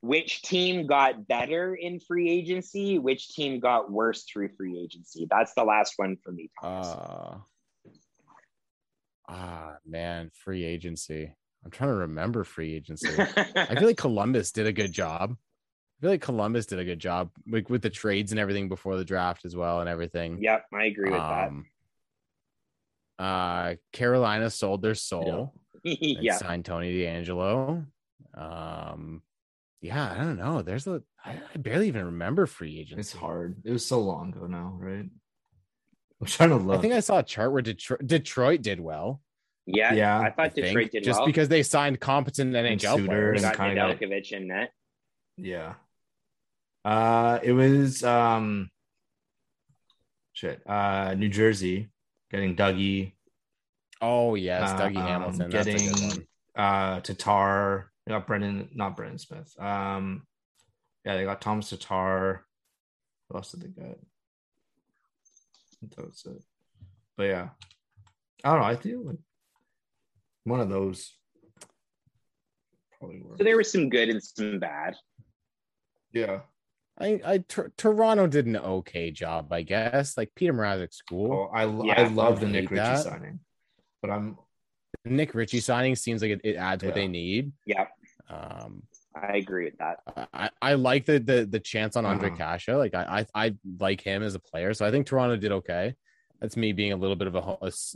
Which 0.01 0.43
team 0.43 0.85
got 0.85 1.27
better 1.27 1.73
in 1.73 1.99
free 1.99 2.29
agency? 2.29 2.99
Which 2.99 3.29
team 3.29 3.59
got 3.59 3.91
worse 3.91 4.25
through 4.25 4.49
free 4.49 4.79
agency? 4.79 5.27
That's 5.29 5.55
the 5.55 5.63
last 5.63 5.93
one 5.97 6.17
for 6.23 6.31
me, 6.31 6.51
Thomas. 6.61 6.87
Uh, 6.87 7.37
ah, 9.27 9.75
man, 9.87 10.29
free 10.33 10.63
agency. 10.63 11.33
I'm 11.65 11.71
trying 11.71 11.89
to 11.89 11.95
remember 11.95 12.43
free 12.43 12.75
agency. 12.75 13.09
I 13.55 13.75
feel 13.75 13.87
like 13.87 13.97
Columbus 13.97 14.51
did 14.51 14.67
a 14.67 14.73
good 14.73 14.93
job. 14.93 15.35
I 15.97 16.01
feel 16.01 16.11
like 16.11 16.21
Columbus 16.21 16.67
did 16.67 16.77
a 16.77 16.85
good 16.85 16.99
job 16.99 17.31
like 17.49 17.71
with 17.71 17.81
the 17.81 17.89
trades 17.89 18.31
and 18.31 18.39
everything 18.39 18.69
before 18.69 18.97
the 18.97 19.03
draft 19.03 19.45
as 19.45 19.55
well 19.55 19.79
and 19.79 19.89
everything. 19.89 20.37
yep, 20.39 20.65
I 20.71 20.85
agree 20.85 21.09
with 21.09 21.19
Um, 21.19 21.65
Uh, 23.19 23.75
Carolina 23.93 24.49
sold 24.49 24.81
their 24.81 24.95
soul 24.95 25.53
that. 25.83 25.97
yeah. 26.01 26.37
signed 26.37 26.65
Tony 26.65 26.93
DeAngelo. 26.93 27.85
Um, 28.35 29.21
yeah, 29.81 30.11
I 30.11 30.17
don't 30.17 30.37
know. 30.37 30.61
There's 30.61 30.85
a 30.87 31.01
I, 31.25 31.31
I 31.53 31.57
barely 31.57 31.87
even 31.87 32.05
remember 32.05 32.45
free 32.45 32.79
agency. 32.79 32.99
It's 32.99 33.13
hard. 33.13 33.57
It 33.63 33.71
was 33.71 33.85
so 33.85 33.99
long 33.99 34.33
ago 34.33 34.45
now, 34.47 34.75
right? 34.79 35.05
I'm 36.19 36.27
trying 36.27 36.49
to 36.49 36.55
look. 36.57 36.77
I 36.79 36.81
think 36.81 36.93
I 36.93 36.99
saw 36.99 37.19
a 37.19 37.23
chart 37.23 37.51
where 37.51 37.61
Detroit 37.61 38.05
Detroit 38.05 38.61
did 38.61 38.79
well. 38.79 39.21
yeah, 39.65 39.93
Yeah, 39.93 40.19
I 40.19 40.25
I 40.27 40.31
thought 40.31 40.53
think, 40.53 40.67
Detroit 40.67 40.91
did 40.91 41.03
just 41.03 41.19
well. 41.19 41.27
because 41.27 41.47
they 41.49 41.61
signed 41.63 41.99
competent 41.99 42.53
NHL 42.53 42.95
Suter 42.97 43.05
players. 43.05 43.41
they 43.41 43.47
and 43.47 43.57
kinda 43.57 43.75
got- 43.75 43.99
Nedeljkovic 43.99 44.31
in 44.31 44.47
net. 44.47 44.71
Yeah. 45.37 45.73
Uh 46.85 47.39
it 47.43 47.51
was 47.53 48.03
um 48.03 48.69
shit. 50.33 50.61
Uh 50.67 51.13
New 51.15 51.29
Jersey 51.29 51.89
getting 52.31 52.55
Dougie, 52.55 53.13
Oh 54.01 54.35
yes, 54.35 54.71
Dougie 54.73 54.97
um, 54.97 55.07
Hamilton. 55.07 55.49
That's 55.49 55.67
a 55.67 55.71
good 55.71 55.79
getting 55.79 56.27
uh 56.55 56.99
Tatar. 57.01 57.91
They 58.05 58.11
got 58.11 58.27
Brendan, 58.27 58.69
not 58.73 58.95
Brendan 58.95 59.17
Smith. 59.17 59.53
Um 59.59 60.23
yeah, 61.05 61.15
they 61.15 61.23
got 61.23 61.41
Thomas 61.41 61.69
Tatar. 61.69 62.45
Who 63.29 63.37
else 63.37 63.51
did 63.51 63.61
they 63.61 63.81
get? 63.81 63.99
I 65.83 65.87
that 65.95 66.05
was 66.05 66.23
it. 66.25 66.43
But 67.15 67.23
yeah. 67.23 67.49
I 68.43 68.51
don't 68.51 68.61
know. 68.61 68.67
I 68.67 68.75
feel 68.75 69.05
like 69.05 69.17
one 70.43 70.59
of 70.59 70.69
those 70.69 71.13
probably 72.97 73.21
works. 73.21 73.39
So 73.39 73.43
there 73.43 73.57
was 73.57 73.71
some 73.71 73.89
good 73.89 74.09
and 74.09 74.23
some 74.23 74.59
bad. 74.59 74.95
yeah. 76.13 76.41
I, 76.99 77.21
I 77.25 77.43
Toronto 77.77 78.27
did 78.27 78.47
an 78.47 78.57
okay 78.57 79.11
job, 79.11 79.51
I 79.53 79.61
guess. 79.61 80.17
Like 80.17 80.31
Peter 80.35 80.53
Mrazek's 80.53 81.01
cool. 81.07 81.31
Oh, 81.51 81.55
I, 81.55 81.65
Yeah, 81.85 82.01
I 82.01 82.07
love 82.07 82.39
the 82.39 82.47
Nick 82.47 82.71
Ritchie 82.71 82.83
that. 82.83 83.03
signing, 83.03 83.39
but 84.01 84.09
I'm 84.11 84.37
Nick 85.05 85.35
Ritchie 85.35 85.59
signing 85.59 85.95
seems 85.95 86.21
like 86.21 86.31
it, 86.31 86.41
it 86.43 86.55
adds 86.55 86.83
what 86.83 86.95
they 86.95 87.07
need. 87.07 87.51
Yeah, 87.65 87.85
Um, 88.29 88.83
I 89.15 89.37
agree 89.37 89.65
with 89.65 89.77
that. 89.77 89.97
I, 90.33 90.49
I 90.61 90.73
like 90.73 91.05
the 91.05 91.19
the 91.19 91.45
the 91.49 91.59
chance 91.59 91.95
on 91.95 92.03
Ondrej 92.03 92.33
Uh-huh. 92.39 92.57
Kase. 92.57 92.75
Like 92.75 92.93
I, 92.95 93.25
I 93.35 93.47
I 93.47 93.55
like 93.79 94.01
him 94.01 94.23
as 94.23 94.35
a 94.35 94.39
player, 94.39 94.73
so 94.73 94.85
I 94.85 94.91
think 94.91 95.05
Toronto 95.05 95.35
did 95.37 95.51
okay. 95.51 95.95
That's 96.41 96.57
me 96.57 96.71
being 96.71 96.93
a 96.93 96.97
little 96.97 97.15
bit 97.15 97.27
of 97.27 97.35
a, 97.35 97.39
a, 97.39 97.57
a 97.63 97.67
s- 97.67 97.95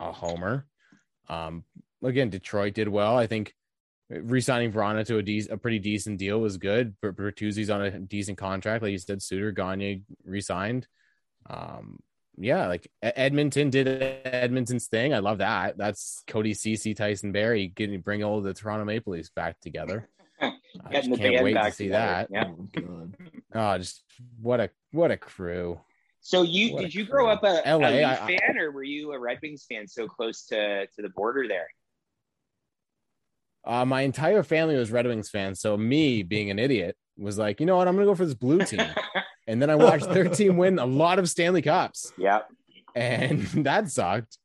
a 0.00 0.12
homer. 0.12 0.66
Um, 1.28 1.64
again, 2.02 2.30
Detroit 2.30 2.74
did 2.74 2.88
well. 2.88 3.16
I 3.16 3.26
think 3.26 3.54
re-signing 4.10 4.72
Vrana 4.72 5.06
to 5.06 5.18
a, 5.18 5.22
de- 5.22 5.48
a 5.50 5.56
pretty 5.56 5.78
decent 5.78 6.18
deal 6.18 6.40
was 6.40 6.56
good. 6.56 6.98
Ber- 7.00 7.12
Bertuzzi's 7.12 7.70
on 7.70 7.82
a 7.82 7.98
decent 7.98 8.38
contract, 8.38 8.82
like 8.82 8.92
you 8.92 8.98
said. 8.98 9.22
Suter 9.22 9.52
Gagner 9.52 9.96
re-signed. 10.24 10.86
Um, 11.48 12.00
yeah, 12.36 12.66
like 12.66 12.90
Edmonton 13.02 13.70
did 13.70 13.86
Edmonton's 14.24 14.86
thing. 14.88 15.14
I 15.14 15.20
love 15.20 15.38
that. 15.38 15.76
That's 15.78 16.22
Cody 16.26 16.52
Ceci, 16.54 16.92
Tyson 16.94 17.30
Barrie 17.32 17.68
getting 17.68 18.00
bring 18.00 18.24
all 18.24 18.40
the 18.40 18.52
Toronto 18.54 18.84
Maple 18.84 19.12
Leafs 19.12 19.30
back 19.30 19.60
together. 19.60 20.08
I 20.40 20.50
Getting 20.90 21.10
just 21.10 21.22
can't 21.22 21.34
band 21.34 21.44
wait 21.44 21.54
to 21.54 21.70
see 21.70 21.84
together. 21.84 22.26
that. 22.30 22.30
Yeah. 22.30 22.44
oh 22.48 22.68
god. 22.80 23.16
Oh, 23.56 23.78
just 23.78 24.02
what 24.40 24.58
a 24.58 24.68
what 24.90 25.12
a 25.12 25.16
crew. 25.16 25.78
So 26.20 26.42
you 26.42 26.74
What 26.74 26.80
did 26.82 26.94
you 26.94 27.04
grow 27.04 27.28
up 27.28 27.44
a, 27.44 27.62
LA, 27.72 27.86
a 27.86 27.90
Leaf 27.90 28.04
I- 28.06 28.12
I- 28.14 28.26
fan, 28.38 28.58
or 28.58 28.72
were 28.72 28.82
you 28.82 29.12
a 29.12 29.18
Red 29.18 29.38
Wings 29.40 29.64
fan? 29.70 29.86
So 29.86 30.08
close 30.08 30.44
to 30.46 30.86
to 30.88 31.02
the 31.02 31.10
border 31.10 31.46
there. 31.46 31.68
Uh, 33.66 33.84
my 33.84 34.02
entire 34.02 34.42
family 34.42 34.76
was 34.76 34.90
Red 34.90 35.06
Wings 35.06 35.30
fans, 35.30 35.60
so 35.60 35.76
me 35.76 36.22
being 36.22 36.50
an 36.50 36.58
idiot 36.58 36.96
was 37.16 37.38
like, 37.38 37.60
you 37.60 37.66
know 37.66 37.76
what, 37.76 37.88
I'm 37.88 37.94
gonna 37.94 38.06
go 38.06 38.14
for 38.14 38.26
this 38.26 38.34
blue 38.34 38.60
team. 38.60 38.84
and 39.46 39.60
then 39.62 39.70
I 39.70 39.74
watched 39.74 40.08
their 40.10 40.28
team 40.28 40.56
win 40.56 40.78
a 40.78 40.86
lot 40.86 41.18
of 41.18 41.28
Stanley 41.28 41.62
Cups, 41.62 42.12
Yep. 42.18 42.48
and 42.94 43.40
that 43.64 43.90
sucked. 43.90 44.38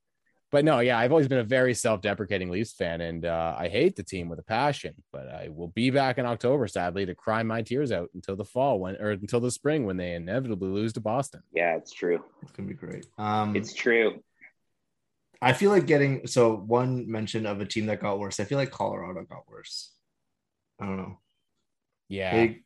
But 0.52 0.66
no, 0.66 0.80
yeah, 0.80 0.98
I've 0.98 1.12
always 1.12 1.28
been 1.28 1.38
a 1.38 1.44
very 1.44 1.76
self-deprecating 1.76 2.50
Leafs 2.50 2.74
fan, 2.74 3.02
and 3.02 3.24
uh, 3.24 3.56
I 3.56 3.68
hate 3.68 3.96
the 3.96 4.02
team 4.02 4.30
with 4.30 4.40
a 4.40 4.44
passion. 4.44 4.96
But 5.12 5.28
I 5.28 5.50
will 5.50 5.68
be 5.68 5.92
back 5.92 6.18
in 6.18 6.26
October, 6.26 6.68
sadly, 6.68 7.06
to 7.06 7.14
cry 7.14 7.44
my 7.44 7.62
tears 7.62 7.92
out 7.92 8.10
until 8.16 8.36
the 8.36 8.46
fall 8.46 8.80
when, 8.80 8.96
or 8.96 9.12
until 9.12 9.42
the 9.42 9.52
spring 9.52 9.86
when 9.86 9.98
they 9.98 10.16
inevitably 10.16 10.70
lose 10.70 10.94
to 10.94 11.02
Boston. 11.02 11.44
Yeah, 11.54 11.76
it's 11.76 11.92
true. 11.94 12.24
It's 12.42 12.52
gonna 12.52 12.68
be 12.68 12.74
great. 12.74 13.06
Um, 13.20 13.56
It's 13.56 13.76
true. 13.76 14.24
I 15.42 15.54
feel 15.54 15.72
like 15.72 15.88
getting 15.88 16.28
so 16.28 16.56
one 16.56 17.10
mention 17.10 17.46
of 17.46 17.62
a 17.62 17.66
team 17.66 17.86
that 17.86 18.02
got 18.02 18.20
worse. 18.20 18.40
I 18.40 18.44
feel 18.44 18.58
like 18.58 18.72
Colorado 18.72 19.24
got 19.24 19.48
worse. 19.48 19.94
I 20.80 20.86
don't 20.86 20.98
know. 20.98 21.20
Yeah, 22.10 22.34
Big, 22.34 22.64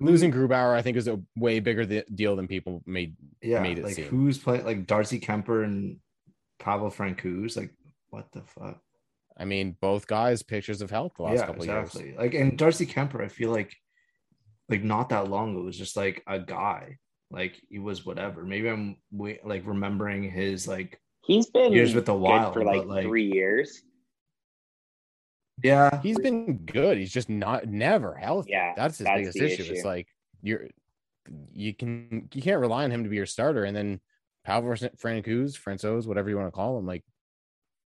losing 0.00 0.32
Grubauer, 0.32 0.74
I 0.74 0.82
think, 0.82 0.96
is 0.96 1.06
a 1.06 1.20
way 1.36 1.60
bigger 1.60 1.84
th- 1.84 2.06
deal 2.14 2.34
than 2.34 2.48
people 2.48 2.82
made 2.86 3.16
yeah, 3.42 3.60
made 3.60 3.78
it 3.78 3.84
like 3.84 3.94
seem. 3.94 4.06
who's 4.06 4.38
playing 4.38 4.64
like 4.64 4.86
Darcy 4.86 5.20
Kuemper 5.20 5.64
and 5.64 5.98
Pavel 6.58 6.90
Francouz? 6.90 7.56
Like 7.56 7.74
what 8.08 8.32
the 8.32 8.42
fuck? 8.42 8.80
I 9.38 9.44
mean, 9.44 9.76
both 9.80 10.06
guys 10.06 10.42
pictures 10.42 10.82
of 10.82 10.90
health 10.90 11.12
the 11.16 11.22
last 11.22 11.38
yeah, 11.38 11.46
couple 11.46 11.62
exactly. 11.62 12.00
of 12.00 12.06
years. 12.06 12.14
Exactly. 12.14 12.24
Like 12.24 12.34
and 12.34 12.58
Darcy 12.58 12.86
Kuemper, 12.86 13.24
I 13.24 13.28
feel 13.28 13.50
like 13.50 13.76
like 14.68 14.82
not 14.82 15.10
that 15.10 15.28
long 15.28 15.52
ago 15.52 15.62
was 15.62 15.78
just 15.78 15.96
like 15.96 16.22
a 16.26 16.38
guy. 16.38 16.98
Like 17.30 17.60
he 17.68 17.78
was 17.78 18.04
whatever. 18.04 18.44
Maybe 18.44 18.68
I'm 18.68 18.96
we, 19.12 19.38
like 19.44 19.66
remembering 19.66 20.30
his 20.30 20.66
like 20.66 21.00
He's 21.30 21.48
been 21.48 21.72
Years 21.72 21.94
with 21.94 22.06
the 22.06 22.12
good 22.14 22.22
Wild, 22.22 22.54
for 22.54 22.64
like, 22.64 22.86
like- 22.86 23.04
three 23.04 23.30
years. 23.32 23.82
yeah 25.62 26.00
He's 26.02 26.18
been 26.18 26.56
good. 26.58 26.98
He's 26.98 27.12
just 27.12 27.28
not 27.28 27.66
never 27.68 28.14
healthy. 28.14 28.50
Yeah, 28.50 28.72
that's 28.76 28.98
his 28.98 29.04
that's 29.06 29.18
biggest 29.20 29.36
issue. 29.36 29.62
issue. 29.62 29.72
It's 29.74 29.84
like 29.84 30.08
you're 30.42 30.66
you 31.52 31.72
can 31.74 32.28
you 32.34 32.42
can't 32.42 32.60
rely 32.60 32.82
on 32.84 32.90
him 32.90 33.04
to 33.04 33.08
be 33.10 33.16
your 33.16 33.26
starter, 33.26 33.64
and 33.64 33.76
then 33.76 34.00
Pavel 34.44 34.70
Francouz, 34.70 35.56
Francouz, 35.56 36.06
whatever 36.06 36.28
you 36.30 36.36
want 36.36 36.48
to 36.48 36.52
call 36.52 36.78
him, 36.78 36.86
like 36.86 37.04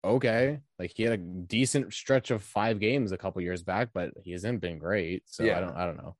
okay, 0.04 0.60
like 0.78 0.92
he 0.96 1.02
had 1.04 1.12
a 1.12 1.16
decent 1.16 1.92
stretch 1.92 2.30
of 2.30 2.42
five 2.42 2.80
games 2.80 3.12
a 3.12 3.18
couple 3.18 3.42
years 3.42 3.62
back, 3.62 3.90
but 3.92 4.10
he 4.22 4.32
hasn't 4.32 4.60
been 4.60 4.78
great. 4.78 5.22
So 5.26 5.44
Yeah. 5.44 5.58
I 5.58 5.60
don't 5.60 5.76
I 5.76 5.86
don't 5.86 5.96
know. 5.98 6.16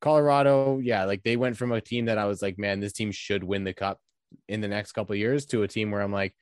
Colorado, 0.00 0.78
yeah, 0.78 1.04
like 1.04 1.22
they 1.22 1.36
went 1.36 1.56
from 1.56 1.70
a 1.72 1.80
team 1.80 2.06
that 2.06 2.18
I 2.18 2.24
was 2.26 2.42
like, 2.42 2.58
man, 2.58 2.80
this 2.80 2.92
team 2.92 3.12
should 3.12 3.44
win 3.44 3.62
the 3.64 3.72
cup 3.72 4.00
in 4.48 4.60
the 4.60 4.68
next 4.68 4.92
couple 4.92 5.12
of 5.12 5.18
years 5.18 5.46
to 5.46 5.62
a 5.62 5.68
team 5.68 5.90
where 5.90 6.02
I'm 6.02 6.12
like, 6.12 6.34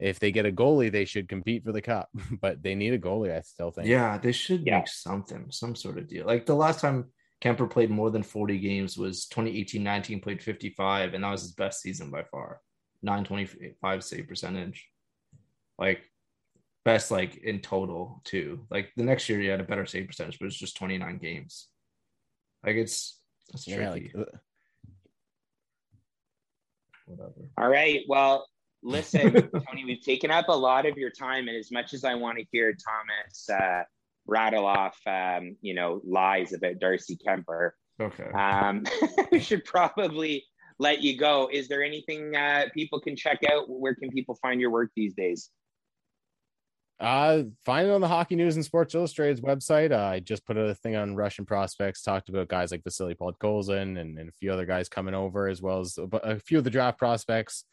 if 0.00 0.18
they 0.18 0.32
get 0.32 0.46
a 0.46 0.52
goalie, 0.52 0.90
they 0.90 1.04
should 1.04 1.28
compete 1.28 1.62
for 1.62 1.72
the 1.72 1.82
cup. 1.82 2.08
but 2.40 2.62
they 2.62 2.74
need 2.74 2.94
a 2.94 2.98
goalie, 2.98 3.36
I 3.36 3.40
still 3.42 3.70
think. 3.70 3.86
Yeah, 3.86 4.18
they 4.18 4.32
should 4.32 4.66
Yeah. 4.66 4.78
make 4.78 4.88
something, 4.88 5.46
some 5.50 5.76
sort 5.76 5.98
of 5.98 6.08
deal. 6.08 6.26
Like 6.26 6.46
the 6.46 6.54
last 6.54 6.80
time 6.80 7.12
Kuemper 7.42 7.70
played 7.70 7.90
more 7.90 8.10
than 8.10 8.22
40 8.22 8.58
games 8.58 8.96
was 8.98 9.26
2018 9.26 9.82
19, 9.82 10.20
played 10.20 10.42
55, 10.42 11.14
and 11.14 11.22
that 11.24 11.30
was 11.30 11.42
his 11.42 11.52
best 11.52 11.80
season 11.82 12.10
by 12.10 12.22
far. 12.24 12.60
925 13.02 14.04
save 14.04 14.28
percentage. 14.28 14.86
Like, 15.78 16.00
best, 16.84 17.10
like 17.10 17.36
in 17.36 17.60
total, 17.60 18.20
too. 18.24 18.66
Like 18.70 18.90
the 18.96 19.04
next 19.04 19.28
year, 19.28 19.40
he 19.40 19.46
had 19.46 19.60
a 19.60 19.64
better 19.64 19.86
save 19.86 20.06
percentage, 20.06 20.38
but 20.38 20.46
it's 20.46 20.58
just 20.58 20.76
29 20.76 21.18
games. 21.18 21.68
Like, 22.64 22.76
it's, 22.76 23.18
it's 23.54 23.64
tricky. 23.64 24.10
Like 24.14 24.28
uh, 24.28 24.36
Whatever. 27.06 27.48
All 27.56 27.68
right. 27.68 28.02
Well, 28.06 28.46
listen, 28.82 29.32
Tony, 29.32 29.84
we've 29.84 30.02
taken 30.02 30.30
up 30.30 30.48
a 30.48 30.56
lot 30.56 30.86
of 30.86 30.96
your 30.96 31.10
time, 31.10 31.48
and 31.48 31.56
as 31.56 31.70
much 31.70 31.94
as 31.94 32.04
I 32.04 32.14
want 32.14 32.38
to 32.38 32.44
hear 32.50 32.72
Thomas 32.72 33.48
uh, 33.50 33.82
rattle 34.26 34.66
off, 34.66 34.98
um, 35.06 35.56
you 35.60 35.74
know, 35.74 36.00
lies 36.04 36.52
about 36.52 36.78
Darcy 36.78 37.16
Kuemper, 37.16 37.72
Okay. 38.00 38.30
um, 38.34 38.84
we 39.32 39.40
should 39.40 39.64
probably 39.64 40.44
let 40.78 41.02
you 41.02 41.18
go. 41.18 41.48
Is 41.52 41.68
there 41.68 41.82
anything 41.82 42.34
uh, 42.34 42.66
people 42.72 43.00
can 43.00 43.16
check 43.16 43.40
out? 43.50 43.68
Where 43.68 43.94
can 43.94 44.10
people 44.10 44.38
find 44.40 44.60
your 44.60 44.70
work 44.70 44.90
these 44.96 45.14
days? 45.14 45.50
Uh, 46.98 47.44
find 47.64 47.88
it 47.88 47.92
on 47.92 48.02
the 48.02 48.08
Hockey 48.08 48.36
News 48.36 48.56
and 48.56 48.64
Sports 48.64 48.94
Illustrated's 48.94 49.40
website. 49.40 49.90
Uh, 49.90 50.04
I 50.04 50.20
just 50.20 50.46
put 50.46 50.58
a 50.58 50.74
thing 50.74 50.96
on 50.96 51.16
Russian 51.16 51.46
prospects, 51.46 52.02
talked 52.02 52.28
about 52.28 52.48
guys 52.48 52.70
like 52.70 52.84
Vasily 52.84 53.14
Podkolzin 53.14 53.98
and, 53.98 54.18
and 54.18 54.28
a 54.28 54.32
few 54.32 54.52
other 54.52 54.66
guys 54.66 54.88
coming 54.90 55.14
over, 55.14 55.48
as 55.48 55.62
well 55.62 55.80
as 55.80 55.96
a, 55.96 56.16
a 56.18 56.38
few 56.38 56.58
of 56.58 56.64
the 56.64 56.70
draft 56.70 56.98
prospects. 56.98 57.64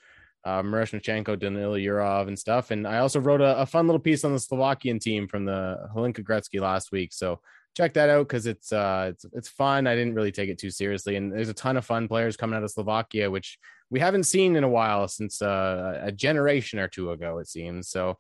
Uh, 0.47 0.63
Miroshnichenko, 0.63 1.35
Danil 1.35 1.83
Yurov, 1.83 2.29
and 2.29 2.39
stuff. 2.39 2.71
And 2.71 2.87
I 2.87 2.99
also 2.99 3.19
wrote 3.19 3.41
a, 3.41 3.59
a, 3.59 3.65
fun 3.65 3.85
little 3.85 3.99
piece 3.99 4.23
on 4.23 4.31
the 4.31 4.39
Slovakian 4.39 4.97
team 4.97 5.27
from 5.27 5.43
the 5.43 5.89
Hlinka 5.93 6.23
Gretzky 6.23 6.61
last 6.61 6.93
week. 6.93 7.11
So 7.11 7.41
check 7.75 7.93
that 7.95 8.09
out 8.09 8.29
because 8.29 8.47
it's 8.47 8.71
uh 8.71 9.07
it's 9.09 9.25
it's 9.33 9.49
fun. 9.49 9.87
I 9.87 9.95
didn't 9.95 10.15
really 10.15 10.31
take 10.31 10.49
it 10.49 10.57
too 10.57 10.71
seriously, 10.71 11.17
and 11.17 11.33
there's 11.33 11.49
a 11.49 11.53
ton 11.53 11.75
of 11.75 11.85
fun 11.85 12.07
players 12.07 12.37
coming 12.37 12.55
out 12.55 12.63
of 12.63 12.71
Slovakia, 12.71 13.29
which 13.29 13.59
we 13.89 13.99
haven't 13.99 14.23
seen 14.23 14.55
in 14.55 14.63
a 14.63 14.69
while 14.69 15.07
since 15.09 15.41
uh, 15.41 15.99
a 16.01 16.13
generation 16.13 16.79
or 16.79 16.87
two 16.87 17.11
ago, 17.11 17.39
it 17.39 17.49
seems. 17.49 17.89
So 17.89 18.17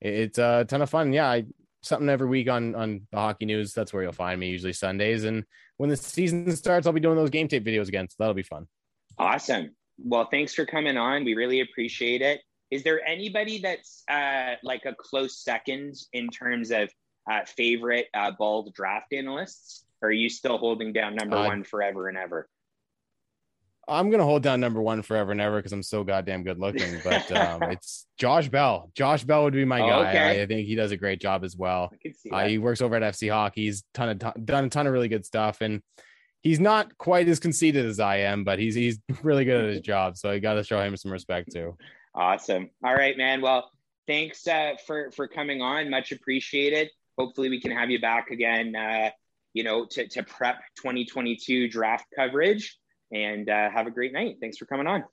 it's 0.00 0.38
a 0.38 0.66
ton 0.68 0.82
of 0.82 0.90
fun. 0.90 1.14
Yeah, 1.14 1.30
I, 1.30 1.44
something 1.82 2.10
every 2.10 2.28
week 2.28 2.50
on 2.50 2.74
on 2.74 3.06
the 3.10 3.16
hockey 3.16 3.46
news. 3.46 3.72
That's 3.72 3.94
where 3.94 4.02
you'll 4.02 4.12
find 4.12 4.38
me 4.38 4.50
usually 4.50 4.74
Sundays. 4.74 5.24
And 5.24 5.44
when 5.78 5.88
the 5.88 5.96
season 5.96 6.54
starts, 6.54 6.86
I'll 6.86 6.92
be 6.92 7.00
doing 7.00 7.16
those 7.16 7.30
game 7.30 7.48
tape 7.48 7.64
videos 7.64 7.88
again. 7.88 8.10
So 8.10 8.16
that'll 8.18 8.34
be 8.34 8.42
fun. 8.42 8.68
Awesome. 9.18 9.74
Well, 9.98 10.28
thanks 10.30 10.54
for 10.54 10.66
coming 10.66 10.96
on. 10.96 11.24
We 11.24 11.34
really 11.34 11.60
appreciate 11.60 12.22
it. 12.22 12.40
Is 12.70 12.82
there 12.82 13.06
anybody 13.06 13.58
that's 13.58 14.02
uh, 14.10 14.54
like 14.62 14.86
a 14.86 14.94
close 14.94 15.42
second 15.44 15.94
in 16.12 16.28
terms 16.28 16.70
of 16.70 16.90
uh, 17.30 17.40
favorite 17.44 18.06
uh, 18.14 18.32
bald 18.38 18.72
draft 18.74 19.12
analysts? 19.12 19.84
Or 20.00 20.08
are 20.08 20.12
you 20.12 20.28
still 20.28 20.58
holding 20.58 20.92
down 20.92 21.14
number 21.14 21.36
uh, 21.36 21.46
one 21.46 21.64
forever 21.64 22.08
and 22.08 22.18
ever? 22.18 22.48
I'm 23.88 24.10
gonna 24.10 24.24
hold 24.24 24.42
down 24.42 24.60
number 24.60 24.80
one 24.80 25.02
forever 25.02 25.32
and 25.32 25.40
ever 25.40 25.56
because 25.56 25.72
I'm 25.72 25.82
so 25.82 26.04
goddamn 26.04 26.44
good 26.44 26.58
looking. 26.58 27.00
But 27.02 27.30
um, 27.32 27.62
it's 27.70 28.06
Josh 28.16 28.48
Bell. 28.48 28.90
Josh 28.94 29.24
Bell 29.24 29.44
would 29.44 29.54
be 29.54 29.64
my 29.64 29.80
guy. 29.80 30.08
Okay. 30.08 30.40
I, 30.40 30.42
I, 30.42 30.46
think 30.46 30.66
he 30.66 30.74
does 30.74 30.92
a 30.92 30.96
great 30.96 31.20
job 31.20 31.42
as 31.44 31.56
well. 31.56 31.92
Uh, 32.30 32.46
he 32.46 32.58
works 32.58 32.80
over 32.80 32.94
at 32.94 33.02
FC 33.02 33.30
Hockey. 33.30 33.64
He's 33.64 33.84
ton 33.92 34.08
of 34.08 34.18
ton, 34.18 34.32
done 34.44 34.64
a 34.64 34.68
ton 34.68 34.86
of 34.86 34.92
really 34.92 35.08
good 35.08 35.26
stuff, 35.26 35.60
and 35.60 35.82
he's 36.42 36.60
not 36.60 36.96
quite 36.98 37.28
as 37.28 37.38
conceited 37.38 37.86
as 37.86 38.00
I 38.00 38.18
am, 38.18 38.44
but 38.44 38.58
he's 38.58 38.74
he's 38.74 38.98
really 39.22 39.44
good 39.44 39.64
at 39.64 39.70
his 39.70 39.80
job. 39.80 40.16
So 40.16 40.30
I 40.30 40.38
got 40.38 40.54
to 40.54 40.64
show 40.64 40.80
him 40.80 40.96
some 40.96 41.12
respect 41.12 41.52
too. 41.52 41.76
Awesome. 42.14 42.70
All 42.84 42.94
right, 42.94 43.16
man. 43.16 43.40
Well, 43.40 43.70
thanks 44.06 44.46
uh, 44.46 44.74
for 44.86 45.10
for 45.12 45.26
coming 45.28 45.62
on. 45.62 45.88
Much 45.88 46.12
appreciated. 46.12 46.90
Hopefully, 47.18 47.48
we 47.48 47.60
can 47.60 47.70
have 47.70 47.90
you 47.90 48.00
back 48.00 48.30
again. 48.30 48.76
Uh, 48.76 49.10
you 49.54 49.64
know, 49.64 49.86
to 49.86 50.08
to 50.08 50.22
prep 50.22 50.60
2022 50.76 51.68
draft 51.68 52.06
coverage 52.14 52.78
and 53.12 53.48
uh, 53.48 53.70
have 53.70 53.86
a 53.86 53.90
great 53.90 54.12
night. 54.12 54.36
Thanks 54.40 54.56
for 54.56 54.66
coming 54.66 54.86
on. 54.86 55.04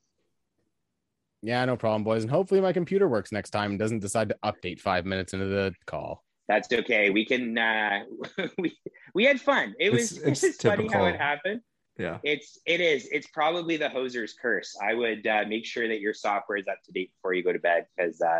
Yeah, 1.41 1.63
no 1.65 1.77
problem, 1.77 2.03
boys. 2.03 2.23
And 2.23 2.31
hopefully 2.31 2.59
my 2.59 2.73
computer 2.73 3.07
works 3.07 3.31
next 3.31 3.51
time 3.51 3.71
and 3.71 3.79
doesn't 3.79 3.99
decide 3.99 4.29
to 4.29 4.37
update 4.43 4.79
five 4.79 5.05
minutes 5.05 5.33
into 5.33 5.45
the 5.45 5.73
call. 5.85 6.23
That's 6.49 6.67
okay. 6.71 7.11
We 7.11 7.25
can. 7.25 7.57
Uh, 7.57 7.99
we 8.57 8.77
we 9.13 9.25
had 9.25 9.39
fun. 9.39 9.75
It 9.79 9.91
was 9.91 10.17
it's, 10.17 10.43
it's 10.43 10.61
funny 10.61 10.87
how 10.87 11.05
it 11.05 11.17
happened. 11.17 11.61
Yeah, 11.97 12.19
it's 12.23 12.59
it 12.65 12.81
is. 12.81 13.07
It's 13.11 13.27
probably 13.27 13.77
the 13.77 13.89
hoser's 13.89 14.33
curse. 14.33 14.77
I 14.81 14.93
would 14.93 15.27
uh, 15.27 15.45
make 15.47 15.65
sure 15.65 15.87
that 15.87 15.99
your 15.99 16.13
software 16.13 16.57
is 16.57 16.67
up 16.67 16.81
to 16.85 16.91
date 16.91 17.11
before 17.15 17.33
you 17.33 17.43
go 17.43 17.51
to 17.51 17.59
bed 17.59 17.87
because, 17.95 18.21
uh, 18.21 18.39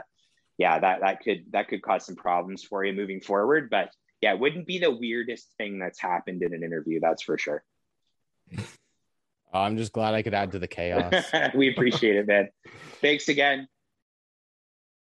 yeah, 0.57 0.79
that 0.79 1.01
that 1.01 1.21
could 1.21 1.45
that 1.51 1.67
could 1.67 1.81
cause 1.81 2.05
some 2.05 2.15
problems 2.15 2.63
for 2.63 2.85
you 2.85 2.93
moving 2.93 3.19
forward. 3.19 3.69
But 3.69 3.91
yeah, 4.21 4.33
it 4.33 4.39
wouldn't 4.39 4.65
be 4.65 4.79
the 4.79 4.91
weirdest 4.91 5.53
thing 5.57 5.79
that's 5.79 5.99
happened 5.99 6.43
in 6.43 6.53
an 6.53 6.63
interview. 6.63 6.99
That's 7.01 7.23
for 7.23 7.37
sure. 7.37 7.63
I'm 9.53 9.77
just 9.77 9.93
glad 9.93 10.13
I 10.13 10.21
could 10.21 10.33
add 10.33 10.51
to 10.51 10.59
the 10.59 10.67
chaos. 10.67 11.25
we 11.55 11.71
appreciate 11.71 12.15
it, 12.15 12.27
man. 12.27 12.49
Thanks 13.01 13.29
again. 13.29 13.67